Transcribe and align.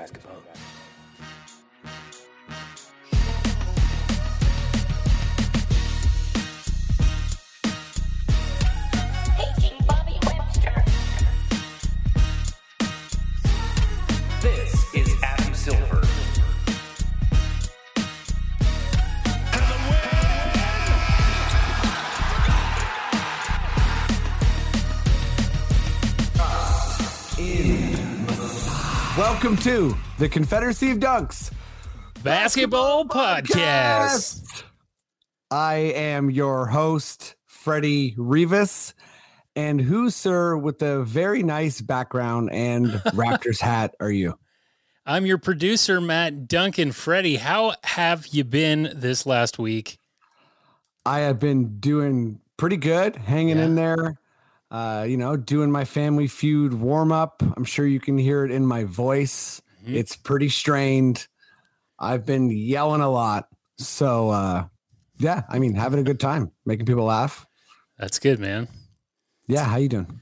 basketball? 0.00 0.42
Welcome 29.20 29.58
to 29.58 29.94
the 30.18 30.30
Confederacy 30.30 30.92
of 30.92 30.98
Dunks. 30.98 31.52
Basketball 32.22 33.04
Podcast. 33.04 34.64
I 35.50 35.74
am 35.74 36.30
your 36.30 36.64
host, 36.64 37.36
Freddie 37.44 38.14
Rivas. 38.16 38.94
And 39.54 39.78
who, 39.78 40.08
sir, 40.08 40.56
with 40.56 40.80
a 40.80 41.04
very 41.04 41.42
nice 41.42 41.82
background 41.82 42.48
and 42.50 42.86
Raptors 43.12 43.60
hat 43.60 43.94
are 44.00 44.10
you? 44.10 44.38
I'm 45.04 45.26
your 45.26 45.36
producer, 45.36 46.00
Matt 46.00 46.48
Duncan. 46.48 46.90
Freddie, 46.90 47.36
how 47.36 47.74
have 47.84 48.26
you 48.28 48.44
been 48.44 48.90
this 48.94 49.26
last 49.26 49.58
week? 49.58 49.98
I 51.04 51.18
have 51.18 51.38
been 51.38 51.78
doing 51.78 52.40
pretty 52.56 52.78
good, 52.78 53.16
hanging 53.16 53.58
Yeah. 53.58 53.64
in 53.64 53.74
there. 53.74 54.19
Uh, 54.70 55.04
you 55.08 55.16
know, 55.16 55.36
doing 55.36 55.70
my 55.70 55.84
family 55.84 56.28
feud 56.28 56.72
warm 56.74 57.10
up. 57.10 57.42
I'm 57.56 57.64
sure 57.64 57.86
you 57.86 57.98
can 58.00 58.16
hear 58.18 58.44
it 58.44 58.50
in 58.52 58.64
my 58.64 58.84
voice. 58.84 59.60
Mhm. 59.84 59.94
It's 59.96 60.14
pretty 60.14 60.48
strained. 60.48 61.26
I've 61.98 62.24
been 62.24 62.50
yelling 62.50 63.00
a 63.00 63.10
lot. 63.10 63.48
So 63.78 64.30
uh 64.30 64.64
yeah, 65.18 65.42
I 65.48 65.58
mean 65.58 65.74
having 65.74 65.98
a 65.98 66.02
good 66.04 66.20
time, 66.20 66.52
making 66.64 66.86
people 66.86 67.04
laugh. 67.04 67.46
That's 67.98 68.18
good, 68.18 68.38
man. 68.38 68.68
Yeah, 69.46 69.64
how 69.64 69.76
you 69.76 69.88
doing? 69.88 70.20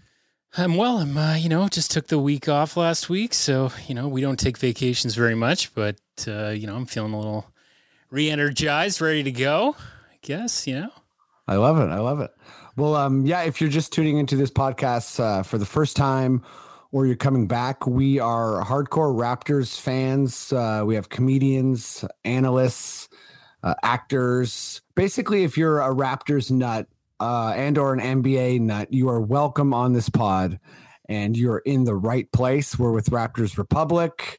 I'm 0.56 0.76
well. 0.76 0.98
I'm, 0.98 1.16
uh, 1.16 1.34
you 1.34 1.48
know, 1.50 1.68
just 1.68 1.90
took 1.90 2.06
the 2.08 2.18
week 2.18 2.48
off 2.48 2.76
last 2.76 3.08
week. 3.10 3.34
So, 3.34 3.70
you 3.86 3.94
know, 3.94 4.08
we 4.08 4.20
don't 4.22 4.38
take 4.40 4.56
vacations 4.56 5.14
very 5.14 5.34
much, 5.34 5.74
but, 5.74 5.96
uh, 6.26 6.48
you 6.48 6.66
know, 6.66 6.74
I'm 6.74 6.86
feeling 6.86 7.12
a 7.12 7.18
little 7.18 7.46
re 8.10 8.30
energized, 8.30 9.00
ready 9.02 9.22
to 9.22 9.30
go, 9.30 9.76
I 10.10 10.16
guess, 10.22 10.66
you 10.66 10.80
know. 10.80 10.90
I 11.46 11.56
love 11.56 11.78
it. 11.78 11.92
I 11.92 11.98
love 11.98 12.20
it. 12.20 12.30
Well, 12.78 12.94
um, 12.94 13.26
yeah, 13.26 13.42
if 13.42 13.60
you're 13.60 13.70
just 13.70 13.92
tuning 13.92 14.18
into 14.18 14.36
this 14.36 14.52
podcast 14.52 15.18
uh, 15.18 15.42
for 15.42 15.58
the 15.58 15.66
first 15.66 15.96
time 15.96 16.44
or 16.92 17.06
you're 17.06 17.16
coming 17.16 17.48
back, 17.48 17.88
we 17.88 18.20
are 18.20 18.64
hardcore 18.64 19.12
Raptors 19.12 19.80
fans. 19.80 20.52
Uh, 20.52 20.84
we 20.86 20.94
have 20.94 21.08
comedians, 21.08 22.04
analysts, 22.24 23.08
uh, 23.64 23.74
actors. 23.82 24.80
Basically, 24.94 25.42
if 25.42 25.58
you're 25.58 25.80
a 25.80 25.92
Raptors 25.92 26.52
nut 26.52 26.86
uh, 27.18 27.52
and 27.56 27.78
or 27.78 27.94
an 27.94 28.22
NBA 28.22 28.60
nut, 28.60 28.92
you 28.92 29.08
are 29.08 29.20
welcome 29.20 29.74
on 29.74 29.92
this 29.92 30.08
pod 30.08 30.60
and 31.08 31.36
you're 31.36 31.58
in 31.58 31.82
the 31.82 31.96
right 31.96 32.30
place. 32.30 32.78
We're 32.78 32.92
with 32.92 33.10
Raptors 33.10 33.58
Republic. 33.58 34.38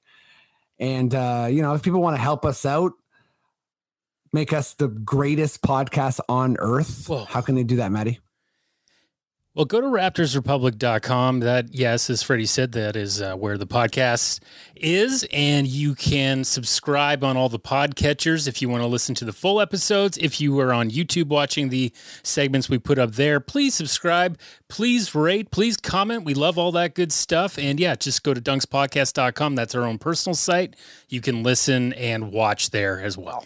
And, 0.79 1.13
uh, 1.13 1.49
you 1.51 1.61
know, 1.61 1.73
if 1.73 1.83
people 1.83 2.01
want 2.01 2.15
to 2.15 2.21
help 2.21 2.45
us 2.45 2.65
out, 2.65 2.93
make 4.31 4.53
us 4.53 4.75
the 4.75 4.87
greatest 4.87 5.61
podcast 5.61 6.21
on 6.29 6.55
earth. 6.59 7.09
Whoa. 7.09 7.25
How 7.25 7.41
can 7.41 7.55
they 7.55 7.65
do 7.65 7.75
that, 7.75 7.91
Maddie? 7.91 8.19
Well, 9.59 9.65
go 9.65 9.81
to 9.81 9.87
raptorsrepublic.com. 9.87 11.41
That, 11.41 11.73
yes, 11.73 12.09
as 12.09 12.23
Freddie 12.23 12.45
said, 12.45 12.71
that 12.71 12.95
is 12.95 13.21
uh, 13.21 13.35
where 13.35 13.57
the 13.57 13.67
podcast 13.67 14.39
is. 14.77 15.27
And 15.33 15.67
you 15.67 15.95
can 15.95 16.45
subscribe 16.45 17.25
on 17.25 17.35
all 17.35 17.49
the 17.49 17.59
podcatchers 17.59 18.47
if 18.47 18.61
you 18.61 18.69
want 18.69 18.83
to 18.83 18.87
listen 18.87 19.15
to 19.15 19.25
the 19.25 19.33
full 19.33 19.59
episodes. 19.59 20.17
If 20.17 20.39
you 20.39 20.57
are 20.61 20.71
on 20.71 20.89
YouTube 20.89 21.27
watching 21.27 21.67
the 21.67 21.91
segments 22.23 22.69
we 22.69 22.77
put 22.77 22.97
up 22.97 23.15
there, 23.15 23.41
please 23.41 23.75
subscribe. 23.75 24.39
Please 24.69 25.13
rate. 25.13 25.51
Please 25.51 25.75
comment. 25.75 26.23
We 26.23 26.35
love 26.35 26.57
all 26.57 26.71
that 26.71 26.95
good 26.95 27.11
stuff. 27.11 27.57
And 27.57 27.81
yeah, 27.81 27.95
just 27.95 28.23
go 28.23 28.33
to 28.33 28.39
dunkspodcast.com. 28.39 29.55
That's 29.55 29.75
our 29.75 29.83
own 29.83 29.97
personal 29.97 30.35
site. 30.35 30.77
You 31.09 31.19
can 31.19 31.43
listen 31.43 31.91
and 31.91 32.31
watch 32.31 32.69
there 32.69 33.01
as 33.01 33.17
well. 33.17 33.45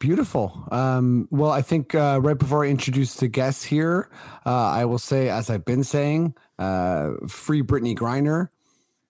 Beautiful. 0.00 0.66
Um, 0.72 1.28
well, 1.30 1.50
I 1.50 1.60
think 1.60 1.94
uh, 1.94 2.20
right 2.22 2.36
before 2.38 2.64
I 2.64 2.68
introduce 2.68 3.16
the 3.16 3.28
guests 3.28 3.62
here, 3.62 4.08
uh, 4.46 4.50
I 4.50 4.86
will 4.86 4.98
say, 4.98 5.28
as 5.28 5.50
I've 5.50 5.66
been 5.66 5.84
saying, 5.84 6.34
uh, 6.58 7.10
free 7.28 7.62
Brittney 7.62 7.94
Griner. 7.94 8.48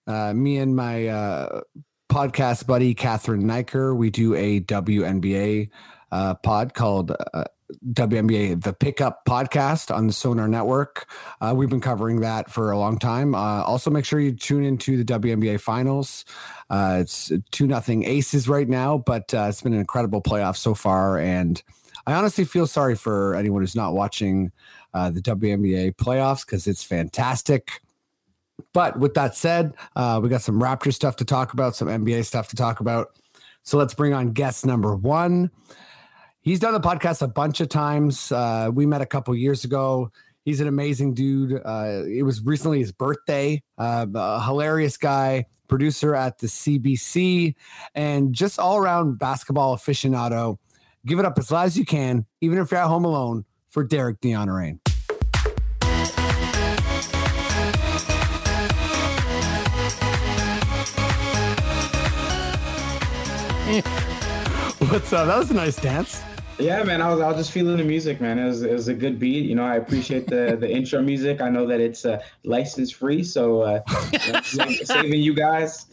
Uh, 0.09 0.34
me 0.34 0.59
and 0.59 0.75
my 0.75 1.06
uh, 1.06 1.61
podcast 2.11 2.67
buddy 2.67 2.95
Catherine 2.95 3.47
Niker, 3.47 3.95
we 3.95 4.11
do 4.11 4.34
a 4.34 4.61
WNBA 4.61 5.71
uh, 6.11 6.34
pod 6.34 6.75
called 6.75 7.15
WNBA 7.92 8.62
The 8.62 8.72
Pickup 8.72 9.25
Podcast 9.25 9.94
on 9.94 10.06
the 10.06 10.12
Sonar 10.12 10.48
Network. 10.48 11.10
Uh, 11.41 11.54
we've 11.56 11.69
been 11.69 11.81
covering 11.81 12.20
that 12.20 12.50
for 12.50 12.70
a 12.70 12.78
long 12.78 12.98
time. 12.98 13.34
Uh, 13.34 13.62
also, 13.62 13.91
make 13.91 14.04
sure 14.04 14.20
you 14.20 14.32
tune 14.32 14.64
into 14.64 15.03
the 15.03 15.04
WNBA 15.04 15.60
Finals. 15.60 16.25
Uh, 16.69 16.98
it's 17.00 17.32
two 17.50 17.66
nothing 17.66 18.04
Aces 18.04 18.48
right 18.48 18.69
now, 18.69 18.98
but 18.98 19.32
uh, 19.34 19.47
it's 19.48 19.62
been 19.62 19.75
an 19.75 19.81
incredible 19.81 20.22
playoff 20.22 20.56
so 20.56 20.75
far, 20.75 21.19
and 21.19 21.62
I 22.06 22.14
honestly 22.14 22.44
feel 22.44 22.66
sorry 22.66 22.97
for 22.97 23.34
anyone 23.34 23.62
who's 23.62 23.76
not 23.76 23.94
watching 23.94 24.52
uh, 24.94 25.10
the 25.10 25.20
WNBA 25.20 25.97
playoffs 25.97 26.44
because 26.44 26.66
it's 26.66 26.82
fantastic. 26.82 27.81
But 28.72 28.98
with 28.98 29.14
that 29.14 29.37
said, 29.37 29.75
uh, 29.97 30.20
we 30.22 30.28
got 30.28 30.42
some 30.42 30.60
Raptor 30.60 30.92
stuff 30.92 31.16
to 31.16 31.25
talk 31.25 31.52
about, 31.52 31.76
some 31.76 31.88
NBA 31.88 32.25
stuff 32.25 32.48
to 32.48 32.56
talk 32.56 32.81
about. 32.81 33.19
So 33.62 33.78
let's 33.78 33.94
bring 33.94 34.12
on 34.14 34.32
guest 34.32 34.64
number 34.64 34.94
one. 34.94 35.50
He's 36.43 36.59
done 36.59 36.73
the 36.73 36.81
podcast 36.81 37.21
a 37.21 37.28
bunch 37.28 37.61
of 37.61 37.69
times. 37.69 38.33
Uh, 38.33 38.71
we 38.73 38.87
met 38.87 39.03
a 39.03 39.06
couple 39.06 39.34
years 39.34 39.65
ago. 39.65 40.11
He's 40.43 40.61
an 40.61 40.69
amazing 40.69 41.12
dude. 41.12 41.61
Uh, 41.62 42.03
it 42.09 42.23
was 42.23 42.43
recently 42.43 42.78
his 42.78 42.93
birthday. 42.93 43.62
Uh, 43.77 44.06
a 44.15 44.43
hilarious 44.43 44.97
guy, 44.97 45.45
producer 45.69 46.15
at 46.15 46.39
the 46.39 46.47
CBC, 46.47 47.55
and 47.95 48.33
just 48.33 48.59
all 48.59 48.79
around 48.79 49.19
basketball 49.19 49.77
aficionado. 49.77 50.56
Give 51.05 51.19
it 51.19 51.27
up 51.27 51.39
as 51.39 51.50
loud 51.50 51.67
as 51.67 51.77
you 51.77 51.84
can, 51.84 52.25
even 52.41 52.56
if 52.56 52.71
you're 52.71 52.81
at 52.81 52.87
home 52.87 53.05
alone, 53.05 53.45
for 53.69 53.84
Derick 53.84 54.21
Deonarain. 54.21 54.79
What's 64.91 65.12
up? 65.12 65.27
That 65.27 65.39
was 65.39 65.50
a 65.50 65.55
nice 65.55 65.77
dance. 65.77 66.23
Yeah, 66.60 66.82
man, 66.82 67.03
I 67.03 67.10
was 67.10 67.21
I 67.21 67.28
was 67.28 67.37
just 67.37 67.53
feeling 67.53 67.76
the 67.76 67.84
music, 67.84 68.21
man. 68.21 68.38
It 68.38 68.47
was 68.47 68.62
it 68.62 68.72
was 68.72 68.88
a 68.88 68.94
good 68.94 69.19
beat. 69.19 69.44
You 69.47 69.54
know, 69.54 69.65
I 69.65 69.76
appreciate 69.76 70.26
the 70.26 70.56
the 70.59 70.71
intro 70.71 71.03
music. 71.03 71.41
I 71.41 71.48
know 71.48 71.66
that 71.66 71.81
it's 71.81 72.05
uh, 72.05 72.23
license 72.44 72.90
free, 72.90 73.25
so 73.25 73.62
uh, 73.62 73.81
saving 74.43 75.20
you 75.20 75.35
guys. 75.35 75.87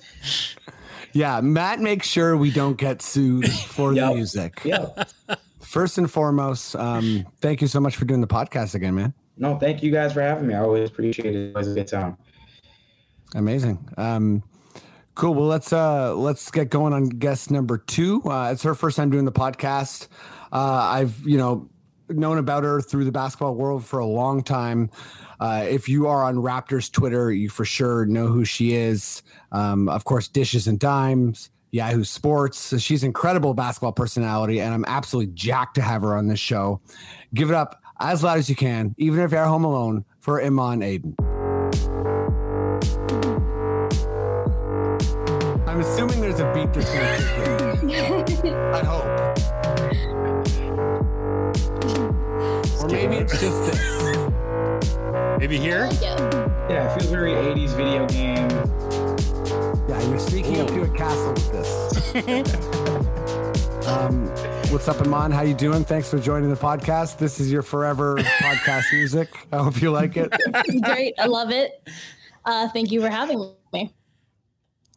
Yeah, 1.13 1.41
Matt 1.41 1.79
makes 1.79 2.07
sure 2.07 2.37
we 2.37 2.51
don't 2.51 2.77
get 2.77 3.01
sued 3.01 3.51
for 3.51 3.93
the 3.93 4.13
music. 4.13 4.61
Yeah. 4.63 5.03
First 5.61 5.97
and 5.97 6.09
foremost, 6.09 6.75
um, 6.75 7.25
thank 7.41 7.61
you 7.61 7.67
so 7.67 7.79
much 7.79 7.95
for 7.95 8.05
doing 8.05 8.21
the 8.21 8.27
podcast 8.27 8.75
again, 8.75 8.95
man. 8.95 9.13
No, 9.37 9.57
thank 9.57 9.83
you 9.83 9.91
guys 9.91 10.13
for 10.13 10.21
having 10.21 10.47
me. 10.47 10.53
I 10.53 10.59
always 10.61 10.89
appreciate 10.89 11.35
it. 11.35 11.49
It 11.49 11.55
was 11.55 11.71
a 11.71 11.73
good 11.73 11.87
time. 11.87 12.17
Amazing. 13.35 13.77
Um, 13.97 14.43
cool. 15.15 15.33
Well, 15.33 15.47
let's 15.47 15.73
uh, 15.73 16.15
let's 16.15 16.49
get 16.51 16.69
going 16.69 16.93
on 16.93 17.09
guest 17.09 17.51
number 17.51 17.77
two. 17.77 18.21
Uh, 18.23 18.51
it's 18.51 18.63
her 18.63 18.75
first 18.75 18.97
time 18.97 19.09
doing 19.09 19.25
the 19.25 19.31
podcast. 19.31 20.07
Uh, 20.51 20.89
I've 20.93 21.19
you 21.25 21.37
know 21.37 21.69
known 22.09 22.37
about 22.37 22.63
her 22.63 22.81
through 22.81 23.05
the 23.05 23.11
basketball 23.11 23.55
world 23.55 23.85
for 23.85 23.99
a 23.99 24.05
long 24.05 24.43
time. 24.43 24.89
Uh, 25.39 25.65
if 25.67 25.87
you 25.87 26.07
are 26.07 26.23
on 26.23 26.35
Raptors 26.35 26.91
Twitter, 26.91 27.31
you 27.31 27.49
for 27.49 27.65
sure 27.65 28.05
know 28.05 28.27
who 28.27 28.45
she 28.45 28.73
is. 28.73 29.23
Um, 29.51 29.89
of 29.89 30.03
course, 30.05 30.27
Dishes 30.27 30.67
and 30.67 30.79
Dimes, 30.79 31.49
Yahoo 31.71 32.03
Sports. 32.03 32.79
She's 32.81 33.03
incredible 33.03 33.53
basketball 33.53 33.91
personality, 33.91 34.61
and 34.61 34.73
I'm 34.73 34.85
absolutely 34.85 35.33
jacked 35.33 35.75
to 35.75 35.81
have 35.81 36.01
her 36.01 36.15
on 36.15 36.27
this 36.27 36.39
show. 36.39 36.81
Give 37.33 37.49
it 37.49 37.55
up. 37.55 37.81
as 37.99 38.23
loud 38.23 38.37
as 38.37 38.49
you 38.49 38.55
can, 38.55 38.95
even 38.97 39.19
if 39.19 39.31
you're 39.31 39.41
at 39.41 39.47
home 39.47 39.65
alone, 39.65 40.05
for 40.19 40.41
Imman 40.41 40.83
Adan. 40.83 41.15
I'm 45.67 45.81
assuming 45.81 46.21
there's 46.21 46.39
a 46.39 46.51
beat 46.53 46.73
that's 46.73 46.91
going 46.91 47.21
to 47.21 48.25
kick 48.25 48.45
in. 48.45 48.53
I 48.73 48.83
hope. 48.83 49.56
Or 52.79 52.87
maybe 52.87 53.15
it's 53.15 53.39
just 53.39 53.65
this. 53.65 53.79
Maybe 55.39 55.57
here. 55.57 55.89
Yeah. 55.99 56.15
Yeah, 56.69 56.93
it 56.93 56.99
feels 56.99 57.11
very 57.11 57.31
80s 57.31 57.75
video 57.75 58.05
game. 58.07 58.49
Yeah, 59.89 60.09
you're 60.09 60.19
sneaking 60.19 60.61
up 60.61 60.67
to 60.67 60.83
a 60.83 60.89
castle 60.89 61.33
with 61.33 61.51
this. 61.51 62.15
um, 63.87 64.27
what's 64.71 64.87
up, 64.87 64.97
Imman? 64.97 65.33
How 65.33 65.41
you 65.41 65.55
doing? 65.55 65.83
Thanks 65.85 66.07
for 66.09 66.19
joining 66.19 66.49
the 66.49 66.55
podcast. 66.55 67.17
This 67.17 67.39
is 67.39 67.51
your 67.51 67.63
forever 67.63 68.15
podcast 68.17 68.91
music. 68.91 69.29
I 69.51 69.63
hope 69.63 69.81
you 69.81 69.89
like 69.91 70.15
it. 70.15 70.29
Great. 70.83 71.15
I 71.17 71.25
love 71.25 71.49
it. 71.49 71.87
Uh, 72.45 72.69
thank 72.69 72.91
you 72.91 73.01
for 73.01 73.09
having 73.09 73.53
me. 73.73 73.91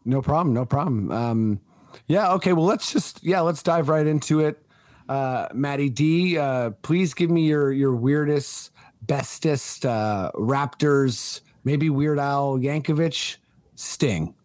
No 0.05 0.21
problem. 0.21 0.53
No 0.55 0.67
problem. 0.67 1.11
Um, 1.11 1.61
yeah. 2.09 2.35
Okay. 2.35 2.53
Well, 2.53 2.67
let's 2.67 2.93
just 2.93 3.25
yeah, 3.25 3.41
let's 3.41 3.63
dive 3.63 3.89
right 3.89 4.07
into 4.07 4.41
it. 4.41 4.63
Uh, 5.11 5.49
Maddie 5.53 5.91
D, 5.91 6.39
uh, 6.39 6.71
please 6.83 7.15
give 7.15 7.31
me 7.31 7.43
your 7.43 7.73
your 7.73 7.97
weirdest, 7.97 8.71
bestest 9.03 9.85
uh, 9.85 10.31
Raptors, 10.37 11.41
maybe 11.65 11.91
Weird 11.91 12.21
Al 12.21 12.59
Yankovic 12.59 13.39
sting. 13.75 14.37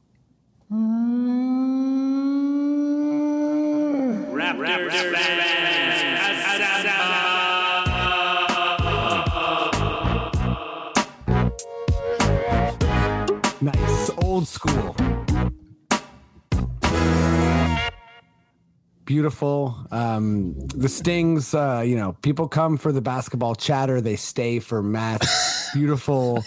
Nice, 13.61 14.09
old 14.17 14.47
school. 14.47 14.95
Beautiful. 19.05 19.77
Um, 19.91 20.55
the 20.67 20.89
stings, 20.89 21.53
uh, 21.53 21.83
you 21.85 21.95
know, 21.95 22.13
people 22.23 22.47
come 22.47 22.75
for 22.77 22.91
the 22.91 23.01
basketball 23.01 23.53
chatter, 23.53 24.01
they 24.01 24.15
stay 24.15 24.59
for 24.59 24.81
Matt. 24.81 25.23
Beautiful 25.73 26.43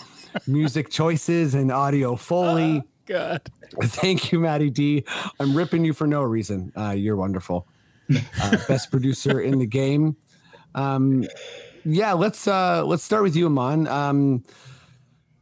music 0.47 0.91
choices 0.91 1.55
and 1.55 1.71
audio 1.71 2.17
foley. 2.17 2.83
God. 3.07 3.43
Thank 3.83 4.33
you, 4.33 4.41
Maddie 4.41 4.71
D. 4.71 5.05
I'm 5.39 5.57
ripping 5.57 5.85
you 5.85 5.93
for 5.93 6.07
no 6.07 6.23
reason. 6.23 6.73
Uh, 6.77 6.91
you're 6.91 7.17
wonderful. 7.17 7.67
Uh, 8.41 8.57
best 8.67 8.91
producer 8.91 9.41
in 9.41 9.59
the 9.59 9.67
game. 9.67 10.17
Um, 10.75 11.27
yeah, 11.85 12.13
let's 12.13 12.49
uh, 12.49 12.85
let's 12.85 13.05
start 13.05 13.23
with 13.23 13.37
you, 13.37 13.49
Imman. 13.49 13.89
Um, 13.89 14.45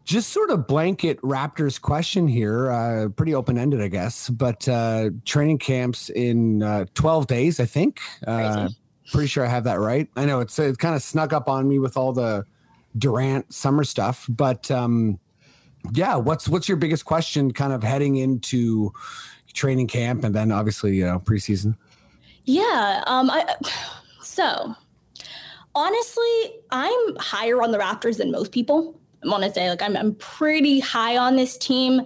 just 0.07 0.31
sort 0.31 0.51
of 0.51 0.69
blanket 0.69 1.21
Raptors 1.21 1.81
question 1.81 2.29
here, 2.29 2.71
uh, 2.71 3.09
pretty 3.09 3.35
open 3.35 3.59
ended, 3.59 3.83
I 3.83 3.89
guess. 3.89 4.31
But 4.31 4.67
uh, 4.69 5.11
training 5.25 5.59
camps 5.59 6.11
in 6.11 6.63
uh, 6.63 6.87
12 6.95 7.27
days, 7.27 7.59
I 7.59 7.67
think. 7.67 8.01
Uh, 8.25 8.69
pretty 9.11 9.27
sure 9.27 9.45
I 9.45 9.49
have 9.49 9.65
that 9.65 9.81
right. 9.81 10.09
I 10.17 10.25
know 10.25 10.41
it's 10.41 10.59
it 10.59 10.79
kind 10.79 10.95
of 10.95 11.03
snuck 11.03 11.33
up 11.33 11.49
on 11.49 11.69
me 11.69 11.81
with 11.81 11.97
all 11.97 12.13
the 12.13 12.45
Durant 12.97 13.53
summer 13.53 13.85
stuff, 13.85 14.27
but 14.29 14.71
um, 14.71 15.19
yeah, 15.93 16.17
what's 16.17 16.49
what's 16.49 16.69
your 16.69 16.79
biggest 16.79 17.05
question, 17.05 17.53
kind 17.53 17.73
of 17.73 17.83
heading 17.83 18.17
into 18.17 18.93
training 19.53 19.89
camp 19.89 20.25
and 20.25 20.35
then 20.35 20.51
obviously 20.51 20.97
you 20.97 21.05
know 21.05 21.19
preseason? 21.19 21.77
Yeah. 22.45 23.03
Um. 23.07 23.29
I. 23.31 23.57
So, 24.23 24.75
honestly, 25.75 26.61
I'm 26.71 27.17
higher 27.17 27.63
on 27.63 27.71
the 27.71 27.79
Raptors 27.79 28.19
than 28.19 28.31
most 28.31 28.53
people. 28.53 29.01
I 29.25 29.29
want 29.29 29.45
to 29.45 29.53
say, 29.53 29.69
like, 29.69 29.83
I'm 29.83 29.97
I'm 29.97 30.15
pretty 30.17 30.81
high 30.81 31.17
on 31.17 31.37
this 31.37 31.57
team. 31.57 32.03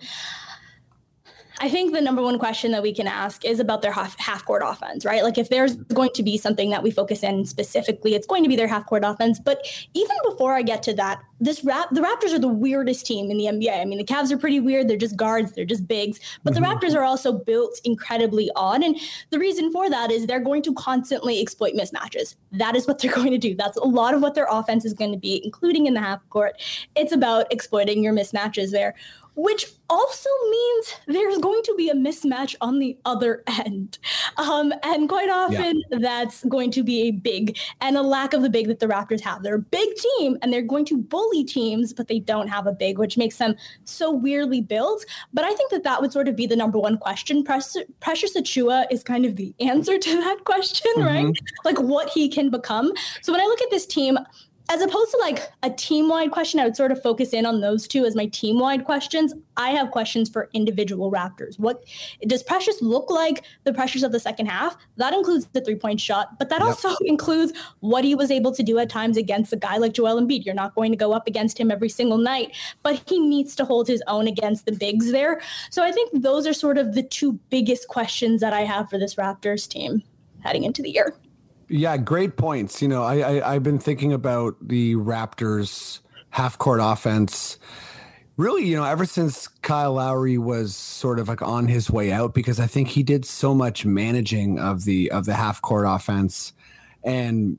I 1.62 1.68
think 1.68 1.92
the 1.92 2.00
number 2.00 2.22
one 2.22 2.38
question 2.38 2.72
that 2.72 2.82
we 2.82 2.94
can 2.94 3.06
ask 3.06 3.44
is 3.44 3.60
about 3.60 3.82
their 3.82 3.92
half, 3.92 4.18
half 4.18 4.46
court 4.46 4.62
offense, 4.64 5.04
right? 5.04 5.22
Like, 5.22 5.36
if 5.36 5.50
there's 5.50 5.74
going 5.76 6.10
to 6.14 6.22
be 6.22 6.38
something 6.38 6.70
that 6.70 6.82
we 6.82 6.90
focus 6.90 7.22
in 7.22 7.44
specifically, 7.44 8.14
it's 8.14 8.26
going 8.26 8.42
to 8.42 8.48
be 8.48 8.56
their 8.56 8.66
half 8.66 8.86
court 8.86 9.04
offense. 9.04 9.38
But 9.38 9.66
even 9.92 10.16
before 10.24 10.54
I 10.54 10.62
get 10.62 10.82
to 10.84 10.94
that, 10.94 11.22
this 11.38 11.62
rap, 11.62 11.88
the 11.90 12.00
Raptors 12.00 12.32
are 12.32 12.38
the 12.38 12.48
weirdest 12.48 13.04
team 13.04 13.30
in 13.30 13.36
the 13.36 13.44
NBA. 13.44 13.78
I 13.78 13.84
mean, 13.84 13.98
the 13.98 14.04
Cavs 14.04 14.30
are 14.30 14.38
pretty 14.38 14.58
weird. 14.58 14.88
They're 14.88 14.96
just 14.96 15.16
guards, 15.16 15.52
they're 15.52 15.66
just 15.66 15.86
bigs. 15.86 16.18
But 16.44 16.54
the 16.54 16.60
mm-hmm. 16.60 16.78
Raptors 16.78 16.94
are 16.94 17.04
also 17.04 17.32
built 17.32 17.78
incredibly 17.84 18.50
odd. 18.56 18.82
And 18.82 18.98
the 19.28 19.38
reason 19.38 19.70
for 19.70 19.90
that 19.90 20.10
is 20.10 20.26
they're 20.26 20.40
going 20.40 20.62
to 20.62 20.74
constantly 20.74 21.40
exploit 21.40 21.74
mismatches. 21.74 22.36
That 22.52 22.74
is 22.74 22.86
what 22.86 23.00
they're 23.00 23.12
going 23.14 23.32
to 23.32 23.38
do. 23.38 23.54
That's 23.54 23.76
a 23.76 23.84
lot 23.84 24.14
of 24.14 24.22
what 24.22 24.34
their 24.34 24.46
offense 24.50 24.86
is 24.86 24.94
going 24.94 25.12
to 25.12 25.18
be, 25.18 25.42
including 25.44 25.86
in 25.86 25.92
the 25.92 26.00
half 26.00 26.26
court. 26.30 26.60
It's 26.94 27.12
about 27.12 27.52
exploiting 27.52 28.02
your 28.02 28.14
mismatches 28.14 28.70
there 28.70 28.94
which 29.34 29.66
also 29.88 30.28
means 30.50 30.94
there's 31.06 31.38
going 31.38 31.62
to 31.64 31.74
be 31.76 31.88
a 31.88 31.94
mismatch 31.94 32.54
on 32.60 32.78
the 32.78 32.96
other 33.04 33.42
end. 33.46 33.98
Um, 34.36 34.72
and 34.82 35.08
quite 35.08 35.28
often 35.28 35.82
that's 35.90 36.44
going 36.44 36.70
to 36.72 36.84
be 36.84 37.02
a 37.02 37.10
big 37.10 37.58
and 37.80 37.96
a 37.96 38.02
lack 38.02 38.32
of 38.32 38.42
the 38.42 38.50
big 38.50 38.68
that 38.68 38.78
the 38.78 38.86
Raptors 38.86 39.20
have. 39.20 39.42
They're 39.42 39.56
a 39.56 39.58
big 39.58 39.88
team 39.96 40.38
and 40.42 40.52
they're 40.52 40.62
going 40.62 40.84
to 40.86 40.96
bully 40.96 41.44
teams, 41.44 41.92
but 41.92 42.08
they 42.08 42.20
don't 42.20 42.48
have 42.48 42.66
a 42.66 42.72
big, 42.72 42.98
which 42.98 43.16
makes 43.16 43.38
them 43.38 43.56
so 43.84 44.10
weirdly 44.10 44.60
built. 44.60 45.04
But 45.32 45.44
I 45.44 45.54
think 45.54 45.70
that 45.70 45.82
that 45.84 46.00
would 46.00 46.12
sort 46.12 46.28
of 46.28 46.36
be 46.36 46.46
the 46.46 46.56
number 46.56 46.78
one 46.78 46.98
question. 46.98 47.42
Precious, 47.42 47.76
Precious 48.00 48.36
Achiuwa 48.36 48.86
is 48.90 49.02
kind 49.02 49.24
of 49.24 49.36
the 49.36 49.54
answer 49.60 49.98
to 49.98 50.16
that 50.16 50.44
question, 50.44 50.92
right? 50.98 51.34
Like 51.64 51.80
what 51.80 52.10
he 52.10 52.28
can 52.28 52.50
become. 52.50 52.92
So 53.22 53.32
when 53.32 53.40
I 53.40 53.44
look 53.44 53.62
at 53.62 53.70
this 53.70 53.86
team, 53.86 54.18
as 54.70 54.80
opposed 54.80 55.10
to 55.10 55.18
like 55.18 55.50
a 55.64 55.70
team 55.70 56.08
wide 56.08 56.30
question, 56.30 56.60
I 56.60 56.64
would 56.64 56.76
sort 56.76 56.92
of 56.92 57.02
focus 57.02 57.32
in 57.32 57.44
on 57.44 57.60
those 57.60 57.88
two 57.88 58.04
as 58.04 58.14
my 58.14 58.26
team 58.26 58.60
wide 58.60 58.84
questions. 58.84 59.34
I 59.56 59.70
have 59.70 59.90
questions 59.90 60.30
for 60.30 60.48
individual 60.52 61.10
Raptors. 61.10 61.58
What 61.58 61.82
does 62.24 62.44
Precious 62.44 62.80
look 62.80 63.10
like 63.10 63.42
the 63.64 63.74
pressures 63.74 64.04
of 64.04 64.12
the 64.12 64.20
second 64.20 64.46
half? 64.46 64.76
That 64.96 65.12
includes 65.12 65.46
the 65.46 65.60
three 65.60 65.74
point 65.74 66.00
shot, 66.00 66.38
but 66.38 66.50
that 66.50 66.62
also 66.62 66.90
includes 67.04 67.52
what 67.80 68.04
he 68.04 68.14
was 68.14 68.30
able 68.30 68.52
to 68.52 68.62
do 68.62 68.78
at 68.78 68.88
times 68.88 69.16
against 69.16 69.52
a 69.52 69.56
guy 69.56 69.76
like 69.76 69.92
Joel 69.92 70.20
Embiid. 70.20 70.44
You're 70.44 70.54
not 70.54 70.76
going 70.76 70.92
to 70.92 70.96
go 70.96 71.12
up 71.12 71.26
against 71.26 71.58
him 71.58 71.72
every 71.72 71.88
single 71.88 72.18
night, 72.18 72.56
but 72.84 73.02
he 73.08 73.18
needs 73.18 73.56
to 73.56 73.64
hold 73.64 73.88
his 73.88 74.04
own 74.06 74.28
against 74.28 74.66
the 74.66 74.72
bigs 74.72 75.10
there. 75.10 75.40
So 75.70 75.82
I 75.82 75.90
think 75.90 76.22
those 76.22 76.46
are 76.46 76.54
sort 76.54 76.78
of 76.78 76.94
the 76.94 77.02
two 77.02 77.32
biggest 77.50 77.88
questions 77.88 78.40
that 78.40 78.52
I 78.52 78.60
have 78.60 78.88
for 78.88 78.98
this 78.98 79.16
Raptors 79.16 79.66
team 79.66 80.04
heading 80.44 80.62
into 80.62 80.80
the 80.80 80.90
year. 80.90 81.16
Yeah, 81.70 81.96
great 81.98 82.36
points. 82.36 82.82
You 82.82 82.88
know, 82.88 83.04
I, 83.04 83.18
I 83.18 83.54
I've 83.54 83.62
been 83.62 83.78
thinking 83.78 84.12
about 84.12 84.56
the 84.60 84.96
Raptors 84.96 86.00
half 86.30 86.58
court 86.58 86.80
offense. 86.82 87.58
Really, 88.36 88.66
you 88.66 88.76
know, 88.76 88.82
ever 88.82 89.04
since 89.04 89.46
Kyle 89.46 89.92
Lowry 89.92 90.36
was 90.36 90.74
sort 90.74 91.20
of 91.20 91.28
like 91.28 91.42
on 91.42 91.68
his 91.68 91.88
way 91.88 92.10
out, 92.10 92.34
because 92.34 92.58
I 92.58 92.66
think 92.66 92.88
he 92.88 93.04
did 93.04 93.24
so 93.24 93.54
much 93.54 93.86
managing 93.86 94.58
of 94.58 94.84
the 94.84 95.12
of 95.12 95.26
the 95.26 95.34
half 95.34 95.62
court 95.62 95.86
offense, 95.88 96.52
and 97.04 97.56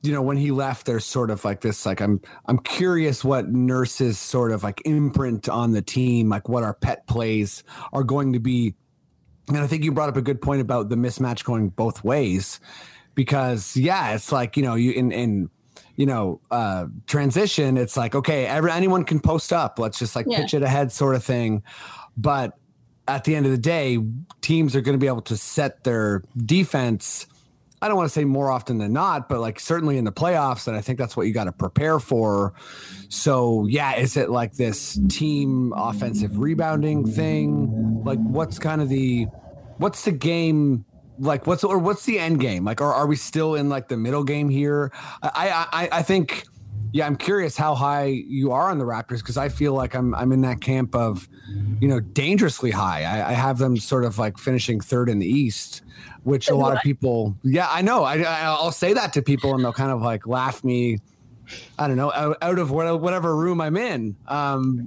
you 0.00 0.12
know 0.12 0.22
when 0.22 0.38
he 0.38 0.50
left, 0.50 0.86
there's 0.86 1.04
sort 1.04 1.30
of 1.30 1.44
like 1.44 1.60
this 1.60 1.84
like 1.84 2.00
I'm 2.00 2.22
I'm 2.46 2.58
curious 2.60 3.22
what 3.22 3.50
Nurse's 3.50 4.18
sort 4.18 4.52
of 4.52 4.62
like 4.62 4.80
imprint 4.86 5.50
on 5.50 5.72
the 5.72 5.82
team, 5.82 6.30
like 6.30 6.48
what 6.48 6.62
our 6.62 6.74
pet 6.74 7.06
plays 7.06 7.62
are 7.92 8.04
going 8.04 8.32
to 8.32 8.40
be. 8.40 8.74
And 9.48 9.58
I 9.58 9.66
think 9.66 9.84
you 9.84 9.92
brought 9.92 10.08
up 10.08 10.16
a 10.16 10.22
good 10.22 10.40
point 10.40 10.62
about 10.62 10.88
the 10.88 10.96
mismatch 10.96 11.44
going 11.44 11.68
both 11.68 12.02
ways 12.02 12.58
because 13.14 13.76
yeah, 13.76 14.14
it's 14.14 14.32
like 14.32 14.56
you 14.56 14.62
know 14.62 14.74
you 14.74 14.92
in 14.92 15.12
in 15.12 15.50
you 15.96 16.06
know 16.06 16.40
uh 16.50 16.86
transition, 17.06 17.76
it's 17.76 17.96
like 17.96 18.14
okay, 18.14 18.46
every 18.46 18.70
anyone 18.70 19.04
can 19.04 19.20
post 19.20 19.52
up. 19.52 19.78
Let's 19.78 19.98
just 19.98 20.16
like 20.16 20.26
Yeah. 20.28 20.42
pitch 20.42 20.54
it 20.54 20.62
ahead, 20.62 20.92
sort 20.92 21.14
of 21.14 21.24
thing. 21.24 21.62
But 22.16 22.56
at 23.06 23.24
the 23.24 23.36
end 23.36 23.44
of 23.46 23.52
the 23.52 23.58
day, 23.58 23.98
teams 24.40 24.74
are 24.74 24.80
going 24.80 24.94
to 24.94 25.00
be 25.00 25.08
able 25.08 25.22
to 25.22 25.36
set 25.36 25.84
their 25.84 26.22
defense. 26.36 27.26
I 27.82 27.88
don't 27.88 27.98
want 27.98 28.08
to 28.08 28.14
say 28.14 28.24
more 28.24 28.50
often 28.50 28.78
than 28.78 28.94
not, 28.94 29.28
but 29.28 29.40
like 29.40 29.60
certainly 29.60 29.98
in 29.98 30.04
the 30.04 30.12
playoffs, 30.12 30.66
and 30.66 30.74
I 30.74 30.80
think 30.80 30.98
that's 30.98 31.16
what 31.18 31.26
you 31.26 31.34
got 31.34 31.44
to 31.44 31.52
prepare 31.52 32.00
for. 32.00 32.54
So 33.10 33.66
yeah, 33.68 33.96
is 33.96 34.16
it 34.16 34.30
like 34.30 34.54
this 34.54 34.98
team 35.08 35.74
offensive 35.76 36.38
rebounding 36.38 37.06
thing? 37.06 38.02
Like 38.04 38.18
what's 38.20 38.58
kind 38.58 38.80
of 38.80 38.88
the 38.88 39.26
what's 39.76 40.04
the 40.06 40.12
game 40.12 40.86
like 41.18 41.46
what's 41.46 41.64
or 41.64 41.78
what's 41.78 42.04
the 42.04 42.18
end 42.18 42.40
game? 42.40 42.64
Like 42.64 42.80
are, 42.80 42.92
are 42.92 43.06
we 43.06 43.16
still 43.16 43.54
in 43.54 43.68
like 43.68 43.88
the 43.88 43.96
middle 43.96 44.24
game 44.24 44.48
here? 44.48 44.92
I 45.22 45.66
I 45.72 45.88
I 45.98 46.02
think 46.02 46.44
yeah, 46.94 47.06
I'm 47.06 47.16
curious 47.16 47.56
how 47.56 47.74
high 47.74 48.04
you 48.04 48.52
are 48.52 48.70
on 48.70 48.78
the 48.78 48.84
Raptors 48.84 49.18
because 49.18 49.36
I 49.36 49.48
feel 49.48 49.74
like 49.74 49.94
I'm 49.94 50.14
I'm 50.14 50.30
in 50.30 50.42
that 50.42 50.60
camp 50.60 50.94
of, 50.94 51.28
you 51.80 51.88
know, 51.88 51.98
dangerously 51.98 52.70
high. 52.70 53.02
I, 53.02 53.30
I 53.30 53.32
have 53.32 53.58
them 53.58 53.76
sort 53.76 54.04
of 54.04 54.16
like 54.16 54.38
finishing 54.38 54.80
third 54.80 55.08
in 55.08 55.18
the 55.18 55.26
East, 55.26 55.82
which 56.22 56.48
a 56.48 56.54
lot 56.54 56.76
of 56.76 56.82
people. 56.82 57.36
Yeah, 57.42 57.66
I 57.68 57.82
know. 57.82 58.04
I, 58.04 58.18
I'll 58.22 58.70
say 58.70 58.92
that 58.92 59.12
to 59.14 59.22
people 59.22 59.56
and 59.56 59.64
they'll 59.64 59.72
kind 59.72 59.90
of 59.90 60.02
like 60.02 60.28
laugh 60.28 60.62
me. 60.62 60.98
I 61.80 61.88
don't 61.88 61.96
know 61.96 62.12
out, 62.12 62.38
out 62.40 62.60
of 62.60 62.70
whatever 62.70 63.34
room 63.34 63.60
I'm 63.60 63.76
in. 63.76 64.14
Um, 64.28 64.86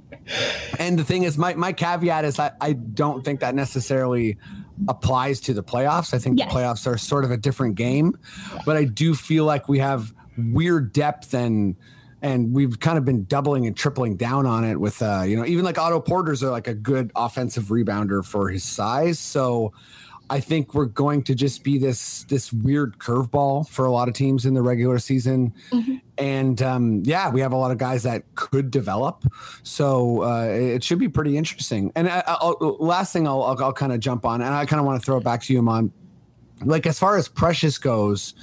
and 0.78 0.98
the 0.98 1.04
thing 1.04 1.24
is, 1.24 1.36
my 1.36 1.56
my 1.56 1.74
caveat 1.74 2.24
is 2.24 2.38
I 2.38 2.52
I 2.58 2.72
don't 2.72 3.22
think 3.22 3.40
that 3.40 3.54
necessarily 3.54 4.38
applies 4.86 5.40
to 5.40 5.54
the 5.54 5.62
playoffs. 5.62 6.14
I 6.14 6.18
think 6.18 6.38
Yes. 6.38 6.52
the 6.52 6.58
playoffs 6.58 6.86
are 6.86 6.96
sort 6.98 7.24
of 7.24 7.30
a 7.30 7.36
different 7.36 7.74
game, 7.74 8.16
but 8.64 8.76
I 8.76 8.84
do 8.84 9.14
feel 9.14 9.44
like 9.44 9.68
we 9.68 9.78
have 9.80 10.12
weird 10.36 10.92
depth 10.92 11.34
and 11.34 11.74
and 12.20 12.52
we've 12.52 12.80
kind 12.80 12.98
of 12.98 13.04
been 13.04 13.24
doubling 13.24 13.66
and 13.66 13.76
tripling 13.76 14.16
down 14.16 14.44
on 14.46 14.64
it 14.64 14.78
with 14.78 15.00
uh 15.02 15.22
you 15.26 15.36
know 15.36 15.44
even 15.44 15.64
like 15.64 15.78
Otto 15.78 16.00
Porter's 16.00 16.42
are 16.42 16.50
like 16.50 16.68
a 16.68 16.74
good 16.74 17.10
offensive 17.16 17.64
rebounder 17.66 18.24
for 18.24 18.48
his 18.48 18.62
size 18.64 19.18
so 19.18 19.72
I 20.30 20.40
think 20.40 20.74
we're 20.74 20.86
going 20.86 21.22
to 21.22 21.34
just 21.34 21.64
be 21.64 21.78
this 21.78 22.24
this 22.24 22.52
weird 22.52 22.98
curveball 22.98 23.68
for 23.68 23.86
a 23.86 23.90
lot 23.90 24.08
of 24.08 24.14
teams 24.14 24.44
in 24.44 24.54
the 24.54 24.62
regular 24.62 24.98
season, 24.98 25.54
mm-hmm. 25.70 25.96
and 26.18 26.60
um, 26.60 27.02
yeah, 27.04 27.30
we 27.30 27.40
have 27.40 27.52
a 27.52 27.56
lot 27.56 27.70
of 27.70 27.78
guys 27.78 28.02
that 28.02 28.24
could 28.34 28.70
develop. 28.70 29.24
So 29.62 30.24
uh, 30.24 30.44
it 30.44 30.84
should 30.84 30.98
be 30.98 31.08
pretty 31.08 31.36
interesting. 31.36 31.92
And 31.94 32.08
I, 32.08 32.22
I'll, 32.26 32.76
last 32.78 33.12
thing 33.12 33.26
I'll, 33.26 33.42
I'll, 33.42 33.64
I'll 33.64 33.72
kind 33.72 33.92
of 33.92 34.00
jump 34.00 34.26
on, 34.26 34.42
and 34.42 34.54
I 34.54 34.66
kind 34.66 34.80
of 34.80 34.86
want 34.86 35.00
to 35.00 35.04
throw 35.04 35.16
it 35.16 35.24
back 35.24 35.42
to 35.44 35.52
you, 35.52 35.62
Mon. 35.62 35.92
Like 36.62 36.86
as 36.86 36.98
far 36.98 37.16
as 37.16 37.28
Precious 37.28 37.78
goes, 37.78 38.34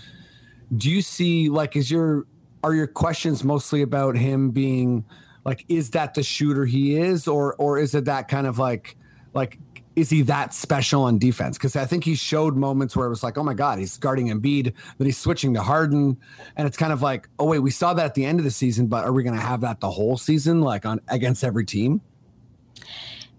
do 0.76 0.90
you 0.90 1.02
see 1.02 1.50
like 1.50 1.76
is 1.76 1.92
your 1.92 2.26
are 2.64 2.74
your 2.74 2.88
questions 2.88 3.44
mostly 3.44 3.84
about 3.84 4.18
him 4.18 4.50
being 4.50 5.06
like 5.44 5.64
is 5.68 5.92
that 5.92 6.16
the 6.16 6.24
shooter 6.24 6.66
he 6.66 6.98
is, 6.98 7.28
or 7.28 7.54
or 7.56 7.78
is 7.78 7.94
it 7.94 8.06
that 8.06 8.28
kind 8.28 8.48
of 8.48 8.58
like 8.58 8.98
like 9.36 9.60
is 9.96 10.10
he 10.10 10.22
that 10.24 10.54
special 10.54 11.04
on 11.04 11.18
defense? 11.18 11.58
Because 11.58 11.76
I 11.76 11.86
think 11.86 12.04
he 12.04 12.16
showed 12.16 12.56
moments 12.56 12.96
where 12.96 13.08
it 13.08 13.10
was 13.10 13.24
like, 13.24 13.38
oh 13.38 13.44
my 13.44 13.54
God, 13.54 13.80
he's 13.80 13.98
guarding 13.98 14.28
Embiid, 14.28 14.74
then 14.98 15.06
he's 15.06 15.18
switching 15.18 15.54
to 15.54 15.62
Harden. 15.62 16.18
And 16.58 16.68
it's 16.68 16.78
kind 16.78 16.92
of 16.92 17.02
like, 17.02 17.30
oh 17.40 17.46
wait, 17.46 17.60
we 17.60 17.72
saw 17.72 17.94
that 17.94 18.06
at 18.06 18.16
the 18.16 18.26
end 18.26 18.40
of 18.40 18.46
the 18.46 18.52
season, 18.52 18.88
but 18.88 19.06
are 19.06 19.14
we 19.14 19.24
going 19.24 19.36
to 19.36 19.42
have 19.42 19.62
that 19.62 19.80
the 19.80 19.90
whole 19.90 20.18
season, 20.18 20.62
like 20.62 20.86
on 20.86 21.00
against 21.08 21.44
every 21.44 21.66
team? 21.66 22.02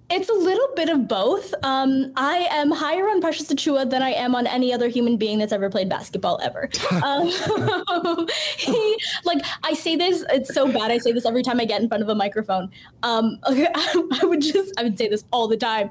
It's 0.09 0.29
a 0.29 0.35
little 0.35 0.69
bit 0.77 0.89
of 0.89 1.09
both. 1.09 1.53
Um, 1.65 2.13
I 2.17 2.47
am 2.53 2.71
higher 2.71 3.09
on 3.09 3.21
Precious 3.21 3.49
Achiuwa 3.49 3.91
than 3.91 4.03
I 4.03 4.11
am 4.11 4.37
on 4.37 4.47
any 4.47 4.73
other 4.73 4.87
human 4.87 5.17
being 5.17 5.39
that's 5.39 5.53
ever 5.53 5.69
played 5.69 5.89
basketball 5.89 6.39
ever. 6.43 6.71
um, 7.03 7.27
he, 8.57 9.03
like 9.25 9.45
I 9.65 9.75
say 9.75 9.97
this, 9.97 10.25
it's 10.31 10.55
so 10.55 10.71
bad. 10.73 10.93
I 10.93 10.99
say 10.99 11.11
this 11.11 11.27
every 11.27 11.43
time 11.43 11.59
I 11.59 11.65
get 11.65 11.83
in 11.83 11.89
front 11.89 12.05
of 12.05 12.09
a 12.09 12.15
microphone. 12.15 12.71
Um, 13.03 13.41
I 13.47 14.21
would 14.23 14.43
just, 14.43 14.73
I 14.79 14.85
would 14.85 14.97
say 14.97 15.09
this 15.09 15.25
all 15.33 15.49
the 15.49 15.57
time 15.57 15.91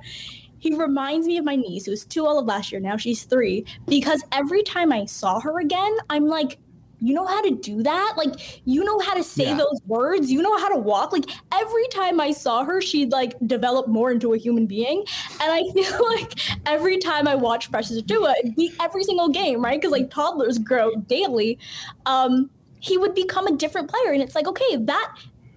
he 0.65 0.73
reminds 0.73 1.27
me 1.27 1.37
of 1.37 1.45
my 1.45 1.55
niece 1.55 1.85
who 1.85 1.91
was 1.91 2.05
two 2.05 2.25
all 2.25 2.39
of 2.39 2.47
last 2.47 2.71
year. 2.71 2.81
Now 2.81 2.97
she's 2.97 3.23
three. 3.23 3.65
Because 3.87 4.23
every 4.31 4.63
time 4.63 4.91
I 4.91 5.05
saw 5.05 5.39
her 5.39 5.59
again, 5.59 5.95
I'm 6.09 6.25
like, 6.25 6.57
you 6.99 7.13
know 7.13 7.27
how 7.27 7.39
to 7.43 7.51
do 7.51 7.83
that? 7.83 8.13
Like, 8.17 8.63
you 8.65 8.83
know 8.83 8.97
how 8.97 9.13
to 9.13 9.23
say 9.23 9.49
yeah. 9.49 9.57
those 9.57 9.79
words? 9.85 10.31
You 10.31 10.41
know 10.41 10.57
how 10.57 10.69
to 10.69 10.77
walk? 10.77 11.11
Like, 11.11 11.29
every 11.53 11.87
time 11.89 12.19
I 12.19 12.31
saw 12.31 12.63
her, 12.63 12.81
she'd 12.81 13.11
like 13.11 13.35
develop 13.45 13.87
more 13.87 14.11
into 14.11 14.33
a 14.33 14.39
human 14.39 14.65
being. 14.65 15.05
And 15.39 15.51
I 15.51 15.61
feel 15.73 16.03
like 16.09 16.33
every 16.65 16.97
time 16.97 17.27
I 17.27 17.35
watch 17.35 17.69
Precious 17.69 18.01
be 18.01 18.73
every 18.79 19.03
single 19.03 19.29
game, 19.29 19.63
right? 19.63 19.79
Because 19.79 19.91
like 19.91 20.09
toddlers 20.09 20.57
grow 20.57 20.95
daily. 20.95 21.59
Um, 22.07 22.49
he 22.79 22.97
would 22.97 23.13
become 23.13 23.45
a 23.45 23.55
different 23.55 23.87
player. 23.87 24.13
And 24.13 24.23
it's 24.23 24.33
like, 24.33 24.47
okay, 24.47 24.77
that 24.77 25.15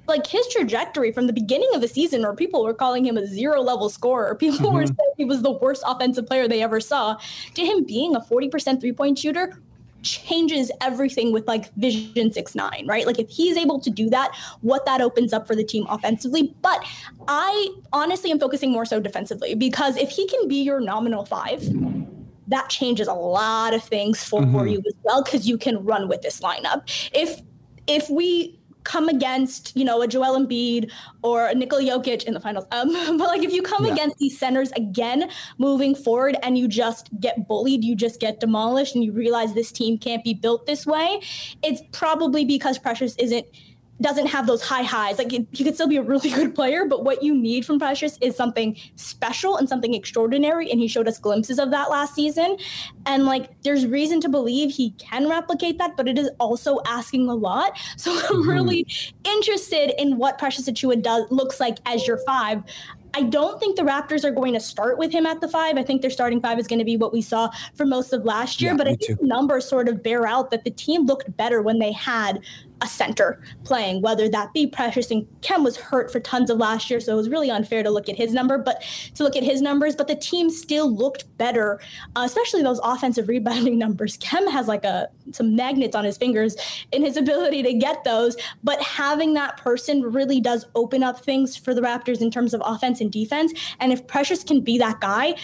like 0.08 0.26
his 0.26 0.46
trajectory 0.48 1.12
from 1.12 1.26
the 1.26 1.32
beginning 1.32 1.68
of 1.74 1.80
the 1.80 1.88
season, 1.88 2.22
where 2.22 2.34
people 2.34 2.64
were 2.64 2.74
calling 2.74 3.04
him 3.04 3.16
a 3.16 3.26
zero 3.26 3.60
level 3.60 3.88
scorer, 3.88 4.34
people 4.34 4.58
mm-hmm. 4.58 4.74
were 4.74 4.86
saying 4.86 5.12
he 5.16 5.24
was 5.24 5.42
the 5.42 5.52
worst 5.52 5.82
offensive 5.86 6.26
player 6.26 6.48
they 6.48 6.62
ever 6.62 6.80
saw, 6.80 7.16
to 7.54 7.64
him 7.64 7.84
being 7.84 8.14
a 8.16 8.20
40% 8.20 8.80
three 8.80 8.92
point 8.92 9.18
shooter 9.18 9.60
changes 10.02 10.70
everything 10.80 11.32
with 11.32 11.46
like 11.48 11.72
vision 11.74 12.30
6-9 12.30 12.86
right 12.86 13.04
like 13.04 13.18
if 13.18 13.28
he's 13.28 13.56
able 13.56 13.80
to 13.80 13.90
do 13.90 14.08
that 14.08 14.32
what 14.60 14.86
that 14.86 15.00
opens 15.00 15.32
up 15.32 15.44
for 15.44 15.56
the 15.56 15.64
team 15.64 15.86
offensively 15.88 16.54
but 16.62 16.84
i 17.26 17.68
honestly 17.92 18.30
am 18.30 18.38
focusing 18.38 18.70
more 18.70 18.84
so 18.84 19.00
defensively 19.00 19.54
because 19.54 19.96
if 19.96 20.08
he 20.10 20.26
can 20.28 20.46
be 20.46 20.62
your 20.62 20.80
nominal 20.80 21.24
five 21.24 21.62
that 22.46 22.68
changes 22.70 23.08
a 23.08 23.12
lot 23.12 23.74
of 23.74 23.82
things 23.82 24.22
for 24.22 24.42
mm-hmm. 24.42 24.68
you 24.68 24.78
as 24.78 24.94
well 25.02 25.22
because 25.22 25.48
you 25.48 25.58
can 25.58 25.84
run 25.84 26.08
with 26.08 26.22
this 26.22 26.40
lineup 26.40 26.82
if 27.12 27.40
if 27.88 28.08
we 28.08 28.57
come 28.88 29.08
against, 29.08 29.76
you 29.76 29.84
know, 29.84 30.00
a 30.00 30.08
Joel 30.08 30.38
Embiid 30.38 30.90
or 31.22 31.46
a 31.46 31.54
Nikola 31.54 31.82
Jokic 31.82 32.24
in 32.24 32.32
the 32.32 32.40
finals. 32.40 32.64
Um, 32.72 32.88
but 33.18 33.28
like 33.28 33.42
if 33.42 33.52
you 33.52 33.62
come 33.62 33.84
yeah. 33.84 33.92
against 33.92 34.16
these 34.16 34.38
centers 34.38 34.72
again 34.72 35.30
moving 35.58 35.94
forward 35.94 36.36
and 36.42 36.56
you 36.56 36.66
just 36.66 37.10
get 37.20 37.46
bullied, 37.46 37.84
you 37.84 37.94
just 37.94 38.18
get 38.18 38.40
demolished 38.40 38.94
and 38.94 39.04
you 39.04 39.12
realize 39.12 39.52
this 39.52 39.70
team 39.70 39.98
can't 39.98 40.24
be 40.24 40.32
built 40.32 40.66
this 40.66 40.86
way, 40.86 41.20
it's 41.62 41.82
probably 41.92 42.44
because 42.44 42.78
Precious 42.78 43.14
isn't– 43.16 43.46
doesn't 44.00 44.26
have 44.26 44.46
those 44.46 44.62
high 44.62 44.82
highs. 44.82 45.18
Like 45.18 45.30
he 45.30 45.64
could 45.64 45.74
still 45.74 45.88
be 45.88 45.96
a 45.96 46.02
really 46.02 46.30
good 46.38 46.54
player, 46.54 46.84
but 46.86 47.04
what 47.04 47.22
you 47.22 47.34
need 47.34 47.66
from 47.66 47.78
Precious 47.78 48.18
is 48.20 48.36
something 48.36 48.76
special 48.96 49.56
and 49.56 49.68
something 49.68 49.94
extraordinary. 49.94 50.70
And 50.70 50.80
he 50.80 50.88
showed 50.88 51.08
us 51.08 51.18
glimpses 51.18 51.58
of 51.58 51.70
that 51.70 51.90
last 51.90 52.14
season. 52.14 52.56
And 53.06 53.26
like, 53.26 53.60
there's 53.62 53.86
reason 53.86 54.20
to 54.22 54.28
believe 54.28 54.70
he 54.70 54.90
can 54.92 55.28
replicate 55.28 55.78
that, 55.78 55.96
but 55.96 56.08
it 56.08 56.18
is 56.18 56.30
also 56.38 56.80
asking 56.86 57.28
a 57.28 57.34
lot. 57.34 57.78
So 57.98 58.12
I'm 58.12 58.42
mm-hmm. 58.42 58.50
really 58.50 58.86
interested 59.24 60.00
in 60.00 60.18
what 60.18 60.38
Precious 60.38 60.68
Achiuwa 60.68 61.02
does 61.02 61.24
looks 61.30 61.58
like 61.58 61.78
as 61.84 62.06
your 62.06 62.18
five. 62.18 62.62
I 63.14 63.22
don't 63.22 63.58
think 63.58 63.76
the 63.76 63.82
Raptors 63.82 64.24
are 64.24 64.30
going 64.30 64.52
to 64.54 64.60
start 64.60 64.98
with 64.98 65.12
him 65.12 65.26
at 65.26 65.40
the 65.40 65.48
five. 65.48 65.76
I 65.76 65.82
think 65.82 66.02
their 66.02 66.10
starting 66.10 66.40
five 66.40 66.58
is 66.58 66.66
going 66.66 66.78
to 66.78 66.84
be 66.84 66.96
what 66.96 67.12
we 67.12 67.22
saw 67.22 67.50
for 67.74 67.84
most 67.84 68.12
of 68.12 68.24
last 68.24 68.60
year. 68.60 68.72
Yeah, 68.72 68.76
but 68.76 68.86
I 68.86 68.94
think 68.94 69.18
too. 69.18 69.26
numbers 69.26 69.68
sort 69.68 69.88
of 69.88 70.02
bear 70.02 70.26
out 70.26 70.50
that 70.50 70.64
the 70.64 70.70
team 70.70 71.06
looked 71.06 71.36
better 71.36 71.62
when 71.62 71.78
they 71.78 71.92
had 71.92 72.40
a 72.80 72.86
center 72.86 73.40
playing, 73.64 74.02
whether 74.02 74.28
that 74.28 74.52
be 74.52 74.66
Precious 74.66 75.10
and 75.10 75.26
Kem 75.42 75.64
was 75.64 75.76
hurt 75.76 76.10
for 76.10 76.20
tons 76.20 76.50
of 76.50 76.58
last 76.58 76.90
year, 76.90 77.00
so 77.00 77.12
it 77.12 77.16
was 77.16 77.28
really 77.28 77.50
unfair 77.50 77.82
to 77.82 77.90
look 77.90 78.08
at 78.08 78.16
his 78.16 78.32
number, 78.32 78.58
but 78.58 78.82
to 79.14 79.22
look 79.22 79.36
at 79.36 79.42
his 79.42 79.60
numbers, 79.60 79.96
but 79.96 80.08
the 80.08 80.14
team 80.14 80.50
still 80.50 80.90
looked 80.90 81.24
better, 81.38 81.80
uh, 82.16 82.22
especially 82.24 82.62
those 82.62 82.80
offensive 82.82 83.28
rebounding 83.28 83.78
numbers. 83.78 84.16
Kem 84.18 84.46
has 84.48 84.68
like 84.68 84.84
a 84.84 85.08
some 85.32 85.54
magnets 85.54 85.94
on 85.94 86.04
his 86.04 86.16
fingers 86.16 86.56
in 86.92 87.02
his 87.02 87.16
ability 87.28 87.62
to 87.62 87.72
get 87.74 88.04
those, 88.04 88.36
but 88.62 88.80
having 88.82 89.34
that 89.34 89.56
person 89.56 90.02
really 90.02 90.40
does 90.40 90.66
open 90.74 91.02
up 91.02 91.24
things 91.24 91.56
for 91.56 91.74
the 91.74 91.80
Raptors 91.80 92.20
in 92.20 92.30
terms 92.30 92.54
of 92.54 92.62
offense 92.64 93.00
and 93.00 93.10
defense. 93.10 93.52
And 93.80 93.92
if 93.92 94.06
Precious 94.06 94.44
can 94.44 94.60
be 94.60 94.78
that 94.78 95.00
guy, 95.00 95.34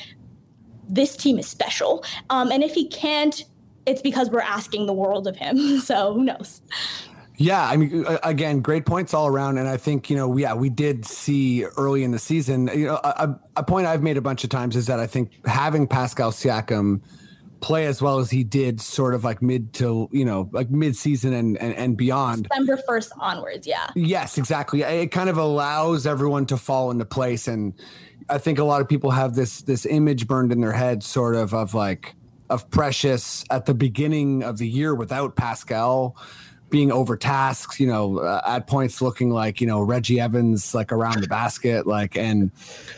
this 0.89 1.17
team 1.17 1.39
is 1.39 1.47
special. 1.47 2.05
Um, 2.31 2.51
and 2.51 2.63
if 2.63 2.75
he 2.75 2.89
can't, 2.89 3.45
it's 3.87 4.03
because 4.03 4.31
we're 4.31 4.41
asking 4.41 4.87
the 4.87 4.93
world 4.93 5.27
of 5.27 5.37
him. 5.37 5.59
So 5.85 6.15
who 6.15 6.25
knows? 6.25 6.63
Yeah, 7.37 7.67
I 7.67 7.77
mean, 7.77 8.07
again, 8.23 8.61
great 8.61 8.87
points 8.87 9.13
all 9.13 9.27
around, 9.27 9.59
and 9.59 9.69
I 9.69 9.77
think 9.77 10.09
you 10.09 10.17
know, 10.17 10.37
yeah, 10.37 10.55
we 10.55 10.69
did 10.69 11.05
see 11.05 11.65
early 11.77 12.05
in 12.05 12.13
the 12.13 12.19
season. 12.19 12.71
You 12.73 12.87
know, 12.87 13.01
a, 13.03 13.39
a 13.57 13.63
point 13.63 13.87
I've 13.87 14.03
made 14.03 14.17
a 14.17 14.21
bunch 14.21 14.45
of 14.45 14.51
times 14.51 14.77
is 14.77 14.87
that 14.87 15.01
I 15.01 15.07
think 15.07 15.45
having 15.45 15.89
Pascal 15.89 16.31
Siakam 16.31 17.01
play 17.61 17.87
as 17.87 18.01
well 18.01 18.19
as 18.19 18.31
he 18.31 18.45
did, 18.45 18.81
sort 18.81 19.15
of 19.15 19.25
like 19.25 19.43
mid 19.43 19.73
to 19.75 20.09
you 20.13 20.25
know, 20.25 20.49
like 20.53 20.71
mid 20.71 20.95
season 20.95 21.33
and, 21.33 21.59
and 21.59 21.75
and 21.75 21.97
beyond, 21.97 22.49
December 22.49 22.77
first 22.87 23.11
onwards, 23.19 23.67
yeah. 23.67 23.89
Yes, 23.97 24.39
exactly. 24.39 24.83
It 24.83 25.09
kind 25.09 25.29
of 25.29 25.37
allows 25.37 26.07
everyone 26.07 26.47
to 26.47 26.57
fall 26.57 26.93
into 26.93 27.05
place, 27.05 27.49
and 27.49 27.75
I 28.29 28.39
think 28.39 28.61
a 28.61 28.65
lot 28.65 28.81
of 28.81 28.89
people 28.89 29.11
have 29.11 29.35
this 29.35 29.63
this 29.63 29.87
image 29.87 30.29
burned 30.29 30.53
in 30.53 30.61
their 30.61 30.73
head, 30.73 31.03
sort 31.03 31.35
of 31.35 31.53
of 31.53 31.75
like 31.75 32.15
of 32.49 32.71
Precious 32.71 33.45
at 33.51 33.67
the 33.67 33.75
beginning 33.75 34.43
of 34.45 34.59
the 34.59 34.69
year 34.69 34.95
without 34.95 35.35
Pascal 35.35 36.17
being 36.75 36.91
overtasked, 36.91 37.79
you 37.79 37.87
know, 37.87 38.19
uh, 38.19 38.43
at 38.45 38.67
points 38.67 39.01
looking 39.01 39.31
like, 39.31 39.61
you 39.61 39.67
know, 39.69 39.81
Reggie 39.81 40.19
Evans, 40.19 40.75
like 40.75 40.91
around 40.91 41.23
the 41.23 41.29
basket, 41.29 41.87
like, 41.87 42.17
and, 42.17 42.51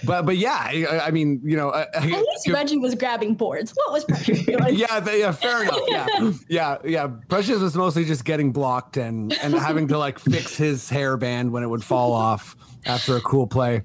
but, 0.03 0.25
but 0.25 0.39
yeah, 0.39 0.57
I, 0.63 1.01
I 1.05 1.11
mean, 1.11 1.43
you 1.45 1.59
know, 1.59 1.75
at 1.75 2.03
least 2.03 2.49
Reggie 2.49 2.79
was 2.79 2.95
grabbing 2.95 3.35
boards. 3.35 3.73
What 3.73 3.93
was 3.93 4.07
Precious 4.07 4.47
doing? 4.47 4.59
yeah, 4.71 4.99
they, 4.99 5.21
yeah, 5.21 5.31
fair 5.31 5.63
enough. 5.63 5.79
Yeah. 5.89 6.33
yeah. 6.49 6.79
Yeah. 6.87 7.07
Precious 7.29 7.61
was 7.61 7.77
mostly 7.77 8.07
just 8.07 8.25
getting 8.25 8.51
blocked 8.51 8.97
and, 8.97 9.35
and 9.43 9.53
having 9.53 9.89
to 9.89 9.99
like 9.99 10.19
fix 10.19 10.57
his 10.57 10.89
hairband 10.89 11.51
when 11.51 11.63
it 11.63 11.67
would 11.67 11.85
fall 11.85 12.15
off 12.15 12.57
after 12.87 13.17
a 13.17 13.21
cool 13.21 13.47
play. 13.47 13.83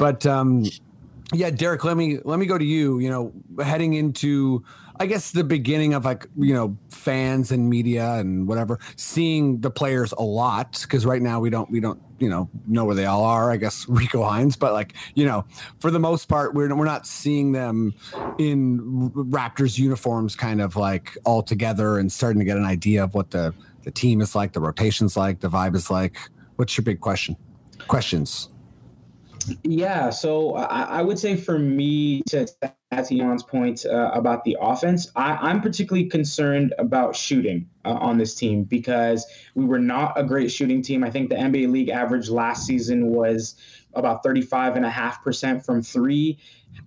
But, 0.00 0.26
um, 0.26 0.64
yeah, 1.32 1.50
Derick, 1.50 1.84
let 1.84 1.96
me, 1.96 2.18
let 2.24 2.40
me 2.40 2.46
go 2.46 2.58
to 2.58 2.64
you, 2.64 2.98
you 2.98 3.10
know, 3.10 3.32
heading 3.64 3.94
into, 3.94 4.64
I 5.00 5.06
guess 5.06 5.30
the 5.30 5.44
beginning 5.44 5.94
of 5.94 6.04
like 6.04 6.26
you 6.36 6.52
know 6.52 6.76
fans 6.90 7.50
and 7.50 7.70
media 7.70 8.16
and 8.16 8.46
whatever 8.46 8.78
seeing 8.96 9.60
the 9.62 9.70
players 9.70 10.12
a 10.12 10.22
lot 10.22 10.78
because 10.82 11.06
right 11.06 11.22
now 11.22 11.40
we 11.40 11.48
don't 11.48 11.70
we 11.70 11.80
don't 11.80 12.00
you 12.18 12.28
know 12.28 12.50
know 12.66 12.84
where 12.84 12.94
they 12.94 13.06
all 13.06 13.24
are. 13.24 13.50
I 13.50 13.56
guess 13.56 13.86
Rico 13.88 14.22
Hines, 14.22 14.56
but 14.56 14.74
like 14.74 14.94
you 15.14 15.24
know 15.24 15.46
for 15.80 15.90
the 15.90 15.98
most 15.98 16.28
part 16.28 16.54
we're 16.54 16.72
we're 16.74 16.84
not 16.84 17.06
seeing 17.06 17.52
them 17.52 17.94
in 18.38 19.10
Raptors 19.14 19.78
uniforms 19.78 20.36
kind 20.36 20.60
of 20.60 20.76
like 20.76 21.16
all 21.24 21.42
together 21.42 21.98
and 21.98 22.12
starting 22.12 22.38
to 22.38 22.44
get 22.44 22.58
an 22.58 22.66
idea 22.66 23.02
of 23.02 23.14
what 23.14 23.30
the 23.30 23.54
the 23.84 23.90
team 23.90 24.20
is 24.20 24.34
like, 24.34 24.52
the 24.52 24.60
rotations 24.60 25.16
like, 25.16 25.40
the 25.40 25.48
vibe 25.48 25.74
is 25.74 25.90
like. 25.90 26.18
What's 26.56 26.76
your 26.76 26.84
big 26.84 27.00
question? 27.00 27.36
Questions. 27.88 28.50
Yeah, 29.62 30.10
so 30.10 30.54
I, 30.54 30.82
I, 30.82 31.02
would 31.02 31.18
say 31.18 31.36
for 31.36 31.58
me 31.58 32.22
to 32.28 32.46
Jan's 32.92 33.42
point 33.42 33.86
uh, 33.86 34.10
about 34.12 34.44
the 34.44 34.56
offense, 34.60 35.10
I, 35.16 35.50
am 35.50 35.60
particularly 35.62 36.08
concerned 36.08 36.74
about 36.78 37.16
shooting 37.16 37.68
uh, 37.84 37.94
on 37.94 38.18
this 38.18 38.34
team 38.34 38.64
because 38.64 39.26
we 39.54 39.64
were 39.64 39.78
not 39.78 40.18
a 40.18 40.24
great 40.24 40.50
shooting 40.50 40.82
team. 40.82 41.02
I 41.02 41.10
think 41.10 41.30
the 41.30 41.36
NBA 41.36 41.70
league 41.70 41.88
average 41.88 42.28
last 42.28 42.66
season 42.66 43.08
was 43.08 43.56
about 43.94 44.22
35.5% 44.22 45.64
from 45.64 45.82
three. 45.82 46.38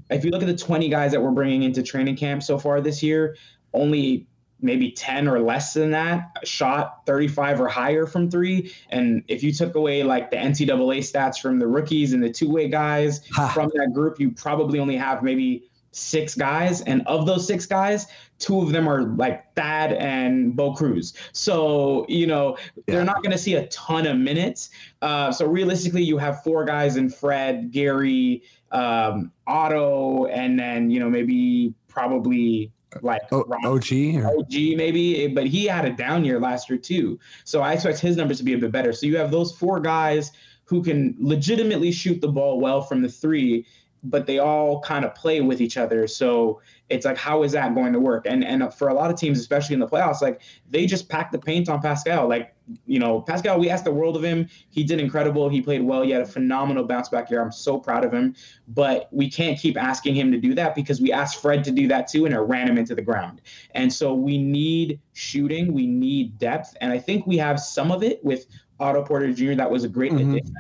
If 0.10 0.24
you 0.24 0.32
look 0.32 0.44
at 0.44 0.48
the 0.48 0.56
20 0.56 0.90
guys 0.90 1.12
that 1.12 1.22
we're 1.22 1.32
bringing 1.32 1.64
into 1.64 1.82
training 1.82 2.18
camp 2.18 2.44
so 2.44 2.60
far 2.60 2.82
this 2.82 3.02
year, 3.02 3.36
only 3.74 4.28
maybe 4.64 4.92
10 4.92 5.28
or 5.28 5.40
less 5.40 5.74
than 5.74 5.92
that 5.92 6.32
shot 6.44 7.06
35 7.06 7.62
or 7.62 7.68
higher 7.68 8.06
from 8.08 8.32
three. 8.32 8.74
And 8.90 9.24
if 9.28 9.44
you 9.44 9.52
took 9.54 9.76
away 9.76 10.04
like 10.04 10.32
the 10.32 10.38
NCAA 10.38 11.00
stats 11.00 11.40
from 11.40 11.60
the 11.60 11.68
rookies 11.68 12.14
and 12.14 12.24
the 12.24 12.32
two 12.32 12.50
way 12.50 12.68
guys 12.70 13.22
Ha. 13.34 13.50
from 13.50 13.70
that 13.76 13.92
group, 13.94 14.20
you 14.20 14.32
probably 14.32 14.80
only 14.80 14.96
have 14.96 15.22
maybe 15.22 15.70
six 15.92 16.34
guys. 16.34 16.82
And 16.82 17.04
of 17.06 17.28
those 17.28 17.46
six 17.46 17.68
guys, 17.68 18.08
two 18.40 18.60
of 18.62 18.72
them 18.72 18.88
are 18.88 19.04
like 19.16 19.54
Thad 19.54 19.94
and 19.94 20.56
Bo 20.56 20.74
Cruz. 20.74 21.14
So, 21.34 22.06
you 22.10 22.26
know, 22.26 22.58
Yeah. 22.88 22.96
they're 22.96 23.06
not 23.06 23.18
going 23.18 23.32
to 23.32 23.38
see 23.38 23.54
a 23.56 23.68
ton 23.68 24.08
of 24.08 24.18
minutes. 24.18 24.72
Uh, 25.04 25.32
so 25.32 25.46
realistically, 25.46 26.02
you 26.04 26.18
have 26.18 26.42
four 26.44 26.66
guys 26.66 26.98
in 26.98 27.10
Fred, 27.12 27.72
Gary, 27.72 28.42
um, 28.72 29.32
Otto, 29.46 30.26
and 30.28 30.58
then, 30.58 30.90
you 30.90 31.00
know, 31.00 31.10
maybe 31.12 31.76
probably 31.88 32.72
like 33.02 33.22
O- 33.32 33.46
OG 33.66 34.18
or- 34.18 34.40
OG 34.40 34.76
maybe, 34.76 35.26
eh, 35.26 35.28
but 35.34 35.46
he 35.46 35.66
had 35.66 35.86
a 35.86 35.92
down 35.92 36.24
year 36.24 36.40
last 36.40 36.70
year 36.70 36.78
too. 36.78 37.20
So 37.44 37.62
I 37.62 37.74
expect 37.74 38.00
his 38.00 38.18
numbers 38.18 38.38
to 38.38 38.44
be 38.44 38.54
a 38.54 38.58
bit 38.58 38.72
better. 38.72 38.94
So 38.94 39.06
you 39.06 39.18
have 39.18 39.32
those 39.32 39.52
four 39.52 39.80
guys 39.80 40.32
who 40.66 40.84
can 40.84 41.16
legitimately 41.20 41.92
shoot 41.92 42.22
the 42.22 42.28
ball 42.28 42.60
well 42.60 42.82
from 42.82 43.02
the 43.02 43.10
three, 43.10 43.66
but 44.04 44.26
they 44.26 44.40
all 44.40 44.82
kind 44.82 45.06
of 45.06 45.14
play 45.16 45.42
with 45.42 45.62
each 45.62 45.78
other. 45.78 46.08
So 46.08 46.62
it's 46.94 47.06
like, 47.06 47.18
how 47.18 47.44
is 47.44 47.52
that 47.54 47.74
going 47.76 47.94
to 47.94 48.00
work? 48.00 48.26
And 48.26 48.44
and 48.44 48.74
for 48.74 48.88
a 48.90 48.94
lot 48.94 49.12
of 49.12 49.18
teams, 49.18 49.40
especially 49.40 49.74
in 49.74 49.80
the 49.80 49.88
playoffs, 49.88 50.22
like 50.22 50.42
they 50.70 50.86
just 50.86 51.10
pack 51.10 51.32
the 51.32 51.40
paint 51.40 51.70
on 51.70 51.82
Pascal. 51.82 52.28
Like 52.28 52.56
you 52.86 53.00
know, 53.00 53.20
Pascal, 53.22 53.60
we 53.60 53.70
asked 53.70 53.84
the 53.84 53.92
world 53.92 54.16
of 54.16 54.24
him. 54.24 54.48
He 54.70 54.84
did 54.84 55.00
incredible. 55.00 55.50
He 55.50 55.62
played 55.62 55.84
well. 55.84 56.02
He 56.02 56.12
had 56.12 56.22
a 56.22 56.26
phenomenal 56.26 56.86
bounce 56.86 57.10
back 57.10 57.30
year. 57.30 57.42
I'm 57.42 57.52
so 57.52 57.78
proud 57.78 58.06
of 58.06 58.14
him. 58.14 58.36
But 58.70 59.10
we 59.12 59.30
can't 59.30 59.60
keep 59.60 59.76
asking 59.76 60.16
him 60.16 60.32
to 60.32 60.38
do 60.38 60.54
that 60.56 60.76
because 60.76 61.02
we 61.02 61.12
asked 61.12 61.42
Fred 61.42 61.64
to 61.66 61.72
do 61.72 61.88
that 61.90 62.08
too, 62.08 62.26
and 62.26 62.34
it 62.34 62.40
ran 62.40 62.70
him 62.70 62.78
into 62.78 62.96
the 62.96 63.02
ground. 63.02 63.42
And 63.72 63.92
so 63.92 64.14
we 64.14 64.38
need 64.38 65.00
shooting. 65.14 65.74
We 65.74 65.88
need 65.88 66.38
depth, 66.38 66.78
and 66.80 66.94
I 66.94 67.00
think 67.00 67.28
we 67.28 67.38
have 67.38 67.60
some 67.60 67.92
of 67.92 68.04
it 68.04 68.24
with 68.24 68.46
Otto 68.80 69.04
Porter 69.04 69.32
Jr. 69.32 69.56
That 69.56 69.70
was 69.70 69.84
a 69.84 69.90
great 69.90 70.12
Mhm. 70.12 70.30
addition. 70.30 70.56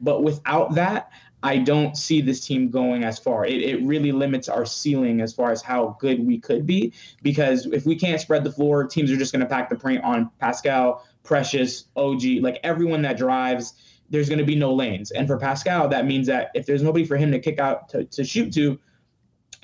But 0.00 0.22
without 0.22 0.74
that, 0.74 1.10
I 1.46 1.58
don't 1.58 1.96
see 1.96 2.20
this 2.20 2.44
team 2.44 2.70
going 2.70 3.04
as 3.04 3.20
far. 3.20 3.46
It, 3.46 3.62
it 3.62 3.80
really 3.84 4.10
limits 4.10 4.48
our 4.48 4.66
ceiling 4.66 5.20
as 5.20 5.32
far 5.32 5.52
as 5.52 5.62
how 5.62 5.96
good 6.00 6.26
we 6.26 6.40
could 6.40 6.66
be. 6.66 6.92
Because 7.22 7.66
if 7.66 7.86
we 7.86 7.94
can't 7.94 8.20
spread 8.20 8.42
the 8.42 8.50
floor, 8.50 8.82
teams 8.82 9.12
are 9.12 9.16
just 9.16 9.30
going 9.30 9.40
to 9.40 9.46
pack 9.46 9.70
the 9.70 9.76
paint 9.76 10.02
on 10.02 10.28
Pascal, 10.40 11.06
Precious, 11.22 11.84
OG, 11.94 12.22
like 12.40 12.58
everyone 12.64 13.00
that 13.02 13.16
drives. 13.16 13.74
There's 14.10 14.28
going 14.28 14.40
to 14.40 14.44
be 14.44 14.56
no 14.56 14.74
lanes. 14.74 15.12
And 15.12 15.28
for 15.28 15.38
Pascal, 15.38 15.86
that 15.88 16.04
means 16.04 16.26
that 16.26 16.50
if 16.56 16.66
there's 16.66 16.82
nobody 16.82 17.04
for 17.04 17.16
him 17.16 17.30
to 17.30 17.38
kick 17.38 17.60
out 17.60 17.88
to, 17.90 18.02
to 18.02 18.24
shoot 18.24 18.52
to, 18.54 18.80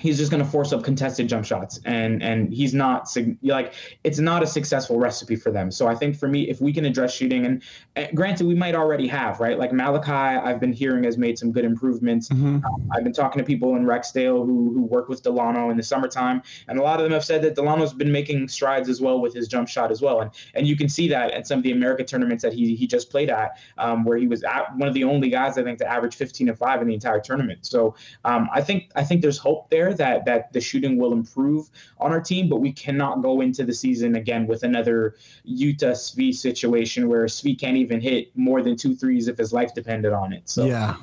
he's 0.03 0.17
just 0.17 0.29
going 0.29 0.43
to 0.43 0.49
force 0.49 0.73
up 0.73 0.83
contested 0.83 1.29
jump 1.29 1.45
shots 1.45 1.79
and 1.85 2.21
and 2.21 2.53
he's 2.53 2.73
not 2.73 3.07
like 3.41 3.73
it's 4.03 4.19
not 4.19 4.43
a 4.43 4.47
successful 4.47 4.99
recipe 4.99 5.37
for 5.37 5.49
them. 5.49 5.71
So 5.71 5.87
i 5.87 5.95
think 5.95 6.17
for 6.17 6.27
me 6.27 6.49
if 6.49 6.59
we 6.59 6.73
can 6.73 6.83
address 6.83 7.13
shooting 7.13 7.45
and 7.45 7.63
uh, 7.95 8.07
granted 8.13 8.45
we 8.45 8.53
might 8.55 8.75
already 8.75 9.07
have 9.07 9.39
right? 9.39 9.57
Like 9.57 9.71
malachi 9.71 10.11
i've 10.11 10.59
been 10.59 10.73
hearing 10.73 11.05
has 11.05 11.17
made 11.17 11.39
some 11.39 11.51
good 11.53 11.63
improvements. 11.63 12.27
Mhm. 12.29 12.61
I've 12.93 13.03
been 13.03 13.13
talking 13.13 13.39
to 13.39 13.45
people 13.45 13.75
in 13.77 13.85
Rexdale 13.85 14.45
who 14.45 14.73
who 14.73 14.81
work 14.81 15.07
with 15.07 15.23
Dalano 15.23 15.71
in 15.71 15.77
the 15.77 15.83
summertime, 15.83 16.41
and 16.67 16.77
a 16.77 16.83
lot 16.83 16.99
of 16.99 17.03
them 17.05 17.13
have 17.13 17.23
said 17.23 17.41
that 17.43 17.55
Dalano's 17.55 17.93
been 17.93 18.11
making 18.11 18.49
strides 18.49 18.89
as 18.89 18.99
well 18.99 19.21
with 19.21 19.33
his 19.33 19.47
jump 19.47 19.69
shot 19.69 19.89
as 19.89 20.01
well, 20.01 20.19
and 20.21 20.31
and 20.55 20.67
you 20.67 20.75
can 20.75 20.89
see 20.89 21.07
that 21.09 21.31
at 21.31 21.47
some 21.47 21.59
of 21.59 21.63
the 21.63 21.71
America 21.71 22.03
tournaments 22.03 22.43
that 22.43 22.53
he 22.53 22.75
he 22.75 22.85
just 22.87 23.09
played 23.09 23.29
at, 23.29 23.57
um, 23.77 24.03
where 24.03 24.17
he 24.17 24.27
was 24.27 24.43
at 24.43 24.75
one 24.77 24.87
of 24.87 24.93
the 24.93 25.03
only 25.03 25.29
guys 25.29 25.57
I 25.57 25.63
think 25.63 25.79
to 25.79 25.89
average 25.89 26.15
15 26.15 26.49
and 26.49 26.57
five 26.57 26.81
in 26.81 26.87
the 26.87 26.93
entire 26.93 27.19
tournament. 27.19 27.59
So 27.65 27.95
um, 28.25 28.49
I 28.53 28.61
think 28.61 28.91
I 28.95 29.03
think 29.03 29.21
there's 29.21 29.37
hope 29.37 29.69
there 29.69 29.92
that 29.93 30.25
that 30.25 30.51
the 30.53 30.61
shooting 30.61 30.97
will 30.97 31.13
improve 31.13 31.69
on 31.99 32.11
our 32.11 32.21
team, 32.21 32.49
but 32.49 32.57
we 32.57 32.71
cannot 32.71 33.21
go 33.21 33.41
into 33.41 33.63
the 33.63 33.73
season 33.73 34.15
again 34.15 34.47
with 34.47 34.63
another 34.63 35.15
Utah 35.43 35.91
Svi 35.91 36.33
situation 36.33 37.07
where 37.07 37.25
Svi 37.25 37.59
can't 37.59 37.77
even 37.77 38.01
hit 38.01 38.35
more 38.35 38.61
than 38.61 38.75
two 38.75 38.95
threes 38.95 39.27
if 39.27 39.37
his 39.37 39.53
life 39.53 39.73
depended 39.73 40.13
on 40.13 40.33
it. 40.33 40.43
So 40.45 40.65
Yeah. 40.65 40.95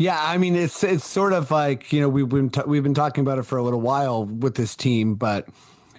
Yeah, 0.00 0.16
I 0.20 0.38
mean 0.38 0.54
it's 0.54 0.84
it's 0.84 1.04
sort 1.04 1.32
of 1.32 1.50
like 1.50 1.92
you 1.92 2.00
know 2.00 2.08
we've 2.08 2.28
been 2.28 2.50
t- 2.50 2.62
we've 2.66 2.84
been 2.84 2.94
talking 2.94 3.22
about 3.22 3.38
it 3.38 3.42
for 3.42 3.58
a 3.58 3.64
little 3.64 3.80
while 3.80 4.24
with 4.24 4.54
this 4.54 4.76
team, 4.76 5.16
but 5.16 5.48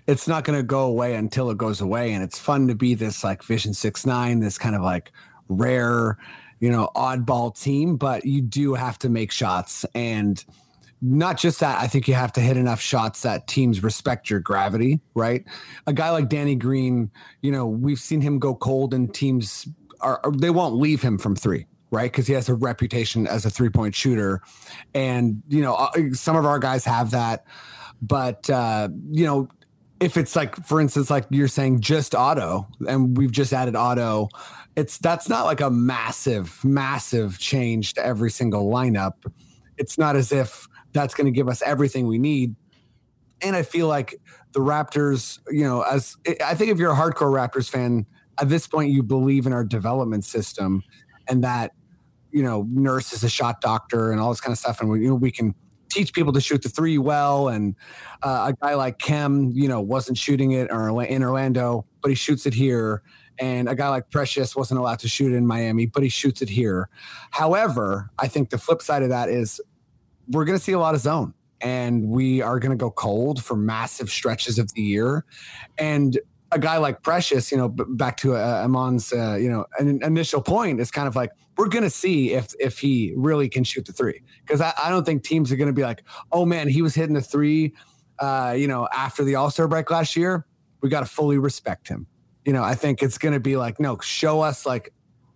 it's 0.09 0.27
not 0.27 0.43
going 0.43 0.57
to 0.57 0.63
go 0.63 0.83
away 0.83 1.15
until 1.15 1.51
it 1.51 1.57
goes 1.57 1.81
away, 1.81 2.13
and 2.13 2.23
it's 2.23 2.39
fun 2.39 2.67
to 2.69 2.75
be 2.75 2.95
this 2.95 3.23
like 3.23 3.43
Vision 3.43 3.73
Six 3.73 4.05
Nine, 4.05 4.39
this 4.39 4.57
kind 4.57 4.75
of 4.75 4.81
like 4.81 5.11
rare, 5.49 6.17
you 6.59 6.71
know, 6.71 6.89
oddball 6.95 7.59
team. 7.59 7.97
But 7.97 8.25
you 8.25 8.41
do 8.41 8.73
have 8.73 8.97
to 8.99 9.09
make 9.09 9.31
shots, 9.31 9.85
and 9.93 10.43
not 11.01 11.37
just 11.37 11.59
that. 11.59 11.79
I 11.79 11.87
think 11.87 12.07
you 12.07 12.13
have 12.13 12.33
to 12.33 12.41
hit 12.41 12.57
enough 12.57 12.81
shots 12.81 13.21
that 13.21 13.47
teams 13.47 13.83
respect 13.83 14.29
your 14.29 14.39
gravity, 14.39 14.99
right? 15.13 15.45
A 15.87 15.93
guy 15.93 16.09
like 16.09 16.29
Danny 16.29 16.55
Green, 16.55 17.11
you 17.41 17.51
know, 17.51 17.65
we've 17.65 17.99
seen 17.99 18.21
him 18.21 18.39
go 18.39 18.55
cold, 18.55 18.93
and 18.93 19.13
teams 19.13 19.67
are 20.01 20.21
they 20.33 20.49
won't 20.49 20.75
leave 20.75 21.01
him 21.01 21.17
from 21.17 21.35
three 21.35 21.65
right? 21.91 22.11
Because 22.11 22.27
he 22.27 22.33
has 22.33 22.49
a 22.49 22.53
reputation 22.53 23.27
as 23.27 23.45
a 23.45 23.49
three 23.49 23.69
point 23.69 23.95
shooter. 23.95 24.41
And, 24.93 25.41
you 25.49 25.61
know, 25.61 25.75
uh, 25.75 25.91
some 26.13 26.35
of 26.35 26.45
our 26.45 26.59
guys 26.59 26.85
have 26.85 27.11
that. 27.11 27.45
But, 28.01 28.49
uh, 28.49 28.89
you 29.09 29.25
know, 29.25 29.49
if 29.99 30.15
it's 30.15 30.35
like, 30.35 30.55
for 30.65 30.79
instance, 30.79 31.09
like 31.09 31.25
you're 31.29 31.47
saying 31.47 31.81
just 31.81 32.15
auto, 32.15 32.67
and 32.87 33.17
we've 33.17 33.31
just 33.31 33.51
added 33.51 33.75
auto, 33.75 34.29
it's 34.75 34.97
that's 34.97 35.27
not 35.27 35.45
like 35.45 35.59
a 35.59 35.69
massive, 35.69 36.63
massive 36.63 37.37
change 37.37 37.95
to 37.95 38.05
every 38.05 38.31
single 38.31 38.71
lineup. 38.71 39.13
It's 39.77 39.97
not 39.97 40.15
as 40.15 40.31
if 40.31 40.67
that's 40.93 41.13
going 41.13 41.25
to 41.25 41.31
give 41.31 41.47
us 41.47 41.61
everything 41.61 42.07
we 42.07 42.17
need. 42.17 42.55
And 43.41 43.55
I 43.55 43.63
feel 43.63 43.87
like 43.87 44.15
the 44.51 44.59
Raptors, 44.59 45.39
you 45.49 45.63
know, 45.63 45.81
as 45.81 46.17
I 46.43 46.55
think 46.55 46.71
if 46.71 46.77
you're 46.77 46.91
a 46.91 46.95
hardcore 46.95 47.31
Raptors 47.31 47.69
fan, 47.69 48.05
at 48.39 48.49
this 48.49 48.67
point, 48.67 48.91
you 48.91 49.03
believe 49.03 49.45
in 49.45 49.53
our 49.53 49.63
development 49.63 50.25
system 50.25 50.83
and 51.27 51.43
that 51.43 51.73
you 52.31 52.43
know 52.43 52.65
nurse 52.69 53.13
is 53.13 53.23
a 53.23 53.29
shot 53.29 53.61
doctor 53.61 54.11
and 54.11 54.19
all 54.19 54.29
this 54.29 54.41
kind 54.41 54.51
of 54.51 54.57
stuff. 54.57 54.81
And 54.81 54.89
we, 54.89 55.01
you 55.01 55.09
know 55.09 55.15
we 55.15 55.31
can 55.31 55.55
teach 55.89 56.13
people 56.13 56.31
to 56.33 56.41
shoot 56.41 56.61
the 56.61 56.69
three 56.69 56.97
well. 56.97 57.47
And 57.47 57.75
uh, 58.21 58.51
a 58.51 58.53
guy 58.53 58.75
like 58.75 58.99
Kem 58.99 59.51
you 59.53 59.67
know 59.67 59.81
wasn't 59.81 60.17
shooting 60.17 60.51
it 60.51 60.69
or 60.71 61.03
in 61.03 61.23
Orlando 61.23 61.85
but 62.01 62.09
he 62.09 62.15
shoots 62.15 62.45
it 62.45 62.53
here. 62.53 63.01
And 63.41 63.69
a 63.69 63.75
guy 63.75 63.87
like 63.87 64.09
Precious 64.11 64.53
wasn't 64.55 64.81
allowed 64.81 64.99
to 64.99 65.07
shoot 65.07 65.33
in 65.33 65.45
Miami 65.47 65.85
but 65.85 66.03
he 66.03 66.09
shoots 66.09 66.41
it 66.41 66.49
here. 66.49 66.89
However 67.31 68.09
I 68.19 68.27
think 68.27 68.49
the 68.49 68.57
flip 68.57 68.81
side 68.81 69.03
of 69.03 69.09
that 69.09 69.29
is 69.29 69.59
we're 70.29 70.45
going 70.45 70.57
to 70.57 70.63
see 70.63 70.71
a 70.71 70.79
lot 70.79 70.95
of 70.95 71.01
zone 71.01 71.33
and 71.61 72.07
we 72.07 72.41
are 72.41 72.59
going 72.59 72.71
to 72.71 72.77
go 72.77 72.89
cold 72.89 73.43
for 73.43 73.55
massive 73.55 74.09
stretches 74.09 74.57
of 74.57 74.73
the 74.73 74.81
year 74.81 75.25
and 75.77 76.19
a 76.51 76.59
guy 76.59 76.77
like 76.77 77.03
Precious, 77.03 77.51
you 77.51 77.57
know, 77.57 77.69
back 77.69 78.17
to 78.17 78.35
uh, 78.35 78.63
Imman's, 78.65 79.13
uh, 79.13 79.35
you 79.35 79.49
know, 79.49 79.65
an 79.77 80.01
initial 80.03 80.41
point 80.41 80.79
is 80.79 80.89
kind 80.91 81.07
of 81.07 81.15
like 81.15 81.31
we're 81.57 81.67
going 81.67 81.83
to 81.83 81.89
see 81.89 82.33
if 82.33 82.53
if 82.59 82.79
he 82.79 83.13
really 83.15 83.49
can 83.49 83.63
shoot 83.63 83.85
the 83.85 83.93
three 83.93 84.21
because 84.45 84.61
I, 84.61 84.73
I 84.81 84.89
don't 84.89 85.05
think 85.05 85.23
teams 85.23 85.51
are 85.51 85.55
going 85.55 85.67
to 85.67 85.73
be 85.73 85.83
like, 85.83 86.03
oh 86.31 86.45
man, 86.45 86.67
he 86.67 86.81
was 86.81 86.95
hitting 86.95 87.13
the 87.13 87.21
three, 87.21 87.73
uh, 88.19 88.55
you 88.57 88.67
know, 88.67 88.87
after 88.93 89.23
the 89.23 89.35
All 89.35 89.51
Star 89.51 89.67
break 89.67 89.91
last 89.91 90.15
year. 90.15 90.45
We 90.81 90.89
got 90.89 91.01
to 91.01 91.05
fully 91.05 91.37
respect 91.37 91.89
him. 91.89 92.07
You 92.45 92.53
know, 92.53 92.63
I 92.63 92.73
think 92.73 93.03
it's 93.03 93.17
going 93.17 93.33
to 93.33 93.39
be 93.39 93.57
like, 93.57 93.79
no, 93.79 93.97
show 93.99 94.41
us 94.41 94.65
like, 94.65 94.93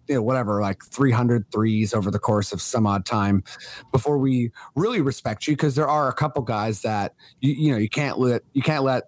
you 0.08 0.16
know, 0.16 0.22
whatever, 0.22 0.62
like 0.62 0.84
300 0.86 1.52
threes 1.52 1.94
over 1.94 2.12
the 2.12 2.20
course 2.20 2.52
of 2.52 2.62
some 2.62 2.86
odd 2.86 3.06
time 3.06 3.44
before 3.92 4.18
we 4.18 4.52
really 4.76 5.02
respect 5.02 5.48
you 5.48 5.56
because 5.56 5.76
there 5.76 5.88
are 5.88 6.10
a 6.10 6.14
couple 6.14 6.42
guys 6.42 6.82
that 6.82 7.16
you 7.40 7.54
you 7.54 7.72
know 7.72 7.78
you 7.78 7.90
can't 7.90 8.20
let 8.20 8.42
you 8.54 8.62
can't 8.62 8.84
let 8.84 9.06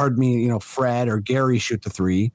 pardon 0.00 0.18
me, 0.18 0.40
you 0.40 0.48
know, 0.48 0.58
Fred 0.58 1.08
or 1.08 1.20
Gary 1.20 1.58
shoot 1.58 1.82
the 1.82 1.90
three. 1.90 2.32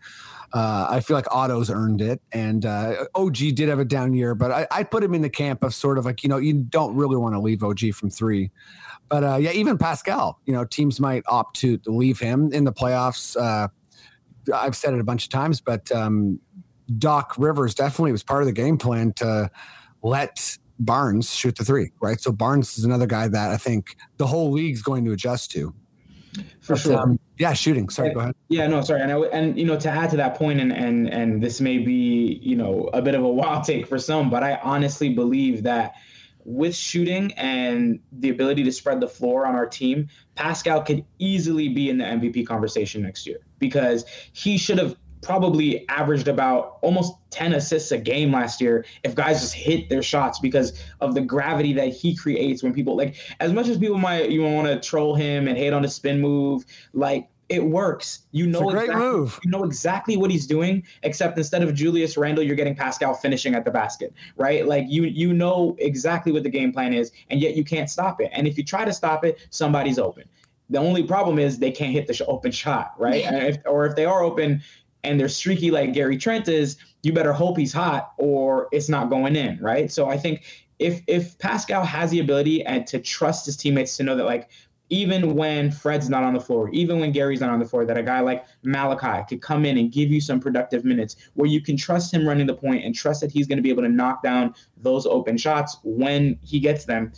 Uh, 0.54 0.86
I 0.88 1.00
feel 1.00 1.18
like 1.18 1.26
Otto's 1.32 1.72
earned 1.72 2.00
it, 2.00 2.22
and 2.32 2.64
uh, 2.64 3.06
OG 3.16 3.38
did 3.56 3.68
have 3.70 3.80
a 3.80 3.86
down 3.86 4.14
year, 4.14 4.36
but 4.36 4.52
I, 4.52 4.68
I 4.70 4.84
put 4.84 5.04
him 5.04 5.16
in 5.16 5.24
the 5.24 5.32
camp 5.32 5.64
of 5.64 5.74
sort 5.74 5.98
of 5.98 6.06
like 6.06 6.22
you 6.24 6.30
know 6.30 6.38
you 6.38 6.54
don't 6.54 6.96
really 6.96 7.18
want 7.18 7.34
to 7.34 7.40
leave 7.40 7.64
OG 7.64 7.94
from 7.94 8.12
three, 8.12 8.52
but 9.10 9.24
uh, 9.24 9.38
yeah, 9.38 9.52
even 9.52 9.80
Pascal, 9.80 10.40
you 10.46 10.54
know, 10.54 10.64
teams 10.64 11.00
might 11.00 11.24
opt 11.28 11.58
to, 11.58 11.78
to 11.80 11.92
leave 11.92 12.20
him 12.20 12.52
in 12.54 12.64
the 12.64 12.72
playoffs. 12.72 13.36
Uh, 13.36 13.68
I've 14.54 14.76
said 14.76 14.94
it 14.94 15.00
a 15.00 15.04
bunch 15.04 15.24
of 15.24 15.32
times, 15.32 15.60
but 15.60 15.92
um, 15.92 16.40
Doc 16.98 17.36
Rivers 17.38 17.74
definitely 17.74 18.12
was 18.12 18.24
part 18.24 18.41
of 18.41 18.48
the 18.48 18.54
game 18.54 18.78
plan 18.78 19.13
to 19.13 19.50
let 20.02 20.58
Barnes 20.80 21.34
shoot 21.34 21.56
the 21.56 21.65
three, 21.65 21.91
right? 22.02 22.19
So 22.19 22.32
Barnes 22.32 22.78
is 22.78 22.84
another 22.84 23.08
guy 23.08 23.28
that 23.28 23.52
I 23.52 23.58
think 23.58 23.95
the 24.17 24.28
whole 24.28 24.52
league's 24.52 24.82
going 24.82 25.06
to 25.06 25.12
adjust 25.12 25.52
to. 25.52 25.74
for 26.62 26.74
But, 26.74 26.80
sure. 26.82 27.00
um, 27.00 27.19
yeah, 27.38 27.54
shooting. 27.54 27.89
Sorry, 27.89 28.13
go 28.13 28.19
ahead. 28.19 28.36
Yeah, 28.50 28.67
no, 28.67 28.82
sorry, 28.82 29.02
and 29.02 29.12
I, 29.12 29.17
and 29.17 29.58
you 29.58 29.65
know 29.65 29.78
to 29.80 29.89
add 29.89 30.10
to 30.12 30.17
that 30.17 30.36
point, 30.36 30.60
and 30.60 30.71
and 30.71 31.10
and 31.10 31.41
this 31.41 31.62
may 31.62 31.78
be 31.78 32.39
you 32.41 32.56
know 32.56 32.89
a 32.93 33.02
bit 33.02 33.15
of 33.15 33.24
a 33.24 33.30
wild 33.30 33.63
take 33.65 33.88
for 33.88 33.98
some, 33.98 34.30
but 34.30 34.43
I 34.43 34.56
honestly 34.63 35.10
believe 35.10 35.63
that 35.63 35.95
with 36.45 36.76
shooting 36.76 37.34
and 37.34 38.00
the 38.12 38.30
ability 38.30 38.63
to 38.63 38.71
spread 38.71 39.00
the 39.00 39.08
floor 39.08 39.48
on 39.48 39.56
our 39.56 39.65
team, 39.65 40.08
Pascal 40.36 40.82
could 40.82 41.04
easily 41.17 41.69
be 41.69 41.89
in 41.89 41.98
the 41.98 42.06
MVP 42.06 42.45
conversation 42.45 43.02
next 43.02 43.26
year 43.26 43.39
because 43.58 44.06
he 44.34 44.56
should 44.58 44.78
have 44.78 44.95
probably 45.26 45.88
averaged 45.90 46.28
about 46.28 46.78
almost 46.82 47.16
10 47.32 47.54
assists 47.54 47.92
a 47.92 47.98
game 47.98 48.32
last 48.32 48.62
year 48.62 48.86
if 49.04 49.16
guys 49.16 49.42
just 49.42 49.54
hit 49.54 49.90
their 49.90 50.04
shots 50.04 50.40
because 50.40 50.82
of 51.02 51.16
the 51.16 51.22
gravity 51.22 51.74
that 51.74 51.90
he 51.90 52.16
creates 52.16 52.62
when 52.62 52.74
people 52.74 52.96
like 52.96 53.16
as 53.40 53.52
much 53.52 53.68
as 53.68 53.78
people 53.78 53.98
might 53.98 54.30
you 54.30 54.44
want 54.44 54.68
to 54.68 54.80
troll 54.88 55.16
him 55.16 55.48
and 55.48 55.58
hate 55.58 55.74
on 55.74 55.84
his 55.84 55.96
spin 55.96 56.22
move 56.22 56.64
like 56.94 57.28
it 57.50 57.64
works. 57.64 58.22
You 58.32 58.48
know 58.48 58.70
a 58.70 58.72
great 58.72 58.86
exactly, 58.86 59.06
move. 59.06 59.40
You 59.44 59.52
know 59.52 59.64
exactly 59.64 60.18
what 60.18 60.32
he's 60.32 60.48
doing, 60.48 60.84
except 61.04 61.38
instead 61.38 61.62
of 61.62 61.74
Julius 61.76 62.18
Randle, 62.18 62.44
you're 62.44 62.56
getting 62.56 62.76
Pascal 62.76 63.14
finishing 63.14 63.54
at 63.54 63.66
the 63.66 63.70
basket, 63.72 64.14
right? 64.36 64.66
Like 64.68 64.86
you 64.88 65.04
you 65.04 65.32
know 65.32 65.76
exactly 65.78 66.32
what 66.32 66.44
the 66.44 66.50
game 66.50 66.74
plan 66.74 66.92
is, 66.92 67.12
and 67.30 67.40
yet 67.40 67.56
you 67.56 67.64
can't 67.64 67.90
stop 67.90 68.20
it. 68.20 68.32
And 68.34 68.48
if 68.48 68.58
you 68.58 68.64
try 68.64 68.84
to 68.84 68.94
stop 68.94 69.24
it, 69.24 69.38
somebody's 69.52 70.00
open. 70.00 70.24
The 70.70 70.80
only 70.80 71.04
problem 71.04 71.38
is 71.38 71.60
they 71.60 71.72
can't 71.72 71.94
hit 71.94 72.08
the 72.08 72.14
sh- 72.14 72.24
open 72.28 72.52
shot, 72.52 72.94
right? 72.98 73.24
and 73.26 73.36
if, 73.36 73.58
or 73.66 73.86
if 73.86 73.96
they 73.96 74.06
are 74.06 74.24
open 74.24 74.64
and 75.06 75.20
they're 75.20 75.30
streaky 75.30 75.72
like 75.72 75.94
Gary 75.94 76.18
Trent 76.18 76.48
is, 76.48 76.78
you 77.04 77.13
better 77.13 77.34
hope 77.34 77.58
he's 77.58 77.74
hot 77.74 78.13
or 78.18 78.68
it's 78.72 78.89
not 78.89 79.10
going 79.10 79.36
in, 79.36 79.60
right? 79.62 79.91
So 79.91 80.10
I 80.10 80.18
think 80.18 80.44
if 80.80 81.02
if 81.08 81.38
Pascal 81.39 81.86
has 81.86 82.12
the 82.12 82.20
ability 82.20 82.65
and 82.65 82.86
to 82.88 83.00
trust 83.00 83.46
his 83.46 83.56
teammates 83.56 83.96
to 83.98 84.04
know 84.04 84.15
that 84.15 84.26
like 84.26 84.50
even 84.89 85.36
when 85.36 85.72
Fred's 85.72 86.10
not 86.10 86.24
on 86.24 86.34
the 86.34 86.39
floor, 86.39 86.70
even 86.70 87.00
when 87.00 87.12
Gary's 87.12 87.41
not 87.41 87.50
on 87.50 87.60
the 87.60 87.65
floor, 87.65 87.86
that 87.86 87.98
a 87.98 88.04
guy 88.04 88.20
like 88.20 88.46
Malachi 88.63 89.26
could 89.28 89.41
come 89.41 89.65
in 89.65 89.78
and 89.78 89.91
give 89.91 90.12
you 90.12 90.22
some 90.22 90.39
productive 90.39 90.86
minutes 90.86 91.15
where 91.34 91.48
you 91.48 91.62
can 91.62 91.76
trust 91.76 92.13
him 92.13 92.28
running 92.28 92.46
the 92.46 92.54
point 92.54 92.84
and 92.84 92.94
trust 92.94 93.22
that 93.22 93.32
he's 93.32 93.48
going 93.48 93.58
to 93.58 93.63
be 93.63 93.70
able 93.70 93.82
to 93.82 93.89
knock 93.89 94.22
down 94.22 94.54
those 94.78 95.08
open 95.08 95.38
shots 95.38 95.78
when 95.84 96.38
he 96.44 96.60
gets 96.60 96.86
them. 96.86 97.12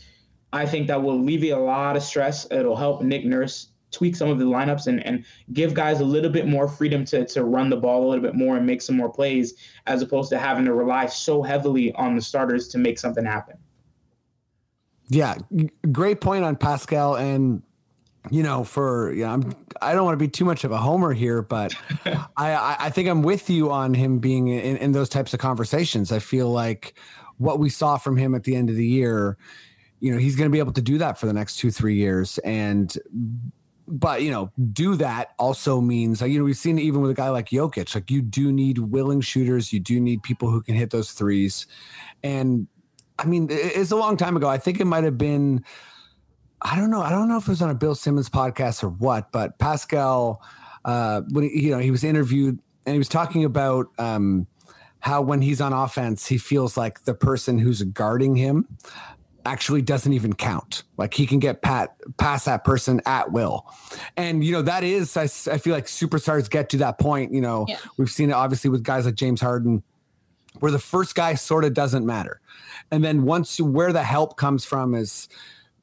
I 0.54 0.66
think 0.66 0.88
that 0.88 1.02
will 1.02 1.16
alleviate 1.16 1.58
a 1.58 1.60
lot 1.60 1.98
of 1.98 2.04
stress. 2.04 2.48
It'll 2.52 2.78
help 2.78 3.02
Nick 3.02 3.26
Nurse 3.26 3.70
tweak 3.92 4.16
some 4.16 4.30
of 4.30 4.40
the 4.40 4.46
lineups 4.46 4.88
and, 4.88 5.06
and 5.06 5.26
give 5.54 5.74
guys 5.74 6.00
a 6.00 6.06
little 6.06 6.30
bit 6.30 6.48
more 6.48 6.68
freedom 6.68 7.06
to, 7.06 7.26
to 7.26 7.44
run 7.44 7.70
the 7.70 7.78
ball 7.78 8.06
a 8.06 8.08
little 8.08 8.24
bit 8.24 8.36
more 8.36 8.58
and 8.58 8.66
make 8.66 8.82
some 8.82 8.98
more 8.98 9.10
plays 9.10 9.54
as 9.86 10.02
opposed 10.02 10.30
to 10.30 10.38
having 10.38 10.66
to 10.66 10.74
rely 10.74 11.06
so 11.06 11.42
heavily 11.42 11.94
on 11.94 12.16
the 12.16 12.22
starters 12.22 12.68
to 12.68 12.78
make 12.78 13.00
something 13.00 13.26
happen. 13.26 13.58
Yeah, 15.10 15.36
great 15.92 16.20
point 16.20 16.44
on 16.44 16.58
Pascal, 16.58 17.16
and 17.16 17.64
you 18.30 18.44
know, 18.44 18.66
for 18.66 19.14
you 19.14 19.24
know, 19.24 19.30
I'm 19.30 19.56
I 19.82 19.94
don't 19.94 20.04
want 20.04 20.16
to 20.16 20.24
be 20.24 20.28
too 20.28 20.44
much 20.44 20.66
of 20.66 20.72
a 20.72 20.78
homer 20.78 21.14
here, 21.14 21.42
but 21.42 21.74
I 22.06 22.52
I 22.52 22.76
I 22.80 22.90
think 22.90 23.08
I'm 23.08 23.22
with 23.22 23.50
you 23.50 23.72
on 23.72 23.94
him 23.94 24.20
being 24.20 24.50
in, 24.50 24.76
in 24.78 24.92
those 24.92 25.08
types 25.08 25.34
of 25.34 25.40
conversations. 25.40 26.12
I 26.12 26.20
feel 26.20 26.50
like 26.50 26.96
what 27.38 27.60
we 27.60 27.70
saw 27.70 27.98
from 27.98 28.18
him 28.18 28.36
at 28.36 28.44
the 28.44 28.56
end 28.56 28.70
of 28.70 28.76
the 28.76 28.86
year, 28.86 29.38
you 30.02 30.12
know, 30.12 30.18
he's 30.18 30.36
going 30.36 30.50
to 30.50 30.52
be 30.52 30.60
able 30.60 30.74
to 30.74 30.82
do 30.82 30.98
that 30.98 31.18
for 31.18 31.26
the 31.26 31.34
next 31.34 31.58
two 31.58 31.72
three 31.72 31.96
years, 31.96 32.38
and 32.40 32.98
but 33.88 34.22
you 34.22 34.32
know, 34.32 34.52
do 34.74 34.96
that 34.96 35.34
also 35.40 35.80
means 35.80 36.22
like, 36.22 36.32
you 36.32 36.40
know 36.40 36.46
we've 36.46 36.58
seen 36.58 36.78
even 36.78 37.02
with 37.02 37.12
a 37.12 37.14
guy 37.14 37.30
like 37.30 37.50
Jokic. 37.50 37.96
Like 37.96 38.12
you 38.12 38.22
do 38.22 38.52
need 38.52 38.78
willing 38.80 39.22
shooters, 39.22 39.72
you 39.72 39.80
do 39.80 40.00
need 40.00 40.24
people 40.24 40.50
who 40.50 40.62
can 40.62 40.76
hit 40.76 40.92
those 40.92 41.12
threes, 41.12 41.68
and 42.24 42.68
I 43.20 43.26
mean, 43.26 43.48
it's 43.50 43.92
a 43.92 43.96
long 43.96 44.18
time 44.18 44.38
ago. 44.38 44.48
I 44.48 44.58
think 44.58 44.80
it 44.80 44.86
might 44.86 45.04
have 45.04 45.18
been. 45.18 45.64
I 46.62 46.76
don't 46.76 46.90
know. 46.90 47.02
I 47.02 47.12
don't 47.12 47.28
know 47.28 47.38
if 47.38 47.44
it 47.44 47.50
was 47.50 47.62
on 47.62 47.70
a 47.70 47.76
Bill 47.76 47.96
Simmons 47.96 48.30
podcast 48.30 48.84
or 48.84 48.90
what, 48.90 49.32
but 49.32 49.60
Pascal, 49.60 50.42
uh, 50.86 51.22
when 51.30 51.46
he, 51.46 51.68
you 51.68 51.72
know 51.72 51.80
he 51.80 51.92
was 51.92 52.04
interviewed 52.04 52.60
and 52.86 52.94
he 52.94 52.98
was 52.98 53.10
talking 53.10 53.46
about 53.46 53.88
um, 54.00 54.48
how 55.00 55.22
when 55.22 55.42
he's 55.42 55.62
on 55.62 55.74
offense, 55.74 56.26
he 56.28 56.38
feels 56.38 56.76
like 56.76 57.04
the 57.04 57.14
person 57.14 57.60
who's 57.60 57.82
guarding 57.84 58.36
him 58.36 58.68
actually 59.48 59.82
doesn't 59.82 60.14
even 60.14 60.34
count. 60.34 60.84
Like 60.98 61.14
he 61.14 61.26
can 61.26 61.40
get 61.40 61.62
pat 61.62 61.96
past 62.18 62.46
that 62.46 62.64
person 62.64 63.02
at 63.06 63.32
will, 63.32 63.66
and 64.16 64.44
you 64.44 64.52
know 64.52 64.62
that 64.62 64.84
is. 64.84 65.16
I 65.18 65.28
feel 65.28 65.74
like 65.74 65.86
superstars 65.86 66.50
get 66.50 66.70
to 66.70 66.78
that 66.78 67.00
point. 67.00 67.34
You 67.34 67.42
know, 67.42 67.66
Yeah. 67.68 67.78
we've 67.98 68.10
seen 68.12 68.30
it 68.30 68.34
obviously 68.34 68.70
with 68.70 68.84
guys 68.84 69.06
like 69.06 69.16
James 69.16 69.42
Harden 69.42 69.84
where 70.60 70.72
the 70.72 70.80
first 70.80 71.14
guy 71.14 71.36
sort 71.36 71.64
of 71.66 71.74
doesn't 71.76 72.04
matter 72.04 72.42
and 72.90 73.04
then 73.04 73.22
once 73.24 73.60
where 73.62 73.94
the 73.94 74.02
help 74.02 74.38
comes 74.38 74.66
from 74.66 74.96
is 74.96 75.30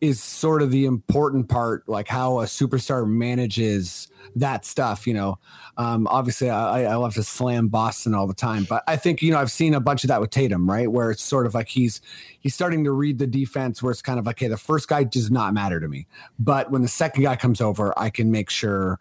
is 0.04 0.22
sort 0.22 0.60
of 0.60 0.70
the 0.70 0.84
important 0.84 1.48
part 1.48 1.88
like 1.88 2.06
how 2.06 2.40
a 2.40 2.44
superstar 2.44 3.08
manages 3.08 4.08
that 4.36 4.64
stuff 4.64 5.06
you 5.06 5.14
know 5.14 5.38
um 5.78 6.06
obviously 6.08 6.50
i 6.50 6.84
i 6.84 6.94
love 6.94 7.14
to 7.14 7.22
slam 7.22 7.68
boston 7.68 8.14
all 8.14 8.26
the 8.26 8.34
time 8.34 8.66
but 8.68 8.84
i 8.86 8.96
think 8.96 9.22
you 9.22 9.32
know 9.32 9.38
i've 9.38 9.50
seen 9.50 9.72
a 9.72 9.80
bunch 9.80 10.04
of 10.04 10.08
that 10.08 10.20
with 10.20 10.30
tatum 10.30 10.68
right 10.68 10.92
where 10.92 11.10
it's 11.10 11.22
sort 11.22 11.46
of 11.46 11.54
like 11.54 11.68
he's 11.68 12.00
he's 12.40 12.54
starting 12.54 12.84
to 12.84 12.92
read 12.92 13.18
the 13.18 13.26
defense 13.26 13.82
where 13.82 13.90
it's 13.90 14.02
kind 14.02 14.18
of 14.18 14.26
like 14.26 14.38
hey 14.38 14.46
the 14.46 14.56
first 14.56 14.88
guy 14.88 15.02
does 15.02 15.30
not 15.30 15.54
matter 15.54 15.80
to 15.80 15.88
me 15.88 16.06
but 16.38 16.70
when 16.70 16.82
the 16.82 16.88
second 16.88 17.22
guy 17.22 17.34
comes 17.34 17.60
over 17.60 17.98
i 17.98 18.10
can 18.10 18.30
make 18.30 18.50
sure 18.50 19.00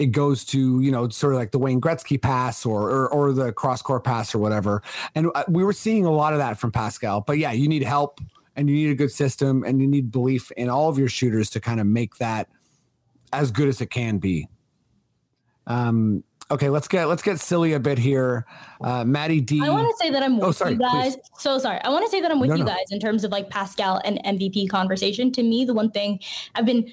it 0.00 0.06
goes 0.06 0.44
to 0.44 0.80
you 0.80 0.90
know 0.90 1.08
sort 1.08 1.32
of 1.32 1.38
like 1.38 1.52
the 1.52 1.58
Wayne 1.58 1.80
Gretzky 1.80 2.20
pass 2.20 2.66
or 2.66 2.90
or, 2.90 3.08
or 3.12 3.32
the 3.32 3.52
cross 3.52 3.80
court 3.80 4.02
pass 4.02 4.34
or 4.34 4.38
whatever. 4.38 4.82
And 5.14 5.30
uh, 5.36 5.44
we 5.46 5.62
were 5.62 5.72
seeing 5.72 6.04
a 6.04 6.10
lot 6.10 6.32
of 6.32 6.40
that 6.40 6.58
from 6.58 6.72
Pascal. 6.72 7.20
But 7.20 7.38
yeah, 7.38 7.52
you 7.52 7.68
need 7.68 7.84
help 7.84 8.20
and 8.56 8.68
you 8.68 8.76
need 8.76 8.90
a 8.90 8.94
good 8.94 9.10
system 9.12 9.64
and 9.64 9.80
you 9.80 9.86
need 9.86 10.10
belief 10.10 10.50
in 10.52 10.68
all 10.68 10.88
of 10.88 10.98
your 10.98 11.08
shooters 11.08 11.50
to 11.50 11.60
kind 11.60 11.80
of 11.80 11.86
make 11.86 12.16
that 12.16 12.48
as 13.32 13.50
good 13.50 13.68
as 13.68 13.80
it 13.80 13.90
can 13.90 14.18
be. 14.18 14.48
Um. 15.66 16.24
Okay, 16.50 16.68
let's 16.68 16.86
get 16.88 17.06
let's 17.08 17.22
get 17.22 17.40
silly 17.40 17.72
a 17.72 17.80
bit 17.80 17.96
here. 17.96 18.44
Uh, 18.82 19.02
Maddie 19.02 19.40
D. 19.40 19.62
I 19.62 19.70
want 19.70 19.88
to 19.88 19.96
say 19.96 20.10
that 20.10 20.22
I'm 20.22 20.36
with 20.36 20.44
Oh, 20.44 20.52
sorry, 20.52 20.72
you 20.72 20.78
guys. 20.78 21.16
So 21.38 21.58
sorry. 21.58 21.80
I 21.82 21.88
want 21.88 22.04
to 22.04 22.10
say 22.10 22.20
that 22.20 22.30
I'm 22.30 22.38
with 22.38 22.50
No, 22.50 22.56
you 22.56 22.64
no. 22.64 22.68
guys 22.68 22.84
in 22.90 23.00
terms 23.00 23.24
of 23.24 23.32
like 23.32 23.48
Pascal 23.48 23.98
and 24.04 24.22
MVP 24.24 24.68
conversation. 24.68 25.32
To 25.32 25.42
me, 25.42 25.64
the 25.64 25.72
one 25.72 25.90
thing 25.90 26.20
I've 26.54 26.66
been 26.66 26.92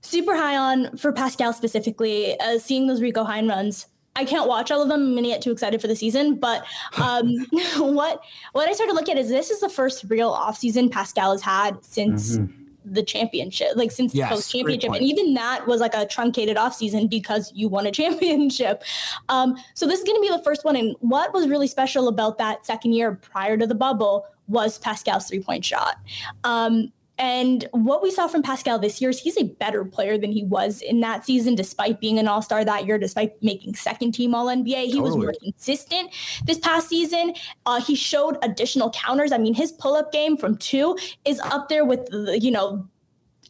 super 0.00 0.34
high 0.36 0.56
on 0.56 0.96
for 0.96 1.12
Pascal 1.12 1.52
specifically, 1.52 2.38
uh, 2.40 2.58
seeing 2.58 2.88
those 2.88 3.00
Rico 3.00 3.22
Hine 3.22 3.46
runs. 3.48 3.86
I 4.18 4.24
can't 4.24 4.48
watch 4.48 4.70
all 4.70 4.82
of 4.82 4.88
them. 4.88 5.00
I'm 5.00 5.14
gonna 5.14 5.28
get 5.28 5.40
too 5.40 5.52
excited 5.52 5.80
for 5.80 5.86
the 5.86 5.96
season. 5.96 6.34
But 6.34 6.64
um, 6.96 7.28
what 7.76 8.20
what 8.52 8.68
I 8.68 8.72
started 8.72 8.92
to 8.92 8.96
look 8.96 9.08
at 9.08 9.16
is 9.16 9.28
this 9.28 9.50
is 9.50 9.60
the 9.60 9.68
first 9.68 10.04
real 10.08 10.34
offseason 10.34 10.90
Pascal 10.90 11.30
has 11.30 11.40
had 11.40 11.84
since 11.84 12.38
the 12.84 13.02
championship, 13.02 13.68
like 13.76 13.90
since 13.90 14.14
Yes, 14.14 14.28
the 14.28 14.34
post 14.34 14.50
championship. 14.50 14.92
And 14.92 15.02
even 15.02 15.34
that 15.34 15.66
was 15.66 15.80
like 15.80 15.94
a 15.94 16.06
truncated 16.06 16.56
offseason 16.56 17.08
because 17.08 17.52
you 17.54 17.68
won 17.68 17.86
a 17.86 17.92
championship. 18.00 18.82
Um, 19.28 19.56
so 19.74 19.86
this 19.86 20.00
is 20.00 20.04
going 20.04 20.16
to 20.16 20.20
be 20.20 20.36
the 20.36 20.42
first 20.42 20.64
one. 20.64 20.76
And 20.76 20.96
what 21.00 21.32
was 21.32 21.48
really 21.48 21.68
special 21.68 22.08
about 22.08 22.38
that 22.38 22.66
second 22.66 22.92
year 22.94 23.14
prior 23.14 23.56
to 23.56 23.66
the 23.66 23.74
bubble 23.74 24.26
was 24.48 24.78
Pascal's 24.78 25.28
three 25.28 25.40
point 25.40 25.64
shot. 25.64 25.96
Um, 26.44 26.92
and 27.18 27.68
what 27.72 28.02
we 28.02 28.10
saw 28.12 28.28
from 28.28 28.42
Pascal 28.42 28.78
this 28.78 29.00
year 29.00 29.10
is 29.10 29.18
he's 29.18 29.36
a 29.36 29.44
better 29.44 29.84
player 29.84 30.16
than 30.16 30.30
he 30.30 30.44
was 30.44 30.80
in 30.80 31.00
that 31.00 31.26
season, 31.26 31.56
despite 31.56 32.00
being 32.00 32.18
an 32.18 32.28
all 32.28 32.42
star 32.42 32.64
that 32.64 32.86
year, 32.86 32.96
despite 32.96 33.42
making 33.42 33.74
second 33.74 34.12
team 34.12 34.34
all 34.34 34.46
NBA. 34.46 34.86
He 34.86 35.00
was 35.00 35.16
more 35.16 35.34
consistent 35.42 36.12
this 36.44 36.58
past 36.58 36.88
season. 36.88 37.34
Uh, 37.66 37.80
he 37.80 37.96
showed 37.96 38.38
additional 38.42 38.90
counters. 38.90 39.32
I 39.32 39.38
mean, 39.38 39.54
his 39.54 39.72
pull 39.72 39.96
up 39.96 40.12
game 40.12 40.36
from 40.36 40.56
two 40.56 40.96
is 41.24 41.40
up 41.40 41.68
there 41.68 41.84
with, 41.84 42.06
the, 42.06 42.38
you 42.40 42.52
know, 42.52 42.86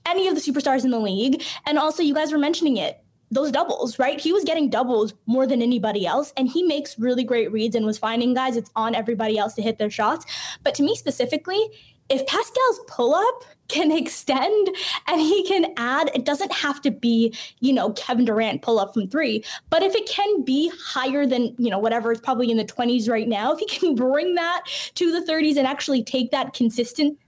any 0.07 0.28
of 0.28 0.35
the 0.35 0.40
superstars 0.40 0.85
in 0.85 0.90
the 0.90 0.98
league. 0.98 1.42
And 1.66 1.78
also, 1.78 2.02
you 2.02 2.14
guys 2.14 2.33
were 2.33 2.38
mentioning 2.38 2.78
it 2.78 3.02
those 3.31 3.50
doubles, 3.50 3.98
right? 3.98 4.18
He 4.18 4.33
was 4.33 4.44
getting 4.44 4.70
doubles 4.70 5.12
more 5.26 5.46
than 5.46 5.61
anybody 5.61 6.07
else, 6.07 6.33
and 6.38 6.48
he 6.48 6.62
makes 6.62 6.98
really 6.98 7.24
great 7.24 7.52
reads 7.52 7.76
and 7.76 7.85
was 7.85 7.98
finding 7.98 8.33
guys. 8.33 8.57
It's 8.57 8.70
on 8.74 8.94
everybody 8.94 9.37
else 9.37 9.52
to 9.54 9.62
hit 9.62 9.76
their 9.76 9.90
shots. 9.90 10.24
But 10.64 10.74
to 10.76 10.83
me 10.83 10.96
specifically, 10.96 11.62
if 12.09 12.26
Pascal's 12.26 12.81
pull 12.87 13.14
up 13.14 13.44
can 13.68 13.92
extend 13.92 14.68
and 15.07 15.20
he 15.20 15.46
can 15.46 15.72
add, 15.76 16.11
it 16.14 16.24
doesn't 16.24 16.52
have 16.52 16.81
to 16.83 16.90
be, 16.90 17.35
you 17.61 17.72
know, 17.72 17.90
Kevin 17.92 18.24
Durant 18.24 18.62
pull 18.62 18.78
up 18.78 18.94
from 18.94 19.07
three, 19.07 19.44
but 19.70 19.83
if 19.83 19.94
it 19.94 20.09
can 20.09 20.42
be 20.42 20.72
higher 20.83 21.26
than, 21.26 21.54
you 21.59 21.70
know, 21.70 21.78
whatever 21.78 22.11
it's 22.11 22.20
probably 22.20 22.50
in 22.50 22.57
the 22.57 22.64
20s 22.64 23.09
right 23.09 23.28
now, 23.28 23.52
if 23.52 23.59
he 23.59 23.66
can 23.66 23.94
bring 23.94 24.35
that 24.35 24.64
to 24.94 25.12
the 25.12 25.31
30s 25.31 25.57
and 25.57 25.66
actually 25.66 26.02
take 26.02 26.31
that 26.31 26.54
consistently, 26.54 27.18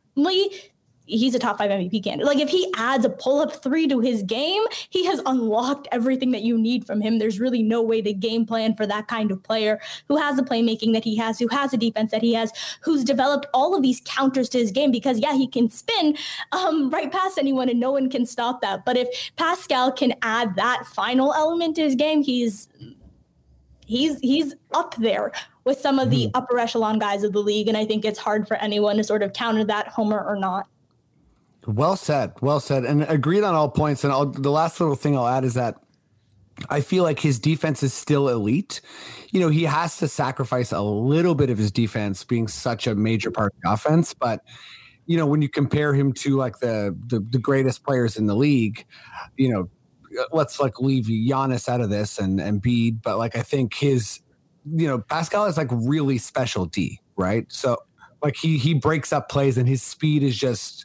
he's 1.10 1.34
a 1.34 1.38
top 1.38 1.58
five 1.58 1.70
MVP 1.70 2.04
candidate. 2.04 2.26
Like 2.26 2.38
if 2.38 2.48
he 2.48 2.72
adds 2.76 3.04
a 3.04 3.10
pull 3.10 3.40
up 3.40 3.62
three 3.62 3.86
to 3.88 4.00
his 4.00 4.22
game, 4.22 4.62
he 4.88 5.04
has 5.06 5.20
unlocked 5.26 5.88
everything 5.92 6.30
that 6.32 6.42
you 6.42 6.56
need 6.56 6.86
from 6.86 7.00
him. 7.00 7.18
There's 7.18 7.40
really 7.40 7.62
no 7.62 7.82
way 7.82 8.00
to 8.02 8.12
game 8.12 8.46
plan 8.46 8.74
for 8.74 8.86
that 8.86 9.08
kind 9.08 9.30
of 9.30 9.42
player 9.42 9.80
who 10.08 10.16
has 10.16 10.36
the 10.36 10.42
playmaking 10.42 10.92
that 10.92 11.04
he 11.04 11.16
has, 11.16 11.38
who 11.38 11.48
has 11.48 11.72
a 11.72 11.76
defense 11.76 12.10
that 12.10 12.22
he 12.22 12.34
has, 12.34 12.52
who's 12.82 13.04
developed 13.04 13.46
all 13.52 13.74
of 13.74 13.82
these 13.82 14.00
counters 14.04 14.48
to 14.50 14.58
his 14.58 14.70
game 14.70 14.90
because 14.90 15.18
yeah, 15.18 15.34
he 15.34 15.46
can 15.46 15.68
spin 15.68 16.16
um, 16.52 16.90
right 16.90 17.10
past 17.10 17.38
anyone 17.38 17.68
and 17.68 17.80
no 17.80 17.90
one 17.90 18.08
can 18.08 18.24
stop 18.26 18.60
that. 18.60 18.84
But 18.84 18.96
if 18.96 19.08
Pascal 19.36 19.92
can 19.92 20.14
add 20.22 20.56
that 20.56 20.86
final 20.86 21.34
element 21.34 21.76
to 21.76 21.82
his 21.82 21.94
game, 21.94 22.22
he's 22.22 22.68
he's 23.86 24.18
he's 24.20 24.54
up 24.72 24.94
there 24.96 25.32
with 25.64 25.80
some 25.80 25.98
of 25.98 26.10
the 26.10 26.30
upper 26.34 26.58
echelon 26.58 26.98
guys 26.98 27.22
of 27.22 27.32
the 27.32 27.42
league. 27.42 27.68
And 27.68 27.76
I 27.76 27.84
think 27.84 28.04
it's 28.04 28.18
hard 28.18 28.48
for 28.48 28.56
anyone 28.56 28.96
to 28.96 29.04
sort 29.04 29.22
of 29.22 29.32
counter 29.32 29.64
that, 29.64 29.88
Homer 29.88 30.24
or 30.24 30.36
not. 30.36 30.66
Well 31.66 31.96
said. 31.96 32.32
Well 32.40 32.60
said. 32.60 32.84
And 32.84 33.02
agreed 33.02 33.44
on 33.44 33.54
all 33.54 33.68
points. 33.68 34.04
And 34.04 34.12
I'll, 34.12 34.26
the 34.26 34.50
last 34.50 34.80
little 34.80 34.96
thing 34.96 35.16
I'll 35.16 35.28
add 35.28 35.44
is 35.44 35.54
that 35.54 35.76
I 36.68 36.80
feel 36.80 37.04
like 37.04 37.20
his 37.20 37.38
defense 37.38 37.82
is 37.82 37.94
still 37.94 38.28
elite. 38.28 38.80
You 39.30 39.40
know, 39.40 39.48
he 39.48 39.64
has 39.64 39.96
to 39.98 40.08
sacrifice 40.08 40.72
a 40.72 40.80
little 40.80 41.34
bit 41.34 41.50
of 41.50 41.58
his 41.58 41.70
defense 41.70 42.24
being 42.24 42.48
such 42.48 42.86
a 42.86 42.94
major 42.94 43.30
part 43.30 43.52
of 43.54 43.60
the 43.62 43.72
offense. 43.72 44.14
But, 44.14 44.42
you 45.06 45.16
know, 45.16 45.26
when 45.26 45.42
you 45.42 45.48
compare 45.48 45.94
him 45.94 46.12
to 46.14 46.36
like 46.36 46.58
the 46.58 46.96
the, 47.06 47.20
the 47.20 47.38
greatest 47.38 47.84
players 47.84 48.16
in 48.16 48.26
the 48.26 48.34
league, 48.34 48.84
you 49.36 49.50
know, 49.50 49.70
uh, 50.18 50.24
let's 50.32 50.60
like 50.60 50.80
leave 50.80 51.04
Giannis 51.04 51.68
out 51.68 51.80
of 51.80 51.90
this 51.90 52.18
and 52.18 52.40
and 52.40 52.60
Bede. 52.60 53.00
But 53.02 53.18
like 53.18 53.36
I 53.36 53.42
think 53.42 53.74
his, 53.74 54.20
you 54.70 54.86
know, 54.86 54.98
Pascal 54.98 55.46
is 55.46 55.56
like 55.56 55.68
really 55.70 56.18
special 56.18 56.66
D, 56.66 57.00
right? 57.16 57.46
So 57.48 57.78
like 58.22 58.36
he 58.36 58.58
he 58.58 58.74
breaks 58.74 59.12
up 59.12 59.28
plays 59.28 59.56
and 59.56 59.68
his 59.68 59.82
speed 59.82 60.22
is 60.22 60.36
just 60.36 60.84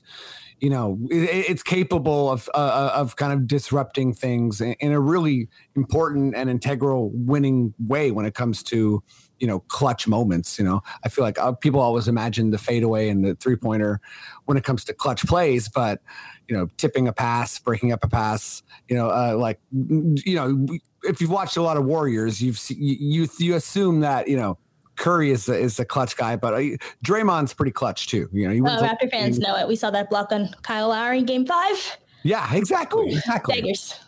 you 0.65 0.71
know 0.71 0.97
it, 1.11 1.45
it's 1.51 1.61
capable 1.61 2.31
of 2.31 2.49
uh, 2.55 2.89
of 2.95 3.15
kind 3.17 3.31
of 3.31 3.45
disrupting 3.45 4.15
things 4.15 4.61
in, 4.61 4.91
a 4.91 4.99
really 4.99 5.47
important 5.75 6.33
and 6.35 6.49
integral 6.49 7.11
winning 7.13 7.71
way 7.77 8.09
when 8.09 8.25
it 8.25 8.33
comes 8.33 8.63
to 8.63 9.03
you 9.37 9.45
know 9.45 9.59
clutch 9.59 10.07
moments. 10.07 10.57
You 10.57 10.65
know, 10.65 10.81
I 11.03 11.09
feel 11.09 11.23
like 11.23 11.37
uh, 11.37 11.51
people 11.51 11.79
always 11.79 12.07
imagine 12.07 12.49
the 12.49 12.57
fadeaway 12.57 13.09
and 13.09 13.23
the 13.23 13.35
three 13.35 13.55
pointer 13.55 14.01
when 14.45 14.57
it 14.57 14.63
comes 14.63 14.83
to 14.85 14.93
clutch 14.95 15.23
plays, 15.27 15.69
but 15.69 16.01
you 16.47 16.57
know, 16.57 16.67
tipping 16.77 17.07
a 17.07 17.13
pass, 17.13 17.59
breaking 17.59 17.91
up 17.91 18.03
a 18.03 18.09
pass, 18.09 18.63
you 18.89 18.95
know, 18.95 19.11
uh, 19.11 19.35
like 19.37 19.59
you 19.71 20.35
know, 20.35 20.65
if 21.03 21.21
you've 21.21 21.29
watched 21.29 21.57
a 21.57 21.61
lot 21.61 21.77
of 21.77 21.85
Warriors, 21.85 22.41
you've 22.41 22.59
you 22.71 22.97
you, 22.99 23.29
you 23.37 23.55
assume 23.55 23.99
that 23.99 24.27
you 24.27 24.37
know. 24.37 24.57
Curry 24.95 25.31
is 25.31 25.49
a, 25.49 25.57
is 25.57 25.79
a 25.79 25.85
clutch 25.85 26.17
guy, 26.17 26.35
but 26.35 26.53
uh, 26.53 26.77
Draymond's 27.05 27.53
pretty 27.53 27.71
clutch 27.71 28.07
too. 28.07 28.29
You 28.31 28.47
know, 28.47 28.53
he 28.53 28.61
Oh, 28.61 28.81
Raptor 28.81 29.09
fans 29.09 29.39
know 29.39 29.55
it. 29.57 29.67
We 29.67 29.75
saw 29.75 29.91
that 29.91 30.09
block 30.09 30.31
on 30.31 30.53
Kyle 30.61 30.89
Lowry 30.89 31.19
in 31.19 31.25
game 31.25 31.45
five. 31.45 31.97
Yeah, 32.23 32.53
exactly, 32.53 33.13
exactly. 33.13 33.61
Daggers. 33.61 33.99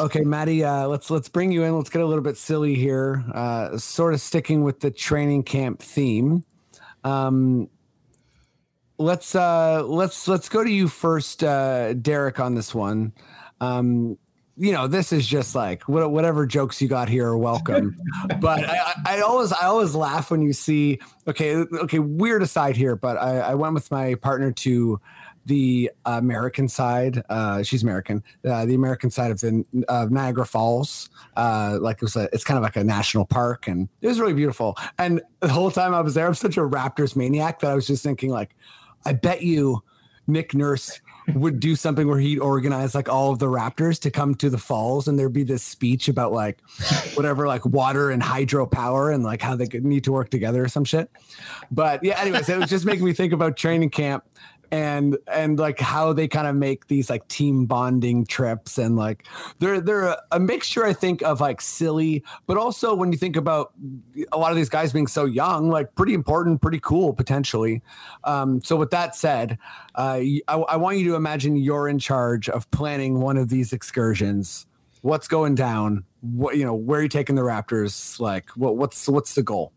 Okay, 0.00 0.22
Maddie, 0.22 0.64
uh, 0.64 0.88
let's 0.88 1.10
let's 1.10 1.28
bring 1.28 1.52
you 1.52 1.62
in. 1.62 1.76
Let's 1.76 1.90
get 1.90 2.00
a 2.02 2.06
little 2.06 2.24
bit 2.24 2.36
silly 2.36 2.74
here. 2.74 3.22
Uh, 3.32 3.76
sort 3.76 4.14
of 4.14 4.20
sticking 4.20 4.64
with 4.64 4.80
the 4.80 4.90
training 4.90 5.42
camp 5.42 5.80
theme. 5.80 6.44
Um, 7.04 7.68
let's 8.98 9.34
uh, 9.34 9.82
let's 9.84 10.26
let's 10.26 10.48
go 10.48 10.64
to 10.64 10.70
you 10.70 10.88
first, 10.88 11.44
uh, 11.44 11.92
Derick, 11.94 12.40
on 12.40 12.54
this 12.54 12.74
one. 12.74 13.12
Um, 13.60 14.16
you 14.56 14.72
know, 14.72 14.86
this 14.86 15.12
is 15.12 15.26
just 15.26 15.54
like 15.54 15.82
whatever 15.88 16.46
jokes 16.46 16.80
you 16.80 16.88
got 16.88 17.08
here 17.08 17.28
are 17.28 17.38
welcome. 17.38 17.96
but 18.40 18.64
I, 18.64 18.92
I, 19.06 19.20
always 19.20 19.52
I 19.52 19.66
always 19.66 19.94
laugh 19.94 20.30
when 20.30 20.42
you 20.42 20.52
see. 20.52 21.00
Okay, 21.26 21.56
okay, 21.56 21.98
weird 21.98 22.42
aside 22.42 22.76
here, 22.76 22.94
but 22.94 23.16
I, 23.16 23.38
I 23.38 23.54
went 23.54 23.74
with 23.74 23.90
my 23.90 24.14
partner 24.14 24.52
to 24.52 25.00
the 25.46 25.90
American 26.06 26.68
side. 26.68 27.22
Uh, 27.28 27.62
she's 27.62 27.82
American. 27.82 28.22
Uh, 28.44 28.64
the 28.64 28.74
American 28.74 29.10
side 29.10 29.30
of 29.30 29.40
the 29.40 29.64
of 29.88 30.10
Niagara 30.10 30.46
Falls. 30.46 31.10
Uh, 31.36 31.78
like 31.80 31.96
it 31.96 32.02
was 32.02 32.16
a, 32.16 32.28
it's 32.32 32.44
kind 32.44 32.56
of 32.56 32.62
like 32.62 32.76
a 32.76 32.84
national 32.84 33.24
park, 33.24 33.66
and 33.66 33.88
it 34.02 34.06
was 34.06 34.20
really 34.20 34.34
beautiful. 34.34 34.76
And 34.98 35.20
the 35.40 35.48
whole 35.48 35.70
time 35.70 35.94
I 35.94 36.00
was 36.00 36.14
there, 36.14 36.26
I'm 36.26 36.34
such 36.34 36.56
a 36.56 36.60
Raptors 36.60 37.16
maniac 37.16 37.60
that 37.60 37.70
I 37.70 37.74
was 37.74 37.86
just 37.86 38.02
thinking, 38.02 38.30
like, 38.30 38.54
I 39.04 39.12
bet 39.12 39.42
you 39.42 39.82
Nick 40.26 40.54
Nurse 40.54 41.00
would 41.32 41.60
do 41.60 41.74
something 41.76 42.06
where 42.06 42.18
he'd 42.18 42.38
organize 42.38 42.94
like 42.94 43.08
all 43.08 43.32
of 43.32 43.38
the 43.38 43.46
Raptors 43.46 43.98
to 44.00 44.10
come 44.10 44.34
to 44.36 44.50
the 44.50 44.58
falls, 44.58 45.08
and 45.08 45.18
there'd 45.18 45.32
be 45.32 45.44
this 45.44 45.62
speech 45.62 46.08
about 46.08 46.32
like 46.32 46.58
whatever, 47.14 47.46
like 47.46 47.64
water 47.64 48.10
and 48.10 48.22
hydropower, 48.22 49.14
and 49.14 49.24
like 49.24 49.40
how 49.40 49.56
they 49.56 49.66
could 49.66 49.84
need 49.84 50.04
to 50.04 50.12
work 50.12 50.30
together 50.30 50.64
or 50.64 50.68
some 50.68 50.84
shit. 50.84 51.10
But 51.70 52.04
yeah, 52.04 52.20
anyways, 52.20 52.48
it 52.48 52.58
was 52.58 52.70
just 52.70 52.84
making 52.84 53.04
me 53.04 53.12
think 53.12 53.32
about 53.32 53.56
training 53.56 53.90
camp 53.90 54.24
and 54.74 55.16
and 55.28 55.56
like 55.56 55.78
how 55.78 56.12
they 56.12 56.26
kind 56.26 56.48
of 56.48 56.56
make 56.56 56.88
these 56.88 57.08
like 57.08 57.28
team 57.28 57.64
bonding 57.64 58.26
trips 58.26 58.76
and 58.76 58.96
like 58.96 59.24
they're 59.60 59.80
they're 59.80 60.16
a, 60.32 60.40
mixture 60.40 60.84
I 60.84 60.92
think 60.92 61.22
of 61.22 61.40
like 61.40 61.60
silly, 61.60 62.24
but 62.48 62.56
also 62.56 62.92
when 62.92 63.12
you 63.12 63.18
think 63.18 63.36
about 63.36 63.72
a 64.32 64.36
lot 64.36 64.50
of 64.50 64.56
these 64.56 64.68
guys 64.68 64.92
being 64.92 65.06
so 65.06 65.26
young, 65.26 65.70
like 65.70 65.94
pretty 65.94 66.12
important, 66.12 66.60
pretty 66.60 66.80
cool 66.80 67.12
potentially. 67.12 67.82
Um, 68.24 68.64
so 68.64 68.74
with 68.74 68.90
that 68.90 69.14
said, 69.14 69.58
uh, 69.94 70.18
I, 70.18 70.42
I 70.48 70.76
want 70.76 70.98
you 70.98 71.10
to 71.10 71.14
imagine 71.14 71.54
you're 71.54 71.88
in 71.88 72.00
charge 72.00 72.48
of 72.48 72.68
planning 72.72 73.20
one 73.20 73.36
of 73.36 73.50
these 73.50 73.72
excursions. 73.72 74.66
What's 75.02 75.28
going 75.28 75.54
down? 75.54 76.04
What 76.20 76.56
you 76.56 76.64
know? 76.64 76.74
Where 76.74 76.98
are 76.98 77.02
you 77.04 77.08
taking 77.08 77.36
the 77.36 77.42
Raptors? 77.42 78.18
Like, 78.18 78.50
what 78.56 78.76
what's 78.76 79.06
what's 79.08 79.36
the 79.36 79.44
goal? 79.44 79.72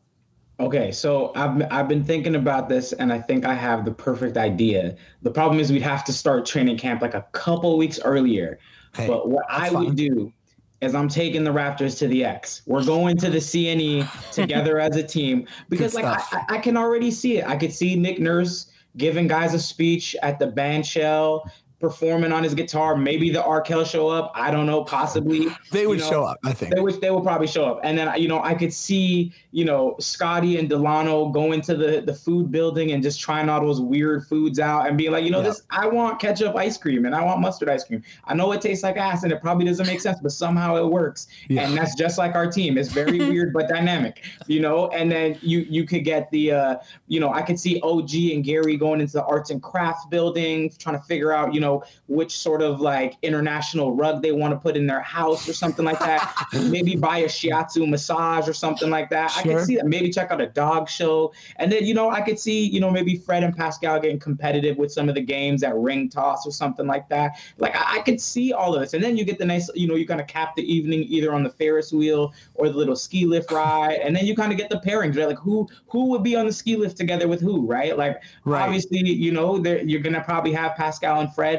Okay, 0.59 0.91
so 0.91 1.31
I've 1.35 1.61
I've 1.71 1.87
been 1.87 2.03
thinking 2.03 2.35
about 2.35 2.67
this, 2.67 2.91
and 2.93 3.13
I 3.13 3.19
think 3.19 3.45
I 3.45 3.53
have 3.53 3.85
the 3.85 3.91
perfect 3.91 4.37
idea. 4.37 4.95
The 5.21 5.29
problem 5.29 5.59
is 5.59 5.71
we'd 5.71 5.83
have 5.83 6.03
to 6.05 6.13
start 6.13 6.45
training 6.47 6.77
camp 6.77 7.01
like 7.01 7.13
a 7.13 7.27
couple 7.31 7.77
weeks 7.77 7.99
earlier. 8.03 8.57
Hey, 8.95 9.07
but 9.07 9.29
what 9.29 9.45
I 9.49 9.69
fine. 9.69 9.85
would 9.85 9.95
do 9.95 10.33
is 10.81 10.95
I'm 10.95 11.09
taking 11.09 11.43
the 11.43 11.51
Raptors 11.51 11.97
to 11.99 12.07
the 12.07 12.25
X. 12.25 12.63
We're 12.65 12.83
going 12.83 13.17
to 13.17 13.29
the 13.29 13.37
CNE 13.37 14.31
together 14.31 14.79
as 14.79 14.95
a 14.95 15.03
team 15.03 15.47
because 15.69 15.93
Good 15.93 16.03
like 16.03 16.19
I. 16.33 16.37
I 16.49 16.55
I 16.55 16.57
can 16.57 16.75
already 16.75 17.11
see 17.11 17.37
it. 17.37 17.47
I 17.47 17.55
could 17.55 17.73
see 17.73 17.95
Nick 17.95 18.19
Nurse 18.19 18.71
giving 18.97 19.27
guys 19.27 19.53
a 19.53 19.59
speech 19.59 20.15
at 20.23 20.39
the 20.39 20.47
band 20.47 20.87
shell, 20.87 21.51
performing 21.79 22.31
on 22.31 22.43
his 22.43 22.55
guitar. 22.55 22.95
Maybe 22.95 23.29
the 23.29 23.41
Arkells 23.41 23.89
show 23.91 24.07
up. 24.07 24.31
I 24.33 24.49
don't 24.49 24.65
know. 24.65 24.83
Possibly 24.83 25.47
They 25.71 25.81
you 25.81 25.89
would 25.89 25.99
know, 25.99 26.09
show 26.09 26.23
up, 26.23 26.39
I 26.43 26.51
think. 26.53 26.73
they 26.73 26.81
would 26.81 26.99
they 27.01 27.11
would 27.11 27.23
probably 27.23 27.47
show 27.47 27.65
up. 27.65 27.81
And 27.83 27.97
then 27.97 28.11
you 28.19 28.27
know, 28.27 28.41
I 28.41 28.55
could 28.55 28.73
see, 28.73 29.31
you 29.51 29.63
know, 29.65 29.95
Scotty 29.99 30.57
and 30.57 30.69
Dalano 30.69 31.31
go 31.31 31.51
into 31.51 31.75
the 31.75 32.01
the 32.01 32.13
food 32.13 32.51
building 32.51 32.91
and 32.93 33.03
just 33.03 33.19
trying 33.19 33.47
all 33.49 33.61
those 33.61 33.79
weird 33.79 34.25
foods 34.25 34.59
out 34.59 34.87
and 34.87 34.97
be 34.97 35.09
like, 35.09 35.23
you 35.23 35.29
know, 35.31 35.37
Yeah. 35.39 35.49
this 35.49 35.63
I 35.69 35.87
want 35.87 36.19
ketchup 36.19 36.55
ice 36.55 36.77
cream 36.77 37.05
and 37.05 37.13
I 37.13 37.23
want 37.23 37.41
mustard 37.41 37.69
ice 37.69 37.83
cream. 37.83 38.01
I 38.25 38.33
know 38.33 38.51
it 38.53 38.61
tastes 38.61 38.83
like 38.83 38.97
ass 38.97 39.21
and 39.23 39.31
it 39.31 39.39
probably 39.41 39.65
doesn't 39.65 39.85
make 39.85 40.01
sense, 40.01 40.19
but 40.21 40.31
somehow 40.31 40.77
it 40.77 40.87
works. 40.87 41.27
Yeah. 41.47 41.67
And 41.67 41.77
that's 41.77 41.93
just 41.95 42.17
like 42.17 42.33
our 42.33 42.49
team. 42.51 42.77
It's 42.77 42.89
very 42.89 43.19
weird 43.29 43.53
but 43.53 43.69
dynamic, 43.69 44.23
you 44.47 44.61
know. 44.61 44.87
And 44.89 45.11
then 45.11 45.37
you 45.41 45.59
you 45.69 45.85
could 45.85 46.03
get 46.03 46.31
the 46.31 46.51
uh, 46.53 46.75
you 47.07 47.19
know, 47.19 47.31
I 47.31 47.43
could 47.43 47.59
see 47.59 47.79
OG 47.81 48.13
and 48.33 48.43
Gary 48.43 48.77
going 48.77 48.99
into 48.99 49.13
the 49.13 49.25
arts 49.25 49.51
and 49.51 49.61
crafts 49.61 50.05
building, 50.07 50.71
trying 50.79 50.97
to 50.97 51.03
figure 51.03 51.31
out, 51.31 51.53
you 51.53 51.59
know, 51.59 51.66
which 52.07 52.37
sort 52.37 52.61
of 52.61 52.79
like 52.81 53.15
international 53.21 53.93
rug 53.93 54.21
they 54.21 54.31
want 54.31 54.53
to 54.53 54.57
put 54.59 54.75
in 54.77 54.87
their 54.87 55.01
house 55.01 55.47
or 55.47 55.53
something 55.53 55.85
like 55.85 55.99
that. 55.99 56.33
Maybe 56.69 56.95
buy 56.95 57.19
a 57.19 57.25
shiatsu 57.27 57.87
massage 57.87 58.47
or 58.47 58.53
something 58.53 58.89
like 58.89 59.09
that. 59.09 59.31
I 59.37 59.43
Sure. 59.43 59.57
could 59.57 59.65
see 59.65 59.75
that. 59.77 59.85
Maybe 59.85 60.09
check 60.09 60.31
out 60.31 60.41
a 60.41 60.47
dog 60.47 60.89
show. 60.89 61.33
And 61.57 61.71
then, 61.71 61.85
you 61.85 61.93
know, 61.93 62.09
I 62.09 62.21
could 62.21 62.39
see, 62.39 62.65
you 62.65 62.79
know, 62.79 62.89
maybe 62.91 63.15
Fred 63.17 63.43
and 63.43 63.55
Pascal 63.55 63.99
getting 63.99 64.19
competitive 64.19 64.77
with 64.77 64.91
some 64.91 65.09
of 65.09 65.15
the 65.15 65.21
games 65.21 65.63
at 65.63 65.75
ring 65.75 66.09
toss 66.09 66.45
or 66.47 66.51
something 66.51 66.85
like 66.87 67.07
that. 67.09 67.31
Like 67.57 67.75
I, 67.75 67.97
I 67.97 67.99
could 68.01 68.19
see 68.21 68.53
all 68.53 68.73
of 68.75 68.81
this. 68.81 68.93
And 68.93 69.03
then 69.03 69.17
you 69.17 69.23
get 69.25 69.39
the 69.39 69.45
nice, 69.45 69.69
you 69.75 69.87
know, 69.87 69.95
you 69.95 70.05
kind 70.05 70.21
of 70.21 70.27
cap 70.27 70.55
the 70.55 70.63
evening 70.71 71.03
either 71.07 71.33
on 71.33 71.43
the 71.43 71.49
Ferris 71.49 71.91
wheel 71.91 72.33
or 72.53 72.69
the 72.69 72.77
little 72.77 72.95
ski 72.95 73.25
lift 73.25 73.51
ride. 73.51 73.99
And 74.03 74.15
then 74.15 74.25
you 74.25 74.35
kind 74.35 74.51
of 74.51 74.57
get 74.57 74.69
the 74.69 74.79
pairings, 74.79 75.17
right? 75.17 75.27
Like 75.27 75.39
who 75.39 75.67
who 75.87 76.05
would 76.11 76.23
be 76.23 76.35
on 76.35 76.45
the 76.45 76.53
ski 76.53 76.75
lift 76.75 76.97
together 76.97 77.27
with 77.27 77.41
who, 77.41 77.65
right? 77.65 77.97
Like 77.97 78.21
Right. 78.45 78.61
obviously, 78.63 78.99
you 78.99 79.31
know, 79.31 79.63
you're 79.63 80.01
gonna 80.01 80.23
probably 80.23 80.51
have 80.53 80.75
Pascal 80.75 81.19
and 81.21 81.33
Fred. 81.33 81.56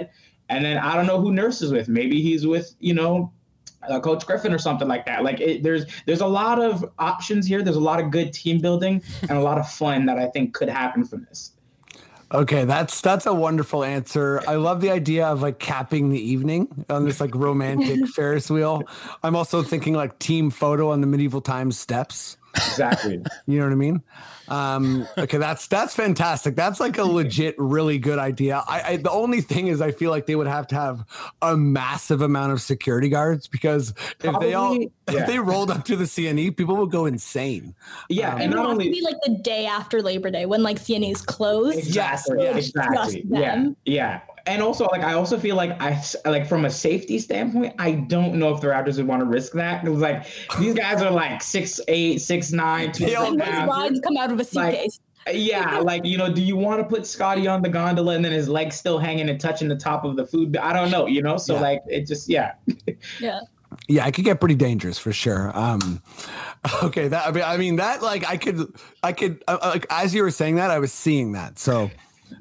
And 0.48 0.64
then 0.64 0.78
I 0.78 0.94
don't 0.94 1.06
know 1.06 1.20
who 1.20 1.32
Nurse 1.32 1.62
is 1.62 1.72
with. 1.72 1.88
Maybe 1.88 2.22
he's 2.22 2.46
with, 2.46 2.74
you 2.80 2.94
know, 2.94 3.32
uh, 3.88 4.00
Coach 4.00 4.26
Griffin 4.26 4.52
or 4.52 4.58
something 4.58 4.88
like 4.88 5.06
that. 5.06 5.22
Like 5.24 5.40
it, 5.40 5.62
there's 5.62 5.86
there's 6.06 6.20
a 6.20 6.26
lot 6.26 6.60
of 6.60 6.90
options 6.98 7.46
here. 7.46 7.62
There's 7.62 7.76
a 7.76 7.80
lot 7.80 8.00
of 8.00 8.10
good 8.10 8.32
team 8.32 8.60
building 8.60 9.02
and 9.22 9.32
a 9.32 9.40
lot 9.40 9.58
of 9.58 9.70
fun 9.70 10.06
that 10.06 10.18
I 10.18 10.26
think 10.26 10.54
could 10.54 10.68
happen 10.68 11.04
from 11.04 11.24
this. 11.28 11.52
Okay, 12.30 12.64
that's 12.64 13.00
that's 13.00 13.24
a 13.24 13.32
wonderful 13.32 13.82
answer. 13.82 14.42
I 14.46 14.56
love 14.56 14.82
the 14.82 14.90
idea 14.90 15.26
of 15.26 15.40
like 15.40 15.58
capping 15.58 16.10
the 16.10 16.20
evening 16.20 16.84
on 16.90 17.06
this 17.06 17.20
like 17.20 17.34
romantic 17.34 18.06
Ferris 18.14 18.50
wheel. 18.50 18.82
I'm 19.22 19.34
also 19.34 19.62
thinking 19.62 19.94
like 19.94 20.18
team 20.18 20.50
photo 20.50 20.90
on 20.90 21.00
the 21.00 21.06
medieval 21.06 21.40
times 21.40 21.78
steps. 21.78 22.36
Exactly. 22.54 23.22
You 23.46 23.58
know 23.58 23.64
what 23.64 23.72
I 23.72 23.76
mean? 23.76 24.02
Um, 24.50 25.06
okay, 25.18 25.38
that's 25.38 25.66
that's 25.66 25.94
fantastic. 25.94 26.56
That's 26.56 26.80
like 26.80 26.98
a 26.98 27.04
legit, 27.04 27.54
really 27.58 27.98
good 27.98 28.18
idea. 28.18 28.62
I, 28.66 28.82
I 28.82 28.96
the 28.96 29.10
only 29.10 29.40
thing 29.40 29.68
is, 29.68 29.80
I 29.80 29.92
feel 29.92 30.10
like 30.10 30.26
they 30.26 30.36
would 30.36 30.46
have 30.46 30.66
to 30.68 30.74
have 30.74 31.04
a 31.42 31.56
massive 31.56 32.22
amount 32.22 32.52
of 32.52 32.60
security 32.60 33.08
guards 33.08 33.46
because 33.48 33.94
if 34.22 34.38
they 34.40 34.54
all 34.54 34.76
yeah. 34.76 34.88
if 35.08 35.26
they 35.26 35.38
rolled 35.38 35.70
up 35.70 35.84
to 35.86 35.96
the 35.96 36.04
CNE, 36.04 36.56
people 36.56 36.76
would 36.76 36.90
go 36.90 37.06
insane. 37.06 37.74
yeah, 38.08 38.34
Um, 38.34 38.40
and 38.40 38.52
it 38.52 38.56
not 38.56 38.66
would 38.66 38.72
only 38.72 38.90
be 38.90 39.02
like 39.02 39.16
the 39.24 39.36
day 39.36 39.66
after 39.66 40.02
Labor 40.02 40.30
Day 40.30 40.46
when 40.46 40.62
like 40.62 40.78
CNE 40.78 41.12
is 41.12 41.22
closed. 41.22 41.78
exactly, 41.78 42.42
Yes, 42.42 42.68
exactly, 42.68 43.24
yeah, 43.28 43.68
yeah. 43.84 44.20
And 44.48 44.62
also, 44.62 44.86
like, 44.86 45.02
I 45.02 45.12
also 45.12 45.38
feel 45.38 45.56
like 45.56 45.80
I 45.80 46.02
like 46.24 46.46
from 46.48 46.64
a 46.64 46.70
safety 46.70 47.18
standpoint, 47.18 47.74
I 47.78 47.92
don't 47.92 48.34
know 48.36 48.54
if 48.54 48.60
the 48.60 48.68
Raptors 48.68 48.96
would 48.96 49.06
want 49.06 49.20
to 49.20 49.26
risk 49.26 49.52
that 49.52 49.84
because 49.84 50.00
like 50.00 50.26
these 50.58 50.74
guys 50.74 51.02
are 51.02 51.10
like 51.10 51.42
six 51.42 51.80
eight, 51.88 52.18
six 52.22 52.50
nine, 52.50 52.90
two 52.92 53.04
They 53.06 53.14
all 53.14 53.26
And 53.26 53.40
hundred 53.40 53.46
those 53.46 53.58
pounds. 53.68 53.90
rides 53.90 54.00
come 54.00 54.16
out 54.16 54.32
of 54.32 54.40
a 54.40 54.46
Like, 54.58 54.74
suitcase. 54.74 55.00
Yeah, 55.30 55.80
like 55.80 56.06
you 56.06 56.16
know, 56.16 56.32
do 56.32 56.40
you 56.40 56.56
want 56.56 56.80
to 56.80 56.84
put 56.84 57.06
Scotty 57.06 57.46
on 57.46 57.60
the 57.60 57.68
gondola 57.68 58.14
and 58.14 58.24
then 58.24 58.32
his 58.32 58.48
legs 58.48 58.76
still 58.76 58.98
hanging 58.98 59.28
and 59.28 59.38
touching 59.38 59.68
the 59.68 59.76
top 59.76 60.04
of 60.04 60.16
the 60.16 60.26
food? 60.26 60.56
I 60.56 60.72
don't 60.72 60.90
know, 60.90 61.06
you 61.06 61.20
know. 61.20 61.36
So 61.36 61.54
Yeah. 61.54 61.60
like, 61.60 61.80
it 61.86 62.06
just 62.06 62.30
yeah. 62.30 62.52
yeah. 63.20 63.40
Yeah, 63.86 64.06
it 64.06 64.12
could 64.14 64.24
get 64.24 64.40
pretty 64.40 64.54
dangerous 64.54 64.98
for 64.98 65.12
sure. 65.12 65.52
Um, 65.56 66.02
okay, 66.82 67.08
that 67.08 67.26
I 67.28 67.30
mean, 67.30 67.44
I 67.44 67.56
mean 67.58 67.76
that 67.76 68.02
like 68.02 68.26
I 68.26 68.38
could, 68.38 68.74
I 69.02 69.12
could 69.12 69.44
uh, 69.46 69.58
like 69.62 69.84
as 69.90 70.14
you 70.14 70.22
were 70.22 70.30
saying 70.30 70.54
that, 70.56 70.70
I 70.70 70.78
was 70.78 70.92
seeing 70.92 71.32
that. 71.32 71.58
So, 71.58 71.90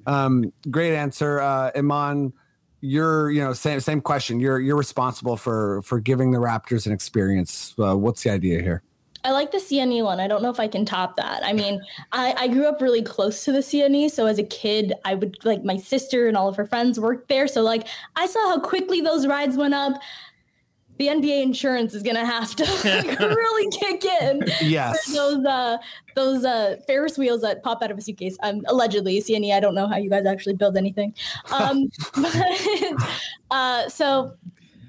um, 0.05 0.51
great 0.69 0.95
answer, 0.95 1.39
uh, 1.39 1.71
Imman. 1.75 2.33
You're, 2.81 3.31
you 3.31 3.41
know, 3.41 3.53
same 3.53 3.79
same 3.79 4.01
question. 4.01 4.39
You're 4.39 4.59
you're 4.59 4.75
responsible 4.75 5.35
for 5.35 5.81
for 5.81 5.99
giving 5.99 6.31
the 6.31 6.37
Raptors 6.37 6.85
an 6.85 6.93
experience. 6.93 7.73
Uh, 7.77 7.97
what's 7.97 8.23
the 8.23 8.29
idea 8.29 8.61
here? 8.61 8.83
I 9.27 9.31
like 9.31 9.51
the 9.51 9.57
CNE 9.57 10.05
one. 10.05 10.21
I 10.21 10.27
don't 10.27 10.41
know 10.41 10.49
if 10.49 10.59
I 10.59 10.69
can 10.69 10.85
top 10.85 11.17
that. 11.17 11.43
I 11.43 11.51
mean, 11.51 11.81
I, 12.13 12.33
I 12.37 12.47
grew 12.47 12.65
up 12.65 12.81
really 12.81 13.01
close 13.01 13.43
to 13.43 13.51
the 13.51 13.59
CNE. 13.59 14.11
So 14.11 14.25
as 14.25 14.39
a 14.39 14.43
kid, 14.43 14.93
I 15.03 15.15
would 15.15 15.43
like 15.43 15.65
my 15.65 15.75
sister 15.75 16.29
and 16.29 16.37
all 16.37 16.47
of 16.47 16.55
her 16.55 16.65
friends 16.65 16.97
worked 16.97 17.27
there. 17.27 17.47
So 17.47 17.61
like 17.61 17.87
I 18.15 18.25
saw 18.25 18.39
how 18.47 18.59
quickly 18.59 19.01
those 19.01 19.27
rides 19.27 19.57
went 19.57 19.73
up. 19.73 19.99
The 20.97 21.07
NBA 21.07 21.43
insurance 21.43 21.93
is 21.93 22.03
gonna 22.03 22.25
have 22.25 22.55
to 22.55 22.63
like, 22.83 23.19
really 23.19 23.71
kick 23.71 24.05
in. 24.21 24.43
Yes. 24.61 25.05
Those 25.13 25.45
uh 25.45 25.77
those 26.15 26.45
uh 26.45 26.77
Ferris 26.87 27.17
wheels 27.17 27.41
that 27.41 27.63
pop 27.63 27.81
out 27.81 27.91
of 27.91 27.97
a 27.97 28.01
suitcase. 28.01 28.37
Um 28.43 28.63
allegedly, 28.67 29.19
CNE, 29.21 29.53
I 29.53 29.59
don't 29.59 29.75
know 29.75 29.87
how 29.87 29.97
you 29.97 30.09
guys 30.09 30.25
actually 30.25 30.55
build 30.55 30.77
anything. 30.77 31.13
Um 31.51 31.89
but 32.15 33.11
uh 33.51 33.89
so 33.89 34.33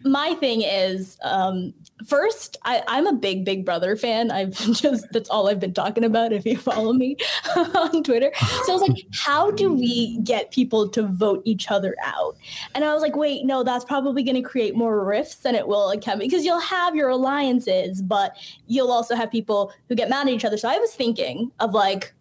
my 0.04 0.34
thing 0.34 0.62
is 0.62 1.18
um 1.22 1.74
first 2.06 2.56
I, 2.64 2.82
i'm 2.86 3.06
a 3.06 3.12
big 3.12 3.44
big 3.44 3.64
brother 3.64 3.96
fan. 3.96 4.30
I've 4.30 4.54
just 4.74 5.06
that's 5.12 5.28
all 5.28 5.48
i've 5.48 5.60
been 5.60 5.74
talking 5.74 6.04
about 6.04 6.32
if 6.32 6.44
you 6.46 6.56
follow 6.56 6.92
me 6.92 7.16
on 7.56 8.02
twitter. 8.02 8.30
So 8.64 8.72
i 8.72 8.76
was 8.76 8.82
like 8.82 9.06
how 9.12 9.50
do 9.50 9.72
we 9.72 10.18
get 10.18 10.50
people 10.50 10.88
to 10.90 11.02
vote 11.02 11.42
each 11.44 11.70
other 11.70 11.96
out? 12.04 12.36
And 12.74 12.84
i 12.84 12.92
was 12.92 13.02
like 13.02 13.16
wait 13.16 13.44
no 13.44 13.62
that's 13.62 13.84
probably 13.84 14.22
going 14.22 14.42
to 14.42 14.48
create 14.48 14.76
more 14.76 15.04
rifts 15.04 15.36
than 15.36 15.54
it 15.54 15.66
will 15.66 15.94
because 16.18 16.44
you'll 16.44 16.60
have 16.60 16.94
your 16.94 17.08
alliances 17.08 18.02
but 18.02 18.36
you'll 18.66 18.92
also 18.92 19.14
have 19.14 19.30
people 19.30 19.72
who 19.88 19.94
get 19.94 20.08
mad 20.08 20.28
at 20.28 20.32
each 20.32 20.44
other. 20.44 20.56
So 20.56 20.68
i 20.68 20.78
was 20.78 20.94
thinking 20.94 21.50
of 21.60 21.72
like 21.72 22.14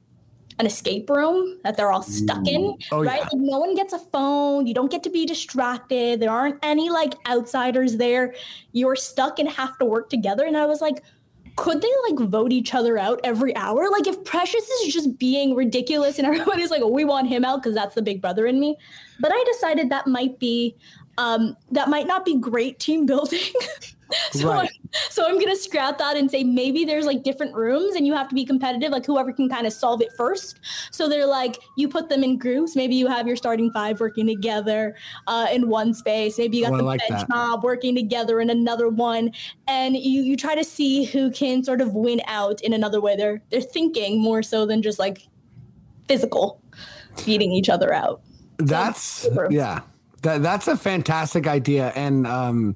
an 0.59 0.65
escape 0.65 1.09
room 1.09 1.59
that 1.63 1.77
they're 1.77 1.91
all 1.91 2.01
stuck 2.01 2.47
in, 2.47 2.75
Oh, 2.91 3.03
right? 3.03 3.17
yeah. 3.17 3.23
Like 3.23 3.29
no 3.33 3.59
one 3.59 3.75
gets 3.75 3.93
a 3.93 3.99
phone. 3.99 4.65
You 4.65 4.73
don't 4.73 4.89
get 4.89 5.03
to 5.03 5.09
be 5.09 5.25
distracted. 5.25 6.19
There 6.19 6.31
aren't 6.31 6.57
any 6.63 6.89
like 6.89 7.13
outsiders 7.27 7.97
there. 7.97 8.33
You're 8.71 8.95
stuck 8.95 9.37
and 9.39 9.47
have 9.49 9.77
to 9.77 9.85
work 9.85 10.09
together. 10.09 10.45
And 10.45 10.57
I 10.57 10.65
was 10.65 10.81
like, 10.81 11.03
could 11.57 11.81
they 11.81 11.91
like 12.09 12.19
vote 12.29 12.51
each 12.51 12.73
other 12.73 12.97
out 12.97 13.19
every 13.23 13.55
hour? 13.55 13.87
Like 13.91 14.07
if 14.07 14.23
Precious 14.23 14.67
is 14.67 14.93
just 14.93 15.17
being 15.19 15.55
ridiculous 15.55 16.17
and 16.17 16.27
everybody's 16.31 16.71
like, 16.71 16.81
oh, 16.81 16.87
we 16.87 17.05
want 17.05 17.27
him 17.27 17.45
out 17.45 17.61
because 17.61 17.75
that's 17.75 17.95
the 17.95 18.01
big 18.01 18.21
brother 18.21 18.45
in 18.47 18.59
me. 18.59 18.77
But 19.19 19.31
I 19.33 19.43
decided 19.53 19.89
that 19.89 20.07
might 20.07 20.39
be 20.39 20.75
um 21.19 21.55
that 21.71 21.89
might 21.89 22.05
not 22.07 22.25
be 22.25 22.37
great 22.37 22.79
team 22.79 23.05
building. 23.05 23.39
so, 24.31 24.49
Right. 24.49 24.69
I'm, 24.69 24.89
so 25.09 25.25
I'm 25.27 25.39
gonna 25.39 25.55
scrap 25.55 25.97
that 25.97 26.15
and 26.15 26.29
say 26.31 26.43
maybe 26.43 26.85
there's 26.85 27.05
like 27.05 27.23
different 27.23 27.53
rooms 27.55 27.95
and 27.95 28.07
you 28.07 28.13
have 28.13 28.27
to 28.29 28.35
be 28.35 28.45
competitive, 28.45 28.91
like 28.91 29.05
whoever 29.05 29.33
can 29.33 29.49
kind 29.49 29.67
of 29.67 29.73
solve 29.73 30.01
it 30.01 30.13
first. 30.15 30.59
So 30.91 31.09
they're 31.09 31.25
like 31.25 31.57
you 31.75 31.87
put 31.87 32.09
them 32.09 32.23
in 32.23 32.37
groups. 32.37 32.75
Maybe 32.75 32.95
you 32.95 33.07
have 33.07 33.27
your 33.27 33.35
starting 33.35 33.71
five 33.71 33.99
working 33.99 34.25
together 34.27 34.95
uh, 35.27 35.47
in 35.51 35.67
one 35.69 35.93
space. 35.93 36.37
Maybe 36.37 36.57
you 36.57 36.63
got 36.63 36.73
Oh, 36.73 36.77
the 36.77 36.83
like 36.83 37.01
bench 37.07 37.21
that. 37.21 37.29
mob 37.29 37.63
working 37.63 37.95
together 37.95 38.39
in 38.39 38.49
another 38.49 38.89
one, 38.89 39.31
and 39.67 39.95
you 39.97 40.21
you 40.21 40.37
try 40.37 40.55
to 40.55 40.63
see 40.63 41.03
who 41.05 41.29
can 41.31 41.63
sort 41.63 41.81
of 41.81 41.93
win 41.93 42.21
out 42.27 42.61
in 42.61 42.73
another 42.73 43.01
way. 43.01 43.15
They're 43.15 43.41
they're 43.49 43.61
thinking 43.61 44.21
more 44.21 44.41
so 44.43 44.65
than 44.65 44.81
just 44.81 44.99
like 44.99 45.27
physical 46.07 46.61
beating 47.25 47.51
each 47.51 47.67
other 47.69 47.93
out. 47.93 48.21
That's 48.57 49.01
super. 49.01 49.47
yeah. 49.51 49.81
That 50.23 50.41
that's 50.41 50.67
a 50.67 50.75
fantastic 50.75 51.45
idea, 51.45 51.91
and 51.95 52.25
um, 52.25 52.75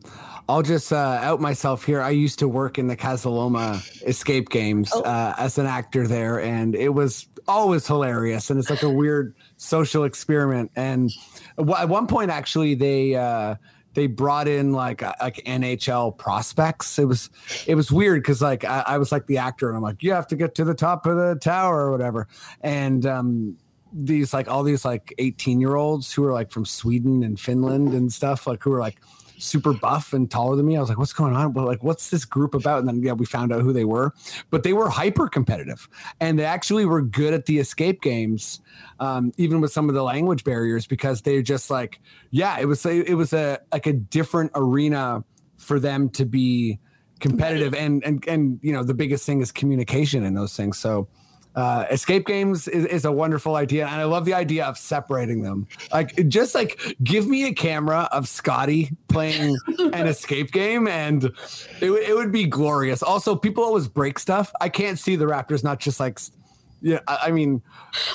I'll 0.52 0.62
just 0.64 0.92
uh, 0.92 0.98
out 0.98 1.40
myself 1.40 1.86
here. 1.86 2.02
I 2.02 2.10
used 2.10 2.40
to 2.40 2.48
work 2.50 2.78
in 2.78 2.88
the 2.88 2.98
Casa 2.98 3.30
Loma 3.30 3.82
escape 4.06 4.50
games 4.50 4.92
Oh. 4.94 5.02
uh, 5.02 5.34
as 5.38 5.58
an 5.58 5.66
actor 5.66 6.06
there, 6.08 6.42
and 6.42 6.76
it 6.76 6.90
was 6.90 7.28
always 7.48 7.88
hilarious. 7.88 8.50
And 8.50 8.60
it's 8.60 8.70
like 8.70 8.84
a 8.84 8.90
weird 8.90 9.34
social 9.56 10.04
experiment. 10.04 10.70
And 10.76 11.10
at 11.58 11.88
one 11.88 12.06
point, 12.06 12.32
actually, 12.32 12.76
they 12.76 13.16
uh, 13.16 13.56
they 13.94 14.08
brought 14.08 14.50
in 14.50 14.74
like 14.74 15.02
uh, 15.02 15.14
like 15.22 15.38
NHL 15.46 16.18
prospects. 16.18 17.00
It 17.00 17.06
was 17.06 17.30
it 17.66 17.76
was 17.76 17.90
weird 17.90 18.22
because 18.22 18.42
like 18.42 18.66
I, 18.66 18.84
I 18.88 18.98
was 18.98 19.10
like 19.10 19.28
the 19.28 19.38
actor, 19.38 19.70
and 19.70 19.78
I'm 19.78 19.84
like, 19.84 20.04
you 20.04 20.12
have 20.12 20.28
to 20.28 20.36
get 20.36 20.56
to 20.56 20.66
the 20.66 20.76
top 20.76 21.06
of 21.06 21.16
the 21.16 21.36
tower 21.42 21.88
or 21.88 21.92
whatever, 21.92 22.28
and 22.60 23.06
um, 23.06 23.58
these 23.94 24.34
like 24.34 24.50
all 24.50 24.64
these 24.64 24.84
like 24.84 25.14
18 25.18 25.62
year 25.62 25.76
olds 25.76 26.12
who 26.12 26.26
are 26.26 26.34
like 26.34 26.52
from 26.52 26.66
Sweden 26.66 27.24
and 27.24 27.40
Finland 27.40 27.94
and 27.94 28.12
stuff, 28.12 28.48
like 28.48 28.62
who 28.64 28.74
are 28.74 28.80
like 28.82 29.00
super 29.42 29.74
buff 29.74 30.14
and 30.14 30.30
taller 30.30 30.56
than 30.56 30.66
me. 30.66 30.78
I 30.78 30.80
was 30.80 30.90
like, 30.90 30.98
what's 30.98 31.14
going 31.14 31.36
on? 31.36 31.52
But 31.52 31.66
like, 31.66 31.84
what's 31.84 32.10
this 32.10 32.26
group 32.26 32.54
about? 32.54 32.80
And 32.80 32.88
then 32.88 33.02
yeah, 33.02 33.14
we 33.14 33.26
found 33.26 33.52
out 33.52 33.62
who 33.62 33.74
they 33.74 33.86
were. 33.86 34.14
But 34.50 34.64
they 34.64 34.74
were 34.74 34.90
hyper 34.90 35.28
competitive 35.28 35.90
and 36.20 36.38
they 36.38 36.46
actually 36.46 36.86
were 36.86 37.02
good 37.02 37.34
at 37.34 37.46
the 37.46 37.60
escape 37.60 38.02
games, 38.02 38.62
um, 39.00 39.34
even 39.38 39.62
with 39.62 39.72
some 39.72 39.90
of 39.90 39.96
the 39.96 40.04
language 40.04 40.44
barriers, 40.44 40.88
because 40.88 41.22
they're 41.22 41.42
just 41.42 41.70
like, 41.70 42.00
yeah, 42.30 42.60
it 42.60 42.66
was 42.66 42.86
it 42.86 43.16
was 43.16 43.34
a 43.34 43.60
like 43.72 43.88
a 43.88 43.94
different 43.94 44.52
arena 44.56 45.24
for 45.58 45.80
them 45.80 46.10
to 46.10 46.26
be 46.26 46.80
competitive 47.20 47.76
and 47.76 48.04
and 48.04 48.28
and 48.28 48.60
you 48.64 48.74
know 48.74 48.84
the 48.84 48.96
biggest 48.96 49.26
thing 49.28 49.42
is 49.42 49.52
communication 49.52 50.24
in 50.24 50.34
those 50.34 50.56
things 50.56 50.76
so 50.76 51.08
uh, 51.56 51.86
escape 51.92 52.26
games 52.26 52.68
is, 52.70 52.86
is 52.86 53.04
a 53.06 53.12
wonderful 53.12 53.56
idea 53.56 53.86
and 53.86 53.96
i 54.00 54.06
love 54.06 54.24
the 54.24 54.34
idea 54.34 54.64
of 54.66 54.78
separating 54.78 55.42
them 55.42 55.68
like 55.92 56.28
just 56.30 56.56
like 56.56 56.80
give 57.04 57.28
me 57.28 57.46
a 57.46 57.54
camera 57.54 58.08
of 58.14 58.28
scotty 58.28 58.90
playing 59.10 59.58
an 59.94 60.08
escape 60.08 60.52
game 60.52 60.88
and 60.88 61.26
it, 61.82 61.90
would- 61.90 62.04
it 62.04 62.16
would 62.16 62.32
be 62.32 62.46
glorious 62.46 63.04
also 63.04 63.36
people 63.36 63.64
always 63.64 63.88
break 63.90 64.18
stuff 64.18 64.52
i 64.62 64.70
can't 64.70 64.98
see 64.98 65.18
the 65.18 65.26
raptors 65.26 65.62
not 65.64 65.78
just 65.80 66.00
like 66.00 66.20
yeah 66.82 67.00
i, 67.08 67.18
I 67.28 67.32
mean 67.32 67.62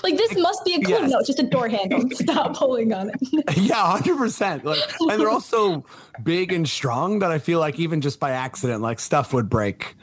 Like 0.03 0.16
this 0.16 0.35
must 0.38 0.64
be 0.64 0.75
a 0.75 0.81
clue. 0.81 0.94
Yes. 0.94 1.11
No, 1.11 1.18
it's 1.18 1.27
just 1.29 1.38
a 1.38 1.42
door 1.42 1.68
handle. 1.68 2.03
Stop 2.12 2.57
pulling 2.57 2.92
on 2.94 3.11
it. 3.11 3.16
yeah 3.59 3.99
100% 4.01 4.64
like 4.64 4.79
and 5.01 5.20
they're 5.20 5.29
also 5.29 5.85
big 6.25 6.53
and 6.53 6.66
strong 6.66 7.18
that 7.18 7.31
i 7.31 7.38
feel 7.38 7.61
like 7.61 7.79
even 7.79 8.01
just 8.01 8.18
by 8.18 8.31
accident 8.31 8.81
like 8.81 8.99
stuff 8.99 9.35
would 9.35 9.51
break 9.51 9.94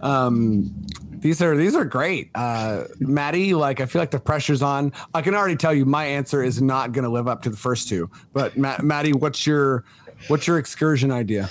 um 0.00 0.72
these 1.12 1.42
are 1.42 1.56
these 1.56 1.74
are 1.74 1.84
great 1.84 2.30
uh 2.34 2.84
maddie 2.98 3.52
like 3.54 3.80
i 3.80 3.86
feel 3.86 4.00
like 4.00 4.10
the 4.10 4.18
pressure's 4.18 4.62
on 4.62 4.92
i 5.14 5.20
can 5.20 5.34
already 5.34 5.56
tell 5.56 5.74
you 5.74 5.84
my 5.84 6.04
answer 6.04 6.42
is 6.42 6.62
not 6.62 6.92
going 6.92 7.04
to 7.04 7.10
live 7.10 7.28
up 7.28 7.42
to 7.42 7.50
the 7.50 7.56
first 7.56 7.88
two 7.88 8.08
but 8.32 8.56
Ma- 8.56 8.78
maddie 8.82 9.12
what's 9.12 9.46
your 9.46 9.84
what's 10.28 10.46
your 10.46 10.58
excursion 10.58 11.10
idea 11.10 11.48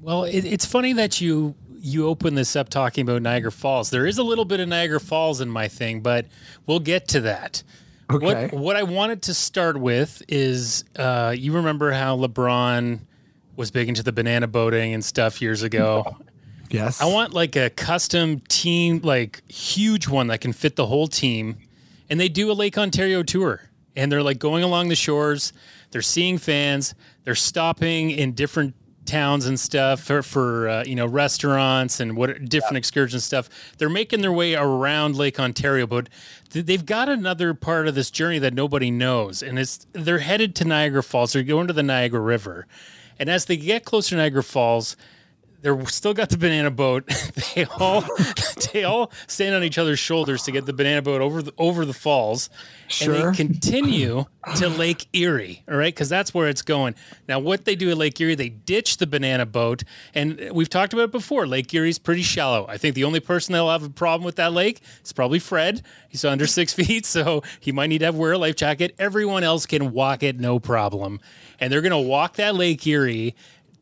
Well, 0.00 0.24
it, 0.24 0.44
it's 0.44 0.64
funny 0.64 0.92
that 0.94 1.20
you 1.20 1.54
you 1.80 2.06
open 2.06 2.34
this 2.34 2.56
up 2.56 2.68
talking 2.70 3.02
about 3.02 3.22
Niagara 3.22 3.52
Falls. 3.52 3.90
There 3.90 4.04
is 4.06 4.18
a 4.18 4.22
little 4.22 4.44
bit 4.44 4.58
of 4.58 4.68
Niagara 4.68 4.98
Falls 5.00 5.40
in 5.40 5.48
my 5.48 5.68
thing, 5.68 6.00
but 6.00 6.26
we'll 6.66 6.80
get 6.80 7.06
to 7.08 7.20
that. 7.22 7.62
okay 8.10 8.46
What 8.48 8.52
what 8.52 8.76
I 8.76 8.82
wanted 8.84 9.22
to 9.22 9.34
start 9.34 9.78
with 9.78 10.22
is 10.28 10.84
uh, 10.96 11.34
you 11.36 11.52
remember 11.52 11.92
how 11.92 12.16
LeBron 12.16 13.00
was 13.56 13.70
big 13.70 13.88
into 13.88 14.02
the 14.02 14.12
banana 14.12 14.46
boating 14.46 14.94
and 14.94 15.04
stuff 15.04 15.40
years 15.42 15.62
ago. 15.62 16.16
yes 16.70 17.00
I 17.00 17.06
want 17.06 17.32
like 17.34 17.56
a 17.56 17.70
custom 17.70 18.40
team, 18.48 19.00
like 19.02 19.42
huge 19.50 20.08
one 20.08 20.28
that 20.28 20.40
can 20.40 20.52
fit 20.52 20.76
the 20.76 20.86
whole 20.86 21.08
team. 21.08 21.56
And 22.10 22.18
they 22.18 22.28
do 22.28 22.50
a 22.50 22.54
Lake 22.54 22.78
Ontario 22.78 23.22
tour. 23.22 23.62
And 23.94 24.10
they're 24.10 24.22
like 24.22 24.38
going 24.38 24.62
along 24.62 24.88
the 24.88 24.96
shores. 24.96 25.52
They're 25.90 26.02
seeing 26.02 26.38
fans. 26.38 26.94
They're 27.24 27.34
stopping 27.34 28.10
in 28.10 28.32
different 28.32 28.74
towns 29.08 29.46
and 29.46 29.58
stuff 29.58 30.00
for, 30.00 30.22
for 30.22 30.68
uh, 30.68 30.84
you 30.84 30.94
know 30.94 31.06
restaurants 31.06 31.98
and 31.98 32.16
what 32.16 32.44
different 32.44 32.76
excursion 32.76 33.18
stuff. 33.18 33.48
They're 33.78 33.88
making 33.88 34.20
their 34.20 34.32
way 34.32 34.54
around 34.54 35.16
Lake 35.16 35.40
Ontario, 35.40 35.86
but 35.86 36.08
th- 36.50 36.66
they've 36.66 36.84
got 36.84 37.08
another 37.08 37.54
part 37.54 37.88
of 37.88 37.94
this 37.94 38.10
journey 38.10 38.38
that 38.38 38.54
nobody 38.54 38.90
knows, 38.90 39.42
and 39.42 39.58
it's 39.58 39.86
they're 39.92 40.18
headed 40.18 40.54
to 40.56 40.64
Niagara 40.64 41.02
Falls. 41.02 41.32
They're 41.32 41.42
going 41.42 41.66
to 41.66 41.72
the 41.72 41.82
Niagara 41.82 42.20
River, 42.20 42.66
and 43.18 43.28
as 43.28 43.46
they 43.46 43.56
get 43.56 43.84
closer 43.84 44.10
to 44.10 44.16
Niagara 44.16 44.44
Falls, 44.44 44.96
they're 45.60 45.84
still 45.86 46.14
got 46.14 46.28
the 46.30 46.36
banana 46.36 46.70
boat. 46.70 47.06
they 47.54 47.64
all 47.64 48.04
they 48.72 48.84
all 48.84 49.10
stand 49.26 49.54
on 49.54 49.64
each 49.64 49.78
other's 49.78 49.98
shoulders 49.98 50.42
to 50.44 50.52
get 50.52 50.66
the 50.66 50.72
banana 50.72 51.02
boat 51.02 51.20
over 51.20 51.42
the 51.42 51.52
over 51.58 51.84
the 51.84 51.92
falls, 51.92 52.48
Sure. 52.88 53.14
and 53.28 53.34
they 53.34 53.36
continue 53.36 54.24
to 54.56 54.68
Lake 54.68 55.06
Erie. 55.12 55.62
All 55.68 55.76
right, 55.76 55.94
because 55.94 56.08
that's 56.08 56.32
where 56.32 56.48
it's 56.48 56.62
going. 56.62 56.94
Now, 57.28 57.38
what 57.38 57.64
they 57.64 57.74
do 57.74 57.90
at 57.90 57.98
Lake 57.98 58.20
Erie, 58.20 58.34
they 58.34 58.48
ditch 58.48 58.98
the 58.98 59.06
banana 59.06 59.46
boat, 59.46 59.82
and 60.14 60.50
we've 60.52 60.68
talked 60.70 60.92
about 60.92 61.04
it 61.04 61.12
before. 61.12 61.46
Lake 61.46 61.72
Erie's 61.74 61.98
pretty 61.98 62.22
shallow. 62.22 62.66
I 62.68 62.78
think 62.78 62.94
the 62.94 63.04
only 63.04 63.20
person 63.20 63.52
that'll 63.52 63.70
have 63.70 63.82
a 63.84 63.90
problem 63.90 64.24
with 64.24 64.36
that 64.36 64.52
lake 64.52 64.80
is 65.04 65.12
probably 65.12 65.38
Fred. 65.38 65.82
He's 66.08 66.24
under 66.24 66.46
six 66.46 66.72
feet, 66.72 67.04
so 67.04 67.42
he 67.60 67.72
might 67.72 67.88
need 67.88 67.98
to 67.98 68.06
have 68.06 68.16
wear 68.16 68.32
a 68.32 68.38
life 68.38 68.56
jacket. 68.56 68.94
Everyone 68.98 69.44
else 69.44 69.66
can 69.66 69.92
walk 69.92 70.22
it, 70.22 70.38
no 70.38 70.58
problem. 70.58 71.20
And 71.60 71.72
they're 71.72 71.82
gonna 71.82 72.00
walk 72.00 72.34
that 72.36 72.54
Lake 72.54 72.86
Erie 72.86 73.34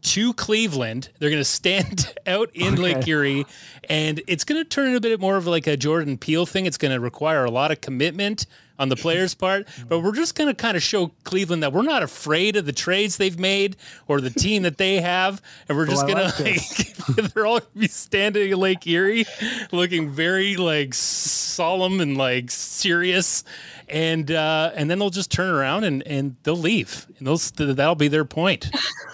to 0.03 0.33
Cleveland. 0.35 1.11
They're 1.19 1.31
going 1.31 1.41
to 1.41 1.45
stand 1.45 2.15
out 2.27 2.51
in 2.55 2.77
Lake 2.77 3.07
Erie, 3.09 3.47
and 3.89 4.23
it's 4.27 4.45
going 4.45 4.63
to 4.63 4.69
turn 4.69 4.87
into 4.87 4.99
a 4.99 5.01
bit 5.01 5.21
more 5.21 5.37
of 5.37 5.47
like 5.47 5.67
a 5.67 5.77
Jordan 5.77 6.19
Peele 6.19 6.47
thing. 6.47 6.67
It's 6.67 6.79
going 6.79 6.93
to 6.95 7.01
require 7.01 7.45
a 7.45 7.51
lot 7.51 7.71
of 7.71 7.81
commitment 7.81 8.47
on 8.79 8.91
the 8.91 8.97
players' 8.97 9.35
part, 9.35 9.67
but 9.89 10.01
we're 10.01 10.15
just 10.15 10.35
going 10.35 10.49
to 10.49 10.55
kind 10.55 10.77
of 10.77 10.83
show 10.83 11.11
Cleveland 11.25 11.63
that 11.63 11.73
we're 11.73 11.81
not 11.81 12.03
afraid 12.03 12.57
of 12.57 12.67
the 12.67 12.73
trades 12.73 13.17
they've 13.17 13.39
made 13.39 13.75
or 14.07 14.21
the 14.21 14.29
team 14.29 14.65
that 14.65 14.77
they 14.77 15.01
have, 15.01 15.41
and 15.69 15.79
we're 15.79 15.85
oh, 15.85 15.91
just 15.91 16.05
Oh, 16.05 16.07
going 16.07 16.25
like 16.25 16.37
to 16.37 16.45
like 16.45 17.33
they're 17.35 17.47
all 17.47 17.61
going 17.61 17.73
to 17.73 17.79
be 17.79 17.89
standing 17.89 18.51
in 18.51 18.59
Lake 18.59 18.87
Erie, 18.87 19.25
looking 19.73 20.11
very 20.11 20.57
like 20.57 20.93
solemn 20.93 22.01
and 22.01 22.17
like 22.19 22.51
serious. 22.51 23.45
And 23.89 24.31
uh, 24.33 24.73
and 24.75 24.91
then 24.91 24.99
they'll 24.99 25.11
just 25.11 25.31
turn 25.31 25.49
around 25.55 25.85
and, 25.85 26.03
and 26.09 26.35
they'll 26.43 26.57
leave, 26.57 27.07
and 27.19 27.27
they'll 27.27 27.37
that'll 27.75 27.95
be 27.95 28.09
their 28.09 28.25
point. 28.25 28.69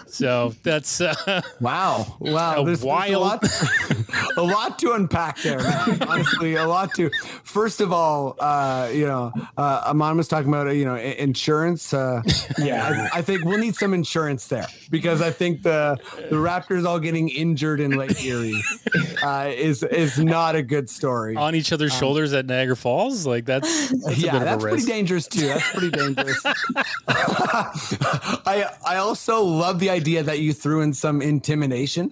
So 0.07 0.53
that's 0.63 1.01
uh, 1.01 1.41
Wow. 1.59 2.17
Wow. 2.19 2.61
A 2.61 2.65
There's, 2.65 2.81
there's 2.81 3.09
a, 3.11 3.17
lot, 3.19 3.43
a 4.37 4.43
lot 4.43 4.77
to 4.79 4.91
unpack 4.93 5.41
there. 5.41 5.57
man. 5.59 6.03
Honestly, 6.03 6.55
a 6.55 6.67
lot 6.67 6.93
to. 6.95 7.09
First 7.43 7.81
of 7.81 7.91
all, 7.91 8.35
uh, 8.39 8.89
you 8.93 9.05
know, 9.07 9.31
uh, 9.57 9.91
Imman 9.91 10.15
was 10.17 10.27
talking 10.27 10.49
about 10.49 10.67
uh, 10.67 10.71
you 10.71 10.85
know 10.85 10.95
insurance. 10.95 11.93
Uh, 11.93 12.21
Yeah. 12.59 13.09
I, 13.13 13.19
I 13.19 13.21
think 13.23 13.43
we'll 13.45 13.57
need 13.57 13.75
some 13.75 13.93
insurance 13.93 14.47
there 14.47 14.67
because 14.91 15.21
I 15.21 15.31
think 15.31 15.63
the 15.63 15.97
the 16.29 16.35
Raptors 16.35 16.85
all 16.85 16.99
getting 16.99 17.29
injured 17.29 17.79
in 17.79 17.91
Lake 17.91 18.23
Erie 18.23 18.61
uh, 19.23 19.49
is 19.53 19.81
is 19.83 20.19
not 20.19 20.55
a 20.55 20.61
good 20.61 20.89
story. 20.89 21.35
On 21.35 21.55
each 21.55 21.71
other's 21.73 21.93
shoulders 21.93 22.33
at 22.33 22.45
Niagara 22.45 22.75
Falls, 22.77 23.25
like 23.25 23.45
that's, 23.45 23.89
that's 23.89 24.03
a 24.03 24.07
Um, 24.07 24.13
yeah, 24.17 24.31
bit 24.39 24.41
of 24.47 24.47
that's 24.63 24.83
a 24.83 24.85
pretty 24.85 24.85
dangerous 24.85 25.27
too. 25.27 25.47
That's 25.47 25.71
pretty 25.71 25.89
dangerous. 25.91 26.41
I 27.07 28.65
I 28.85 28.95
also 28.97 29.43
love 29.43 29.79
the 29.79 29.89
idea 29.89 30.23
that 30.23 30.39
you 30.39 30.53
threw 30.53 30.81
in 30.81 30.93
some 30.93 31.21
intimidation. 31.21 32.11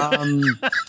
Um, 0.00 0.42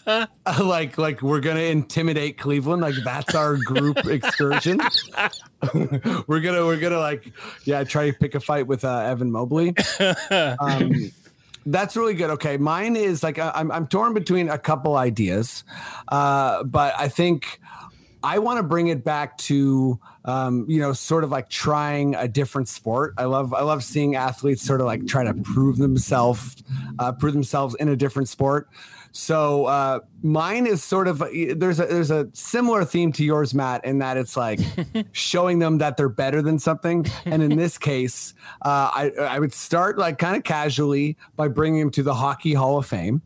like 0.61 0.97
like 0.97 1.21
we're 1.21 1.39
gonna 1.39 1.59
intimidate 1.61 2.37
Cleveland. 2.37 2.81
Like 2.81 2.95
that's 3.03 3.35
our 3.35 3.57
group 3.57 4.05
excursion. 4.05 4.79
we're 6.27 6.39
gonna 6.41 6.65
we're 6.65 6.79
gonna 6.79 6.99
like 6.99 7.31
yeah 7.65 7.83
try 7.83 8.09
to 8.11 8.17
pick 8.17 8.35
a 8.35 8.39
fight 8.39 8.67
with 8.67 8.83
uh, 8.85 8.99
Evan 8.99 9.31
Mobley. 9.31 9.73
Um, 10.29 11.11
that's 11.65 11.97
really 11.97 12.13
good. 12.13 12.29
Okay, 12.31 12.57
mine 12.57 12.95
is 12.95 13.23
like 13.23 13.39
I- 13.39 13.51
I'm 13.55 13.71
I'm 13.71 13.87
torn 13.87 14.13
between 14.13 14.49
a 14.49 14.57
couple 14.57 14.95
ideas, 14.95 15.63
uh, 16.07 16.63
but 16.63 16.93
I 16.97 17.09
think 17.09 17.59
I 18.27 18.39
want 18.39 18.57
to 18.57 18.63
bring 18.63 18.87
it 18.87 19.05
back 19.05 19.37
to 19.49 19.97
um, 20.25 20.65
you 20.67 20.81
know 20.81 20.91
sort 20.91 21.23
of 21.23 21.31
like 21.31 21.49
trying 21.49 22.13
a 22.13 22.27
different 22.27 22.67
sport. 22.67 23.13
I 23.17 23.23
love 23.23 23.53
I 23.53 23.61
love 23.61 23.85
seeing 23.85 24.15
athletes 24.17 24.61
sort 24.61 24.81
of 24.81 24.85
like 24.85 25.07
try 25.07 25.23
to 25.23 25.33
prove 25.33 25.77
themselves 25.77 26.61
uh, 26.99 27.13
prove 27.13 27.31
themselves 27.31 27.73
in 27.79 27.87
a 27.87 27.95
different 27.95 28.27
sport. 28.27 28.67
So 29.13 29.65
uh, 29.65 30.01
mine 30.21 30.67
is 30.67 30.83
sort 30.83 31.07
of 31.07 31.19
there's 31.19 31.79
a 31.79 31.85
there's 31.85 32.11
a 32.11 32.27
similar 32.33 32.83
theme 32.83 33.13
to 33.13 33.23
yours, 33.23 33.53
Matt, 33.53 33.85
in 33.85 33.99
that 33.99 34.17
it's 34.17 34.35
like 34.35 34.59
showing 35.13 35.59
them 35.59 35.77
that 35.77 35.95
they're 35.95 36.09
better 36.09 36.41
than 36.41 36.59
something. 36.59 37.05
And 37.23 37.41
in 37.41 37.55
this 37.55 37.77
case, 37.91 38.33
uh, 38.61 38.91
I 38.93 39.11
I 39.21 39.39
would 39.39 39.53
start 39.53 39.97
like 39.97 40.17
kind 40.17 40.35
of 40.35 40.43
casually 40.43 41.15
by 41.37 41.47
bringing 41.47 41.79
them 41.79 41.91
to 41.91 42.03
the 42.03 42.13
Hockey 42.13 42.53
Hall 42.53 42.77
of 42.77 42.85
Fame. 42.85 43.21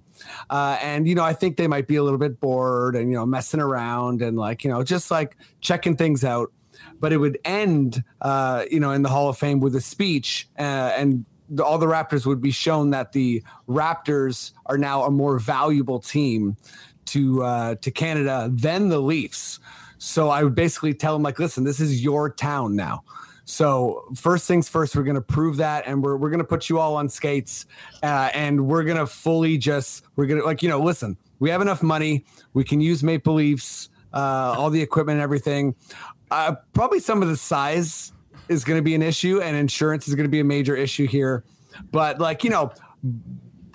Uh, 0.49 0.77
and 0.81 1.07
you 1.07 1.15
know, 1.15 1.23
I 1.23 1.33
think 1.33 1.57
they 1.57 1.67
might 1.67 1.87
be 1.87 1.95
a 1.95 2.03
little 2.03 2.19
bit 2.19 2.39
bored 2.39 2.95
and 2.95 3.09
you 3.09 3.15
know 3.15 3.25
messing 3.25 3.59
around 3.59 4.21
and 4.21 4.37
like 4.37 4.63
you 4.63 4.69
know 4.69 4.83
just 4.83 5.11
like 5.11 5.37
checking 5.59 5.95
things 5.95 6.23
out. 6.23 6.51
But 6.99 7.13
it 7.13 7.17
would 7.17 7.37
end, 7.45 8.03
uh, 8.21 8.65
you 8.69 8.79
know, 8.79 8.91
in 8.91 9.01
the 9.01 9.09
Hall 9.09 9.29
of 9.29 9.37
Fame 9.37 9.59
with 9.59 9.75
a 9.75 9.81
speech, 9.81 10.47
uh, 10.57 10.61
and 10.95 11.25
the, 11.49 11.63
all 11.63 11.77
the 11.77 11.85
Raptors 11.85 12.25
would 12.25 12.41
be 12.41 12.51
shown 12.51 12.91
that 12.91 13.11
the 13.11 13.43
Raptors 13.67 14.53
are 14.65 14.77
now 14.77 15.03
a 15.03 15.11
more 15.11 15.37
valuable 15.37 15.99
team 15.99 16.57
to 17.05 17.43
uh, 17.43 17.75
to 17.75 17.91
Canada 17.91 18.49
than 18.51 18.89
the 18.89 18.99
Leafs. 18.99 19.59
So 19.97 20.29
I 20.29 20.43
would 20.43 20.55
basically 20.55 20.95
tell 20.95 21.13
them 21.13 21.21
like, 21.21 21.37
listen, 21.37 21.63
this 21.63 21.79
is 21.79 22.03
your 22.03 22.29
town 22.31 22.75
now. 22.75 23.03
So 23.45 24.05
first 24.15 24.47
things 24.47 24.69
first, 24.69 24.95
we're 24.95 25.03
going 25.03 25.15
to 25.15 25.21
prove 25.21 25.57
that, 25.57 25.85
and 25.87 26.03
we're 26.03 26.15
we're 26.15 26.29
going 26.29 26.39
to 26.39 26.45
put 26.45 26.69
you 26.69 26.79
all 26.79 26.95
on 26.95 27.09
skates, 27.09 27.65
uh, 28.03 28.29
and 28.33 28.67
we're 28.67 28.83
going 28.83 28.97
to 28.97 29.07
fully 29.07 29.57
just 29.57 30.03
we're 30.15 30.27
going 30.27 30.39
to 30.39 30.45
like 30.45 30.61
you 30.61 30.69
know 30.69 30.79
listen, 30.79 31.17
we 31.39 31.49
have 31.49 31.61
enough 31.61 31.81
money, 31.81 32.25
we 32.53 32.63
can 32.63 32.81
use 32.81 33.03
Maple 33.03 33.33
Leafs, 33.33 33.89
uh, 34.13 34.55
all 34.57 34.69
the 34.69 34.81
equipment 34.81 35.17
and 35.17 35.23
everything. 35.23 35.75
Uh, 36.29 36.55
probably 36.73 36.99
some 36.99 37.21
of 37.21 37.27
the 37.27 37.35
size 37.35 38.13
is 38.47 38.63
going 38.63 38.77
to 38.77 38.83
be 38.83 38.95
an 38.95 39.01
issue, 39.01 39.41
and 39.41 39.57
insurance 39.57 40.07
is 40.07 40.15
going 40.15 40.25
to 40.25 40.31
be 40.31 40.39
a 40.39 40.45
major 40.45 40.75
issue 40.75 41.07
here. 41.07 41.43
But 41.91 42.19
like 42.19 42.43
you 42.43 42.49
know, 42.49 42.71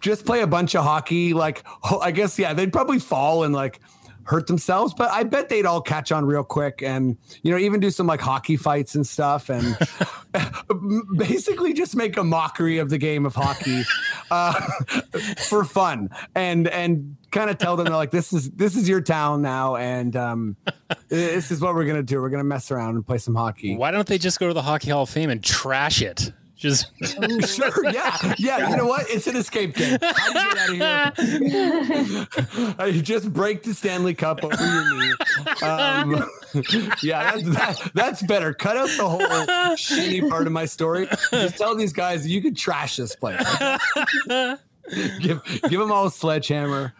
just 0.00 0.24
play 0.24 0.40
a 0.40 0.46
bunch 0.46 0.74
of 0.74 0.84
hockey. 0.84 1.34
Like 1.34 1.64
I 2.00 2.12
guess 2.12 2.38
yeah, 2.38 2.54
they'd 2.54 2.72
probably 2.72 2.98
fall 2.98 3.44
and 3.44 3.54
like 3.54 3.80
hurt 4.26 4.46
themselves, 4.46 4.92
but 4.92 5.10
I 5.10 5.22
bet 5.22 5.48
they'd 5.48 5.66
all 5.66 5.80
catch 5.80 6.12
on 6.12 6.24
real 6.24 6.44
quick 6.44 6.82
and 6.82 7.16
you 7.42 7.52
know 7.52 7.58
even 7.58 7.80
do 7.80 7.90
some 7.90 8.06
like 8.06 8.20
hockey 8.20 8.56
fights 8.56 8.94
and 8.94 9.06
stuff 9.06 9.48
and 9.48 9.78
basically 11.16 11.72
just 11.72 11.96
make 11.96 12.16
a 12.16 12.24
mockery 12.24 12.78
of 12.78 12.90
the 12.90 12.98
game 12.98 13.24
of 13.24 13.34
hockey 13.34 13.82
uh, 14.30 14.60
for 15.48 15.64
fun 15.64 16.10
and 16.34 16.68
and 16.68 17.16
kind 17.30 17.50
of 17.50 17.58
tell 17.58 17.76
them 17.76 17.86
they're 17.86 17.96
like 17.96 18.10
this 18.10 18.32
is 18.32 18.50
this 18.50 18.76
is 18.76 18.88
your 18.88 19.00
town 19.00 19.42
now 19.42 19.76
and 19.76 20.16
um, 20.16 20.56
this 21.08 21.50
is 21.50 21.60
what 21.60 21.74
we're 21.74 21.84
gonna 21.84 22.02
do. 22.02 22.20
We're 22.20 22.30
gonna 22.30 22.44
mess 22.44 22.70
around 22.70 22.96
and 22.96 23.06
play 23.06 23.18
some 23.18 23.34
hockey. 23.34 23.76
Why 23.76 23.90
don't 23.90 24.06
they 24.06 24.18
just 24.18 24.40
go 24.40 24.48
to 24.48 24.54
the 24.54 24.62
Hockey 24.62 24.90
Hall 24.90 25.02
of 25.02 25.10
Fame 25.10 25.30
and 25.30 25.42
trash 25.42 26.02
it? 26.02 26.32
Just 26.66 26.90
sure, 27.56 27.90
yeah, 27.92 28.34
yeah. 28.38 28.70
You 28.70 28.76
know 28.76 28.86
what? 28.86 29.08
It's 29.08 29.28
an 29.28 29.36
escape 29.36 29.76
game. 29.76 29.98
I 30.02 30.66
get 30.74 30.80
out 30.80 32.26
of 32.80 32.86
here? 32.88 33.02
Just 33.02 33.32
break 33.32 33.62
the 33.62 33.72
Stanley 33.72 34.14
Cup 34.14 34.42
over 34.42 34.56
your 34.56 34.98
knee. 34.98 35.12
Um, 35.62 36.28
yeah, 37.04 37.36
that's, 37.36 37.42
that, 37.44 37.90
that's 37.94 38.22
better. 38.24 38.52
Cut 38.52 38.76
out 38.76 38.88
the 38.96 39.08
whole 39.08 39.20
shitty 39.76 40.28
part 40.28 40.48
of 40.48 40.52
my 40.52 40.64
story. 40.64 41.06
Just 41.30 41.56
tell 41.56 41.76
these 41.76 41.92
guys 41.92 42.26
you 42.26 42.42
could 42.42 42.56
trash 42.56 42.96
this 42.96 43.14
place. 43.14 43.40
give 45.20 45.40
give 45.44 45.78
them 45.78 45.92
all 45.92 46.06
a 46.06 46.10
sledgehammer. 46.10 46.94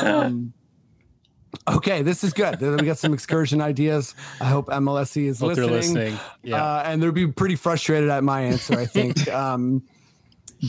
Um, 0.00 0.52
okay, 1.68 2.02
this 2.02 2.24
is 2.24 2.32
good. 2.32 2.60
We 2.60 2.86
got 2.86 2.98
some 2.98 3.12
excursion 3.12 3.60
ideas. 3.60 4.14
I 4.40 4.46
hope 4.46 4.66
MLSE 4.66 5.26
is 5.26 5.40
hope 5.40 5.54
they're 5.54 5.66
listening. 5.66 6.14
listening. 6.14 6.20
Yeah. 6.42 6.64
Uh, 6.64 6.82
and 6.86 7.02
they'll 7.02 7.12
be 7.12 7.26
pretty 7.26 7.56
frustrated 7.56 8.08
at 8.08 8.24
my 8.24 8.42
answer, 8.42 8.78
I 8.78 8.86
think. 8.86 9.28
um, 9.32 9.82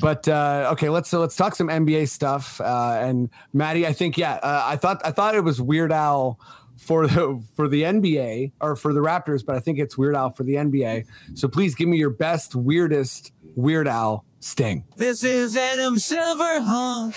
but 0.02 0.28
uh, 0.28 0.70
okay, 0.74 0.90
let's 0.90 1.10
so 1.10 1.20
let's 1.20 1.36
talk 1.36 1.56
some 1.56 1.68
NBA 1.68 2.10
stuff. 2.10 2.60
Uh, 2.60 2.98
and 3.00 3.30
Maddie, 3.54 3.86
I 3.86 3.94
think 3.94 4.18
yeah, 4.18 4.34
uh, 4.36 4.64
I 4.66 4.76
thought 4.76 5.02
I 5.06 5.12
thought 5.12 5.36
it 5.36 5.44
was 5.44 5.62
Weird 5.62 5.92
Al 5.92 6.40
for 6.78 7.08
the 7.08 7.42
for 7.56 7.68
the 7.68 7.84
NBA 7.84 8.54
or 8.60 8.76
for 8.76 8.94
the 8.94 9.02
Raptors, 9.02 9.46
but 9.46 9.56
I 9.56 9.60
think 9.60 9.80
it's 9.80 9.98
Weird 9.98 10.16
Al 10.16 10.32
for 10.32 10.44
the 10.44 10.56
NBA. 10.56 11.06
So 11.36 11.48
please 11.48 11.76
give 11.76 11.88
me 11.88 11.98
your 11.98 12.10
best, 12.10 12.56
weirdest 12.56 13.32
Weird 13.56 13.88
Al 13.88 14.26
sting. 14.40 14.84
This 14.98 15.24
is 15.24 15.56
Adam 15.56 16.00
Silver. 16.00 16.60
Huh? 16.62 17.12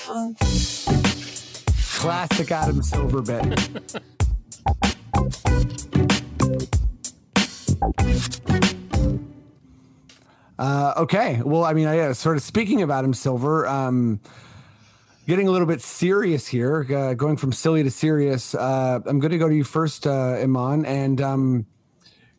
Classic 1.97 2.53
Adam 2.53 2.83
Silver 2.83 3.23
bit. 3.23 4.03
Uh, 10.59 10.95
okay. 10.97 11.43
Well, 11.45 11.65
I 11.65 11.75
mean, 11.75 11.87
I 11.87 11.99
uh, 11.99 12.15
sort 12.15 12.37
of 12.37 12.43
speaking 12.43 12.81
of 12.81 12.91
Adam 12.91 13.13
Silver, 13.13 13.67
um, 13.67 14.21
getting 15.27 15.49
a 15.49 15.51
little 15.51 15.67
bit 15.67 15.83
serious 15.83 16.47
here, 16.47 16.87
uh, 16.95 17.15
going 17.15 17.37
from 17.37 17.53
silly 17.53 17.83
to 17.83 17.91
serious. 17.91 18.55
Uh, 18.55 19.01
I'm 19.05 19.19
going 19.19 19.33
to 19.33 19.39
go 19.39 19.49
to 19.49 19.55
you 19.55 19.65
first, 19.65 20.07
uh, 20.07 20.37
Imman. 20.37 20.87
And, 20.87 21.21
um, 21.21 21.67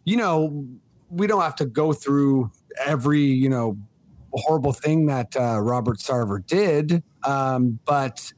you 0.04 0.18
know, 0.18 0.66
we 1.10 1.28
don't 1.28 1.42
have 1.42 1.56
to 1.58 1.66
go 1.66 1.94
through 1.94 2.52
every, 2.84 3.22
you 3.22 3.50
know, 3.50 3.78
horrible 4.34 4.74
thing 4.74 5.06
that 5.08 5.36
uh, 5.36 5.60
Robert 5.60 5.98
Sarver 6.00 6.46
did. 6.46 7.04
Um, 7.24 7.80
but 7.86 8.34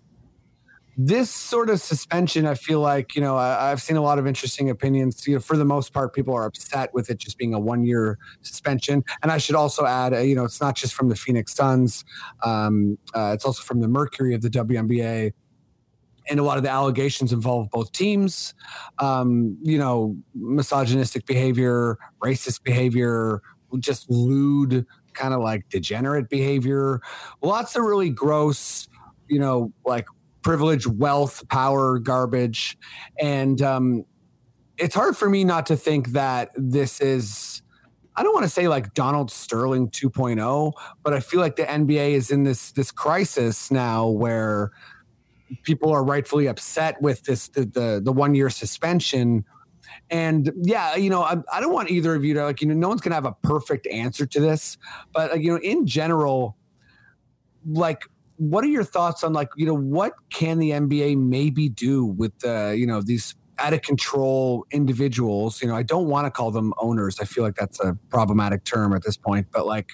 this 1.01 1.31
sort 1.31 1.69
of 1.69 1.79
suspension, 1.79 2.45
I 2.45 2.55
feel 2.55 2.81
like, 2.81 3.15
you 3.15 3.21
know, 3.21 3.37
I, 3.37 3.71
I've 3.71 3.81
seen 3.81 3.95
a 3.95 4.01
lot 4.01 4.19
of 4.19 4.27
interesting 4.27 4.69
opinions. 4.69 5.25
You 5.25 5.35
know, 5.35 5.39
for 5.39 5.55
the 5.55 5.63
most 5.63 5.93
part, 5.93 6.13
people 6.13 6.33
are 6.33 6.43
upset 6.43 6.93
with 6.93 7.09
it 7.09 7.19
just 7.19 7.37
being 7.37 7.53
a 7.53 7.59
one 7.59 7.85
year 7.85 8.17
suspension. 8.41 9.05
And 9.23 9.31
I 9.31 9.37
should 9.37 9.55
also 9.55 9.85
add, 9.85 10.13
uh, 10.13 10.17
you 10.17 10.35
know, 10.35 10.43
it's 10.43 10.59
not 10.59 10.75
just 10.75 10.93
from 10.93 11.07
the 11.07 11.15
Phoenix 11.15 11.55
Suns, 11.55 12.03
um, 12.43 12.97
uh, 13.13 13.31
it's 13.33 13.45
also 13.45 13.63
from 13.63 13.79
the 13.79 13.87
Mercury 13.87 14.35
of 14.35 14.41
the 14.41 14.49
WNBA. 14.49 15.31
And 16.29 16.37
a 16.37 16.43
lot 16.43 16.57
of 16.57 16.63
the 16.63 16.69
allegations 16.69 17.31
involve 17.31 17.69
both 17.71 17.93
teams, 17.93 18.53
um, 18.97 19.57
you 19.63 19.77
know, 19.77 20.17
misogynistic 20.35 21.25
behavior, 21.25 21.97
racist 22.21 22.63
behavior, 22.63 23.41
just 23.79 24.11
lewd, 24.11 24.85
kind 25.13 25.33
of 25.33 25.39
like 25.39 25.69
degenerate 25.69 26.27
behavior. 26.27 26.99
Lots 27.41 27.77
of 27.77 27.83
really 27.83 28.09
gross, 28.09 28.89
you 29.29 29.39
know, 29.39 29.71
like 29.85 30.05
privilege, 30.41 30.87
wealth, 30.87 31.47
power, 31.49 31.99
garbage. 31.99 32.77
And 33.19 33.61
um, 33.61 34.05
it's 34.77 34.95
hard 34.95 35.17
for 35.17 35.29
me 35.29 35.43
not 35.43 35.65
to 35.67 35.75
think 35.75 36.09
that 36.09 36.51
this 36.55 37.01
is, 37.01 37.61
I 38.15 38.23
don't 38.23 38.33
want 38.33 38.45
to 38.45 38.49
say 38.49 38.67
like 38.67 38.93
Donald 38.93 39.31
Sterling 39.31 39.89
2.0, 39.89 40.73
but 41.03 41.13
I 41.13 41.19
feel 41.19 41.39
like 41.39 41.55
the 41.55 41.63
NBA 41.63 42.11
is 42.11 42.31
in 42.31 42.43
this 42.43 42.71
this 42.73 42.91
crisis 42.91 43.71
now 43.71 44.07
where 44.07 44.71
people 45.63 45.91
are 45.91 46.03
rightfully 46.03 46.47
upset 46.47 47.01
with 47.01 47.23
this 47.23 47.47
the 47.49 47.65
the, 47.65 48.01
the 48.03 48.11
one 48.11 48.35
year 48.35 48.49
suspension. 48.49 49.45
And 50.09 50.51
yeah, 50.61 50.95
you 50.95 51.09
know, 51.09 51.21
I, 51.23 51.37
I 51.51 51.59
don't 51.61 51.73
want 51.73 51.91
either 51.91 52.13
of 52.15 52.25
you 52.25 52.33
to 52.35 52.43
like, 52.43 52.61
you 52.61 52.67
know, 52.67 52.73
no 52.73 52.89
one's 52.89 53.01
gonna 53.01 53.15
have 53.15 53.25
a 53.25 53.35
perfect 53.43 53.87
answer 53.87 54.25
to 54.25 54.39
this, 54.39 54.77
but 55.13 55.31
like, 55.31 55.41
you 55.41 55.51
know, 55.51 55.59
in 55.59 55.85
general, 55.85 56.57
like 57.65 58.03
what 58.39 58.63
are 58.63 58.67
your 58.67 58.85
thoughts 58.85 59.23
on 59.23 59.33
like 59.33 59.49
you 59.57 59.65
know 59.65 59.75
what 59.75 60.13
can 60.29 60.59
the 60.59 60.71
NBA 60.71 61.17
maybe 61.17 61.67
do 61.67 62.05
with 62.05 62.31
uh, 62.45 62.69
you 62.69 62.87
know 62.87 63.01
these 63.01 63.35
out 63.59 63.73
of 63.73 63.81
control 63.81 64.65
individuals? 64.71 65.61
You 65.61 65.67
know, 65.67 65.75
I 65.75 65.83
don't 65.83 66.07
want 66.07 66.25
to 66.25 66.31
call 66.31 66.49
them 66.49 66.73
owners. 66.77 67.19
I 67.19 67.25
feel 67.25 67.43
like 67.43 67.55
that's 67.55 67.79
a 67.81 67.97
problematic 68.09 68.63
term 68.63 68.93
at 68.93 69.03
this 69.03 69.17
point. 69.17 69.47
But 69.51 69.67
like, 69.67 69.91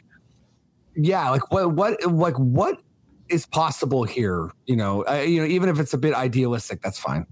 yeah, 0.96 1.30
like 1.32 1.52
what 1.52 1.74
what 1.74 2.12
like 2.12 2.38
what 2.38 2.80
is 3.30 3.48
possible 3.48 4.04
here? 4.04 4.52
You 4.68 4.76
know, 4.76 5.04
uh, 5.10 5.16
you 5.16 5.42
know, 5.42 5.48
even 5.48 5.68
if 5.68 5.80
it's 5.80 5.94
a 5.94 5.98
bit 5.98 6.14
idealistic, 6.14 6.82
that's 6.82 7.00
fine. 7.00 7.26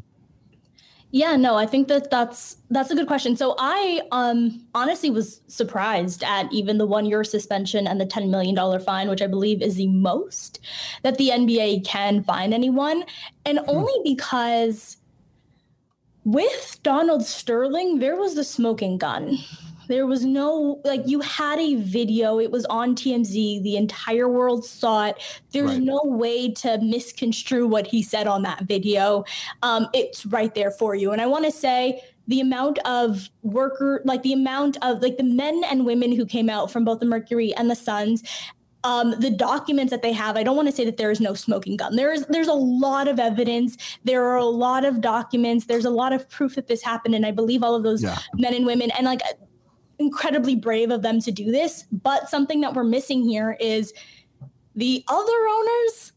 Yeah, 1.16 1.36
no, 1.36 1.56
I 1.56 1.68
think 1.68 1.90
that 1.90 2.10
that's 2.10 2.58
that's 2.72 2.90
a 2.90 2.96
good 2.96 3.06
question. 3.06 3.38
So 3.38 3.54
I 3.60 4.02
um 4.12 4.66
honestly 4.74 5.12
was 5.12 5.42
surprised 5.46 6.24
at 6.24 6.52
even 6.52 6.80
the 6.80 6.88
1 6.88 7.06
year 7.06 7.24
suspension 7.24 7.86
and 7.86 8.02
the 8.02 8.06
10 8.08 8.32
million 8.32 8.56
dollar 8.56 8.80
fine, 8.80 9.08
which 9.10 9.22
I 9.22 9.28
believe 9.28 9.62
is 9.62 9.76
the 9.76 9.86
most 9.90 10.60
that 11.04 11.20
the 11.20 11.30
NBA 11.30 11.86
can 11.86 12.24
fine 12.24 12.52
anyone, 12.52 13.04
and 13.46 13.60
only 13.68 13.94
because 14.04 14.98
with 16.26 16.80
Donald 16.82 17.24
Sterling, 17.24 18.00
there 18.00 18.16
was 18.16 18.34
the 18.34 18.44
smoking 18.44 18.98
gun. 18.98 19.38
There 19.88 20.06
was 20.08 20.26
no 20.26 20.82
like 20.84 21.02
you 21.06 21.20
had 21.22 21.60
a 21.60 21.76
video, 21.76 22.40
it 22.40 22.52
was 22.52 22.66
on 22.66 22.96
TMZ, 22.96 23.62
the 23.64 23.76
entire 23.78 24.28
world 24.30 24.66
saw 24.66 25.08
it. 25.08 25.22
There's 25.52 25.72
Right. 25.72 25.82
no 25.82 26.02
way 26.06 26.52
to 26.52 26.80
misconstrue 26.82 27.68
what 27.68 27.88
he 27.88 28.02
said 28.04 28.28
on 28.28 28.44
that 28.44 28.64
video. 28.64 29.24
Um, 29.62 29.88
it's 29.94 30.26
right 30.26 30.54
there 30.56 30.72
for 30.72 30.96
you. 30.96 31.12
And 31.12 31.22
I 31.22 31.26
want 31.26 31.46
to 31.46 31.52
say 31.52 32.02
the 32.28 32.40
amount 32.40 32.80
of 32.80 33.30
worker, 33.42 34.02
like 34.06 34.24
the 34.24 34.34
amount 34.34 34.78
of 34.82 35.02
like 35.02 35.18
the 35.18 35.24
men 35.24 35.62
and 35.70 35.86
women 35.86 36.12
who 36.14 36.26
came 36.26 36.50
out 36.50 36.72
from 36.72 36.86
both 36.86 37.00
the 37.00 37.06
Mercury 37.06 37.54
and 37.56 37.70
the 37.70 37.76
Suns, 37.76 38.24
um, 38.86 39.12
the 39.20 39.30
documents 39.30 39.92
that 39.92 40.02
they 40.02 40.12
have, 40.14 40.36
I 40.36 40.44
don't 40.44 40.56
want 40.58 40.68
to 40.68 40.72
say 40.76 40.84
that 40.86 40.98
there 40.98 41.12
is 41.12 41.22
no 41.22 41.34
smoking 41.34 41.78
gun. 41.78 41.96
There 41.96 42.12
is 42.14 42.26
there's 42.28 42.48
a 42.50 42.54
lot 42.54 43.08
of 43.08 43.20
evidence. 43.20 43.78
There 44.04 44.26
are 44.26 44.36
a 44.38 44.46
lot 44.46 44.84
of 44.86 45.00
documents. 45.02 45.66
There's 45.66 45.86
a 45.86 45.90
lot 45.90 46.12
of 46.14 46.30
proof 46.30 46.56
that 46.56 46.68
this 46.68 46.82
happened, 46.82 47.16
and 47.16 47.26
I 47.26 47.32
believe 47.32 47.64
all 47.64 47.76
of 47.76 47.84
those 47.84 48.04
Yeah. 48.04 48.18
men 48.36 48.54
and 48.54 48.66
women 48.66 48.92
and 48.98 49.06
like 49.06 49.22
incredibly 50.00 50.56
brave 50.56 50.92
of 50.92 51.02
them 51.02 51.20
to 51.22 51.32
do 51.32 51.52
this. 51.52 51.86
But 51.92 52.30
something 52.30 52.62
that 52.62 52.74
we're 52.74 52.84
missing 52.84 53.24
here 53.24 53.58
is 53.60 53.94
the 54.76 55.04
other 55.08 55.48
owners 55.50 56.14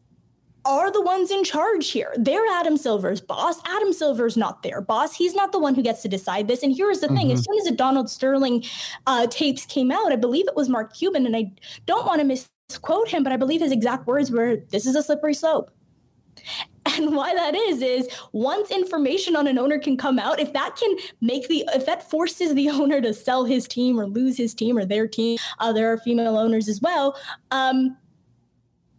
are 0.65 0.91
the 0.91 1.01
ones 1.01 1.31
in 1.31 1.45
charge 1.45 1.91
here. 1.91 2.13
They're 2.19 2.45
Adam 2.53 2.77
Silver's 2.77 3.21
boss. 3.21 3.61
Adam 3.67 3.93
Silver's 3.93 4.37
not 4.37 4.63
their 4.63 4.81
boss. 4.81 5.15
He's 5.15 5.35
not 5.35 5.53
the 5.53 5.61
one 5.61 5.75
who 5.75 5.83
gets 5.83 6.03
to 6.03 6.09
decide 6.09 6.49
this. 6.49 6.63
And 6.63 6.75
here's 6.75 7.01
the 7.01 7.09
thing: 7.09 7.31
as 7.31 7.45
soon 7.45 7.59
as 7.59 7.65
the 7.65 7.73
Donald 7.73 8.11
Sterling 8.11 8.65
uh, 9.07 9.29
tapes 9.29 9.65
came 9.65 9.93
out, 9.93 10.13
I 10.13 10.17
believe 10.17 10.49
it 10.49 10.57
was 10.57 10.69
Mark 10.69 10.95
Cuban, 10.95 11.25
and 11.25 11.37
I 11.37 11.53
don't 11.87 12.07
want 12.07 12.21
to 12.21 12.25
misquote 12.25 13.09
him, 13.09 13.23
but 13.23 13.33
I 13.33 13.37
believe 13.37 13.61
his 13.61 13.73
exact 13.73 14.07
words 14.07 14.31
were, 14.31 14.57
"This 14.71 14.87
is 14.87 14.97
a 14.97 15.03
slippery 15.03 15.35
slope." 15.35 15.71
And 16.97 17.15
why 17.17 17.35
that 17.35 17.55
is 17.55 17.83
is 17.83 18.09
once 18.33 18.71
information 18.71 19.37
on 19.37 19.47
an 19.47 19.59
owner 19.59 19.79
can 19.79 19.97
come 19.97 20.19
out, 20.19 20.39
if 20.41 20.53
that 20.53 20.77
can 20.77 20.97
make 21.21 21.49
the 21.49 21.65
if 21.75 21.85
that 21.87 22.09
forces 22.09 22.55
the 22.55 22.69
owner 22.81 23.01
to 23.01 23.13
sell 23.13 23.45
his 23.45 23.67
team 23.69 23.99
or 23.99 24.07
lose 24.07 24.37
his 24.37 24.55
team 24.55 24.79
or 24.79 24.85
their 24.85 25.09
team, 25.09 25.39
uh, 25.59 25.73
there 25.73 25.93
are 25.93 25.99
female 25.99 26.39
owners 26.39 26.69
as 26.69 26.81
well. 26.81 27.17
Um, 27.51 27.97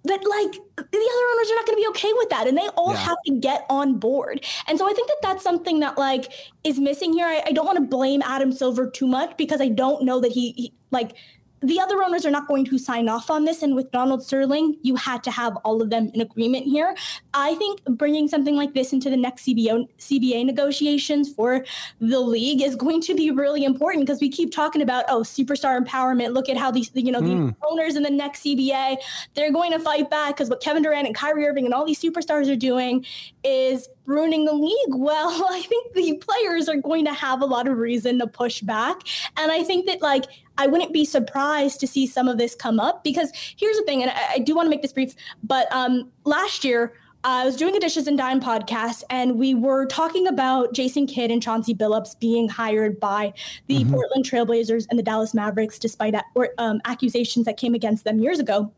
that 0.04 0.24
like 0.24 0.54
the 0.78 0.84
other 0.84 1.28
owners 1.34 1.52
are 1.52 1.56
not 1.56 1.66
going 1.66 1.78
to 1.78 1.82
be 1.82 1.88
okay 1.90 2.12
with 2.16 2.30
that 2.30 2.48
and 2.48 2.58
they 2.58 2.68
all 2.78 2.92
Yeah. 2.94 2.98
have 3.00 3.18
to 3.26 3.40
get 3.40 3.66
on 3.70 4.00
board 4.00 4.46
and 4.68 4.78
so 4.78 4.90
i 4.90 4.94
think 4.94 5.08
that 5.10 5.18
that's 5.22 5.44
something 5.44 5.82
that 5.82 5.98
like 5.98 6.32
is 6.64 6.80
missing 6.80 7.12
here 7.12 7.28
i, 7.28 7.44
I 7.46 7.52
don't 7.52 7.66
want 7.66 7.78
to 7.78 7.84
blame 7.84 8.22
adam 8.22 8.54
silver 8.54 8.90
too 8.90 9.08
much 9.08 9.36
because 9.38 9.60
i 9.60 9.68
don't 9.68 10.04
know 10.06 10.22
that 10.22 10.32
he, 10.32 10.52
he 10.56 10.74
like 10.92 11.16
the 11.62 11.80
other 11.80 12.04
owners 12.04 12.26
are 12.26 12.32
not 12.32 12.48
going 12.48 12.66
to 12.66 12.78
sign 12.78 13.10
off 13.10 13.30
on 13.30 13.46
this 13.46 13.64
and 13.64 13.76
with 13.76 13.92
donald 13.92 14.24
sterling 14.24 14.78
you 14.84 14.96
had 14.96 15.24
to 15.24 15.32
have 15.32 15.56
all 15.58 15.82
of 15.82 15.90
them 15.90 16.12
in 16.14 16.22
agreement 16.22 16.66
here. 16.66 16.96
I 17.34 17.56
think 17.56 17.84
bringing 17.86 18.28
something 18.28 18.56
like 18.56 18.74
this 18.74 18.94
into 18.94 19.10
the 19.10 19.18
next 19.18 19.46
cbo 19.46 19.88
cba 20.00 20.46
negotiations 20.46 21.34
for 21.34 21.66
the 22.00 22.20
league 22.20 22.62
is 22.62 22.76
going 22.76 23.02
to 23.02 23.16
be 23.16 23.32
really 23.32 23.64
important 23.64 24.06
because 24.06 24.22
we 24.22 24.30
keep 24.30 24.52
talking 24.52 24.82
about 24.82 25.06
oh 25.08 25.22
superstar 25.22 25.80
empowerment 25.84 26.34
look 26.34 26.50
at 26.50 26.58
how 26.58 26.72
these 26.72 26.90
you 26.94 27.12
know 27.12 27.22
the 27.22 27.36
hmm. 27.36 27.50
owners 27.64 27.96
in 27.96 28.04
the 28.04 28.10
next 28.10 28.44
cba 28.44 28.98
they're 29.36 29.52
going 29.52 29.72
to 29.72 29.80
fight 29.80 30.10
back 30.10 30.36
because 30.36 30.50
what 30.50 30.62
Kevin 30.62 30.84
Durant 30.84 31.08
and 31.08 31.16
Kyrie 31.16 31.46
Irving 31.46 31.66
and 31.66 31.74
all 31.74 31.86
these 31.86 32.02
superstars 32.02 32.52
are 32.52 32.56
doing 32.56 33.06
is 33.44 33.90
ruining 34.08 34.46
the 34.46 34.54
league. 34.54 34.96
Well, 34.96 35.48
I 35.52 35.62
think 35.62 35.94
the 35.94 36.16
players 36.16 36.68
are 36.68 36.78
going 36.78 37.06
to 37.06 37.14
have 37.14 37.42
a 37.42 37.46
lot 37.46 37.68
of 37.68 37.78
reason 37.78 38.18
to 38.20 38.28
push 38.28 38.62
back. 38.62 39.02
And 39.38 39.52
I 39.52 39.64
think 39.64 39.86
that, 39.86 40.02
like, 40.02 40.24
I 40.58 40.66
wouldn't 40.66 40.94
be 40.94 41.06
surprised 41.06 41.80
to 41.82 41.88
see 41.88 42.08
some 42.08 42.28
of 42.28 42.40
this 42.40 42.56
come 42.56 42.80
up 42.80 43.04
because 43.04 43.32
here's 43.58 43.78
the 43.78 43.84
thing, 43.84 44.02
and 44.02 44.10
I, 44.10 44.34
I 44.34 44.40
do 44.40 44.56
want 44.56 44.66
to 44.66 44.70
make 44.72 44.82
this 44.82 44.94
brief, 44.94 45.14
but 45.44 45.72
um, 45.72 46.12
last 46.24 46.64
year, 46.64 46.94
I 47.24 47.46
was 47.46 47.58
doing 47.58 47.76
a 47.76 47.80
Dishes 47.80 48.08
and 48.08 48.18
Dime 48.18 48.40
podcast, 48.40 49.04
and 49.10 49.38
we 49.38 49.54
were 49.54 49.86
talking 49.86 50.28
about 50.28 50.74
Jason 50.74 51.08
Kidd 51.08 51.30
and 51.30 51.44
Chauncey 51.44 51.76
Billups 51.76 52.18
being 52.20 52.48
hired 52.48 53.00
by 53.00 53.34
the 53.68 53.84
Portland 53.86 54.24
Trailblazers 54.24 54.88
and 54.90 54.98
the 54.98 55.04
Dallas 55.04 55.34
Mavericks, 55.34 55.78
despite 55.78 56.16
or, 56.36 56.52
um, 56.58 56.80
accusations 56.86 57.46
that 57.46 57.58
came 57.58 57.74
against 57.74 58.06
them 58.06 58.20
years 58.20 58.40
ago. 58.40 58.72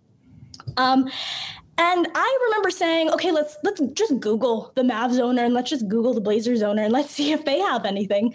Um, 0.77 1.09
and 1.79 2.07
I 2.13 2.39
remember 2.47 2.69
saying, 2.71 3.09
okay, 3.11 3.31
let's 3.31 3.57
let's 3.63 3.81
just 3.93 4.19
Google 4.19 4.73
the 4.75 4.81
Mavs 4.81 5.17
owner 5.19 5.45
and 5.45 5.53
let's 5.53 5.69
just 5.69 5.87
Google 5.87 6.13
the 6.13 6.21
Blazers 6.21 6.61
owner 6.61 6.83
and 6.83 6.91
let's 6.91 7.09
see 7.15 7.31
if 7.31 7.45
they 7.45 7.59
have 7.59 7.85
anything. 7.85 8.33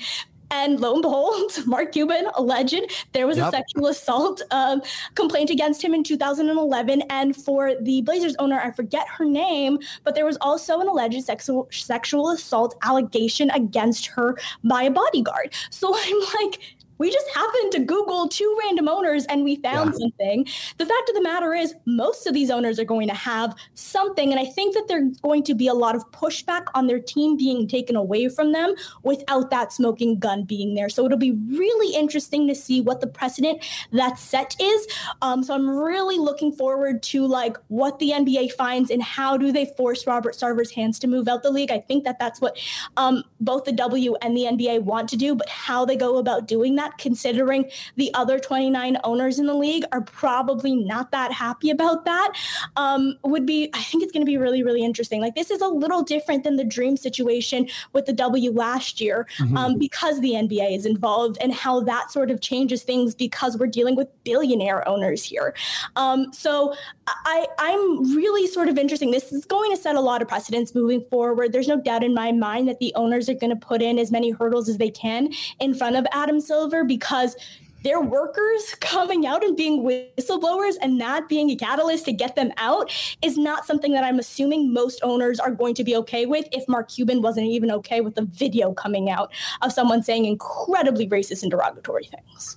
And 0.50 0.78
lo 0.78 0.92
and 0.92 1.02
behold, 1.02 1.52
Mark 1.66 1.92
Cuban, 1.92 2.26
alleged, 2.34 2.80
there 3.12 3.26
was 3.26 3.38
a 3.38 3.50
sexual 3.50 3.88
assault 3.88 4.40
um, 4.50 4.82
complaint 5.14 5.50
against 5.50 5.82
him 5.82 5.94
in 5.94 6.04
2011. 6.04 7.02
And 7.10 7.34
for 7.34 7.74
the 7.80 8.02
Blazers 8.02 8.36
owner, 8.38 8.60
I 8.60 8.70
forget 8.70 9.08
her 9.08 9.24
name, 9.24 9.78
but 10.04 10.14
there 10.14 10.24
was 10.24 10.38
also 10.40 10.80
an 10.80 10.86
alleged 10.86 11.24
sexual 11.24 11.68
sexual 11.72 12.30
assault 12.30 12.76
allegation 12.82 13.50
against 13.50 14.06
her 14.06 14.36
by 14.62 14.84
a 14.84 14.90
bodyguard. 14.90 15.52
So 15.70 15.94
I'm 15.98 16.20
like, 16.40 16.60
we 16.98 17.10
just 17.10 17.26
happened 17.34 17.72
to 17.72 17.80
Google 17.80 18.28
two 18.28 18.56
random 18.62 18.88
owners 18.88 19.24
and 19.26 19.44
we 19.44 19.56
found 19.56 19.92
Yeah. 19.94 19.98
something. 20.00 20.46
The 20.78 20.86
fact 20.86 21.08
of 21.08 21.14
the 21.14 21.22
matter 21.22 21.54
is, 21.54 21.74
most 21.86 22.26
of 22.26 22.34
these 22.34 22.50
owners 22.50 22.78
are 22.78 22.84
going 22.84 23.08
to 23.08 23.14
have 23.14 23.54
something. 23.74 24.30
And 24.30 24.40
I 24.40 24.44
think 24.44 24.74
that 24.74 24.86
there's 24.88 25.16
going 25.18 25.42
to 25.44 25.54
be 25.54 25.66
a 25.66 25.74
lot 25.74 25.94
of 25.96 26.08
pushback 26.12 26.66
on 26.74 26.86
their 26.86 27.00
team 27.00 27.36
being 27.36 27.66
taken 27.68 27.96
away 27.96 28.28
from 28.28 28.52
them 28.52 28.74
without 29.02 29.50
that 29.50 29.72
smoking 29.72 30.18
gun 30.18 30.44
being 30.44 30.74
there. 30.74 30.88
So 30.88 31.04
it'll 31.04 31.18
be 31.18 31.32
really 31.50 31.94
interesting 31.96 32.46
to 32.48 32.54
see 32.54 32.80
what 32.80 33.00
the 33.00 33.06
precedent 33.06 33.64
that's 33.92 34.22
set 34.22 34.54
is. 34.60 34.86
Um, 35.22 35.42
so 35.42 35.54
I'm 35.54 35.68
really 35.68 36.18
looking 36.18 36.52
forward 36.52 37.02
to 37.04 37.26
like 37.26 37.56
what 37.68 37.98
the 37.98 38.10
NBA 38.10 38.52
finds 38.52 38.90
and 38.90 39.02
how 39.02 39.36
do 39.36 39.50
they 39.52 39.66
force 39.76 40.06
Robert 40.06 40.34
Sarver's 40.34 40.70
hands 40.70 40.98
to 41.00 41.06
move 41.06 41.28
out 41.28 41.42
the 41.42 41.50
league. 41.50 41.70
I 41.70 41.78
think 41.80 42.04
that 42.04 42.18
that's 42.18 42.40
what 42.40 42.56
um, 42.96 43.24
both 43.40 43.64
the 43.64 43.72
W 43.72 44.14
and 44.22 44.36
the 44.36 44.42
NBA 44.44 44.82
want 44.82 45.08
to 45.10 45.16
do, 45.16 45.34
but 45.34 45.48
how 45.48 45.84
they 45.84 45.96
go 45.96 46.18
about 46.18 46.46
doing 46.46 46.74
that, 46.76 46.83
considering 46.98 47.70
the 47.96 48.12
other 48.14 48.38
29 48.38 48.96
owners 49.04 49.38
in 49.38 49.46
the 49.46 49.54
league 49.54 49.84
are 49.92 50.02
probably 50.02 50.74
not 50.74 51.10
that 51.10 51.32
happy 51.32 51.70
about 51.70 52.04
that, 52.04 52.32
um, 52.76 53.16
would 53.24 53.46
be, 53.46 53.70
I 53.74 53.82
think 53.82 54.02
it's 54.02 54.12
going 54.12 54.22
to 54.22 54.30
be 54.30 54.38
really, 54.38 54.62
really 54.62 54.84
interesting. 54.84 55.20
Like, 55.20 55.34
this 55.34 55.50
is 55.50 55.60
a 55.60 55.68
little 55.68 56.02
different 56.02 56.44
than 56.44 56.56
the 56.56 56.64
dream 56.64 56.96
situation 56.96 57.68
with 57.92 58.06
the 58.06 58.12
W 58.12 58.52
last 58.52 59.00
year 59.00 59.26
um, 59.56 59.78
because 59.78 60.20
the 60.20 60.32
NBA 60.32 60.76
is 60.76 60.86
involved 60.86 61.38
and 61.40 61.52
how 61.52 61.80
that 61.80 62.10
sort 62.10 62.30
of 62.30 62.40
changes 62.40 62.82
things 62.82 63.14
because 63.14 63.56
we're 63.56 63.66
dealing 63.66 63.96
with 63.96 64.08
billionaire 64.24 64.86
owners 64.88 65.22
here. 65.24 65.54
Um, 65.96 66.32
so 66.32 66.74
I, 67.06 67.46
I'm 67.58 68.16
really 68.16 68.46
sort 68.46 68.68
of 68.68 68.78
interesting. 68.78 69.10
This 69.10 69.32
is 69.32 69.44
going 69.44 69.70
to 69.74 69.76
set 69.76 69.94
a 69.94 70.00
lot 70.00 70.22
of 70.22 70.28
precedents 70.28 70.74
moving 70.74 71.04
forward. 71.10 71.52
There's 71.52 71.68
no 71.68 71.80
doubt 71.80 72.02
in 72.02 72.14
my 72.14 72.32
mind 72.32 72.68
that 72.68 72.78
the 72.78 72.92
owners 72.94 73.28
are 73.28 73.34
going 73.34 73.50
to 73.50 73.56
put 73.56 73.82
in 73.82 73.98
as 73.98 74.10
many 74.10 74.30
hurdles 74.30 74.68
as 74.68 74.78
they 74.78 74.90
can 74.90 75.30
in 75.60 75.74
front 75.74 75.96
of 75.96 76.06
Adam 76.12 76.40
Silver 76.40 76.84
because 76.84 77.36
their 77.82 78.00
workers 78.00 78.74
coming 78.80 79.26
out 79.26 79.44
and 79.44 79.56
being 79.56 79.82
whistleblowers 79.82 80.74
and 80.80 80.98
not 80.98 81.28
being 81.28 81.50
a 81.50 81.56
catalyst 81.56 82.06
to 82.06 82.12
get 82.12 82.34
them 82.34 82.50
out 82.56 82.90
is 83.22 83.36
not 83.38 83.66
something 83.66 83.92
that 83.92 84.02
I'm 84.02 84.18
assuming 84.18 84.72
most 84.72 85.00
owners 85.02 85.38
are 85.38 85.52
going 85.52 85.74
to 85.76 85.84
be 85.84 85.94
okay 85.96 86.26
with 86.26 86.46
if 86.50 86.66
Mark 86.66 86.88
Cuban 86.88 87.22
wasn't 87.22 87.46
even 87.46 87.70
okay 87.70 88.00
with 88.00 88.14
the 88.14 88.24
video 88.24 88.72
coming 88.72 89.10
out 89.10 89.32
of 89.62 89.72
someone 89.72 90.02
saying 90.02 90.24
incredibly 90.24 91.06
racist 91.06 91.42
and 91.42 91.50
derogatory 91.50 92.04
things. 92.06 92.56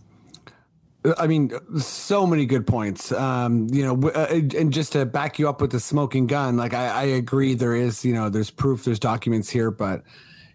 I 1.18 1.28
mean, 1.28 1.52
so 1.80 2.28
many 2.28 2.46
good 2.46 2.68
points. 2.68 3.12
Um, 3.12 3.68
you 3.72 3.84
know, 3.84 4.10
uh, 4.10 4.28
and 4.30 4.74
just 4.74 4.92
to 4.94 5.06
back 5.06 5.40
you 5.40 5.48
up 5.48 5.62
with 5.62 5.72
the 5.72 5.80
smoking 5.80 6.28
gun, 6.28 6.58
like 6.58 6.74
I, 6.74 6.88
I 6.88 7.04
agree, 7.04 7.54
there 7.54 7.76
is, 7.76 8.04
you 8.04 8.14
know, 8.14 8.30
there's 8.30 8.50
proof, 8.50 8.84
there's 8.84 9.00
documents 9.00 9.50
here, 9.50 9.72
but 9.72 10.04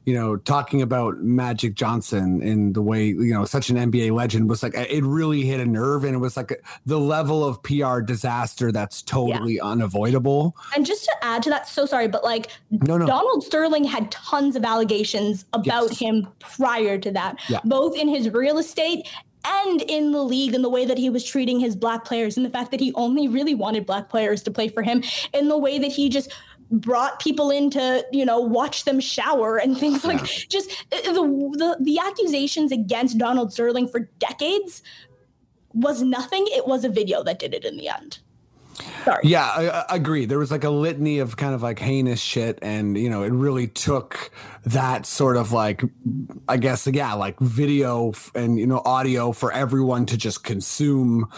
you 0.04 0.14
know, 0.14 0.36
talking 0.36 0.82
about 0.82 1.18
Magic 1.18 1.74
Johnson 1.74 2.42
and 2.42 2.74
the 2.74 2.82
way 2.82 3.06
you 3.06 3.32
know 3.32 3.44
such 3.44 3.70
an 3.70 3.76
NBA 3.76 4.10
legend 4.10 4.48
was 4.50 4.60
like 4.60 4.74
it 4.74 5.04
really 5.04 5.42
hit 5.42 5.60
a 5.60 5.64
nerve, 5.64 6.02
and 6.02 6.12
it 6.12 6.18
was 6.18 6.36
like 6.36 6.60
the 6.86 6.98
level 6.98 7.44
of 7.44 7.62
PR 7.62 8.00
disaster 8.00 8.72
that's 8.72 9.00
totally 9.00 9.60
unavoidable. 9.60 10.56
And 10.74 10.84
just 10.84 11.04
to 11.04 11.12
add 11.22 11.44
to 11.44 11.50
that, 11.50 11.68
so 11.68 11.86
sorry, 11.86 12.08
but 12.08 12.24
like 12.24 12.48
No, 12.72 12.98
no. 12.98 13.06
Donald 13.06 13.44
Sterling 13.44 13.84
had 13.84 14.10
tons 14.10 14.56
of 14.56 14.64
allegations 14.64 15.44
about 15.52 15.90
Yes. 15.90 15.98
him 16.00 16.26
prior 16.40 16.98
to 16.98 17.12
that, 17.12 17.36
Yeah. 17.48 17.60
both 17.64 17.96
in 17.96 18.08
his 18.08 18.28
real 18.30 18.58
estate 18.58 19.08
and 19.44 19.82
in 19.82 20.12
the 20.12 20.22
league 20.22 20.54
and 20.54 20.64
the 20.64 20.68
way 20.68 20.84
that 20.84 20.98
he 20.98 21.10
was 21.10 21.24
treating 21.24 21.60
his 21.60 21.76
black 21.76 22.04
players 22.04 22.36
and 22.36 22.46
the 22.46 22.50
fact 22.50 22.70
that 22.70 22.80
he 22.80 22.92
only 22.94 23.28
really 23.28 23.54
wanted 23.54 23.86
black 23.86 24.08
players 24.08 24.42
to 24.42 24.50
play 24.50 24.68
for 24.68 24.82
him 24.82 25.02
in 25.32 25.48
the 25.48 25.58
way 25.58 25.78
that 25.78 25.90
he 25.90 26.08
just 26.08 26.32
brought 26.70 27.20
people 27.20 27.50
in 27.50 27.68
to 27.68 28.04
you 28.12 28.24
know 28.24 28.40
watch 28.40 28.84
them 28.84 28.98
shower 28.98 29.58
and 29.58 29.76
things 29.76 30.04
like 30.04 30.24
just 30.24 30.70
uh, 30.92 31.12
the, 31.12 31.22
the 31.58 31.76
the 31.80 31.98
accusations 31.98 32.72
against 32.72 33.18
Donald 33.18 33.52
Sterling 33.52 33.86
for 33.86 34.00
decades 34.18 34.82
was 35.74 36.02
nothing. 36.02 36.44
It 36.48 36.66
was 36.66 36.84
a 36.84 36.88
video 36.88 37.22
that 37.24 37.38
did 37.38 37.54
it 37.54 37.64
in 37.64 37.76
the 37.76 37.88
end 37.88 38.18
Sorry. 39.04 39.20
Yeah, 39.24 39.44
I, 39.44 39.84
I 39.88 39.96
agree. 39.96 40.24
There 40.26 40.38
was 40.38 40.50
like 40.50 40.64
a 40.64 40.70
litany 40.70 41.18
of 41.18 41.36
kind 41.36 41.54
of 41.54 41.62
like 41.62 41.78
heinous 41.78 42.20
shit, 42.20 42.58
and 42.62 42.96
you 42.96 43.10
know, 43.10 43.22
it 43.22 43.32
really 43.32 43.66
took 43.66 44.30
that 44.64 45.06
sort 45.06 45.36
of 45.36 45.52
like, 45.52 45.82
I 46.48 46.56
guess, 46.56 46.86
yeah, 46.86 47.12
like 47.14 47.38
video 47.40 48.12
and 48.34 48.58
you 48.58 48.66
know, 48.66 48.82
audio 48.84 49.32
for 49.32 49.52
everyone 49.52 50.06
to 50.06 50.16
just 50.16 50.44
consume, 50.44 51.28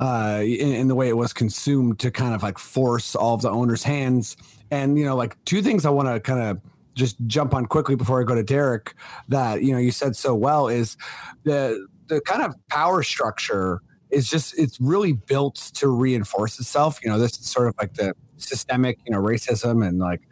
uh, 0.00 0.40
in, 0.42 0.72
in 0.72 0.88
the 0.88 0.94
way 0.94 1.08
it 1.08 1.16
was 1.16 1.32
consumed 1.32 1.98
to 2.00 2.10
kind 2.10 2.34
of 2.34 2.42
like 2.42 2.58
force 2.58 3.14
all 3.14 3.34
of 3.34 3.42
the 3.42 3.50
owners' 3.50 3.82
hands. 3.82 4.36
And 4.70 4.98
you 4.98 5.04
know, 5.04 5.16
like 5.16 5.42
two 5.44 5.62
things 5.62 5.84
I 5.84 5.90
want 5.90 6.08
to 6.08 6.20
kind 6.20 6.40
of 6.40 6.60
just 6.94 7.16
jump 7.26 7.54
on 7.54 7.66
quickly 7.66 7.96
before 7.96 8.20
I 8.20 8.24
go 8.24 8.34
to 8.34 8.42
Derick. 8.42 8.94
That 9.28 9.62
you 9.62 9.72
know, 9.72 9.78
you 9.78 9.90
said 9.90 10.16
so 10.16 10.34
well 10.34 10.68
is 10.68 10.96
the 11.44 11.86
the 12.06 12.20
kind 12.20 12.42
of 12.42 12.54
power 12.68 13.02
structure 13.02 13.80
is 14.14 14.28
just 14.28 14.58
it's 14.58 14.80
really 14.80 15.12
built 15.12 15.56
to 15.74 15.88
reinforce 15.88 16.58
itself. 16.58 16.98
You 17.02 17.10
know, 17.10 17.18
this 17.18 17.38
is 17.38 17.46
sort 17.50 17.68
of 17.68 17.74
like 17.78 17.94
the 17.94 18.14
systemic, 18.36 18.98
you 19.06 19.12
know, 19.12 19.20
racism 19.20 19.86
and 19.86 19.98
like 19.98 20.22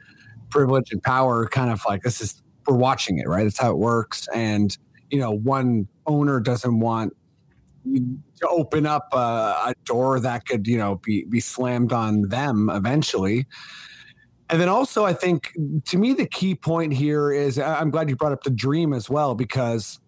privilege 0.50 0.92
and 0.92 1.02
power 1.02 1.48
kind 1.48 1.70
of 1.70 1.82
like 1.86 2.02
this 2.02 2.20
is 2.20 2.42
we're 2.66 2.76
watching 2.76 3.18
it, 3.18 3.26
right? 3.28 3.44
That's 3.44 3.58
how 3.58 3.70
it 3.70 3.78
works. 3.78 4.28
And 4.34 4.76
you 5.10 5.18
know, 5.18 5.30
one 5.30 5.88
owner 6.06 6.40
doesn't 6.40 6.80
want 6.80 7.14
to 7.84 8.48
open 8.48 8.86
up 8.86 9.08
a, 9.12 9.16
a 9.16 9.74
door 9.84 10.20
that 10.20 10.46
could, 10.46 10.66
you 10.66 10.78
know, 10.78 10.96
be 10.96 11.24
be 11.24 11.40
slammed 11.40 11.92
on 11.92 12.22
them 12.28 12.70
eventually. 12.72 13.46
And 14.48 14.60
then 14.60 14.68
also, 14.68 15.04
I 15.04 15.14
think 15.14 15.52
to 15.86 15.96
me 15.96 16.12
the 16.12 16.26
key 16.26 16.54
point 16.54 16.92
here 16.92 17.32
is 17.32 17.58
I'm 17.58 17.90
glad 17.90 18.10
you 18.10 18.16
brought 18.16 18.32
up 18.32 18.42
the 18.42 18.50
dream 18.50 18.92
as 18.92 19.08
well 19.08 19.34
because 19.34 19.98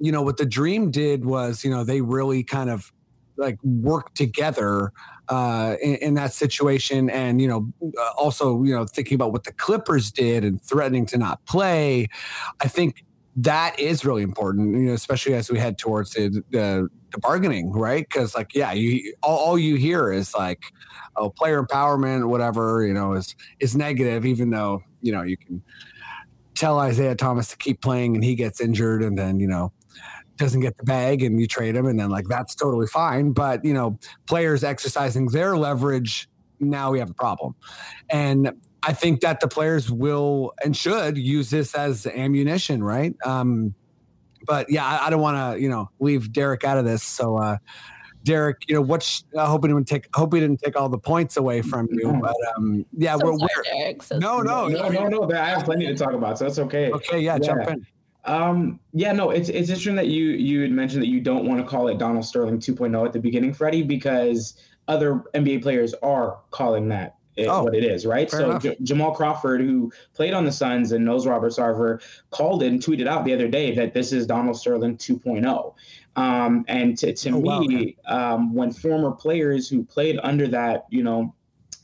you 0.00 0.12
know 0.12 0.22
what 0.22 0.36
the 0.36 0.46
dream 0.46 0.90
did 0.90 1.24
was 1.24 1.64
you 1.64 1.70
know 1.70 1.84
they 1.84 2.00
really 2.00 2.42
kind 2.42 2.70
of 2.70 2.92
like 3.38 3.58
work 3.62 4.12
together 4.14 4.92
uh, 5.28 5.76
in, 5.80 5.94
in 5.96 6.14
that 6.14 6.32
situation, 6.32 7.08
and 7.08 7.40
you 7.40 7.48
know 7.48 7.72
uh, 7.98 8.10
also 8.16 8.62
you 8.64 8.74
know 8.74 8.84
thinking 8.84 9.14
about 9.14 9.32
what 9.32 9.44
the 9.44 9.52
Clippers 9.52 10.10
did 10.10 10.44
and 10.44 10.62
threatening 10.62 11.06
to 11.06 11.18
not 11.18 11.44
play. 11.46 12.08
I 12.60 12.68
think 12.68 13.04
that 13.36 13.78
is 13.78 14.04
really 14.04 14.22
important, 14.22 14.76
you 14.76 14.88
know, 14.88 14.94
especially 14.94 15.34
as 15.34 15.50
we 15.50 15.58
head 15.58 15.78
towards 15.78 16.12
the 16.12 16.42
the, 16.50 16.88
the 17.12 17.18
bargaining, 17.18 17.72
right? 17.72 18.06
Because 18.08 18.34
like 18.34 18.54
yeah, 18.54 18.72
you 18.72 19.14
all, 19.22 19.38
all 19.38 19.58
you 19.58 19.76
hear 19.76 20.12
is 20.12 20.34
like 20.34 20.62
oh 21.16 21.30
player 21.30 21.62
empowerment, 21.62 22.28
whatever 22.28 22.84
you 22.84 22.92
know 22.92 23.14
is 23.14 23.34
is 23.60 23.76
negative, 23.76 24.26
even 24.26 24.50
though 24.50 24.82
you 25.00 25.12
know 25.12 25.22
you 25.22 25.36
can 25.36 25.62
tell 26.58 26.80
Isaiah 26.80 27.14
Thomas 27.14 27.48
to 27.48 27.56
keep 27.56 27.80
playing 27.80 28.16
and 28.16 28.24
he 28.24 28.34
gets 28.34 28.60
injured 28.60 29.02
and 29.02 29.16
then, 29.16 29.38
you 29.38 29.46
know, 29.46 29.72
doesn't 30.38 30.60
get 30.60 30.76
the 30.78 30.84
bag 30.84 31.22
and 31.22 31.40
you 31.40 31.46
trade 31.46 31.76
him 31.76 31.86
and 31.86 31.98
then 32.00 32.08
like 32.10 32.26
that's 32.28 32.54
totally 32.54 32.86
fine. 32.86 33.32
But, 33.32 33.64
you 33.64 33.74
know, 33.74 33.98
players 34.26 34.64
exercising 34.64 35.26
their 35.26 35.56
leverage, 35.56 36.28
now 36.60 36.90
we 36.90 36.98
have 36.98 37.10
a 37.10 37.14
problem. 37.14 37.54
And 38.08 38.52
I 38.82 38.92
think 38.92 39.20
that 39.20 39.40
the 39.40 39.48
players 39.48 39.90
will 39.90 40.54
and 40.64 40.76
should 40.76 41.18
use 41.18 41.50
this 41.50 41.74
as 41.74 42.06
ammunition, 42.06 42.82
right? 42.82 43.14
Um, 43.24 43.74
but 44.46 44.70
yeah, 44.70 44.86
I, 44.86 45.06
I 45.06 45.10
don't 45.10 45.20
want 45.20 45.56
to, 45.56 45.60
you 45.60 45.68
know, 45.68 45.90
leave 45.98 46.32
Derick 46.32 46.64
out 46.64 46.78
of 46.78 46.84
this. 46.84 47.02
So, 47.02 47.36
uh, 47.36 47.58
Derick, 48.24 48.56
you 48.68 48.74
know, 48.74 48.82
what's 48.82 49.24
I 49.38 49.46
hope 49.46 49.62
we 49.62 49.68
didn't 49.68 49.86
take 49.86 50.08
hope 50.14 50.32
we 50.32 50.40
didn't 50.40 50.60
take 50.60 50.76
all 50.76 50.88
the 50.88 50.98
points 50.98 51.36
away 51.36 51.62
from 51.62 51.88
you, 51.90 52.12
but 52.20 52.36
um, 52.56 52.84
yeah, 52.96 53.16
So 53.16 53.32
we're, 53.32 53.38
sorry, 53.38 53.52
we're 53.56 53.62
Derick. 53.64 54.02
So 54.02 54.18
no, 54.18 54.40
no, 54.40 54.68
no, 54.68 54.88
no, 54.88 55.08
no. 55.08 55.30
I 55.32 55.46
have 55.50 55.64
plenty 55.64 55.86
to 55.86 55.94
talk 55.94 56.12
about, 56.12 56.38
so 56.38 56.44
that's 56.44 56.58
okay. 56.58 56.90
Okay, 56.90 57.20
yeah, 57.20 57.38
jump 57.38 57.68
in. 57.68 57.86
Um, 58.28 58.78
yeah, 58.92 59.12
no, 59.12 59.30
it's 59.30 59.48
it's 59.48 59.70
interesting 59.70 59.96
that 59.96 60.08
you 60.08 60.26
you 60.26 60.60
had 60.62 60.70
mentioned 60.70 61.02
that 61.02 61.08
you 61.08 61.20
don't 61.20 61.46
want 61.46 61.60
to 61.60 61.66
call 61.66 61.88
it 61.88 61.98
Donald 61.98 62.24
Sterling 62.24 62.58
2.0 62.58 63.06
at 63.06 63.12
the 63.12 63.18
beginning, 63.18 63.54
Freddie, 63.54 63.82
because 63.82 64.54
other 64.86 65.24
NBA 65.34 65.62
players 65.62 65.94
are 66.02 66.38
calling 66.50 66.88
that 66.88 67.16
it, 67.38 67.46
Oh, 67.48 67.62
what 67.62 67.74
it 67.74 67.84
is, 67.84 68.04
right? 68.04 68.30
So. 68.30 68.58
J- 68.58 68.76
Jamal 68.82 69.14
Crawford, 69.14 69.60
who 69.60 69.92
played 70.14 70.34
on 70.34 70.44
the 70.44 70.52
Suns 70.52 70.92
and 70.92 71.04
knows 71.04 71.26
Robert 71.26 71.52
Sarver, 71.52 72.02
called 72.30 72.62
it 72.62 72.66
and 72.66 72.82
tweeted 72.82 73.06
out 73.06 73.24
the 73.24 73.32
other 73.32 73.48
day 73.48 73.74
that 73.74 73.94
this 73.94 74.12
is 74.12 74.26
Donald 74.26 74.56
Sterling 74.58 74.96
2.0. 74.96 75.74
Um, 76.16 76.64
and 76.68 76.98
to, 76.98 77.14
to 77.14 77.30
Oh, 77.30 77.38
wow, 77.38 77.60
me, 77.60 77.96
um, 78.06 78.52
when 78.52 78.72
former 78.72 79.12
players 79.12 79.68
who 79.68 79.84
played 79.84 80.18
under 80.22 80.48
that, 80.48 80.86
you 80.90 81.04
know, 81.04 81.32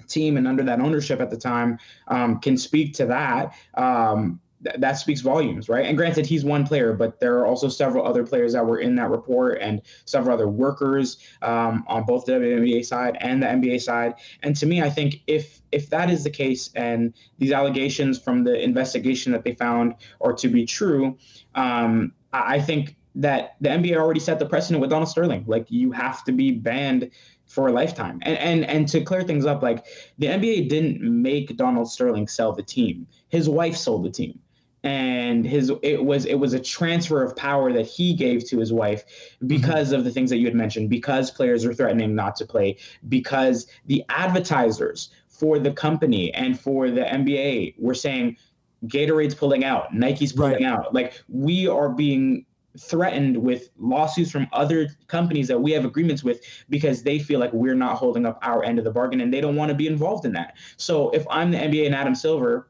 team 0.09 0.37
and 0.37 0.47
under 0.47 0.63
that 0.65 0.81
ownership 0.81 1.21
at 1.21 1.31
the 1.31 1.37
time 1.37 1.79
um, 2.09 2.41
can 2.41 2.59
speak 2.59 2.93
to 2.95 3.07
that. 3.07 3.55
Um, 3.75 4.41
th- 4.65 4.77
that 4.79 4.93
speaks 4.93 5.21
volumes, 5.21 5.69
right? 5.69 5.87
And 5.87 5.97
granted, 5.97 6.27
he's 6.27 6.45
one 6.45 6.67
player, 6.67 6.93
but 6.93 7.21
there 7.21 7.39
are 7.39 7.47
also 7.47 7.69
several 7.69 8.07
other 8.07 8.25
players 8.25 8.53
that 8.55 8.65
were 8.67 8.79
in 8.79 8.95
that 8.97 9.11
report 9.11 9.59
and 9.61 9.83
several 10.05 10.35
other 10.35 10.49
workers 10.49 11.19
um, 11.43 11.85
on 11.87 12.05
both 12.05 12.25
the 12.25 12.33
WNBA 12.33 12.85
side 12.85 13.17
and 13.21 13.43
the 13.43 13.47
NBA 13.47 13.81
side. 13.81 14.15
And 14.43 14.57
to 14.57 14.67
me, 14.67 14.83
I 14.83 14.91
think 14.91 15.23
if 15.27 15.61
if 15.73 15.91
that 15.91 16.11
is 16.11 16.25
the 16.25 16.31
case, 16.31 16.71
and 16.75 17.13
these 17.39 17.53
allegations 17.53 18.19
from 18.19 18.45
the 18.45 18.61
investigation 18.63 19.33
that 19.33 19.45
they 19.45 19.55
found 19.55 19.95
are 20.21 20.33
to 20.33 20.49
be 20.49 20.65
true, 20.65 21.17
um, 21.55 22.13
I 22.33 22.55
I 22.55 22.61
think 22.61 22.97
that 23.17 23.57
the 23.61 23.69
NBA 23.69 23.97
already 23.97 24.21
set 24.21 24.39
the 24.39 24.47
precedent 24.47 24.81
with 24.81 24.91
Donald 24.91 25.09
Sterling. 25.09 25.45
Like 25.47 25.71
you 25.71 25.93
have 25.93 26.25
to 26.25 26.33
be 26.33 26.51
banned 26.51 27.11
for 27.47 27.69
a 27.69 27.73
lifetime. 27.73 28.19
And 28.23 28.39
and 28.39 28.65
and 28.65 28.89
to 28.89 29.01
clear 29.03 29.23
things 29.23 29.47
up, 29.47 29.63
like 29.63 29.85
the 30.19 30.27
NBA 30.27 30.69
didn't 30.69 31.01
make 31.01 31.57
Donald 31.57 31.91
Sterling 31.91 32.27
sell 32.29 32.53
the 32.53 32.63
team. 32.63 33.07
His 33.29 33.49
wife 33.49 33.77
sold 33.77 34.05
the 34.05 34.11
team. 34.11 34.39
And 34.85 35.47
his 35.47 35.73
it 35.83 36.05
was 36.05 36.27
it 36.27 36.35
was 36.35 36.53
a 36.53 36.61
transfer 36.61 37.23
of 37.23 37.35
power 37.35 37.73
that 37.73 37.87
he 37.87 38.15
gave 38.15 38.47
to 38.49 38.59
his 38.59 38.73
wife 38.73 39.05
mm-hmm. 39.07 39.47
because 39.49 39.93
of 39.93 40.05
the 40.05 40.11
things 40.11 40.31
that 40.31 40.37
you 40.37 40.45
had 40.45 40.55
mentioned, 40.55 40.91
because 40.91 41.31
players 41.31 41.65
are 41.65 41.75
threatening 41.75 42.15
not 42.15 42.37
to 42.37 42.47
play, 42.47 42.77
because 43.09 43.67
the 43.87 44.05
advertisers 44.11 45.11
for 45.29 45.59
the 45.59 45.73
company 45.73 46.33
and 46.35 46.61
for 46.61 46.91
the 46.91 47.01
NBA 47.01 47.75
were 47.79 47.95
saying 47.95 48.37
Gatorade's 48.87 49.35
pulling 49.35 49.65
out, 49.65 49.95
Nike's 49.95 50.33
pulling 50.33 50.53
Right. 50.53 50.63
out. 50.63 50.95
Like 50.95 51.15
we 51.29 51.67
are 51.67 51.89
being 51.89 52.45
threatened 52.79 53.37
with 53.37 53.71
lawsuits 53.79 54.31
from 54.31 54.49
other 54.53 54.89
companies 55.07 55.47
that 55.49 55.61
we 55.61 55.71
have 55.73 55.85
agreements 55.85 56.25
with 56.25 56.41
because 56.69 57.03
they 57.03 57.19
feel 57.19 57.39
like 57.39 57.53
we're 57.53 57.75
not 57.75 57.97
holding 57.97 58.27
up 58.27 58.39
our 58.43 58.65
end 58.65 58.79
of 58.79 58.85
the 58.85 58.91
bargain 58.91 59.21
and 59.21 59.33
they 59.33 59.41
don't 59.41 59.57
want 59.57 59.69
to 59.69 59.75
be 59.75 59.87
involved 59.87 60.25
in 60.25 60.33
that. 60.33 60.57
So 60.77 61.11
if 61.11 61.25
I'm 61.31 61.51
the 61.53 61.59
NBA 61.59 61.87
and 61.87 61.95
Adam 61.95 62.15
Silver 62.15 62.69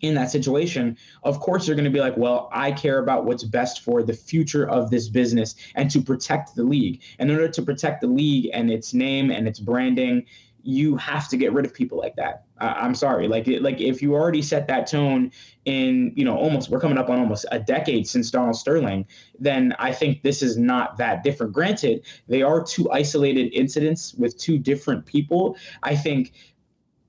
in 0.00 0.14
that 0.14 0.30
situation, 0.30 0.96
of 1.22 1.40
course 1.40 1.66
they're 1.66 1.74
going 1.74 1.84
to 1.84 1.90
be 1.90 2.00
like, 2.00 2.16
well, 2.16 2.48
I 2.52 2.72
care 2.72 2.98
about 2.98 3.24
what's 3.24 3.44
best 3.44 3.82
for 3.82 4.02
the 4.02 4.12
future 4.12 4.68
of 4.68 4.90
this 4.90 5.08
business 5.08 5.54
and 5.74 5.90
to 5.90 6.00
protect 6.00 6.54
the 6.54 6.64
league. 6.64 7.02
And 7.18 7.30
in 7.30 7.36
order 7.36 7.52
to 7.52 7.62
protect 7.62 8.00
the 8.00 8.06
league 8.06 8.50
and 8.52 8.70
its 8.70 8.92
name 8.92 9.30
and 9.30 9.48
its 9.48 9.60
branding, 9.60 10.26
you 10.66 10.96
have 10.96 11.28
to 11.28 11.36
get 11.36 11.52
rid 11.52 11.64
of 11.64 11.72
people 11.72 11.96
like 11.96 12.16
that. 12.16 12.42
I 12.58 12.66
I'm 12.66 12.94
sorry, 12.94 13.28
like 13.28 13.46
like 13.60 13.80
if 13.80 14.02
you 14.02 14.14
already 14.14 14.42
set 14.42 14.66
that 14.66 14.88
tone 14.88 15.30
in, 15.64 16.12
you 16.16 16.24
know, 16.24 16.36
almost 16.36 16.70
we're 16.70 16.80
coming 16.80 16.98
up 16.98 17.08
on 17.08 17.20
almost 17.20 17.46
a 17.52 17.60
decade 17.60 18.08
since 18.08 18.30
Donald 18.32 18.56
Sterling, 18.56 19.06
then 19.38 19.74
I 19.78 19.92
think 19.92 20.22
this 20.22 20.42
is 20.42 20.56
not 20.56 20.96
that 20.96 21.22
different. 21.22 21.52
Granted, 21.52 22.04
they 22.26 22.42
are 22.42 22.64
two 22.64 22.90
isolated 22.90 23.52
incidents 23.52 24.14
with 24.14 24.36
two 24.38 24.58
different 24.58 25.06
people. 25.06 25.56
I 25.84 25.94
think 25.94 26.32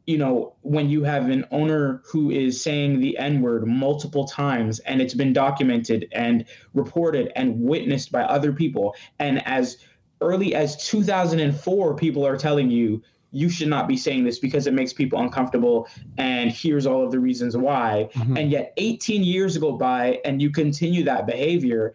you 0.07 0.17
know, 0.17 0.55
when 0.61 0.89
you 0.89 1.03
have 1.03 1.29
an 1.29 1.45
owner 1.51 2.01
who 2.05 2.31
is 2.31 2.59
saying 2.61 3.01
the 3.01 3.17
N 3.17 3.41
word 3.41 3.67
multiple 3.67 4.25
times 4.25 4.79
and 4.79 5.01
it's 5.01 5.13
been 5.13 5.33
documented 5.33 6.07
and 6.13 6.45
reported 6.73 7.31
and 7.35 7.61
witnessed 7.61 8.11
by 8.11 8.23
other 8.23 8.53
people, 8.53 8.95
and 9.19 9.45
as 9.45 9.77
early 10.21 10.55
as 10.55 10.77
2004, 10.87 11.95
people 11.95 12.25
are 12.25 12.37
telling 12.37 12.71
you, 12.71 13.03
you 13.31 13.49
should 13.49 13.67
not 13.67 13.89
be 13.89 13.97
saying 13.97 14.23
this 14.23 14.39
because 14.39 14.65
it 14.65 14.73
makes 14.73 14.93
people 14.93 15.19
uncomfortable, 15.19 15.89
and 16.17 16.49
here's 16.49 16.85
all 16.85 17.03
of 17.03 17.11
the 17.11 17.19
reasons 17.19 17.57
why. 17.57 18.09
Mhm. 18.13 18.39
And 18.39 18.49
yet, 18.49 18.73
18 18.77 19.21
years 19.23 19.57
go 19.57 19.73
by 19.73 20.21
and 20.23 20.41
you 20.41 20.49
continue 20.49 21.03
that 21.03 21.27
behavior. 21.27 21.93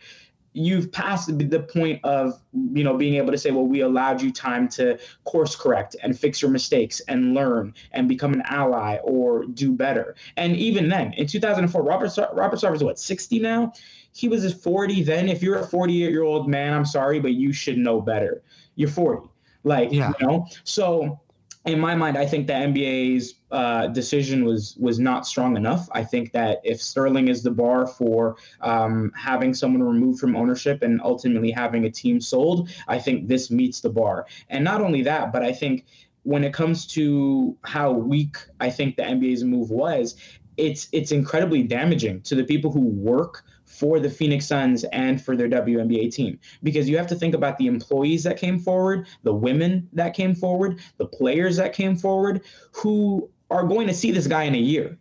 You've 0.55 0.92
passed 0.92 1.26
the- 1.38 1.61
point 1.61 2.00
of 2.05 2.40
you 2.53 2.84
know 2.84 2.96
being 2.96 3.14
able 3.14 3.32
to 3.32 3.38
say, 3.38 3.50
well, 3.50 3.66
we 3.66 3.80
allowed 3.80 4.20
you 4.20 4.30
time 4.32 4.68
to 4.70 4.98
course 5.24 5.57
correct 5.57 5.96
and 6.03 6.18
fix 6.18 6.42
your 6.42 6.50
mistakes 6.50 7.00
and 7.09 7.34
learn 7.34 7.72
and 7.92 8.09
become 8.09 8.32
an 8.34 8.42
ally 8.46 8.96
or 9.05 9.44
do 9.46 9.72
better. 9.72 10.14
And 10.36 10.57
even 10.57 10.88
then, 10.88 11.12
in 11.14 11.26
2004, 11.26 11.82
Robert 11.82 12.11
Robert 12.34 12.59
Sarver 12.59 12.74
is 12.74 12.84
what 12.84 12.98
60 12.98 13.38
now. 13.38 13.72
He 14.14 14.28
was 14.28 14.53
40 14.53 15.03
then. 15.03 15.28
If 15.28 15.42
you're 15.42 15.59
a 15.59 15.66
48 15.66 16.11
year 16.11 16.22
old 16.22 16.48
man, 16.48 16.74
I'm 16.74 16.84
sorry, 16.84 17.18
but 17.20 17.32
you 17.32 17.53
should 17.53 17.78
know 17.78 18.00
better. 18.00 18.42
You're 18.74 18.90
40, 18.90 19.28
like 19.64 19.90
Yeah. 19.92 20.12
you 20.20 20.26
know. 20.26 20.46
So 20.64 21.18
in 21.64 21.78
my 21.80 21.94
mind, 21.94 22.18
I 22.18 22.26
think 22.26 22.46
the 22.46 22.53
NBA's 22.55 23.34
uh, 23.53 23.86
decision 23.88 24.44
was 24.44 24.76
was 24.78 24.98
not 24.98 25.26
strong 25.26 25.57
enough. 25.57 25.86
I 25.92 26.03
think 26.03 26.32
that 26.32 26.61
if 26.64 26.80
Sterling 26.80 27.28
is 27.28 27.42
the 27.42 27.50
bar 27.50 27.86
for 27.86 28.36
um, 28.62 29.12
having 29.14 29.53
someone 29.53 29.82
removed 29.82 30.18
from 30.18 30.34
ownership 30.34 30.82
and 30.82 31.00
ultimately 31.03 31.50
having 31.50 31.84
a 31.84 31.90
team 31.90 32.20
sold, 32.20 32.70
I 32.88 32.98
think 32.98 33.28
this 33.28 33.50
meets 33.50 33.80
the 33.80 33.90
bar. 33.90 34.26
And 34.48 34.64
not 34.64 34.80
only 34.80 35.03
that, 35.03 35.32
but 35.32 35.42
I 35.42 35.53
think 35.53 35.84
when 36.22 36.44
it 36.44 36.55
comes 36.55 36.86
to 36.86 37.57
how 37.62 37.92
weak 37.92 38.38
I 38.61 38.70
think 38.70 38.96
the 38.96 39.03
NBA's 39.03 39.44
move 39.44 39.70
was, 39.70 40.16
it's 40.57 40.88
it's 40.92 41.12
incredibly 41.12 41.62
damaging 41.62 42.22
to 42.22 42.34
the 42.34 42.44
people 42.44 42.72
who 42.72 42.80
work 42.80 43.44
for 43.66 43.98
the 43.98 44.11
Phoenix 44.11 44.46
Suns 44.46 44.84
and 44.84 45.22
for 45.22 45.36
their 45.36 45.48
WNBA 45.48 46.12
team. 46.12 46.38
Because 46.62 46.88
you 46.88 46.96
have 46.96 47.07
to 47.09 47.14
think 47.14 47.34
about 47.34 47.59
the 47.59 47.66
employees 47.66 48.22
that 48.24 48.38
came 48.38 48.59
forward, 48.59 49.07
the 49.22 49.34
women 49.34 49.88
that 49.92 50.14
came 50.14 50.34
forward, 50.34 50.80
the 50.98 51.07
players 51.07 51.57
that 51.57 51.72
came 51.72 51.96
forward, 51.96 52.42
who 52.72 53.30
are 53.53 53.66
going 53.66 53.86
to 53.86 53.94
see 53.94 54.11
this 54.11 54.26
guy 54.26 54.44
in 54.44 54.55
a 54.55 54.59
year. 54.59 54.98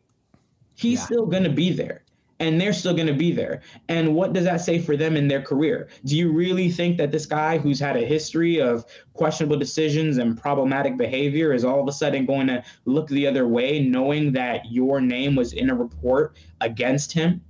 He's 0.76 1.00
Yeah. 1.00 1.06
still 1.06 1.26
going 1.26 1.44
to 1.44 1.50
be 1.50 1.72
there 1.72 2.04
and 2.42 2.60
they're 2.60 2.74
still 2.74 2.96
going 2.96 3.08
to 3.08 3.14
be 3.14 3.32
there. 3.32 3.62
And 3.88 4.16
what 4.16 4.34
does 4.34 4.46
that 4.46 4.62
say 4.62 4.80
for 4.80 4.98
them 4.98 5.16
in 5.16 5.28
their 5.28 5.44
career? 5.44 5.90
Do 6.06 6.18
you 6.18 6.32
really 6.32 6.72
think 6.72 6.98
that 6.98 7.12
this 7.12 7.28
guy 7.28 7.60
who's 7.60 7.80
had 7.80 7.96
a 7.96 8.02
history 8.02 8.60
of 8.60 8.84
questionable 9.14 9.58
decisions 9.58 10.18
and 10.18 10.36
problematic 10.36 10.98
behavior 10.98 11.54
is 11.54 11.64
all 11.64 11.80
of 11.80 11.88
a 11.88 11.92
sudden 11.92 12.26
going 12.26 12.48
to 12.48 12.64
look 12.86 13.08
the 13.10 13.28
other 13.28 13.48
way, 13.48 13.80
knowing 13.80 14.32
that 14.34 14.72
your 14.72 15.00
name 15.00 15.36
was 15.36 15.54
in 15.54 15.70
a 15.70 15.76
report 15.76 16.36
against 16.62 17.12
him? 17.14 17.42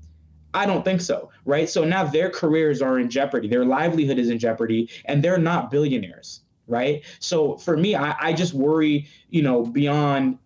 I 0.53 0.65
don't 0.65 0.83
think 0.83 0.99
so, 0.99 1.31
right? 1.45 1.69
So 1.69 1.85
now 1.85 2.03
their 2.03 2.29
careers 2.29 2.81
are 2.81 2.99
in 2.99 3.09
jeopardy, 3.09 3.47
their 3.47 3.63
livelihood 3.63 4.19
is 4.19 4.29
in 4.29 4.37
jeopardy, 4.37 4.89
and 5.05 5.23
they're 5.23 5.37
not 5.37 5.71
billionaires, 5.71 6.41
right? 6.67 7.01
So 7.19 7.55
for 7.55 7.77
me, 7.77 7.95
I, 7.95 8.13
I 8.19 8.33
just 8.33 8.53
worry, 8.53 9.07
you 9.29 9.41
know, 9.41 9.65
beyond 9.65 10.37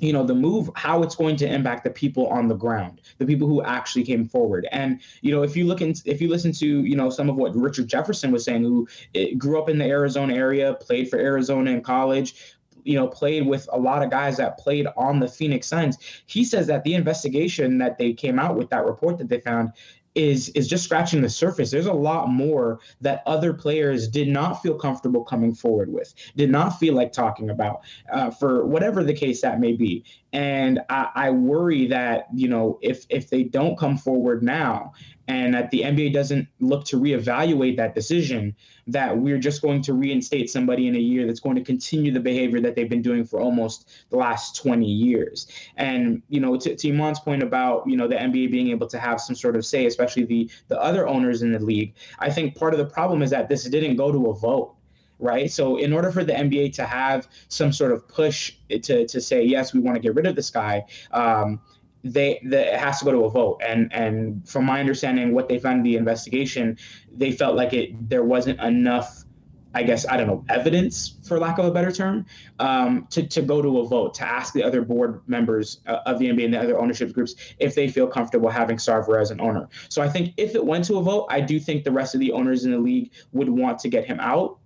you 0.00 0.12
know 0.12 0.24
the 0.24 0.34
move 0.34 0.70
how 0.76 1.02
it's 1.02 1.14
going 1.14 1.36
to 1.36 1.46
impact 1.46 1.84
the 1.84 1.90
people 1.90 2.26
on 2.28 2.48
the 2.48 2.54
ground 2.54 3.00
the 3.18 3.26
people 3.26 3.48
who 3.48 3.62
actually 3.62 4.04
came 4.04 4.24
forward. 4.24 4.66
And 4.72 5.00
you 5.22 5.32
know 5.32 5.42
if 5.42 5.56
you 5.56 5.66
look 5.66 5.80
in 5.80 5.94
if 6.04 6.20
you 6.20 6.28
listen 6.28 6.52
to 6.52 6.66
you 6.66 6.96
know 6.96 7.10
some 7.10 7.28
of 7.28 7.36
what 7.36 7.54
richard 7.54 7.88
jefferson 7.88 8.32
was 8.32 8.44
saying 8.44 8.62
who 8.62 8.86
eh, 9.14 9.34
grew 9.34 9.60
up 9.60 9.68
in 9.68 9.78
the 9.78 9.84
arizona 9.84 10.34
area 10.34 10.74
played 10.74 11.08
for 11.08 11.18
arizona 11.18 11.70
in 11.70 11.80
college 11.82 12.56
you 12.84 12.94
know 12.94 13.08
played 13.08 13.46
with 13.46 13.68
a 13.72 13.78
lot 13.78 14.02
of 14.02 14.10
guys 14.10 14.36
that 14.36 14.58
played 14.58 14.86
on 14.96 15.20
the 15.20 15.28
phoenix 15.28 15.66
suns 15.66 15.98
he 16.26 16.44
says 16.44 16.66
that 16.66 16.84
the 16.84 16.94
investigation 16.94 17.78
that 17.78 17.98
they 17.98 18.12
came 18.12 18.38
out 18.38 18.56
with 18.56 18.68
that 18.70 18.84
report 18.84 19.18
that 19.18 19.28
they 19.28 19.40
found 19.40 19.72
is 20.14 20.48
is 20.50 20.68
just 20.68 20.84
scratching 20.84 21.20
the 21.20 21.28
surface. 21.28 21.70
There's 21.70 21.86
a 21.86 21.92
lot 21.92 22.28
more 22.28 22.80
that 23.00 23.22
other 23.26 23.52
players 23.52 24.08
did 24.08 24.28
not 24.28 24.62
feel 24.62 24.74
comfortable 24.74 25.24
coming 25.24 25.54
forward 25.54 25.92
with, 25.92 26.14
did 26.36 26.50
not 26.50 26.78
feel 26.78 26.94
like 26.94 27.12
talking 27.12 27.50
about, 27.50 27.82
uh, 28.12 28.30
for 28.30 28.66
whatever 28.66 29.02
the 29.02 29.14
case 29.14 29.40
that 29.42 29.60
may 29.60 29.72
be. 29.72 30.04
And 30.34 30.80
I, 30.90 31.10
I 31.14 31.30
worry 31.30 31.86
that 31.86 32.26
you 32.34 32.48
know 32.48 32.80
if 32.82 33.06
if 33.08 33.30
they 33.30 33.44
don't 33.44 33.78
come 33.78 33.96
forward 33.96 34.42
now, 34.42 34.92
and 35.28 35.54
that 35.54 35.70
the 35.70 35.82
NBA 35.82 36.12
doesn't 36.12 36.48
look 36.58 36.84
to 36.86 36.96
reevaluate 37.00 37.76
that 37.76 37.94
decision, 37.94 38.54
that 38.88 39.16
we're 39.16 39.38
just 39.38 39.62
going 39.62 39.80
to 39.82 39.94
reinstate 39.94 40.50
somebody 40.50 40.88
in 40.88 40.96
a 40.96 40.98
year 40.98 41.24
that's 41.24 41.38
going 41.38 41.54
to 41.54 41.62
continue 41.62 42.10
the 42.10 42.18
behavior 42.18 42.60
that 42.60 42.74
they've 42.74 42.90
been 42.90 43.00
doing 43.00 43.24
for 43.24 43.40
almost 43.40 43.88
the 44.10 44.16
last 44.16 44.56
20 44.56 44.84
years. 44.84 45.46
And 45.76 46.20
you 46.28 46.40
know, 46.40 46.56
to, 46.56 46.74
to 46.74 46.88
Imman's 46.88 47.20
point 47.20 47.44
about 47.44 47.88
you 47.88 47.96
know 47.96 48.08
the 48.08 48.16
NBA 48.16 48.50
being 48.50 48.70
able 48.70 48.88
to 48.88 48.98
have 48.98 49.20
some 49.20 49.36
sort 49.36 49.54
of 49.54 49.64
say, 49.64 49.86
especially 49.86 50.24
the 50.24 50.50
the 50.66 50.80
other 50.82 51.06
owners 51.06 51.42
in 51.42 51.52
the 51.52 51.60
league, 51.60 51.94
I 52.18 52.28
think 52.28 52.58
part 52.58 52.74
of 52.74 52.78
the 52.78 52.86
problem 52.86 53.22
is 53.22 53.30
that 53.30 53.48
this 53.48 53.62
didn't 53.64 53.94
go 53.96 54.10
to 54.10 54.30
a 54.30 54.34
vote 54.34 54.74
right? 55.18 55.50
So 55.50 55.76
in 55.76 55.92
order 55.92 56.10
for 56.10 56.24
the 56.24 56.32
NBA 56.32 56.72
to 56.74 56.84
have 56.84 57.28
some 57.48 57.72
sort 57.72 57.92
of 57.92 58.06
push 58.08 58.52
to 58.68 59.06
to 59.06 59.20
say 59.20 59.42
yes, 59.44 59.72
we 59.72 59.80
want 59.80 59.96
to 59.96 60.00
get 60.00 60.14
rid 60.14 60.26
of 60.26 60.36
this 60.36 60.50
guy, 60.50 60.84
um, 61.12 61.60
they 62.04 62.40
the, 62.44 62.74
it 62.74 62.78
has 62.78 62.98
to 62.98 63.04
go 63.04 63.12
to 63.12 63.24
a 63.24 63.30
vote. 63.30 63.60
And 63.66 63.92
and 63.92 64.46
from 64.48 64.64
my 64.66 64.78
understanding, 64.78 65.32
what 65.32 65.48
they 65.48 65.58
found 65.58 65.78
in 65.78 65.82
the 65.82 65.96
investigation, 65.96 66.78
they 67.10 67.32
felt 67.32 67.56
like 67.56 67.72
it 67.72 68.08
there 68.08 68.24
wasn't 68.24 68.60
enough. 68.60 69.24
I 69.76 69.82
guess 69.82 70.06
I 70.06 70.16
don't 70.16 70.28
know 70.28 70.44
evidence, 70.48 71.16
for 71.26 71.40
lack 71.40 71.58
of 71.58 71.64
a 71.64 71.70
better 71.72 71.90
term, 71.90 72.26
um, 72.60 73.08
to 73.10 73.26
to 73.26 73.42
go 73.42 73.60
to 73.60 73.80
a 73.80 73.88
vote 73.88 74.14
to 74.14 74.24
ask 74.24 74.52
the 74.52 74.62
other 74.62 74.82
board 74.82 75.20
members 75.26 75.80
uh, 75.88 75.98
of 76.06 76.20
the 76.20 76.26
NBA 76.26 76.44
and 76.44 76.54
the 76.54 76.60
other 76.60 76.78
ownership 76.78 77.12
groups 77.12 77.34
if 77.58 77.74
they 77.74 77.88
feel 77.88 78.06
comfortable 78.06 78.50
having 78.50 78.76
Sarver 78.76 79.20
as 79.20 79.32
an 79.32 79.40
owner. 79.40 79.68
So 79.88 80.00
I 80.00 80.08
think 80.08 80.32
if 80.36 80.54
it 80.54 80.64
went 80.64 80.84
to 80.84 80.98
a 80.98 81.02
vote, 81.02 81.26
I 81.28 81.40
do 81.40 81.58
think 81.58 81.82
the 81.82 81.90
rest 81.90 82.14
of 82.14 82.20
the 82.20 82.30
owners 82.30 82.64
in 82.64 82.70
the 82.70 82.78
league 82.78 83.10
would 83.32 83.48
want 83.48 83.80
to 83.80 83.88
get 83.88 84.06
him 84.06 84.20
out. 84.20 84.58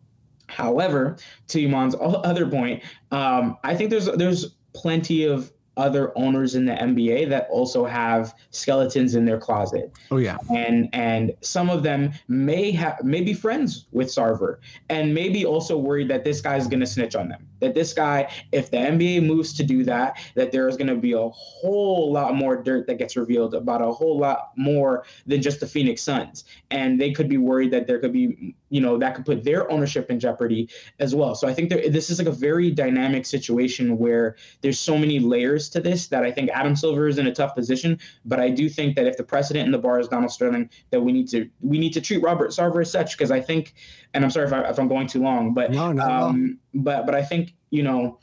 However, 0.48 1.16
to 1.48 1.60
Imman's 1.62 1.94
other 2.00 2.46
point, 2.46 2.82
um, 3.10 3.56
I 3.64 3.74
think 3.74 3.90
there's 3.90 4.06
there's 4.06 4.54
plenty 4.72 5.24
of 5.24 5.52
other 5.78 6.12
owners 6.18 6.56
in 6.56 6.66
the 6.66 6.72
NBA 6.72 7.28
that 7.30 7.46
also 7.50 7.86
have 7.86 8.34
skeletons 8.50 9.14
in 9.14 9.24
their 9.24 9.38
closet. 9.38 9.92
Oh 10.10 10.18
yeah. 10.18 10.36
And 10.54 10.88
and 10.92 11.32
some 11.40 11.70
of 11.70 11.82
them 11.82 12.12
may 12.26 12.72
have 12.72 13.02
may 13.02 13.22
be 13.22 13.32
friends 13.32 13.86
with 13.92 14.08
Sarver 14.08 14.58
and 14.90 15.14
maybe 15.14 15.46
also 15.46 15.78
worried 15.78 16.08
that 16.08 16.24
this 16.24 16.40
guy's 16.40 16.66
gonna 16.66 16.86
snitch 16.86 17.14
on 17.14 17.28
them. 17.28 17.47
That 17.60 17.74
this 17.74 17.92
guy, 17.92 18.30
if 18.52 18.70
the 18.70 18.76
NBA 18.76 19.26
moves 19.26 19.52
to 19.54 19.64
do 19.64 19.84
that, 19.84 20.18
that 20.34 20.52
there 20.52 20.68
is 20.68 20.76
gonna 20.76 20.96
be 20.96 21.12
a 21.12 21.28
whole 21.28 22.12
lot 22.12 22.34
more 22.34 22.62
dirt 22.62 22.86
that 22.86 22.98
gets 22.98 23.16
revealed 23.16 23.54
about 23.54 23.82
a 23.82 23.90
whole 23.90 24.18
lot 24.18 24.52
more 24.56 25.04
than 25.26 25.42
just 25.42 25.60
the 25.60 25.66
Phoenix 25.66 26.02
Suns. 26.02 26.44
And 26.70 27.00
they 27.00 27.12
could 27.12 27.28
be 27.28 27.38
worried 27.38 27.70
that 27.72 27.86
there 27.86 27.98
could 27.98 28.12
be, 28.12 28.54
you 28.70 28.80
know, 28.80 28.98
that 28.98 29.14
could 29.14 29.26
put 29.26 29.44
their 29.44 29.70
ownership 29.70 30.10
in 30.10 30.20
jeopardy 30.20 30.68
as 30.98 31.14
well. 31.14 31.34
So 31.34 31.48
I 31.48 31.54
think 31.54 31.70
there, 31.70 31.88
this 31.88 32.10
is 32.10 32.18
like 32.18 32.28
a 32.28 32.32
very 32.32 32.70
dynamic 32.70 33.26
situation 33.26 33.98
where 33.98 34.36
there's 34.60 34.78
so 34.78 34.96
many 34.98 35.18
layers 35.18 35.68
to 35.70 35.80
this 35.80 36.08
that 36.08 36.24
I 36.24 36.30
think 36.30 36.50
Adam 36.50 36.76
Silver 36.76 37.08
is 37.08 37.18
in 37.18 37.26
a 37.26 37.34
tough 37.34 37.54
position. 37.54 37.98
But 38.24 38.40
I 38.40 38.50
do 38.50 38.68
think 38.68 38.96
that 38.96 39.06
if 39.06 39.16
the 39.16 39.24
precedent 39.24 39.66
in 39.66 39.72
the 39.72 39.78
bar 39.78 40.00
is 40.00 40.08
Donald 40.08 40.30
Sterling, 40.30 40.70
that 40.90 41.00
we 41.00 41.12
need 41.12 41.28
to 41.28 41.48
we 41.60 41.78
need 41.78 41.92
to 41.94 42.00
treat 42.00 42.22
Robert 42.22 42.50
Sarver 42.50 42.82
as 42.82 42.90
such 42.90 43.16
because 43.16 43.30
I 43.30 43.40
think, 43.40 43.74
and 44.14 44.24
I'm 44.24 44.30
sorry 44.30 44.46
if, 44.46 44.52
I, 44.52 44.62
if 44.68 44.78
I'm 44.78 44.88
going 44.88 45.06
too 45.06 45.22
long, 45.22 45.54
but 45.54 45.70
No, 45.70 45.86
all. 45.98 46.00
um, 46.00 46.58
but 46.74 47.06
but 47.06 47.14
I 47.14 47.22
think 47.22 47.54
you 47.70 47.82
know, 47.82 48.18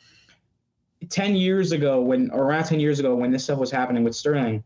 ten 1.10 1.36
years 1.36 1.72
ago 1.72 2.02
when 2.02 2.32
or 2.32 2.44
around 2.44 2.66
ten 2.66 2.80
years 2.80 3.00
ago 3.00 3.16
when 3.16 3.32
this 3.32 3.44
stuff 3.44 3.60
was 3.60 3.72
happening 3.72 4.04
with 4.04 4.16
Sterling, 4.16 4.64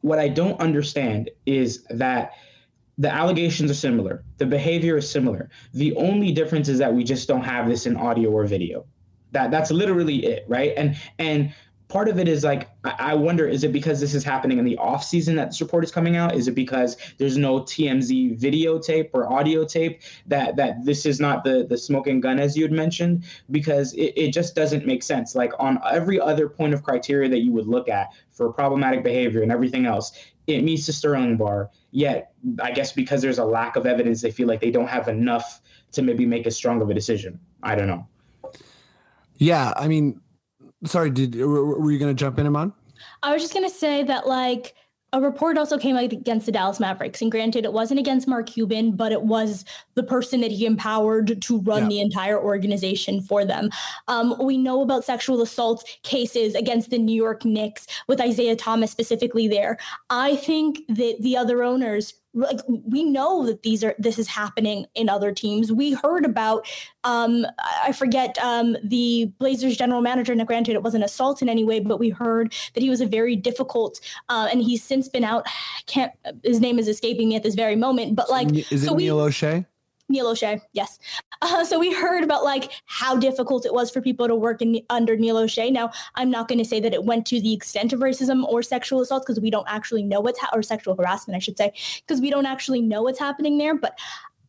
what 0.00 0.18
I 0.18 0.28
don't 0.28 0.60
understand 0.60 1.30
is 1.46 1.84
that 1.90 2.32
the 2.98 3.12
allegations 3.12 3.70
are 3.70 3.74
similar, 3.74 4.24
the 4.38 4.46
behavior 4.46 4.96
is 4.96 5.10
similar. 5.10 5.50
The 5.72 5.94
only 5.96 6.32
difference 6.32 6.68
is 6.68 6.78
that 6.78 6.92
we 6.94 7.02
just 7.02 7.26
don't 7.26 7.42
have 7.42 7.68
this 7.68 7.86
in 7.86 7.96
audio 7.96 8.30
or 8.30 8.46
video. 8.46 8.86
That 9.32 9.50
that's 9.50 9.70
literally 9.70 10.24
it, 10.26 10.44
right? 10.48 10.72
And 10.76 10.96
and 11.18 11.52
part 11.88 12.08
of 12.08 12.18
it 12.18 12.28
is 12.28 12.44
like 12.44 12.68
I 12.84 13.14
wonder 13.14 13.46
is 13.46 13.64
it 13.64 13.72
because 13.72 14.00
this 14.00 14.14
is 14.14 14.24
happening 14.24 14.58
in 14.58 14.64
the 14.64 14.76
off 14.78 15.04
season 15.04 15.36
that 15.36 15.50
this 15.50 15.60
report 15.60 15.84
is 15.84 15.90
coming 15.90 16.16
out? 16.16 16.34
Is 16.34 16.48
it 16.48 16.54
because 16.54 16.96
there's 17.18 17.36
no 17.36 17.60
TMZ 17.60 18.40
videotape 18.40 19.10
or 19.12 19.32
audio 19.32 19.64
tape 19.64 20.00
that 20.26 20.56
that 20.56 20.84
this 20.84 21.06
is 21.06 21.20
not 21.20 21.44
the 21.44 21.66
the 21.68 21.76
smoking 21.76 22.20
gun 22.20 22.38
as 22.38 22.56
you 22.56 22.64
had 22.64 22.72
mentioned? 22.72 23.24
Because 23.50 23.92
it, 23.94 24.12
it 24.16 24.32
just 24.32 24.54
doesn't 24.54 24.86
make 24.86 25.02
sense. 25.02 25.34
Like 25.34 25.52
on 25.58 25.78
every 25.90 26.18
other 26.18 26.48
point 26.48 26.74
of 26.74 26.82
criteria 26.82 27.28
that 27.28 27.40
you 27.40 27.52
would 27.52 27.66
look 27.66 27.88
at 27.88 28.08
for 28.32 28.52
problematic 28.52 29.04
behavior 29.04 29.42
and 29.42 29.52
everything 29.52 29.86
else, 29.86 30.12
it 30.46 30.62
meets 30.62 30.86
the 30.86 30.92
Sterling 30.92 31.36
bar. 31.36 31.70
Yet 31.90 32.32
I 32.62 32.72
guess 32.72 32.92
because 32.92 33.22
there's 33.22 33.38
a 33.38 33.44
lack 33.44 33.76
of 33.76 33.86
evidence, 33.86 34.22
they 34.22 34.30
feel 34.30 34.48
like 34.48 34.60
they 34.60 34.70
don't 34.70 34.88
have 34.88 35.08
enough 35.08 35.60
to 35.92 36.02
maybe 36.02 36.26
make 36.26 36.46
as 36.46 36.56
strong 36.56 36.82
of 36.82 36.90
a 36.90 36.94
decision. 36.94 37.38
I 37.62 37.74
don't 37.74 37.86
know. 37.86 38.06
Yeah. 39.36 39.72
I 39.76 39.88
mean, 39.88 40.20
sorry. 40.86 41.10
Did 41.10 41.34
were 41.36 41.90
you 41.90 41.98
going 41.98 42.14
to 42.14 42.18
jump 42.18 42.38
in, 42.38 42.46
Imman? 42.46 42.72
I 43.22 43.32
was 43.32 43.42
just 43.42 43.54
gonna 43.54 43.68
say 43.70 44.02
that 44.04 44.26
like 44.26 44.74
a 45.12 45.20
report 45.20 45.56
also 45.58 45.78
came 45.78 45.96
out 45.96 46.12
against 46.12 46.44
the 46.46 46.52
Dallas 46.52 46.80
Mavericks, 46.80 47.22
and 47.22 47.30
granted, 47.30 47.64
it 47.64 47.72
wasn't 47.72 48.00
against 48.00 48.26
Mark 48.26 48.46
Cuban, 48.46 48.96
but 48.96 49.12
it 49.12 49.22
was 49.22 49.64
the 49.94 50.02
person 50.02 50.40
that 50.40 50.50
he 50.50 50.66
empowered 50.66 51.40
to 51.40 51.60
run 51.60 51.84
Yeah. 51.84 51.88
the 51.88 52.00
entire 52.00 52.40
organization 52.42 53.20
for 53.22 53.44
them. 53.44 53.70
Um, 54.08 54.34
we 54.42 54.58
know 54.58 54.82
about 54.82 55.04
sexual 55.04 55.40
assault 55.40 55.84
cases 56.02 56.56
against 56.56 56.90
the 56.90 56.98
New 56.98 57.14
York 57.14 57.44
Knicks 57.44 57.86
with 58.08 58.20
Isiah 58.20 58.56
Thomas 58.56 58.90
specifically 58.90 59.46
there. 59.46 59.78
I 60.10 60.34
think 60.34 60.80
that 60.88 61.16
the 61.20 61.36
other 61.36 61.62
owners 61.62 62.14
like 62.34 62.58
we 62.68 63.04
know 63.04 63.46
that 63.46 63.62
these 63.62 63.84
are 63.84 63.94
this 63.98 64.18
is 64.18 64.28
happening 64.28 64.86
in 64.94 65.08
other 65.08 65.32
teams 65.32 65.72
we 65.72 65.92
heard 65.92 66.24
about 66.24 66.66
um 67.04 67.46
i 67.84 67.92
forget 67.92 68.36
um 68.38 68.76
the 68.82 69.26
blazers 69.38 69.76
general 69.76 70.02
manager 70.02 70.34
now 70.34 70.44
granted 70.44 70.74
it 70.74 70.82
wasn't 70.82 71.02
assault 71.02 71.40
in 71.40 71.48
any 71.48 71.64
way 71.64 71.78
but 71.80 71.98
we 71.98 72.10
heard 72.10 72.52
that 72.74 72.82
he 72.82 72.90
was 72.90 73.00
a 73.00 73.06
very 73.06 73.36
difficult 73.36 74.00
uh, 74.28 74.48
and 74.50 74.62
he's 74.62 74.82
since 74.82 75.08
been 75.08 75.24
out 75.24 75.46
can't 75.86 76.12
his 76.42 76.60
name 76.60 76.78
is 76.78 76.88
escaping 76.88 77.28
me 77.28 77.36
at 77.36 77.42
this 77.42 77.54
very 77.54 77.76
moment 77.76 78.16
but 78.16 78.28
like 78.28 78.48
is 78.52 78.82
it 78.82 78.86
so 78.86 78.92
we- 78.94 79.04
Neil 79.04 79.18
Olshey? 79.18 79.64
Neil 80.08 80.26
Olshey, 80.26 80.60
yes. 80.72 80.98
Uh, 81.40 81.64
so 81.64 81.78
we 81.78 81.92
heard 81.92 82.22
about 82.22 82.44
like 82.44 82.70
how 82.86 83.16
difficult 83.16 83.64
it 83.64 83.72
was 83.72 83.90
for 83.90 84.00
people 84.00 84.28
to 84.28 84.34
work 84.34 84.60
in 84.60 84.80
under 84.90 85.16
Neil 85.16 85.36
Olshey. 85.36 85.72
Now, 85.72 85.90
I'm 86.14 86.30
not 86.30 86.48
going 86.48 86.58
to 86.58 86.64
say 86.64 86.78
that 86.80 86.92
it 86.92 87.04
went 87.04 87.26
to 87.26 87.40
the 87.40 87.54
extent 87.54 87.92
of 87.92 88.00
racism 88.00 88.44
or 88.44 88.62
sexual 88.62 89.00
assault 89.00 89.24
because 89.26 89.40
we 89.40 89.50
don't 89.50 89.66
actually 89.68 90.02
know 90.02 90.20
what's 90.20 90.38
ha- 90.38 90.50
or 90.52 90.62
sexual 90.62 90.94
harassment, 90.94 91.36
I 91.36 91.40
should 91.40 91.56
say, 91.56 91.72
because 92.06 92.20
we 92.20 92.30
don't 92.30 92.46
actually 92.46 92.82
know 92.82 93.02
what's 93.02 93.18
happening 93.18 93.56
there. 93.58 93.74
But 93.74 93.98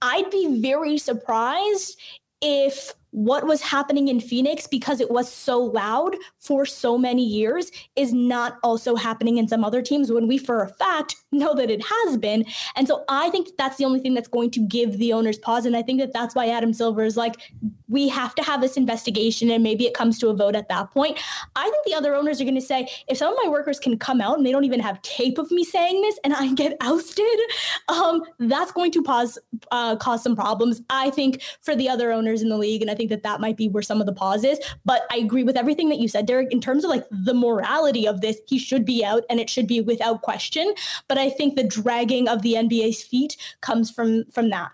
I'd 0.02 0.30
be 0.30 0.60
very 0.62 0.98
surprised 0.98 2.00
if 2.42 2.94
what 3.16 3.48
was 3.48 3.62
happening 3.62 4.10
in 4.10 4.20
Phoenix 4.20 4.68
because 4.68 5.00
it 5.00 5.10
was 5.10 5.32
so 5.32 5.58
loud 5.58 6.18
for 6.38 6.66
so 6.66 6.98
many 6.98 7.24
years 7.24 7.72
is 7.96 8.12
not 8.12 8.58
also 8.62 8.96
happening 8.96 9.38
in 9.38 9.48
some 9.48 9.64
other 9.64 9.82
teams 9.82 10.12
when 10.12 10.28
we 10.28 10.38
for 10.38 10.62
a 10.62 10.68
fact 10.68 11.16
know 11.36 11.54
that 11.56 11.70
it 11.70 11.84
has 11.84 12.18
been. 12.18 12.46
And 12.76 12.88
so 12.88 13.04
I 13.10 13.30
think 13.30 13.50
that's 13.58 13.78
the 13.78 13.86
only 13.86 14.00
thing 14.00 14.14
that's 14.14 14.28
going 14.28 14.52
to 14.52 14.60
give 14.60 14.98
the 14.98 15.14
owners 15.14 15.38
pause. 15.38 15.66
And 15.66 15.76
I 15.76 15.82
think 15.82 16.00
that 16.00 16.14
that's 16.14 16.36
why 16.36 16.50
Adam 16.50 16.74
Silver 16.74 17.04
is 17.04 17.18
like, 17.18 17.36
we 17.88 18.08
have 18.10 18.34
to 18.36 18.44
have 18.44 18.62
this 18.62 18.78
investigation 18.78 19.52
and 19.52 19.64
maybe 19.64 19.86
it 19.86 19.94
comes 19.94 20.18
to 20.20 20.30
a 20.30 20.34
vote 20.34 20.56
at 20.56 20.70
that 20.70 20.92
point. 20.92 21.20
I 21.56 21.64
think 21.64 21.86
the 21.86 21.94
other 21.94 22.16
owners 22.16 22.42
are 22.42 22.44
going 22.44 22.56
to 22.56 22.62
say, 22.62 22.88
if 23.08 23.18
some 23.18 23.32
of 23.32 23.40
my 23.44 23.50
workers 23.50 23.80
can 23.80 23.98
come 23.98 24.22
out 24.22 24.38
and 24.38 24.46
they 24.46 24.52
don't 24.52 24.64
even 24.64 24.80
have 24.80 25.02
tape 25.02 25.38
of 25.38 25.52
me 25.52 25.64
saying 25.64 26.02
this 26.02 26.20
and 26.24 26.34
I 26.34 26.54
get 26.54 26.78
ousted, 26.82 27.26
um, 27.88 28.24
that's 28.40 28.72
going 28.72 28.92
to 28.92 29.04
pause, 29.04 29.38
uh, 29.72 29.96
cause 29.98 30.24
some 30.24 30.36
problems, 30.36 30.82
I 30.90 31.10
think, 31.12 31.42
for 31.62 31.76
the 31.76 31.90
other 31.90 32.12
owners 32.12 32.42
in 32.42 32.50
the 32.50 32.58
league. 32.58 32.82
And 32.82 32.90
I 32.90 32.96
think 32.96 33.10
that 33.10 33.24
that 33.24 33.40
might 33.40 33.58
be 33.58 33.70
where 33.70 33.84
some 33.84 34.00
of 34.00 34.08
the 34.08 34.14
pause 34.14 34.44
is. 34.44 34.60
But 34.84 35.04
I 35.12 35.18
agree 35.18 35.44
with 35.44 35.58
everything 35.58 35.90
that 35.90 36.00
you 36.00 36.08
said, 36.08 36.26
Derick, 36.26 36.52
in 36.52 36.62
terms 36.62 36.84
of 36.84 36.90
like 36.90 37.06
the 37.12 37.34
morality 37.34 38.08
of 38.08 38.22
this, 38.22 38.40
he 38.48 38.58
should 38.58 38.86
be 38.86 39.06
out 39.06 39.24
and 39.30 39.40
it 39.40 39.50
should 39.50 39.68
be 39.68 39.82
without 39.82 40.22
question. 40.22 40.74
But 41.08 41.18
I 41.18 41.25
think 41.30 41.56
the 41.56 41.64
dragging 41.64 42.28
of 42.28 42.42
the 42.42 42.54
NBA's 42.54 43.04
feet 43.04 43.38
comes 43.62 43.92
from 43.92 44.26
from 44.32 44.50
that. 44.50 44.72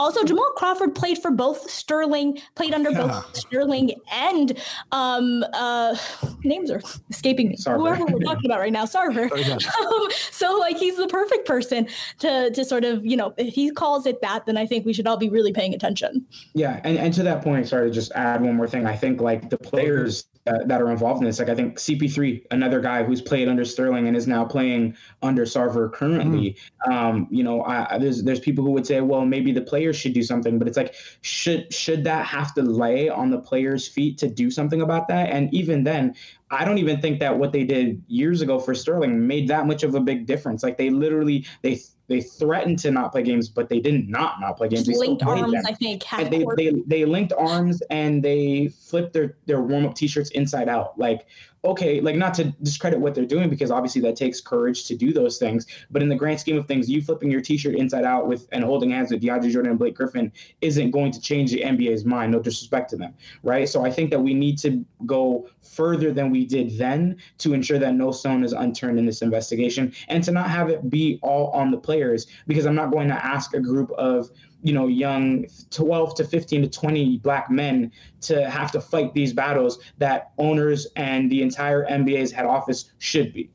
Also, 0.00 0.24
Jamal 0.24 0.50
Crawford 0.56 0.94
played 0.96 1.16
for 1.16 1.30
both 1.30 1.70
Sterling, 1.70 2.38
played 2.56 2.74
under 2.74 2.90
Yeah. 2.90 3.06
both 3.06 3.36
Sterling 3.36 3.92
and 4.12 4.58
um 4.90 5.44
uh 5.54 5.96
names 6.42 6.70
are 6.70 6.82
escaping 7.08 7.48
me. 7.50 7.56
Sarver. 7.56 7.76
Whoever 7.96 8.04
we're 8.06 8.20
talking 8.24 8.50
about 8.50 8.58
right 8.58 8.72
now, 8.72 8.84
Sarver. 8.84 9.30
Um, 9.86 10.08
so 10.30 10.56
like 10.58 10.76
he's 10.76 10.96
the 10.96 11.06
perfect 11.06 11.46
person 11.46 11.86
to 12.18 12.50
to 12.50 12.64
sort 12.64 12.84
of, 12.84 13.06
you 13.06 13.16
know, 13.16 13.32
if 13.36 13.54
he 13.54 13.70
calls 13.70 14.06
it 14.06 14.20
that, 14.22 14.44
then 14.46 14.56
I 14.56 14.66
think 14.66 14.84
we 14.86 14.92
should 14.92 15.06
all 15.06 15.16
be 15.16 15.28
really 15.28 15.52
paying 15.52 15.72
attention. 15.72 16.26
Yeah, 16.54 16.80
and, 16.84 16.98
and 16.98 17.14
to 17.14 17.22
that 17.22 17.42
point, 17.42 17.68
sorry 17.68 17.88
to 17.88 17.94
just 17.94 18.10
add 18.12 18.42
one 18.42 18.56
more 18.56 18.66
thing. 18.66 18.86
I 18.86 18.96
think 18.96 19.20
like 19.20 19.50
the 19.50 19.58
players 19.58 20.24
uh, 20.46 20.64
that 20.66 20.80
are 20.80 20.90
involved 20.90 21.20
in 21.20 21.26
this, 21.26 21.38
like 21.38 21.48
I 21.48 21.54
think 21.54 21.76
CP3, 21.78 22.46
another 22.50 22.80
guy 22.80 23.02
who's 23.02 23.20
played 23.20 23.48
under 23.48 23.64
Sterling 23.64 24.06
and 24.08 24.16
is 24.16 24.26
now 24.26 24.44
playing 24.44 24.96
under 25.22 25.44
Sarver 25.44 25.92
currently. 25.92 26.56
Um, 26.90 27.26
you 27.30 27.42
know, 27.42 27.62
I, 27.62 27.94
I- 27.94 27.98
there's 27.98 28.22
there's 28.22 28.40
people 28.40 28.64
who 28.64 28.70
would 28.70 28.86
say, 28.86 29.00
well, 29.00 29.24
maybe 29.24 29.52
the 29.52 29.60
players 29.62 29.96
should 29.96 30.12
do 30.12 30.22
something, 30.22 30.58
but 30.58 30.68
it's 30.68 30.76
like, 30.76 30.94
should 31.22 31.72
should 31.72 32.04
that 32.04 32.26
have 32.26 32.54
to 32.54 32.62
lay 32.62 33.08
on 33.08 33.30
the 33.30 33.38
players' 33.38 33.88
feet 33.88 34.18
to 34.18 34.28
do 34.28 34.50
something 34.50 34.82
about 34.82 35.08
that? 35.08 35.30
And 35.30 35.52
even 35.52 35.84
then, 35.84 36.14
I 36.50 36.64
don't 36.64 36.78
even 36.78 37.00
think 37.00 37.18
that 37.20 37.36
what 37.38 37.52
they 37.52 37.64
did 37.64 38.02
years 38.06 38.40
ago 38.40 38.58
for 38.58 38.74
Sterling 38.74 39.26
made 39.26 39.48
that 39.48 39.66
much 39.66 39.82
of 39.82 39.94
a 39.94 40.00
big 40.00 40.26
difference. 40.26 40.62
Like 40.62 40.78
they 40.78 40.90
literally 40.90 41.44
they 41.62 41.80
they 42.08 42.20
threatened 42.20 42.78
to 42.80 42.90
not 42.90 43.12
play 43.12 43.22
games, 43.22 43.48
but 43.48 43.68
they 43.68 43.80
didn't 43.80 44.08
not 44.08 44.40
not 44.40 44.56
play 44.56 44.68
games. 44.68 44.86
They 44.86 44.94
linked 44.94 45.22
arms, 45.22 45.52
them. 45.52 45.62
I 45.66 45.72
think, 45.72 46.02
and 46.12 46.32
they, 46.32 46.44
they 46.56 46.82
they 46.86 47.04
linked 47.04 47.32
arms 47.32 47.82
and 47.90 48.22
they 48.22 48.68
flipped 48.68 49.12
their 49.12 49.36
their 49.46 49.60
warm 49.60 49.86
up 49.86 49.94
t-shirts 49.94 50.30
inside 50.30 50.68
out. 50.68 50.98
Like 50.98 51.26
okay 51.66 52.00
like 52.00 52.16
not 52.16 52.32
to 52.34 52.44
discredit 52.62 52.98
what 52.98 53.14
they're 53.14 53.26
doing 53.26 53.50
because 53.50 53.70
obviously 53.70 54.00
that 54.00 54.16
takes 54.16 54.40
courage 54.40 54.86
to 54.86 54.96
do 54.96 55.12
those 55.12 55.38
things 55.38 55.66
but 55.90 56.02
in 56.02 56.08
the 56.08 56.14
grand 56.14 56.38
scheme 56.40 56.56
of 56.56 56.66
things 56.66 56.88
you 56.88 57.02
flipping 57.02 57.30
your 57.30 57.40
t-shirt 57.40 57.74
inside 57.74 58.04
out 58.04 58.26
with 58.26 58.48
and 58.52 58.64
holding 58.64 58.90
hands 58.90 59.10
with 59.10 59.22
DeAndre 59.22 59.50
Jordan 59.50 59.70
and 59.70 59.78
Blake 59.78 59.94
Griffin 59.94 60.32
isn't 60.60 60.90
going 60.90 61.12
to 61.12 61.20
change 61.20 61.50
the 61.50 61.60
NBA's 61.60 62.04
mind 62.04 62.32
no 62.32 62.40
disrespect 62.40 62.90
to 62.90 62.96
them 62.96 63.14
right? 63.42 63.68
So 63.68 63.84
I 63.84 63.90
think 63.90 64.10
that 64.10 64.20
we 64.20 64.34
need 64.34 64.58
to 64.58 64.84
go 65.04 65.48
further 65.62 66.12
than 66.12 66.30
we 66.30 66.44
did 66.44 66.76
then 66.78 67.16
to 67.38 67.54
ensure 67.54 67.78
that 67.78 67.94
no 67.94 68.10
stone 68.10 68.44
is 68.44 68.52
unturned 68.52 68.98
in 68.98 69.06
this 69.06 69.22
investigation 69.22 69.92
and 70.08 70.22
to 70.24 70.32
not 70.32 70.50
have 70.50 70.68
it 70.68 70.88
be 70.90 71.18
all 71.22 71.48
on 71.50 71.70
the 71.70 71.76
players 71.76 72.26
because 72.46 72.66
I'm 72.66 72.74
not 72.74 72.90
going 72.90 73.08
to 73.08 73.24
ask 73.24 73.54
a 73.54 73.60
group 73.60 73.90
of 73.92 74.30
you 74.66 74.72
know 74.72 74.88
young 74.88 75.46
12 75.70 76.16
to 76.16 76.24
15 76.24 76.62
to 76.62 76.68
20 76.68 77.18
black 77.18 77.48
men 77.48 77.92
to 78.22 78.50
have 78.50 78.72
to 78.72 78.80
fight 78.80 79.14
these 79.14 79.32
battles 79.32 79.78
that 79.98 80.32
owners 80.38 80.88
and 80.96 81.30
the 81.30 81.40
entire 81.40 81.86
NBA's 81.86 82.32
head 82.32 82.46
office 82.46 82.92
should 82.98 83.32
be. 83.32 83.48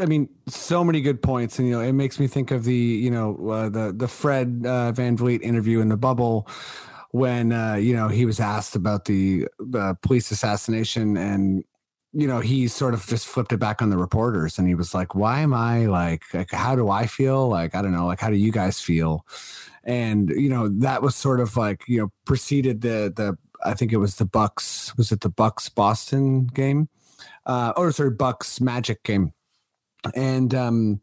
I 0.00 0.06
mean, 0.06 0.28
so 0.46 0.84
many 0.84 1.00
good 1.00 1.20
points, 1.20 1.58
and 1.58 1.66
you 1.68 1.74
know, 1.74 1.80
it 1.80 1.92
makes 1.92 2.20
me 2.20 2.28
think 2.28 2.52
of 2.52 2.64
the 2.64 2.74
you 2.74 3.10
know 3.10 3.50
uh, 3.50 3.68
the 3.68 3.92
the 3.96 4.08
Fred 4.08 4.62
uh, 4.64 4.92
VanVleet 4.92 5.42
interview 5.42 5.80
in 5.80 5.88
the 5.88 5.96
bubble 5.96 6.48
when 7.10 7.52
uh, 7.52 7.74
you 7.74 7.94
know 7.94 8.08
he 8.08 8.24
was 8.24 8.38
asked 8.38 8.76
about 8.76 9.04
the 9.06 9.48
the 9.58 9.96
police 10.02 10.30
assassination, 10.30 11.16
and 11.16 11.64
you 12.12 12.26
know 12.26 12.40
he 12.40 12.68
sort 12.68 12.94
of 12.94 13.06
just 13.06 13.26
flipped 13.26 13.52
it 13.52 13.58
back 13.58 13.82
on 13.82 13.90
the 13.90 13.98
reporters, 13.98 14.58
and 14.58 14.66
he 14.66 14.74
was 14.74 14.94
like, 14.94 15.14
"Why 15.14 15.40
am 15.40 15.54
I 15.54 15.86
like 15.86 16.22
like 16.34 16.50
how 16.50 16.74
do 16.74 16.90
I 16.90 17.06
feel? 17.06 17.48
Like 17.48 17.74
I 17.74 17.82
don't 17.82 17.92
know, 17.92 18.06
like 18.06 18.20
how 18.20 18.30
do 18.30 18.36
you 18.36 18.52
guys 18.52 18.80
feel?" 18.80 19.26
And 19.84 20.30
you 20.30 20.48
know 20.48 20.68
that 20.80 21.02
was 21.02 21.16
sort 21.16 21.40
of 21.40 21.56
like 21.56 21.82
you 21.88 22.00
know 22.00 22.12
preceded 22.24 22.80
the 22.80 23.12
the 23.14 23.38
I 23.64 23.74
think 23.74 23.92
it 23.92 23.98
was 23.98 24.16
the 24.16 24.24
Bucks 24.24 24.96
was 24.96 25.12
it 25.12 25.20
the 25.20 25.28
Bucks 25.28 25.68
Boston 25.68 26.46
game, 26.46 26.88
uh, 27.46 27.72
or 27.76 27.92
sorry 27.92 28.10
Bucks 28.10 28.60
Magic 28.60 29.02
game 29.02 29.32
and 30.14 30.54
um 30.54 31.00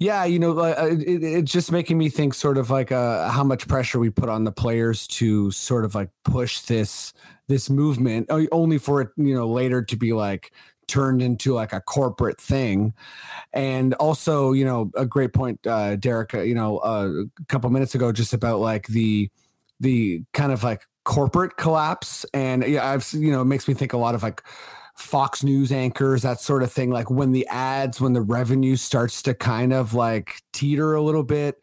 yeah 0.00 0.24
you 0.24 0.40
know 0.40 0.58
uh, 0.58 0.88
it, 0.90 1.22
it's 1.22 1.52
just 1.52 1.70
making 1.70 1.96
me 1.96 2.08
think 2.08 2.34
sort 2.34 2.58
of 2.58 2.70
like 2.70 2.90
uh 2.90 3.28
how 3.30 3.44
much 3.44 3.68
pressure 3.68 4.00
we 4.00 4.10
put 4.10 4.28
on 4.28 4.42
the 4.42 4.52
players 4.52 5.06
to 5.06 5.52
sort 5.52 5.84
of 5.84 5.94
like 5.94 6.10
push 6.24 6.60
this 6.62 7.12
this 7.46 7.70
movement 7.70 8.26
only 8.50 8.78
for 8.78 9.00
it 9.00 9.08
you 9.16 9.34
know 9.34 9.46
later 9.46 9.82
to 9.82 9.96
be 9.96 10.12
like 10.12 10.52
turned 10.90 11.22
into 11.22 11.54
like 11.54 11.72
a 11.72 11.80
corporate 11.80 12.40
thing. 12.40 12.92
And 13.52 13.94
also 13.94 14.52
you 14.52 14.64
know 14.64 14.90
a 14.96 15.06
great 15.06 15.32
point 15.32 15.64
uh 15.66 15.96
derick 15.96 16.34
uh, 16.34 16.40
you 16.40 16.54
know 16.54 16.78
uh, 16.78 17.22
a 17.40 17.44
couple 17.46 17.70
minutes 17.70 17.94
ago 17.94 18.10
just 18.12 18.32
about 18.32 18.58
like 18.58 18.88
the 18.88 19.30
the 19.78 20.22
kind 20.32 20.52
of 20.52 20.64
like 20.64 20.82
corporate 21.04 21.56
collapse. 21.56 22.26
And 22.34 22.66
yeah 22.66 22.90
i've 22.90 23.08
you 23.12 23.30
know 23.30 23.42
it 23.42 23.46
makes 23.46 23.68
me 23.68 23.74
think 23.74 23.92
a 23.92 23.96
lot 23.96 24.14
of 24.16 24.22
like 24.22 24.42
Fox 25.00 25.42
News 25.42 25.72
anchors, 25.72 26.22
that 26.22 26.40
sort 26.40 26.62
of 26.62 26.72
thing. 26.72 26.90
Like 26.90 27.10
when 27.10 27.32
the 27.32 27.46
ads, 27.48 28.00
when 28.00 28.12
the 28.12 28.20
revenue 28.20 28.76
starts 28.76 29.22
to 29.22 29.34
kind 29.34 29.72
of 29.72 29.94
like 29.94 30.42
teeter 30.52 30.94
a 30.94 31.02
little 31.02 31.22
bit, 31.22 31.62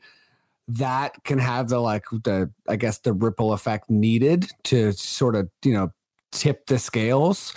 that 0.67 1.23
can 1.23 1.39
have 1.39 1.69
the 1.69 1.79
like 1.79 2.05
the 2.09 2.51
I 2.67 2.75
guess 2.75 2.99
the 2.99 3.13
ripple 3.13 3.53
effect 3.53 3.89
needed 3.89 4.49
to 4.65 4.91
sort 4.91 5.35
of 5.35 5.49
you 5.63 5.73
know 5.73 5.91
tip 6.31 6.65
the 6.65 6.79
scales. 6.79 7.53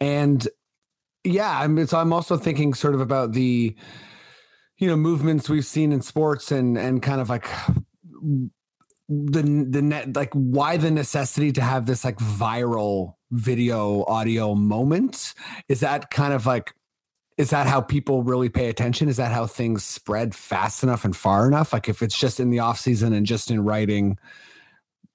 And 0.00 0.46
yeah, 1.24 1.60
I'm 1.60 1.86
so 1.86 1.98
I'm 1.98 2.12
also 2.12 2.36
thinking 2.36 2.72
sort 2.72 2.94
of 2.94 3.00
about 3.00 3.32
the 3.32 3.74
you 4.78 4.88
know 4.88 4.96
movements 4.96 5.48
we've 5.48 5.66
seen 5.66 5.92
in 5.92 6.00
sports 6.00 6.52
and 6.52 6.78
and 6.78 7.02
kind 7.02 7.20
of 7.20 7.28
like 7.28 7.46
the 9.08 9.42
the 9.42 9.82
net 9.82 10.16
like 10.16 10.32
why 10.32 10.76
the 10.76 10.90
necessity 10.90 11.52
to 11.52 11.60
have 11.60 11.86
this 11.86 12.04
like 12.04 12.16
viral 12.18 13.14
video 13.34 14.04
audio 14.04 14.54
moment? 14.54 15.34
Is 15.68 15.80
that 15.80 16.10
kind 16.10 16.32
of 16.32 16.46
like 16.46 16.74
is 17.36 17.50
that 17.50 17.66
how 17.66 17.80
people 17.80 18.22
really 18.22 18.48
pay 18.48 18.68
attention? 18.68 19.08
Is 19.08 19.16
that 19.16 19.32
how 19.32 19.44
things 19.46 19.82
spread 19.82 20.36
fast 20.36 20.84
enough 20.84 21.04
and 21.04 21.16
far 21.16 21.48
enough? 21.48 21.72
Like 21.72 21.88
if 21.88 22.00
it's 22.00 22.16
just 22.16 22.38
in 22.38 22.50
the 22.50 22.60
off 22.60 22.78
season 22.78 23.12
and 23.12 23.26
just 23.26 23.50
in 23.50 23.64
writing 23.64 24.18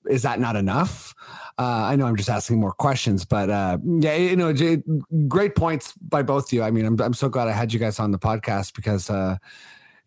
is 0.09 0.23
that 0.23 0.39
not 0.39 0.55
enough? 0.55 1.13
Uh, 1.57 1.89
i 1.91 1.95
know 1.97 2.05
i'm 2.05 2.15
just 2.15 2.29
asking 2.29 2.57
more 2.57 2.71
questions 2.71 3.25
but 3.25 3.49
uh, 3.49 3.77
yeah 3.83 4.15
you 4.15 4.33
know 4.33 4.53
great 5.27 5.55
points 5.55 5.93
by 6.01 6.23
both 6.23 6.45
of 6.45 6.53
you. 6.53 6.63
I 6.63 6.71
mean 6.71 6.85
I'm, 6.85 6.99
I'm 7.01 7.13
so 7.13 7.27
glad 7.27 7.49
i 7.49 7.51
had 7.51 7.73
you 7.73 7.79
guys 7.79 7.99
on 7.99 8.11
the 8.11 8.17
podcast 8.17 8.73
because 8.75 9.09
uh, 9.09 9.35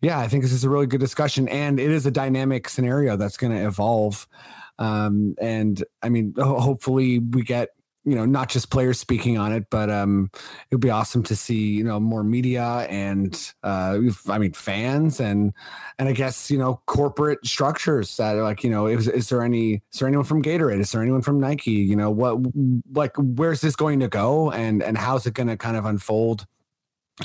yeah, 0.03 0.19
I 0.19 0.27
think 0.27 0.43
this 0.43 0.51
is 0.51 0.65
a 0.65 0.69
really 0.69 0.85
good 0.85 0.99
discussion, 0.99 1.47
and 1.47 1.79
it 1.79 1.89
is 1.89 2.05
a 2.05 2.11
dynamic 2.11 2.67
scenario 2.67 3.15
that's 3.15 3.37
going 3.37 3.53
to 3.53 3.65
evolve. 3.65 4.27
Um, 4.77 5.35
and 5.39 5.81
I 6.01 6.09
mean, 6.09 6.33
ho- 6.37 6.59
hopefully, 6.59 7.19
we 7.19 7.41
get 7.43 7.69
you 8.05 8.15
know 8.15 8.25
not 8.25 8.49
just 8.49 8.69
players 8.69 8.99
speaking 8.99 9.37
on 9.37 9.53
it, 9.53 9.69
but 9.69 9.89
um, 9.89 10.29
it 10.69 10.75
would 10.75 10.81
be 10.81 10.89
awesome 10.89 11.23
to 11.23 11.35
see 11.35 11.71
you 11.71 11.83
know 11.83 11.99
more 11.99 12.23
media 12.23 12.85
and 12.89 13.53
uh, 13.63 13.99
I 14.29 14.37
mean 14.37 14.53
fans 14.53 15.19
and 15.19 15.53
and 15.97 16.09
I 16.09 16.13
guess 16.13 16.51
you 16.51 16.57
know 16.57 16.81
corporate 16.85 17.45
structures 17.45 18.15
that 18.17 18.35
are 18.35 18.43
like 18.43 18.63
you 18.63 18.69
know 18.69 18.87
is, 18.87 19.07
is 19.07 19.29
there 19.29 19.41
any 19.41 19.81
is 19.91 19.99
there 19.99 20.07
anyone 20.07 20.25
from 20.25 20.43
Gatorade? 20.43 20.79
Is 20.79 20.91
there 20.91 21.01
anyone 21.01 21.21
from 21.21 21.39
Nike? 21.39 21.71
You 21.71 21.95
know 21.95 22.11
what 22.11 22.37
like 22.93 23.15
where's 23.17 23.61
this 23.61 23.75
going 23.75 23.99
to 24.01 24.07
go 24.07 24.51
and 24.51 24.83
and 24.83 24.97
how's 24.97 25.25
it 25.25 25.33
going 25.33 25.47
to 25.47 25.57
kind 25.57 25.77
of 25.77 25.85
unfold? 25.85 26.45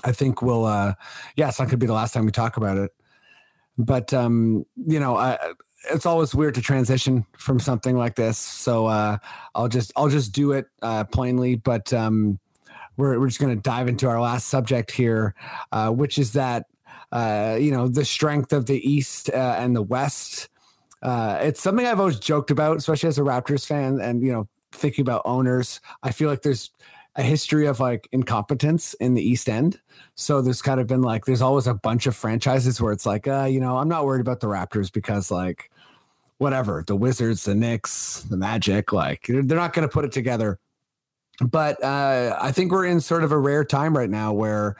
I 0.04 0.12
think 0.12 0.42
we'll 0.42 0.64
uh 0.64 0.94
yeah, 1.36 1.48
it's 1.48 1.58
not 1.58 1.66
gonna 1.66 1.78
be 1.78 1.86
the 1.86 1.92
last 1.92 2.12
time 2.12 2.24
we 2.24 2.32
talk 2.32 2.56
about 2.56 2.76
it. 2.76 2.92
But 3.78 4.12
um, 4.12 4.64
you 4.76 4.98
know, 4.98 5.16
I 5.16 5.38
it's 5.90 6.06
always 6.06 6.34
weird 6.34 6.54
to 6.56 6.60
transition 6.60 7.24
from 7.36 7.60
something 7.60 7.96
like 7.96 8.16
this. 8.16 8.38
So 8.38 8.86
uh 8.86 9.18
I'll 9.54 9.68
just 9.68 9.92
I'll 9.96 10.08
just 10.08 10.32
do 10.32 10.52
it 10.52 10.66
uh 10.82 11.04
plainly, 11.04 11.56
but 11.56 11.92
um 11.92 12.38
we're 12.96 13.18
we're 13.18 13.28
just 13.28 13.40
gonna 13.40 13.56
dive 13.56 13.88
into 13.88 14.08
our 14.08 14.20
last 14.20 14.48
subject 14.48 14.90
here, 14.90 15.34
uh, 15.72 15.90
which 15.90 16.18
is 16.18 16.32
that 16.32 16.66
uh, 17.12 17.56
you 17.58 17.70
know, 17.70 17.88
the 17.88 18.04
strength 18.04 18.52
of 18.52 18.66
the 18.66 18.78
East 18.88 19.30
uh, 19.30 19.56
and 19.58 19.74
the 19.74 19.82
West. 19.82 20.48
Uh, 21.02 21.38
it's 21.40 21.60
something 21.60 21.86
I've 21.86 22.00
always 22.00 22.18
joked 22.18 22.50
about, 22.50 22.76
especially 22.76 23.08
as 23.08 23.18
a 23.18 23.22
Raptors 23.22 23.66
fan, 23.66 24.00
and 24.00 24.22
you 24.22 24.32
know, 24.32 24.48
thinking 24.72 25.02
about 25.02 25.22
owners. 25.24 25.80
I 26.02 26.10
feel 26.10 26.28
like 26.28 26.42
there's 26.42 26.70
a 27.18 27.22
history 27.22 27.66
of 27.66 27.80
like 27.80 28.08
incompetence 28.12 28.94
in 28.94 29.14
the 29.14 29.22
East 29.22 29.48
End. 29.48 29.80
So 30.14 30.40
there's 30.40 30.62
kind 30.62 30.80
of 30.80 30.86
been 30.86 31.02
like 31.02 31.24
there's 31.24 31.42
always 31.42 31.66
a 31.66 31.74
bunch 31.74 32.06
of 32.06 32.14
franchises 32.14 32.80
where 32.80 32.92
it's 32.92 33.04
like, 33.04 33.26
uh, 33.26 33.44
you 33.44 33.60
know, 33.60 33.76
I'm 33.76 33.88
not 33.88 34.04
worried 34.06 34.20
about 34.20 34.38
the 34.38 34.46
Raptors 34.46 34.90
because 34.90 35.30
like 35.30 35.70
whatever, 36.38 36.84
the 36.86 36.94
Wizards, 36.94 37.44
the 37.44 37.56
Knicks, 37.56 38.22
the 38.30 38.36
Magic, 38.36 38.92
like 38.92 39.26
they're 39.26 39.42
not 39.42 39.72
going 39.72 39.86
to 39.86 39.92
put 39.92 40.04
it 40.04 40.12
together. 40.12 40.60
But 41.40 41.82
uh, 41.82 42.38
I 42.40 42.52
think 42.52 42.70
we're 42.70 42.86
in 42.86 43.00
sort 43.00 43.24
of 43.24 43.32
a 43.32 43.38
rare 43.38 43.64
time 43.64 43.96
right 43.96 44.10
now 44.10 44.32
where 44.32 44.76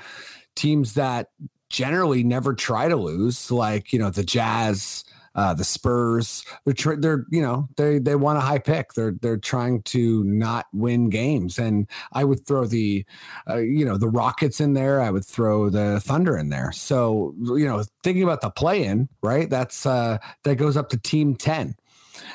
teams 0.55 0.95
that 0.95 1.31
generally 1.69 2.23
never 2.23 2.55
try 2.55 2.89
to 2.89 2.97
lose, 2.97 3.51
like 3.51 3.93
you 3.93 3.99
know 3.99 4.11
the 4.11 4.25
Jazz, 4.25 5.05
uh, 5.39 5.55
the 5.55 5.63
Spurs. 5.63 6.45
They're 6.65 6.75
tr- 6.75 6.97
they're 6.97 7.25
you 7.31 7.41
know 7.41 7.69
they 7.77 8.01
they 8.01 8.17
want 8.17 8.39
a 8.39 8.41
high 8.41 8.59
pick. 8.59 8.95
They're 8.95 9.13
they're 9.23 9.37
trying 9.37 9.83
to 9.83 10.25
not 10.25 10.67
win 10.73 11.11
games, 11.11 11.61
and 11.61 11.87
I 12.13 12.25
would 12.25 12.45
throw 12.45 12.67
the 12.67 13.05
uh, 13.49 13.59
you 13.59 13.85
know 13.85 13.97
the 13.97 14.09
Rockets 14.09 14.61
in 14.61 14.75
there. 14.75 15.01
I 15.01 15.11
would 15.11 15.25
throw 15.25 15.71
the 15.71 16.01
Thunder 16.01 16.37
in 16.37 16.49
there. 16.49 16.73
So 16.73 17.37
you 17.41 17.67
know 17.67 17.85
thinking 18.03 18.25
about 18.25 18.41
the 18.41 18.51
play 18.51 18.83
in 18.83 19.09
right, 19.23 19.49
that's 19.49 19.87
uh, 19.87 20.19
that 20.43 20.57
goes 20.57 20.77
up 20.77 20.89
to 20.89 20.99
Team 20.99 21.37
Ten. 21.37 21.77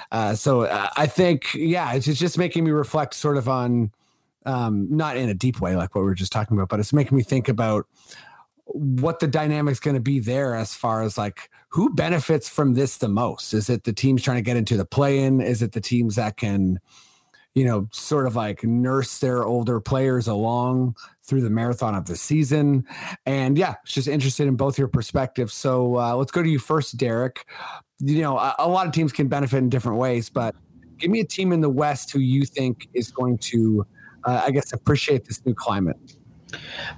Uh, 0.09 0.33
so 0.33 0.61
uh, 0.61 0.87
I 0.95 1.07
think 1.07 1.53
yeah, 1.55 1.91
it's 1.93 2.05
just 2.05 2.37
making 2.37 2.63
me 2.63 2.71
reflect 2.71 3.15
sort 3.15 3.35
of 3.35 3.49
on 3.49 3.91
um, 4.45 4.87
not 4.89 5.17
in 5.17 5.27
a 5.27 5.33
deep 5.33 5.59
way 5.59 5.75
like 5.75 5.93
what 5.93 6.01
we 6.01 6.05
were 6.05 6.15
just 6.15 6.31
talking 6.31 6.55
about, 6.55 6.69
but 6.69 6.79
it's 6.79 6.93
making 6.93 7.17
me 7.17 7.23
think 7.23 7.49
about 7.49 7.85
what 8.73 9.19
the 9.19 9.27
dynamic's 9.27 9.79
going 9.79 9.95
to 9.95 10.01
be 10.01 10.19
there 10.19 10.55
as 10.55 10.73
far 10.73 11.03
as 11.03 11.17
like 11.17 11.49
who 11.69 11.93
benefits 11.93 12.49
from 12.49 12.73
this 12.73 12.97
the 12.97 13.07
most? 13.07 13.53
Is 13.53 13.69
it 13.69 13.83
the 13.83 13.93
teams 13.93 14.21
trying 14.21 14.37
to 14.37 14.41
get 14.41 14.57
into 14.57 14.77
the 14.77 14.85
play 14.85 15.19
in 15.19 15.41
is 15.41 15.61
it 15.61 15.71
the 15.71 15.81
teams 15.81 16.15
that 16.15 16.37
can 16.37 16.79
you 17.53 17.65
know 17.65 17.87
sort 17.91 18.25
of 18.25 18.35
like 18.35 18.63
nurse 18.63 19.19
their 19.19 19.45
older 19.45 19.79
players 19.79 20.27
along 20.27 20.95
through 21.23 21.41
the 21.41 21.49
marathon 21.49 21.95
of 21.95 22.05
the 22.05 22.15
season? 22.15 22.85
And 23.25 23.57
yeah 23.57 23.75
just 23.85 24.07
interested 24.07 24.47
in 24.47 24.55
both 24.55 24.77
your 24.77 24.87
perspectives. 24.87 25.53
So 25.53 25.97
uh, 25.97 26.15
let's 26.15 26.31
go 26.31 26.41
to 26.41 26.49
you 26.49 26.59
first 26.59 26.97
derick. 26.97 27.45
You 27.99 28.21
know 28.21 28.37
a, 28.37 28.55
a 28.59 28.67
lot 28.67 28.87
of 28.87 28.93
teams 28.93 29.11
can 29.11 29.27
benefit 29.27 29.57
in 29.57 29.69
different 29.69 29.99
ways 29.99 30.29
but 30.29 30.55
give 30.97 31.11
me 31.11 31.19
a 31.19 31.25
team 31.25 31.51
in 31.51 31.61
the 31.61 31.69
west 31.69 32.11
who 32.11 32.19
you 32.19 32.45
think 32.45 32.87
is 32.93 33.11
going 33.11 33.37
to 33.37 33.85
uh, 34.25 34.43
i 34.45 34.51
guess 34.51 34.73
appreciate 34.73 35.25
this 35.25 35.45
new 35.45 35.53
climate 35.53 35.97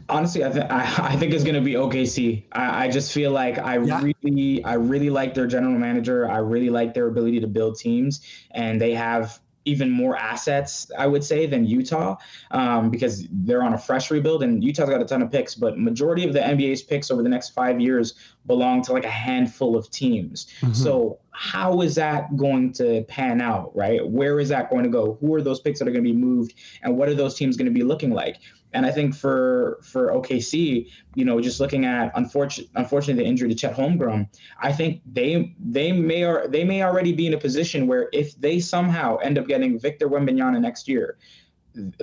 Honestly, 0.09 0.43
I, 0.43 0.49
th- 0.49 0.65
I, 0.69 0.81
I 1.13 1.15
think 1.15 1.33
it's 1.33 1.43
going 1.43 1.55
to 1.55 1.61
be 1.61 1.73
OKC. 1.73 2.43
I, 2.51 2.85
I 2.85 2.89
just 2.89 3.11
feel 3.11 3.31
like 3.31 3.57
I 3.57 3.77
Yeah. 3.79 4.01
really 4.01 4.63
I 4.63 4.73
really 4.73 5.09
like 5.09 5.33
their 5.33 5.47
general 5.47 5.77
manager. 5.77 6.29
I 6.29 6.37
really 6.37 6.69
like 6.69 6.93
their 6.93 7.07
ability 7.07 7.39
to 7.41 7.47
build 7.47 7.77
teams, 7.77 8.21
and 8.51 8.79
they 8.79 8.93
have 8.93 9.39
even 9.67 9.89
more 9.89 10.15
assets, 10.15 10.91
I 10.95 11.07
would 11.07 11.23
say, 11.23 11.47
than 11.47 11.65
Utah 11.65 12.17
um, 12.51 12.91
because 12.91 13.27
they're 13.31 13.63
on 13.63 13.73
a 13.73 13.77
fresh 13.79 14.11
rebuild. 14.11 14.43
And 14.43 14.63
Utah's 14.63 14.89
got 14.89 15.01
a 15.01 15.05
ton 15.05 15.23
of 15.23 15.31
picks, 15.31 15.55
but 15.55 15.79
majority 15.79 16.23
of 16.23 16.33
the 16.33 16.39
NBA's 16.39 16.83
picks 16.83 17.09
over 17.09 17.23
the 17.23 17.29
next 17.29 17.49
five 17.49 17.81
years 17.81 18.13
belong 18.45 18.83
to 18.83 18.93
like 18.93 19.05
a 19.05 19.09
handful 19.09 19.75
of 19.75 19.89
teams. 19.89 20.45
So 20.71 21.17
how 21.31 21.81
is 21.81 21.95
that 21.95 22.37
going 22.37 22.73
to 22.73 23.03
pan 23.07 23.41
out, 23.41 23.75
right? 23.75 24.07
Where 24.07 24.39
is 24.39 24.49
that 24.49 24.69
going 24.69 24.83
to 24.83 24.89
go? 24.89 25.17
Who 25.19 25.33
are 25.33 25.41
those 25.41 25.59
picks 25.61 25.79
that 25.79 25.87
are 25.87 25.91
going 25.91 26.03
to 26.03 26.11
be 26.13 26.15
moved, 26.15 26.53
and 26.83 26.95
what 26.95 27.09
are 27.09 27.15
those 27.15 27.33
teams 27.33 27.57
going 27.57 27.65
to 27.65 27.73
be 27.73 27.83
looking 27.83 28.11
like? 28.11 28.37
And 28.75 28.85
I 28.85 28.91
think 28.91 29.15
for 29.15 29.79
for 29.81 30.11
OKC, 30.11 30.91
you 31.15 31.25
know, 31.25 31.39
just 31.39 31.61
looking 31.61 31.85
at 31.85 32.11
unfortunate, 32.15 32.69
unfortunately 32.75 33.23
the 33.23 33.29
injury 33.29 33.47
to 33.49 33.55
Chet 33.55 33.73
Holmgren, 33.73 34.27
I 34.61 34.73
think 34.73 35.01
they 35.11 35.55
they 35.59 35.93
may 35.93 36.25
or 36.25 36.47
they 36.49 36.65
may 36.65 36.83
already 36.83 37.13
be 37.13 37.25
in 37.25 37.33
a 37.33 37.37
position 37.37 37.87
where 37.87 38.09
if 38.11 38.39
they 38.39 38.59
somehow 38.59 39.15
end 39.17 39.37
up 39.37 39.47
getting 39.47 39.79
Victor 39.79 40.09
Wembanyama 40.09 40.59
next 40.59 40.89
year, 40.89 41.17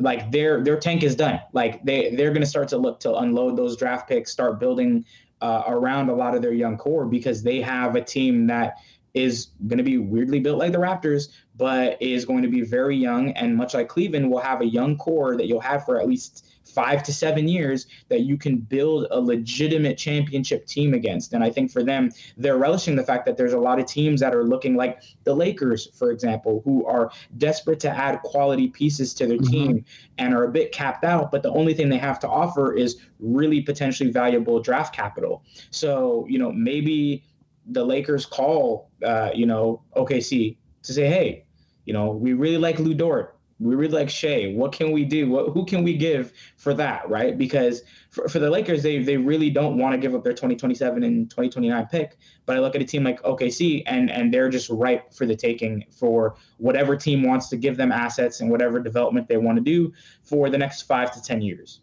like 0.00 0.32
their 0.32 0.64
their 0.64 0.78
tank 0.78 1.02
is 1.02 1.14
done. 1.14 1.40
Like 1.52 1.84
they 1.84 2.14
they're 2.16 2.30
going 2.30 2.40
to 2.40 2.46
start 2.46 2.68
to 2.68 2.78
look 2.78 2.98
to 3.00 3.14
unload 3.16 3.56
those 3.56 3.76
draft 3.76 4.08
picks, 4.08 4.32
start 4.32 4.58
building 4.58 5.04
uh, 5.42 5.64
around 5.66 6.08
a 6.08 6.14
lot 6.14 6.34
of 6.34 6.40
their 6.40 6.54
young 6.54 6.78
core 6.78 7.04
because 7.04 7.42
they 7.42 7.60
have 7.60 7.96
a 7.96 8.00
team 8.00 8.46
that 8.46 8.76
is 9.12 9.48
going 9.66 9.76
to 9.76 9.84
be 9.84 9.98
weirdly 9.98 10.40
built 10.40 10.58
like 10.58 10.72
the 10.72 10.78
Raptors, 10.78 11.28
but 11.56 12.00
is 12.00 12.24
going 12.24 12.42
to 12.42 12.48
be 12.48 12.62
very 12.62 12.96
young 12.96 13.32
and 13.32 13.54
much 13.54 13.74
like 13.74 13.88
Cleveland 13.88 14.30
will 14.30 14.40
have 14.40 14.62
a 14.62 14.66
young 14.66 14.96
core 14.96 15.36
that 15.36 15.46
you'll 15.46 15.60
have 15.60 15.84
for 15.84 16.00
at 16.00 16.08
least 16.08 16.46
five 16.74 17.02
to 17.02 17.12
seven 17.12 17.48
years 17.48 17.86
that 18.08 18.20
you 18.20 18.36
can 18.36 18.56
build 18.56 19.06
a 19.10 19.20
legitimate 19.20 19.98
championship 19.98 20.66
team 20.66 20.94
against. 20.94 21.32
And 21.32 21.44
I 21.44 21.50
think 21.50 21.70
for 21.70 21.82
them, 21.82 22.10
they're 22.36 22.56
relishing 22.56 22.96
the 22.96 23.04
fact 23.04 23.26
that 23.26 23.36
there's 23.36 23.52
a 23.52 23.58
lot 23.58 23.78
of 23.78 23.86
teams 23.86 24.20
that 24.20 24.34
are 24.34 24.44
looking 24.44 24.74
like 24.76 25.02
the 25.24 25.34
Lakers, 25.34 25.88
for 25.94 26.10
example, 26.10 26.62
who 26.64 26.86
are 26.86 27.10
desperate 27.38 27.80
to 27.80 27.90
add 27.90 28.22
quality 28.22 28.68
pieces 28.68 29.12
to 29.14 29.26
their 29.26 29.38
Mhm. 29.38 29.50
team 29.50 29.84
and 30.18 30.34
are 30.34 30.44
a 30.44 30.50
bit 30.50 30.72
capped 30.72 31.04
out. 31.04 31.30
But 31.30 31.42
the 31.42 31.50
only 31.50 31.74
thing 31.74 31.88
they 31.88 31.98
have 31.98 32.18
to 32.20 32.28
offer 32.28 32.72
is 32.72 32.96
really 33.20 33.60
potentially 33.60 34.10
valuable 34.10 34.60
draft 34.60 34.94
capital. 34.94 35.42
So, 35.70 36.26
you 36.28 36.38
know, 36.38 36.52
maybe 36.52 37.24
the 37.66 37.84
Lakers 37.84 38.26
call, 38.26 38.88
uh, 39.04 39.30
you 39.34 39.46
know, 39.46 39.82
OKC 39.96 40.56
to 40.82 40.92
say, 40.92 41.06
hey, 41.06 41.44
you 41.84 41.92
know, 41.92 42.10
we 42.12 42.32
really 42.32 42.58
like 42.58 42.78
Lu 42.78 42.94
Dort. 42.94 43.31
We 43.62 43.76
really 43.76 43.94
like 43.94 44.10
Shai. 44.10 44.52
What 44.54 44.72
can 44.72 44.90
we 44.90 45.04
do? 45.04 45.30
What 45.30 45.52
who 45.52 45.64
can 45.64 45.84
we 45.84 45.96
give 45.96 46.32
for 46.56 46.74
that, 46.74 47.08
right? 47.08 47.38
Because 47.38 47.82
for, 48.10 48.28
for 48.28 48.40
the 48.40 48.50
Lakers, 48.50 48.82
they 48.82 49.02
they 49.02 49.16
really 49.16 49.50
don't 49.50 49.78
want 49.78 49.92
to 49.92 49.98
give 49.98 50.14
up 50.14 50.24
their 50.24 50.32
2027 50.32 51.04
and 51.04 51.30
2029 51.30 51.86
pick. 51.86 52.18
But 52.44 52.56
I 52.56 52.60
look 52.60 52.74
at 52.74 52.82
a 52.82 52.84
team 52.84 53.04
like 53.04 53.22
OKC 53.22 53.84
and 53.86 54.10
and 54.10 54.34
they're 54.34 54.48
just 54.48 54.68
ripe 54.68 55.14
for 55.14 55.26
the 55.26 55.36
taking 55.36 55.84
for 55.90 56.34
whatever 56.58 56.96
team 56.96 57.22
wants 57.22 57.48
to 57.50 57.56
give 57.56 57.76
them 57.76 57.92
assets 57.92 58.40
and 58.40 58.50
whatever 58.50 58.80
development 58.80 59.28
they 59.28 59.36
want 59.36 59.56
to 59.58 59.62
do 59.62 59.92
for 60.22 60.50
the 60.50 60.58
next 60.58 60.82
five 60.82 61.12
to 61.12 61.22
ten 61.22 61.40
years. 61.40 61.80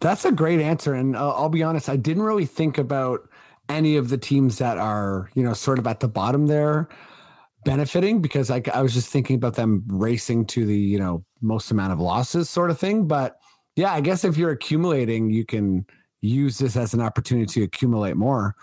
That's 0.00 0.24
a 0.24 0.32
great 0.32 0.60
answer. 0.60 0.94
And 0.94 1.14
uh, 1.14 1.30
I'll 1.30 1.48
be 1.48 1.62
honest, 1.62 1.88
I 1.88 1.96
didn't 1.96 2.22
really 2.22 2.46
think 2.46 2.78
about 2.78 3.28
any 3.68 3.96
of 3.96 4.08
the 4.08 4.16
teams 4.16 4.58
that 4.58 4.78
are, 4.78 5.28
you 5.34 5.42
know, 5.42 5.52
sort 5.52 5.78
of 5.78 5.86
at 5.86 6.00
the 6.00 6.08
bottom 6.08 6.46
there 6.46 6.88
benefiting 7.64 8.20
because 8.20 8.50
I, 8.50 8.62
I 8.72 8.82
was 8.82 8.94
just 8.94 9.08
thinking 9.08 9.36
about 9.36 9.54
them 9.54 9.84
racing 9.86 10.46
to 10.46 10.64
the, 10.64 10.76
you 10.76 10.98
know, 10.98 11.24
most 11.40 11.70
amount 11.70 11.92
of 11.92 12.00
losses 12.00 12.48
sort 12.48 12.70
of 12.70 12.78
thing. 12.78 13.06
But 13.06 13.38
yeah, 13.76 13.92
I 13.92 14.00
guess 14.00 14.24
if 14.24 14.36
you're 14.36 14.50
accumulating, 14.50 15.30
you 15.30 15.44
can 15.44 15.86
use 16.20 16.58
this 16.58 16.76
as 16.76 16.94
an 16.94 17.00
opportunity 17.00 17.46
to 17.46 17.62
accumulate 17.62 18.16
more. 18.16 18.54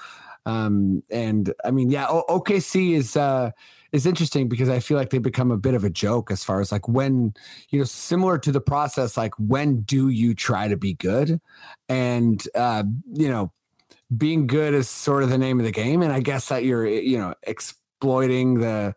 Um, 0.45 1.01
and 1.09 1.53
I 1.63 1.71
mean, 1.71 1.89
yeah, 1.89 2.07
o- 2.07 2.25
OKC 2.29 2.93
is, 2.93 3.17
uh, 3.17 3.51
is 3.91 4.05
interesting 4.05 4.47
because 4.47 4.69
I 4.69 4.79
feel 4.79 4.97
like 4.97 5.09
they 5.09 5.17
become 5.17 5.51
a 5.51 5.57
bit 5.57 5.73
of 5.73 5.83
a 5.83 5.89
joke 5.89 6.29
as 6.31 6.43
far 6.43 6.59
as 6.59 6.71
like 6.71 6.87
when, 6.87 7.33
you 7.69 7.79
know, 7.79 7.85
similar 7.85 8.37
to 8.39 8.51
the 8.51 8.61
process, 8.61 9.17
like 9.17 9.33
when 9.37 9.81
do 9.81 10.09
you 10.09 10.35
try 10.35 10.67
to 10.67 10.77
be 10.77 10.93
good? 10.93 11.39
And, 11.89 12.45
uh, 12.55 12.83
you 13.13 13.29
know, 13.29 13.51
being 14.15 14.47
good 14.47 14.73
is 14.73 14.89
sort 14.89 15.23
of 15.23 15.29
the 15.29 15.37
name 15.37 15.59
of 15.59 15.65
the 15.65 15.71
game. 15.71 16.01
And 16.01 16.11
I 16.11 16.19
guess 16.19 16.49
that 16.49 16.63
you're, 16.63 16.85
you 16.85 17.17
know, 17.17 17.33
exploiting 17.95 18.55
the, 18.55 18.95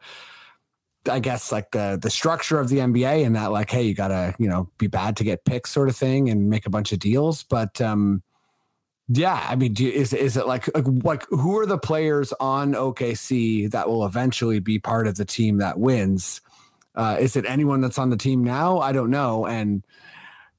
I 1.09 1.21
guess 1.21 1.53
like 1.53 1.71
the 1.71 1.99
the 2.01 2.11
structure 2.11 2.59
of 2.59 2.69
the 2.69 2.79
NBA 2.79 3.25
and 3.25 3.37
that 3.37 3.51
like, 3.53 3.71
hey, 3.71 3.83
you 3.83 3.95
gotta, 3.95 4.35
you 4.39 4.49
know, 4.49 4.69
be 4.77 4.89
bad 4.89 5.17
to 5.19 5.25
get 5.25 5.45
picks 5.45 5.71
sort 5.71 5.89
of 5.89 5.97
thing 5.97 6.29
and 6.29 6.51
make 6.51 6.67
a 6.67 6.71
bunch 6.71 6.93
of 6.93 6.99
deals. 6.99 7.45
But 7.45 7.81
um 7.81 8.23
yeah, 9.11 9.47
I 9.49 9.57
mean, 9.57 9.75
you, 9.79 9.91
is 9.91 10.13
is 10.13 10.37
it 10.37 10.47
like 10.47 10.69
like 10.75 10.85
like 11.03 11.27
who 11.31 11.59
are 11.59 11.65
the 11.65 11.79
players 11.79 12.35
on 12.41 12.75
OKC 12.75 13.71
that 13.71 13.89
will 13.89 14.05
eventually 14.05 14.61
be 14.61 14.79
part 14.79 15.07
of 15.07 15.17
the 15.17 15.25
team 15.25 15.59
that 15.59 15.79
wins? 15.79 16.43
Uh, 16.95 17.17
is 17.19 17.37
it 17.37 17.47
anyone 17.47 17.81
that's 17.81 17.99
on 17.99 18.11
the 18.11 18.17
team 18.19 18.45
now? 18.45 18.81
I 18.81 18.93
don't 18.93 19.11
know. 19.11 19.47
And 19.47 19.83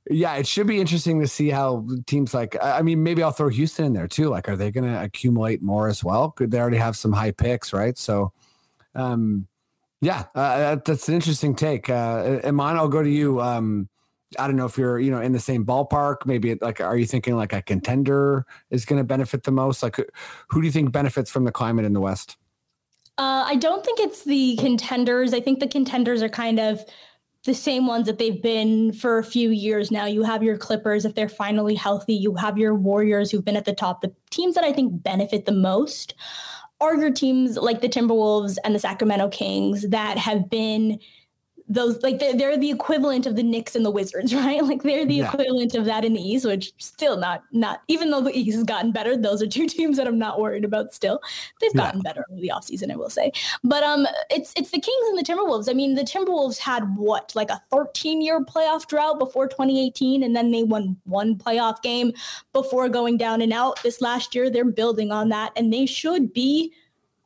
yeah, 0.10 0.36
it 0.36 0.48
should 0.48 0.66
be 0.66 0.80
interesting 0.82 1.20
to 1.22 1.28
see 1.28 1.50
how 1.50 1.86
teams 2.08 2.34
like. 2.34 2.58
I 2.62 2.82
mean, 2.82 3.04
maybe 3.04 3.22
I'll 3.22 3.32
throw 3.32 3.50
Houston 3.50 3.86
in 3.86 3.94
there 3.94 4.08
too. 4.08 4.30
Like, 4.30 4.50
are 4.50 4.56
they 4.56 4.72
going 4.72 4.92
to 4.92 5.04
accumulate 5.04 5.62
more 5.62 5.88
as 5.88 6.04
well? 6.04 6.32
Could 6.32 6.50
they 6.50 6.60
already 6.60 6.78
have 6.78 6.98
some 6.98 7.14
high 7.14 7.32
picks, 7.32 7.72
right? 7.74 7.98
So, 7.98 8.34
um, 8.96 9.48
yeah, 10.02 10.26
uh, 10.34 10.58
that, 10.58 10.86
that's 10.86 11.08
an 11.10 11.16
interesting 11.16 11.56
take. 11.56 11.90
Uh, 11.90 12.40
Imman, 12.44 12.76
I'll 12.76 12.88
go 12.88 13.04
to 13.04 13.10
you. 13.10 13.40
Um, 13.40 13.88
I 14.38 14.48
don't 14.48 14.56
know 14.56 14.66
if 14.66 14.78
you're, 14.78 15.00
you 15.00 15.12
know, 15.12 15.22
in 15.22 15.32
the 15.32 15.40
same 15.40 15.66
ballpark. 15.66 16.26
Maybe 16.26 16.56
like, 16.56 16.82
are 16.82 16.98
you 16.98 17.06
thinking 17.06 17.36
like 17.36 17.54
a 17.54 17.62
contender 17.62 18.46
is 18.72 18.86
going 18.86 19.00
to 19.00 19.04
benefit 19.04 19.44
the 19.44 19.52
most? 19.52 19.84
Like, 19.84 19.96
who- 19.98 20.06
who 20.50 20.62
do 20.62 20.66
you 20.66 20.72
think 20.72 20.92
benefits 20.92 21.30
from 21.30 21.44
the 21.44 21.52
climate 21.52 21.86
in 21.86 21.94
the 21.94 22.02
West? 22.02 22.38
Uh, 23.18 23.44
I 23.46 23.56
don't 23.56 23.84
think 23.84 24.00
it's 24.00 24.24
the 24.24 24.56
contenders. 24.58 25.34
I 25.34 25.42
think 25.42 25.60
the 25.60 25.68
contenders 25.68 26.24
are 26.24 26.30
kind 26.30 26.60
of 26.60 26.86
the 27.46 27.54
same 27.54 27.88
ones 27.88 28.06
that 28.08 28.18
they've 28.18 28.42
been 28.42 28.92
for 28.92 29.18
a 29.18 29.24
few 29.24 29.50
years 29.50 29.92
now. 29.92 30.06
You 30.06 30.24
have 30.24 30.44
your 30.44 30.58
Clippers 30.58 31.06
if 31.06 31.16
they're 31.16 31.30
finally 31.30 31.76
healthy. 31.76 32.14
You 32.14 32.36
have 32.36 32.58
your 32.58 32.76
Warriors 32.76 33.32
who've 33.32 33.46
been 33.46 33.56
at 33.56 33.66
the 33.66 33.74
top. 33.74 34.02
The 34.02 34.14
teams 34.30 34.56
that 34.56 34.64
I 34.64 34.74
think 34.74 35.04
benefit 35.04 35.46
the 35.46 35.54
most 35.54 36.16
are 36.82 36.96
your 36.96 37.12
teams 37.12 37.58
like 37.58 37.82
the 37.82 37.90
Timberwolves 37.90 38.58
and 38.64 38.76
the 38.76 38.80
Sacramento 38.80 39.30
Kings 39.30 39.88
that 39.90 40.18
have 40.18 40.50
been 40.50 41.00
those 41.72 42.02
like 42.02 42.18
they're, 42.20 42.36
they're 42.36 42.58
the 42.58 42.72
equivalent 42.72 43.28
of 43.28 43.36
the 43.36 43.44
Knicks 43.44 43.76
and 43.76 43.86
the 43.86 43.92
Wizards, 43.92 44.34
right? 44.44 44.64
Like 44.64 44.82
they're 44.82 45.06
the 45.06 45.16
Yeah. 45.16 45.28
equivalent 45.32 45.76
of 45.76 45.86
that 45.86 46.04
in 46.04 46.14
the 46.14 46.22
East, 46.22 46.46
which 46.46 46.74
still 46.80 47.16
not 47.16 47.44
not 47.52 47.82
even 47.88 48.10
though 48.10 48.22
the 48.22 48.36
East 48.38 48.56
has 48.56 48.64
gotten 48.64 48.92
better, 48.92 49.16
those 49.16 49.42
are 49.44 49.48
two 49.48 49.68
teams 49.76 49.98
that 49.98 50.08
I'm 50.08 50.18
not 50.18 50.40
worried 50.40 50.66
about 50.66 50.94
still. 50.94 51.20
They've 51.62 51.70
Yeah. 51.76 51.82
gotten 51.84 52.02
better 52.02 52.26
over 52.32 52.42
the 52.42 52.52
offseason, 52.54 52.92
I 52.92 52.96
will 52.96 53.10
say. 53.12 53.32
But 53.64 53.84
um 53.84 54.08
it's 54.32 54.52
it's 54.58 54.72
the 54.72 54.80
Kings 54.82 55.08
and 55.10 55.18
the 55.18 55.24
Timberwolves. 55.24 55.70
I 55.70 55.74
mean, 55.74 55.94
the 55.96 56.04
Timberwolves 56.04 56.58
had 56.58 56.98
what, 56.98 57.34
like 57.36 57.52
a 57.52 57.62
13 57.72 58.22
year 58.22 58.44
playoff 58.44 58.88
drought 58.88 59.20
before 59.20 59.48
2018, 59.48 60.24
and 60.24 60.36
then 60.36 60.50
they 60.52 60.64
won 60.64 60.98
one 61.06 61.36
playoff 61.36 61.82
game 61.84 62.14
before 62.52 62.90
going 62.90 63.18
down 63.18 63.42
and 63.42 63.54
out 63.54 63.82
this 63.84 64.02
last 64.02 64.34
year. 64.34 64.50
They're 64.50 64.66
building 64.66 65.12
on 65.12 65.30
that, 65.30 65.52
and 65.56 65.72
they 65.72 65.86
should 65.86 66.34
be 66.34 66.74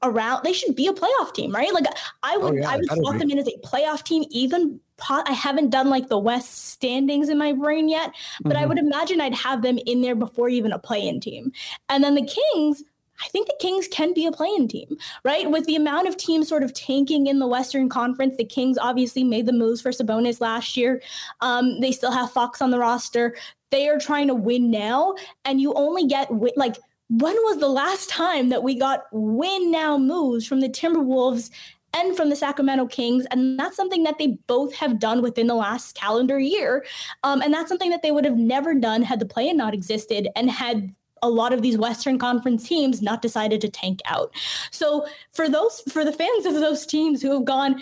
around 0.04 0.44
they 0.44 0.54
should 0.54 0.76
be 0.76 0.88
a 0.88 0.94
playoff 0.94 1.34
team 1.34 1.52
right 1.52 1.74
like 1.74 1.86
i 2.24 2.38
would 2.38 2.54
Oh, 2.54 2.56
yeah, 2.56 2.70
i 2.70 2.76
would 2.76 2.90
slot 2.90 3.18
them 3.20 3.30
in 3.32 3.40
as 3.40 3.48
a 3.48 3.58
playoff 3.66 4.04
team 4.04 4.24
even 4.30 4.80
I 5.10 5.34
haven't 5.34 5.72
done 5.72 5.90
like 5.90 6.08
the 6.08 6.20
West 6.20 6.70
standings 6.70 7.28
in 7.28 7.38
my 7.38 7.52
brain 7.52 7.90
yet, 7.90 8.14
but 8.44 8.56
I 8.56 8.64
Mhm. 8.64 8.68
would 8.70 8.78
imagine 8.78 9.20
I'd 9.20 9.34
have 9.34 9.62
them 9.62 9.78
in 9.86 10.02
there 10.02 10.16
before 10.16 10.50
even 10.50 10.72
a 10.72 10.80
play-in 10.80 11.20
team. 11.20 11.52
And 11.90 12.04
then 12.04 12.16
the 12.16 12.22
Kings, 12.54 12.84
I 13.22 13.28
think 13.30 13.48
the 13.48 13.56
Kings 13.60 13.88
can 13.88 14.14
be 14.14 14.26
a 14.26 14.32
play-in 14.32 14.68
team, 14.68 14.96
right? 15.26 15.50
With 15.50 15.66
the 15.66 15.76
amount 15.76 16.08
of 16.08 16.16
teams 16.16 16.48
sort 16.48 16.64
of 16.64 16.74
tanking 16.74 17.28
in 17.28 17.40
the 17.40 17.48
Western 17.48 17.90
Conference, 17.90 18.36
the 18.38 18.46
Kings 18.46 18.78
obviously 18.78 19.24
made 19.24 19.46
the 19.46 19.52
moves 19.52 19.82
for 19.82 19.90
Sabonis 19.92 20.40
last 20.40 20.78
year. 20.78 21.02
Um, 21.42 21.82
they 21.82 21.92
still 21.92 22.12
have 22.12 22.32
Fox 22.32 22.62
on 22.62 22.72
the 22.72 22.80
roster. 22.80 23.36
They 23.72 23.90
are 23.90 24.00
trying 24.00 24.28
to 24.28 24.36
win 24.36 24.70
now, 24.72 25.16
and 25.44 25.60
you 25.60 25.74
only 25.74 26.06
get 26.06 26.30
like 26.56 26.78
when 27.10 27.36
was 27.36 27.60
the 27.60 27.68
last 27.68 28.10
time 28.10 28.50
that 28.50 28.64
we 28.64 28.76
got 28.76 29.04
win 29.12 29.72
now 29.72 29.98
moves 29.98 30.48
from 30.48 30.62
the 30.62 30.70
Timberwolves 30.70 31.52
and 31.94 32.16
from 32.16 32.30
the 32.30 32.36
Sacramento 32.36 32.88
Kings? 32.88 33.26
And 33.30 33.60
that's 33.60 33.76
something 33.76 34.04
that 34.04 34.18
they 34.18 34.40
both 34.48 34.74
have 34.76 35.00
done 35.00 35.22
within 35.22 35.48
the 35.48 35.56
last 35.56 35.96
calendar 35.96 36.40
year. 36.40 36.86
Um, 37.24 37.42
and 37.42 37.54
that's 37.54 37.70
something 37.70 37.90
that 37.92 38.02
they 38.02 38.12
would 38.12 38.26
have 38.26 38.38
never 38.38 38.74
done 38.74 39.02
had 39.02 39.20
the 39.20 39.26
play 39.26 39.50
in 39.50 39.58
not 39.58 39.74
existed 39.74 40.30
and 40.36 40.50
had 40.50 40.94
a 41.22 41.30
lot 41.30 41.54
of 41.54 41.62
these 41.62 41.78
Western 41.78 42.20
Conference 42.20 42.68
teams 42.68 43.02
not 43.02 43.22
decided 43.22 43.62
to 43.62 43.70
tank 43.70 44.02
out. 44.06 44.32
So 44.72 45.08
for 45.32 45.50
those 45.50 45.82
for 45.90 46.04
the 46.04 46.12
fans 46.12 46.46
of 46.46 46.54
those 46.56 46.86
teams 46.86 47.22
who 47.22 47.32
have 47.32 47.46
gone, 47.46 47.82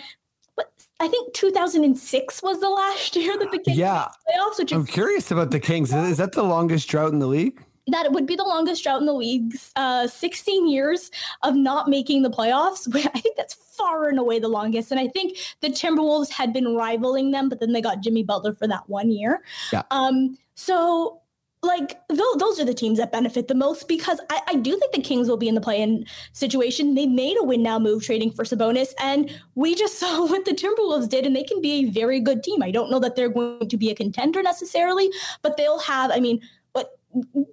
but 0.56 0.70
I 1.00 1.08
think 1.08 1.34
2006 1.34 2.42
was 2.42 2.60
the 2.60 2.68
last 2.70 3.16
year 3.16 3.36
that 3.38 3.50
the 3.50 3.58
Kings 3.58 3.78
Yeah, 3.78 4.08
playoffs, 4.28 4.58
which 4.58 4.72
I'm 4.72 4.82
is 4.82 4.90
curious 4.90 5.30
about 5.30 5.50
the 5.50 5.60
Kings. 5.60 5.92
Is 5.92 6.18
that 6.18 6.32
the 6.32 6.44
longest 6.44 6.88
drought 6.88 7.12
in 7.12 7.18
the 7.18 7.26
league? 7.26 7.62
That 7.88 8.06
it 8.06 8.12
would 8.12 8.26
be 8.26 8.36
the 8.36 8.44
longest 8.44 8.82
drought 8.82 9.00
in 9.00 9.06
the 9.06 9.12
leagues. 9.12 9.72
Uh, 9.76 10.06
16 10.06 10.68
years 10.68 11.10
of 11.42 11.54
not 11.54 11.88
making 11.88 12.22
the 12.22 12.30
playoffs. 12.30 12.88
I 13.14 13.20
think 13.20 13.36
that's 13.36 13.54
far 13.54 14.08
and 14.08 14.18
away 14.18 14.38
the 14.38 14.48
longest. 14.48 14.90
And 14.90 15.00
I 15.00 15.08
think 15.08 15.36
the 15.60 15.68
Timberwolves 15.68 16.30
had 16.30 16.52
been 16.52 16.76
rivaling 16.76 17.30
them, 17.32 17.48
but 17.48 17.60
then 17.60 17.72
they 17.72 17.80
got 17.80 18.00
Jimmy 18.00 18.22
Butler 18.22 18.54
for 18.54 18.68
that 18.68 18.88
one 18.88 19.10
year. 19.10 19.42
Yeah. 19.72 19.82
Um, 19.90 20.38
so 20.54 21.22
like 21.64 22.00
th- 22.08 22.20
those 22.38 22.58
are 22.58 22.64
the 22.64 22.74
teams 22.74 22.98
that 22.98 23.12
benefit 23.12 23.46
the 23.46 23.54
most 23.54 23.86
because 23.86 24.20
I, 24.30 24.40
I 24.48 24.54
do 24.56 24.76
think 24.76 24.92
the 24.92 25.00
Kings 25.00 25.28
will 25.28 25.36
be 25.36 25.48
in 25.48 25.54
the 25.54 25.60
play-in 25.60 26.04
situation. 26.32 26.94
They 26.94 27.06
made 27.06 27.36
a 27.38 27.44
win 27.44 27.62
now 27.62 27.78
move 27.78 28.04
trading 28.04 28.32
for 28.32 28.44
Sabonis, 28.44 28.92
and 29.00 29.32
we 29.54 29.74
just 29.74 29.98
saw 30.00 30.26
what 30.26 30.44
the 30.44 30.52
Timberwolves 30.52 31.08
did, 31.08 31.24
and 31.24 31.36
they 31.36 31.44
can 31.44 31.60
be 31.60 31.72
a 31.72 31.90
very 31.90 32.20
good 32.20 32.42
team. 32.42 32.62
I 32.62 32.72
don't 32.72 32.90
know 32.90 32.98
that 32.98 33.14
they're 33.14 33.28
going 33.28 33.68
to 33.68 33.76
be 33.76 33.90
a 33.90 33.94
contender 33.94 34.42
necessarily, 34.42 35.10
but 35.42 35.56
they'll 35.56 35.78
have. 35.78 36.10
I 36.10 36.18
mean, 36.18 36.40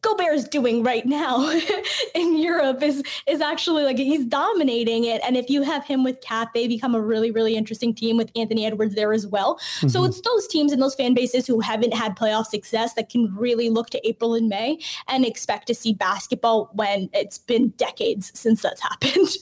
Gobert 0.01 0.33
is 0.35 0.47
doing 0.47 0.83
right 0.83 1.05
now 1.05 1.49
in 2.15 2.37
Europe 2.37 2.81
is 2.81 3.03
is 3.27 3.41
actually 3.41 3.83
like 3.83 3.97
he's 3.97 4.25
dominating 4.25 5.03
it. 5.03 5.21
And 5.25 5.35
if 5.35 5.49
you 5.49 5.63
have 5.63 5.85
him 5.85 6.03
with 6.03 6.21
KAT, 6.21 6.49
they 6.53 6.67
become 6.67 6.95
a 6.95 7.01
really 7.01 7.29
really 7.31 7.55
interesting 7.55 7.93
team 7.93 8.15
with 8.15 8.31
Anthony 8.35 8.65
Edwards 8.65 8.95
there 8.95 9.11
as 9.11 9.27
well. 9.27 9.59
So 9.87 10.01
Mhm. 10.01 10.07
it's 10.09 10.21
those 10.21 10.47
teams 10.47 10.71
and 10.71 10.81
those 10.81 10.95
fan 10.95 11.13
bases 11.13 11.45
who 11.45 11.59
haven't 11.59 11.93
had 11.93 12.15
playoff 12.15 12.45
success 12.45 12.93
that 12.93 13.09
can 13.09 13.35
really 13.35 13.69
look 13.69 13.89
to 13.89 14.07
April 14.07 14.33
and 14.33 14.47
May 14.47 14.79
and 15.07 15.25
expect 15.25 15.67
to 15.67 15.75
see 15.75 15.93
basketball 15.93 16.69
when 16.73 17.09
it's 17.13 17.37
been 17.37 17.69
decades 17.77 18.31
since 18.33 18.61
that's 18.61 18.81
happened. 18.81 19.29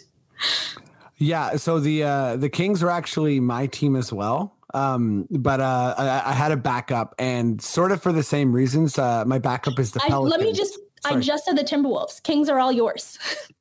Yeah, 1.20 1.56
so 1.56 1.80
the 1.80 2.04
uh 2.04 2.36
the 2.36 2.48
Kings 2.50 2.84
are 2.84 2.92
actually 2.92 3.40
my 3.40 3.66
team 3.66 3.96
as 3.96 4.14
well. 4.14 4.54
Um, 4.74 5.28
but 5.30 5.60
uh 5.60 5.96
I, 5.98 6.32
I 6.32 6.34
had 6.34 6.52
a 6.52 6.58
backup 6.58 7.16
and 7.18 7.62
sort 7.62 7.92
of 7.92 8.02
for 8.02 8.12
the 8.12 8.24
same 8.24 8.54
reasons. 8.54 8.98
Uh 8.98 9.24
my 9.26 9.40
backup 9.40 9.80
is 9.80 9.92
the 9.92 10.02
I, 10.04 10.10
Pelicans. 10.10 10.32
let 10.32 10.42
me 10.42 10.54
just. 10.54 10.80
I 11.06 11.16
just 11.20 11.46
said 11.46 11.58
the 11.58 11.64
Timberwolves. 11.64 12.22
Kings 12.24 12.50
are 12.50 12.60
all 12.60 12.72
yours. 12.72 13.18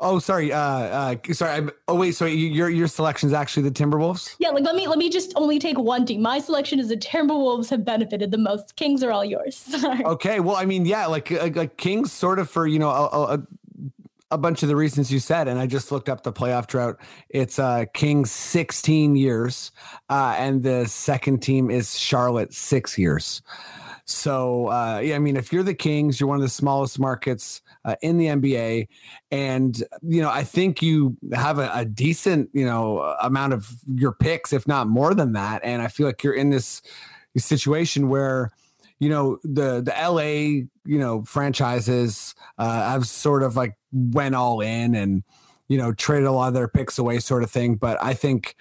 Oh, 0.00 0.18
sorry. 0.18 0.52
Uh, 0.52 0.58
uh 0.60 1.16
sorry. 1.32 1.52
I'm, 1.52 1.70
oh, 1.88 1.96
wait. 1.96 2.14
So 2.14 2.24
your 2.24 2.68
your 2.68 2.86
selection 2.86 3.28
is 3.28 3.32
actually 3.32 3.68
the 3.68 3.70
Timberwolves. 3.70 4.36
Yeah, 4.38 4.50
like 4.50 4.64
let 4.64 4.74
me 4.74 4.86
let 4.86 4.98
me 4.98 5.10
just 5.10 5.32
only 5.36 5.58
take 5.58 5.78
one 5.78 6.06
team. 6.06 6.22
My 6.22 6.38
selection 6.38 6.78
is 6.78 6.88
the 6.88 6.96
Timberwolves 6.96 7.70
have 7.70 7.84
benefited 7.84 8.30
the 8.30 8.38
most. 8.38 8.76
Kings 8.76 9.02
are 9.02 9.10
all 9.10 9.24
yours. 9.24 9.56
Sorry. 9.56 10.04
Okay. 10.04 10.40
Well, 10.40 10.56
I 10.56 10.64
mean, 10.64 10.86
yeah, 10.86 11.06
like 11.06 11.30
like, 11.30 11.56
like 11.56 11.76
Kings, 11.76 12.12
sort 12.12 12.38
of 12.38 12.48
for 12.48 12.66
you 12.66 12.78
know 12.78 12.90
a, 12.90 13.34
a, 13.34 13.42
a 14.30 14.38
bunch 14.38 14.62
of 14.62 14.68
the 14.68 14.76
reasons 14.76 15.12
you 15.12 15.18
said, 15.18 15.48
and 15.48 15.58
I 15.58 15.66
just 15.66 15.90
looked 15.90 16.08
up 16.08 16.22
the 16.22 16.32
playoff 16.32 16.66
drought. 16.66 16.98
It's 17.28 17.58
uh 17.58 17.86
Kings 17.94 18.30
16 18.30 19.16
years, 19.16 19.70
uh, 20.10 20.34
and 20.38 20.62
the 20.62 20.86
second 20.86 21.40
team 21.40 21.70
is 21.70 21.98
Charlotte 21.98 22.52
six 22.52 22.98
years. 22.98 23.42
So 24.04 24.68
uh, 24.68 25.00
yeah, 25.04 25.16
I 25.16 25.18
mean, 25.18 25.36
if 25.36 25.52
you're 25.52 25.62
the 25.62 25.74
Kings, 25.74 26.18
you're 26.18 26.28
one 26.28 26.38
of 26.38 26.42
the 26.42 26.48
smallest 26.48 26.98
markets 26.98 27.60
uh, 27.84 27.96
in 28.00 28.16
the 28.16 28.26
NBA, 28.26 28.88
and 29.30 29.82
you 30.02 30.22
know 30.22 30.30
I 30.30 30.44
think 30.44 30.82
you 30.82 31.16
have 31.34 31.58
a, 31.58 31.70
a 31.74 31.84
decent 31.84 32.48
you 32.54 32.64
know 32.64 33.00
amount 33.20 33.52
of 33.52 33.70
your 33.86 34.12
picks, 34.12 34.52
if 34.52 34.66
not 34.66 34.88
more 34.88 35.14
than 35.14 35.34
that. 35.34 35.60
And 35.62 35.82
I 35.82 35.88
feel 35.88 36.06
like 36.06 36.24
you're 36.24 36.34
in 36.34 36.48
this 36.48 36.80
situation 37.36 38.08
where 38.08 38.50
you 38.98 39.10
know 39.10 39.38
the 39.44 39.82
the 39.82 39.94
LA 40.00 40.66
you 40.86 40.98
know 40.98 41.22
franchises 41.24 42.34
uh, 42.56 42.90
have 42.90 43.06
sort 43.06 43.42
of 43.42 43.56
like 43.56 43.74
went 43.92 44.34
all 44.34 44.60
in 44.60 44.94
and 44.94 45.22
you 45.68 45.78
know 45.78 45.92
traded 45.92 46.26
a 46.26 46.32
lot 46.32 46.48
of 46.48 46.54
their 46.54 46.68
picks 46.68 46.98
away, 46.98 47.18
sort 47.18 47.42
of 47.42 47.50
thing. 47.50 47.76
But 47.76 48.02
I 48.02 48.14
think 48.14 48.56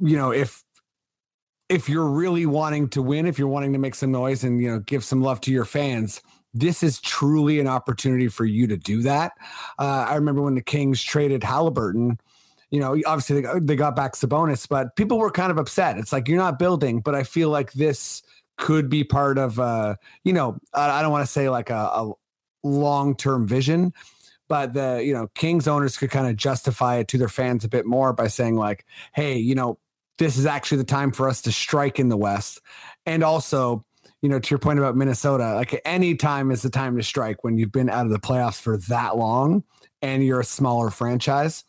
you 0.00 0.16
know 0.16 0.32
if 0.32 0.64
if 1.68 1.88
you're 1.88 2.08
really 2.08 2.46
wanting 2.46 2.88
to 2.90 3.02
win, 3.02 3.26
if 3.26 3.38
you're 3.38 3.48
wanting 3.48 3.72
to 3.72 3.78
make 3.78 3.94
some 3.94 4.12
noise 4.12 4.44
and 4.44 4.60
you 4.60 4.70
know 4.70 4.78
give 4.80 5.04
some 5.04 5.20
love 5.20 5.40
to 5.42 5.52
your 5.52 5.64
fans, 5.64 6.20
this 6.54 6.82
is 6.82 7.00
truly 7.00 7.58
an 7.58 7.66
opportunity 7.66 8.28
for 8.28 8.44
you 8.44 8.66
to 8.68 8.76
do 8.76 9.02
that. 9.02 9.32
Uh, 9.78 10.06
I 10.08 10.14
remember 10.14 10.42
when 10.42 10.54
the 10.54 10.62
Kings 10.62 11.02
traded 11.02 11.42
Halliburton. 11.42 12.18
You 12.70 12.80
know, 12.80 12.96
obviously 13.06 13.36
they 13.36 13.42
got, 13.42 13.66
they 13.66 13.76
got 13.76 13.94
back 13.94 14.14
Sabonis, 14.14 14.68
but 14.68 14.96
people 14.96 15.18
were 15.18 15.30
kind 15.30 15.52
of 15.52 15.58
upset. 15.58 15.96
It's 15.96 16.12
like 16.12 16.26
you're 16.26 16.38
not 16.38 16.58
building, 16.58 17.00
but 17.00 17.14
I 17.14 17.22
feel 17.22 17.48
like 17.48 17.72
this 17.72 18.22
could 18.56 18.88
be 18.88 19.04
part 19.04 19.38
of, 19.38 19.60
uh, 19.60 19.94
you 20.24 20.32
know, 20.32 20.58
I, 20.72 20.98
I 20.98 21.02
don't 21.02 21.12
want 21.12 21.24
to 21.24 21.30
say 21.30 21.48
like 21.48 21.70
a, 21.70 21.74
a 21.74 22.12
long 22.64 23.14
term 23.14 23.46
vision, 23.46 23.92
but 24.54 24.72
the 24.72 25.02
you 25.04 25.12
know 25.12 25.26
Kings 25.34 25.66
owners 25.66 25.96
could 25.96 26.12
kind 26.12 26.28
of 26.28 26.36
justify 26.36 26.98
it 26.98 27.08
to 27.08 27.18
their 27.18 27.28
fans 27.28 27.64
a 27.64 27.68
bit 27.68 27.86
more 27.86 28.12
by 28.12 28.28
saying 28.28 28.54
like, 28.54 28.86
hey, 29.12 29.36
you 29.36 29.56
know, 29.56 29.80
this 30.18 30.36
is 30.36 30.46
actually 30.46 30.78
the 30.78 30.84
time 30.84 31.10
for 31.10 31.28
us 31.28 31.42
to 31.42 31.50
strike 31.50 31.98
in 31.98 32.08
the 32.08 32.16
West, 32.16 32.60
and 33.04 33.24
also. 33.24 33.84
You 34.22 34.30
know, 34.30 34.38
to 34.38 34.50
your 34.50 34.58
point 34.58 34.78
about 34.78 34.96
Minnesota, 34.96 35.54
like 35.54 35.78
any 35.84 36.14
time 36.14 36.50
is 36.50 36.62
the 36.62 36.70
time 36.70 36.96
to 36.96 37.02
strike 37.02 37.44
when 37.44 37.58
you've 37.58 37.72
been 37.72 37.90
out 37.90 38.06
of 38.06 38.12
the 38.12 38.18
playoffs 38.18 38.58
for 38.58 38.78
that 38.88 39.18
long 39.18 39.64
and 40.00 40.24
you're 40.24 40.40
a 40.40 40.44
smaller 40.44 40.88
franchise. 40.88 41.62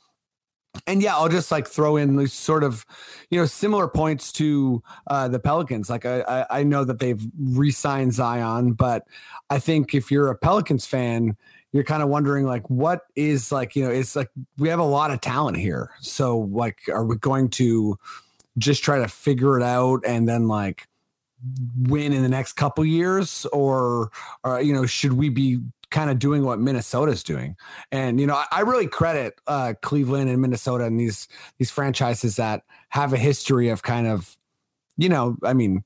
And 0.88 1.04
yeah, 1.04 1.18
I'll 1.18 1.28
just 1.28 1.52
like 1.52 1.68
throw 1.68 1.98
in 1.98 2.16
these 2.16 2.32
sort 2.32 2.64
of, 2.64 2.86
you 3.30 3.38
know, 3.38 3.46
similar 3.46 3.90
points 3.90 4.32
to 4.34 4.82
uh, 5.08 5.28
the 5.28 5.40
Pelicans. 5.40 5.90
Like 5.90 6.06
I, 6.06 6.22
I, 6.22 6.60
I 6.60 6.64
know 6.64 6.86
that 6.86 7.00
they've 7.00 7.22
re-signed 7.38 8.14
Zion, 8.14 8.72
but 8.72 9.04
I 9.50 9.60
think 9.60 9.94
if 9.94 10.10
you're 10.10 10.30
a 10.30 10.38
Pelicans 10.38 10.86
fan, 10.86 11.36
you're 11.76 11.84
kind 11.84 12.02
of 12.02 12.08
wondering 12.08 12.46
like, 12.46 12.70
what 12.70 13.02
is 13.18 13.52
like, 13.52 13.76
you 13.76 13.84
know, 13.84 13.92
it's 13.92 14.16
like 14.16 14.30
we 14.58 14.70
have 14.70 14.80
a 14.80 14.84
lot 14.84 15.12
of 15.12 15.20
talent 15.20 15.58
here. 15.58 15.92
So 16.00 16.38
like, 16.38 16.80
are 16.88 17.04
we 17.04 17.18
going 17.18 17.50
to 17.50 18.00
just 18.58 18.82
try 18.82 18.98
to 18.98 19.10
figure 19.10 19.60
it 19.60 19.64
out 19.64 20.02
and 20.08 20.26
then 20.26 20.48
like 20.48 20.88
win 21.78 22.14
in 22.14 22.24
the 22.24 22.30
next 22.30 22.54
couple 22.54 22.86
years, 22.86 23.46
or, 23.52 24.10
or 24.46 24.62
you 24.62 24.74
know, 24.74 24.86
should 24.86 25.12
we 25.12 25.28
be 25.28 25.60
kind 25.92 26.10
of 26.10 26.18
doing 26.18 26.46
what 26.46 26.62
Minnesota's 26.62 27.24
doing? 27.24 27.58
And 27.92 28.22
you 28.22 28.26
know, 28.28 28.36
I, 28.36 28.46
I 28.54 28.62
really 28.62 28.88
credit 28.88 29.38
uh, 29.46 29.74
Cleveland 29.82 30.30
and 30.30 30.42
Minnesota 30.42 30.86
and 30.86 30.98
these 30.98 31.28
these 31.58 31.72
franchises 31.72 32.38
that 32.38 32.64
have 32.88 33.12
a 33.12 33.18
history 33.18 33.68
of 33.68 33.84
kind 33.84 34.08
of, 34.08 34.38
you 34.96 35.10
know, 35.10 35.36
I 35.44 35.52
mean, 35.52 35.84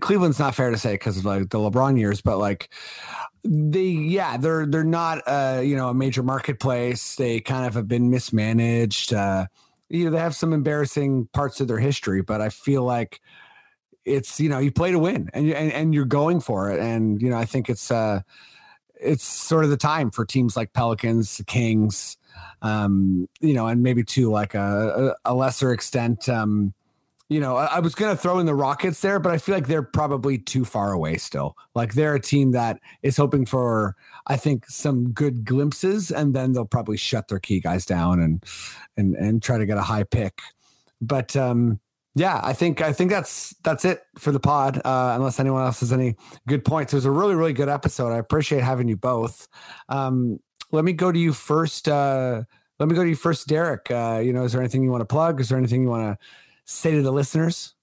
Cleveland's 0.00 0.38
not 0.38 0.54
fair 0.54 0.70
to 0.70 0.78
say 0.78 0.92
because 0.94 1.18
of 1.18 1.24
like 1.24 1.50
the 1.50 1.58
LeBron 1.58 1.98
years, 1.98 2.20
but 2.20 2.38
like 2.38 2.70
they, 3.42 3.82
yeah, 3.86 4.36
they're 4.36 4.66
they're 4.66 4.84
not 4.84 5.22
uh, 5.26 5.60
you 5.64 5.76
know 5.76 5.88
a 5.88 5.94
major 5.94 6.22
marketplace. 6.22 7.16
They 7.16 7.40
kind 7.40 7.66
of 7.66 7.74
have 7.74 7.88
been 7.88 8.10
mismanaged. 8.10 9.12
Uh, 9.12 9.46
you 9.88 10.04
know, 10.04 10.10
they 10.10 10.18
have 10.18 10.36
some 10.36 10.52
embarrassing 10.52 11.28
parts 11.32 11.60
of 11.60 11.68
their 11.68 11.78
history, 11.78 12.22
but 12.22 12.40
I 12.40 12.50
feel 12.50 12.84
like 12.84 13.20
it's 14.04 14.38
you 14.38 14.48
know 14.48 14.58
you 14.58 14.70
play 14.70 14.92
to 14.92 14.98
win 14.98 15.30
and 15.32 15.46
you 15.46 15.54
and, 15.54 15.72
and 15.72 15.94
you're 15.94 16.04
going 16.04 16.40
for 16.40 16.70
it, 16.70 16.78
and 16.78 17.20
you 17.20 17.28
know 17.28 17.36
I 17.36 17.44
think 17.44 17.68
it's 17.68 17.90
uh 17.90 18.20
it's 19.00 19.24
sort 19.24 19.64
of 19.64 19.70
the 19.70 19.76
time 19.76 20.10
for 20.10 20.24
teams 20.24 20.56
like 20.56 20.72
Pelicans, 20.72 21.42
Kings, 21.46 22.16
um, 22.62 23.28
you 23.40 23.52
know, 23.54 23.66
and 23.66 23.82
maybe 23.82 24.02
to 24.04 24.30
like 24.30 24.54
a, 24.54 25.14
a 25.24 25.34
lesser 25.34 25.72
extent, 25.72 26.28
um, 26.28 26.72
you 27.28 27.40
know, 27.40 27.56
I, 27.56 27.66
I 27.66 27.80
was 27.80 27.94
going 27.94 28.14
to 28.14 28.20
throw 28.20 28.38
in 28.38 28.46
the 28.46 28.54
Rockets 28.54 29.00
there, 29.00 29.18
but 29.18 29.32
I 29.32 29.38
feel 29.38 29.54
like 29.54 29.66
they're 29.66 29.82
probably 29.82 30.38
too 30.38 30.64
far 30.64 30.92
away 30.92 31.16
still. 31.16 31.56
Like 31.74 31.94
they're 31.94 32.14
a 32.14 32.20
team 32.20 32.52
that 32.52 32.80
is 33.02 33.16
hoping 33.16 33.46
for, 33.46 33.96
I 34.26 34.36
think, 34.36 34.66
some 34.66 35.12
good 35.12 35.44
glimpses, 35.44 36.10
and 36.10 36.34
then 36.34 36.52
they'll 36.52 36.66
probably 36.66 36.96
shut 36.96 37.28
their 37.28 37.38
key 37.38 37.60
guys 37.60 37.86
down 37.86 38.20
and 38.20 38.44
and 38.96 39.14
and 39.14 39.42
try 39.42 39.58
to 39.58 39.66
get 39.66 39.78
a 39.78 39.82
high 39.82 40.04
pick. 40.04 40.40
But 41.00 41.34
um, 41.34 41.80
yeah, 42.14 42.40
I 42.42 42.52
think 42.52 42.82
I 42.82 42.92
think 42.92 43.10
that's 43.10 43.54
that's 43.64 43.84
it 43.84 44.02
for 44.18 44.30
the 44.30 44.40
pod. 44.40 44.78
Uh, 44.84 45.14
unless 45.16 45.40
anyone 45.40 45.64
else 45.64 45.80
has 45.80 45.92
any 45.92 46.16
good 46.46 46.64
points, 46.64 46.92
it 46.92 46.96
was 46.96 47.06
a 47.06 47.10
really 47.10 47.34
really 47.34 47.54
good 47.54 47.70
episode. 47.70 48.12
I 48.12 48.18
appreciate 48.18 48.62
having 48.62 48.86
you 48.86 48.96
both. 48.96 49.48
Um, 49.88 50.40
let 50.72 50.84
me 50.84 50.92
go 50.92 51.10
to 51.10 51.18
you 51.18 51.32
first. 51.32 51.88
Uh, 51.88 52.42
let 52.78 52.88
me 52.88 52.94
go 52.94 53.02
to 53.02 53.08
you 53.08 53.16
first, 53.16 53.46
Derick. 53.48 53.90
Uh, 53.90 54.20
you 54.22 54.32
know, 54.32 54.44
is 54.44 54.52
there 54.52 54.60
anything 54.60 54.82
you 54.82 54.90
want 54.90 55.00
to 55.00 55.06
plug? 55.06 55.40
Is 55.40 55.48
there 55.48 55.56
anything 55.56 55.82
you 55.82 55.88
want 55.88 56.18
to 56.18 56.26
say 56.64 56.92
to 56.92 57.02
the 57.02 57.12
listeners? 57.12 57.74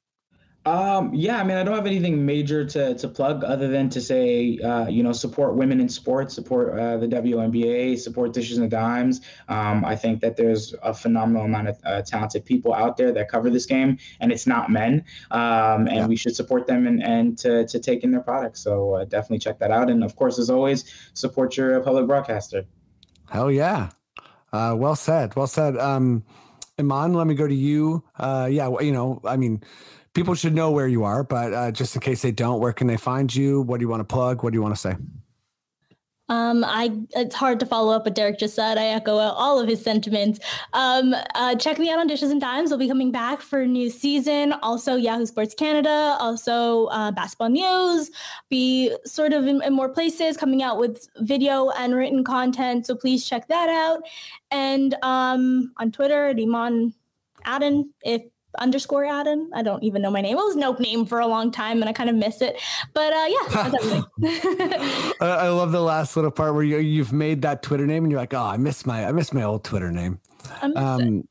Um, 0.64 1.12
yeah, 1.12 1.40
I 1.40 1.44
mean, 1.44 1.58
I 1.58 1.64
don't 1.64 1.74
have 1.76 1.88
anything 1.88 2.24
major 2.24 2.64
to, 2.64 2.94
to 2.94 3.08
plug 3.08 3.44
other 3.44 3.68
than 3.68 3.90
to 3.90 4.00
say, 4.00 4.60
uh, 4.60 4.88
you 4.88 5.02
know, 5.02 5.12
support 5.12 5.56
women 5.56 5.82
in 5.82 5.90
sports, 5.90 6.36
support 6.36 6.78
uh, 6.80 6.98
the 6.98 7.08
WNBA, 7.08 7.98
support 7.98 8.32
Dishes 8.32 8.60
and 8.60 8.70
Dimes. 8.70 9.22
Um, 9.48 9.84
I 9.84 9.96
think 9.96 10.22
that 10.22 10.38
there's 10.38 10.76
a 10.84 10.94
phenomenal 10.94 11.46
amount 11.46 11.70
of 11.70 11.80
uh, 11.84 12.04
talented 12.04 12.46
people 12.46 12.76
out 12.76 12.96
there 12.96 13.12
that 13.12 13.28
cover 13.28 13.50
this 13.50 13.66
game, 13.66 13.98
and 14.20 14.32
it's 14.32 14.46
not 14.46 14.70
men. 14.70 15.04
Um, 15.32 15.88
and 15.88 15.96
Yeah. 15.96 16.06
we 16.06 16.16
should 16.16 16.36
support 16.36 16.68
them 16.68 16.86
and, 16.86 17.02
and 17.02 17.40
to, 17.40 17.66
to 17.66 17.80
take 17.80 18.04
in 18.04 18.12
their 18.12 18.22
products. 18.22 18.62
So 18.62 18.94
uh, 18.98 19.06
definitely 19.06 19.40
check 19.40 19.58
that 19.58 19.72
out. 19.72 19.90
And 19.90 20.04
of 20.04 20.16
course, 20.16 20.38
as 20.38 20.52
always, 20.52 20.86
support 21.16 21.58
your 21.58 21.80
public 21.80 22.06
broadcaster. 22.06 22.66
Hell 23.32 23.50
yeah. 23.50 23.90
Uh, 24.54 24.76
well 24.78 24.96
said. 24.96 25.36
Well 25.36 25.48
said. 25.48 25.76
Imman, 26.82 27.16
let 27.16 27.28
me 27.28 27.36
go 27.36 27.48
to 27.48 27.56
you. 27.56 28.04
Uh, 28.18 28.48
yeah, 28.52 28.70
you 28.80 28.92
know, 28.92 29.22
I 29.26 29.38
mean, 29.38 29.62
people 30.14 30.36
should 30.36 30.54
know 30.54 30.72
where 30.72 30.88
you 30.88 31.04
are, 31.04 31.24
but 31.24 31.54
uh, 31.54 31.72
just 31.72 31.96
in 31.96 32.02
case 32.02 32.22
they 32.22 32.32
don't, 32.32 32.60
where 32.60 32.74
can 32.74 32.88
they 32.88 32.98
find 32.98 33.34
you? 33.34 33.62
What 33.62 33.80
do 33.80 33.84
you 33.84 33.90
want 33.90 34.02
to 34.02 34.14
plug? 34.14 34.44
What 34.44 34.52
do 34.52 34.58
you 34.58 34.62
want 34.62 34.76
to 34.76 34.82
say? 34.82 34.96
Um, 36.32 36.64
I 36.64 36.92
it's 37.12 37.36
hard 37.36 37.60
to 37.60 37.66
follow 37.66 37.94
up 37.94 38.06
what 38.06 38.16
Derick 38.16 38.40
just 38.40 38.56
said. 38.56 38.78
I 38.78 38.86
echo 38.86 39.18
all 39.18 39.60
of 39.60 39.68
his 39.68 39.84
sentiments. 39.84 40.40
Um, 40.72 41.14
uh, 41.36 41.56
check 41.56 41.78
me 41.78 41.90
out 41.92 42.00
on 42.00 42.08
Dishes 42.08 42.32
and 42.32 42.40
Dimes. 42.40 42.70
We'll 42.70 42.80
be 42.80 42.88
coming 42.88 43.12
back 43.12 43.42
for 43.42 43.60
a 43.60 43.68
new 43.68 43.90
season. 43.90 44.54
Also, 44.64 44.96
Yahoo 44.96 45.26
Sports 45.26 45.54
Canada. 45.54 46.16
Also, 46.22 46.86
uh, 46.86 47.12
Basketball 47.12 47.50
News. 47.50 48.12
Be 48.50 48.96
sort 49.06 49.34
of 49.34 49.46
in, 49.46 49.62
in 49.62 49.74
more 49.74 49.90
places, 49.90 50.38
coming 50.38 50.64
out 50.64 50.80
with 50.80 51.06
video 51.18 51.70
and 51.72 51.94
written 51.94 52.24
content. 52.24 52.88
So 52.88 52.96
please 52.96 53.28
check 53.28 53.50
that 53.50 53.68
out. 53.68 54.02
And 54.52 54.96
um, 55.04 55.74
on 55.78 55.92
Twitter, 55.92 56.34
Imman 56.34 56.94
Adan, 57.46 57.94
if 58.04 58.22
underscore 58.60 59.06
Adan. 59.06 59.50
I 59.54 59.62
don't 59.62 59.84
even 59.84 60.02
know 60.02 60.12
my 60.12 60.22
name. 60.22 60.38
It 60.38 60.42
was 60.42 60.56
no 60.56 60.74
name 60.74 61.06
for 61.06 61.20
a 61.20 61.28
long 61.28 61.52
time, 61.52 61.82
and 61.82 61.90
I 61.90 61.94
kind 61.94 62.10
of 62.10 62.16
miss 62.16 62.42
it. 62.42 62.60
But 62.94 63.14
uh, 63.14 63.28
yeah. 63.28 64.02
I, 65.22 65.48
love 65.50 65.72
the 65.72 65.82
last 65.82 66.16
little 66.16 66.32
part 66.32 66.54
where 66.54 66.64
you, 66.64 66.78
you've 66.78 67.14
made 67.14 67.42
that 67.44 67.64
Twitter 67.64 67.86
name 67.86 68.04
and 68.04 68.12
you're 68.12 68.20
like, 68.20 68.34
oh, 68.34 68.44
I 68.44 68.58
miss 68.58 68.86
my, 68.86 69.06
I 69.06 69.12
miss 69.12 69.34
my 69.34 69.44
old 69.44 69.64
Twitter 69.64 69.92
name. 69.92 70.20
Um, 70.76 71.28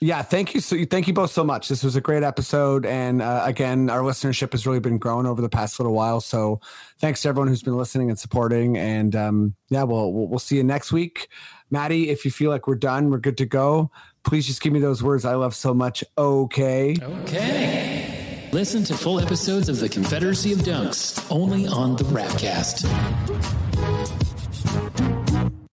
yeah, 0.00 0.22
thank 0.22 0.54
you. 0.54 0.60
So 0.60 0.76
thank 0.84 1.06
you 1.08 1.14
both 1.14 1.30
so 1.30 1.42
much. 1.42 1.68
This 1.68 1.82
was 1.82 1.96
a 1.96 2.00
great 2.00 2.22
episode, 2.22 2.84
and 2.84 3.22
uh, 3.22 3.42
again, 3.44 3.88
our 3.88 4.00
listenership 4.00 4.52
has 4.52 4.66
really 4.66 4.80
been 4.80 4.98
growing 4.98 5.26
over 5.26 5.40
the 5.40 5.48
past 5.48 5.80
little 5.80 5.94
while. 5.94 6.20
So 6.20 6.60
thanks 6.98 7.22
to 7.22 7.28
everyone 7.30 7.48
who's 7.48 7.62
been 7.62 7.76
listening 7.76 8.10
and 8.10 8.18
supporting. 8.18 8.76
And 8.76 9.16
um, 9.16 9.54
yeah, 9.70 9.84
we'll, 9.84 10.12
we'll 10.12 10.28
we'll 10.28 10.38
see 10.38 10.56
you 10.56 10.64
next 10.64 10.92
week, 10.92 11.28
Maddie. 11.70 12.10
If 12.10 12.26
you 12.26 12.30
feel 12.30 12.50
like 12.50 12.66
we're 12.66 12.74
done, 12.74 13.10
we're 13.10 13.18
good 13.18 13.38
to 13.38 13.46
go. 13.46 13.90
Please 14.26 14.44
just 14.44 14.60
give 14.60 14.72
me 14.72 14.80
those 14.80 15.04
words 15.04 15.24
I 15.24 15.36
love 15.36 15.54
so 15.54 15.72
much. 15.72 16.02
Okay. 16.18 16.96
Okay. 17.00 18.48
Listen 18.50 18.82
to 18.84 18.94
full 18.94 19.20
episodes 19.20 19.68
of 19.68 19.78
the 19.78 19.88
Confederacy 19.88 20.52
of 20.52 20.58
Dunks 20.60 21.24
only 21.30 21.68
on 21.68 21.94
the 21.94 22.04
Rapcast. 22.04 22.86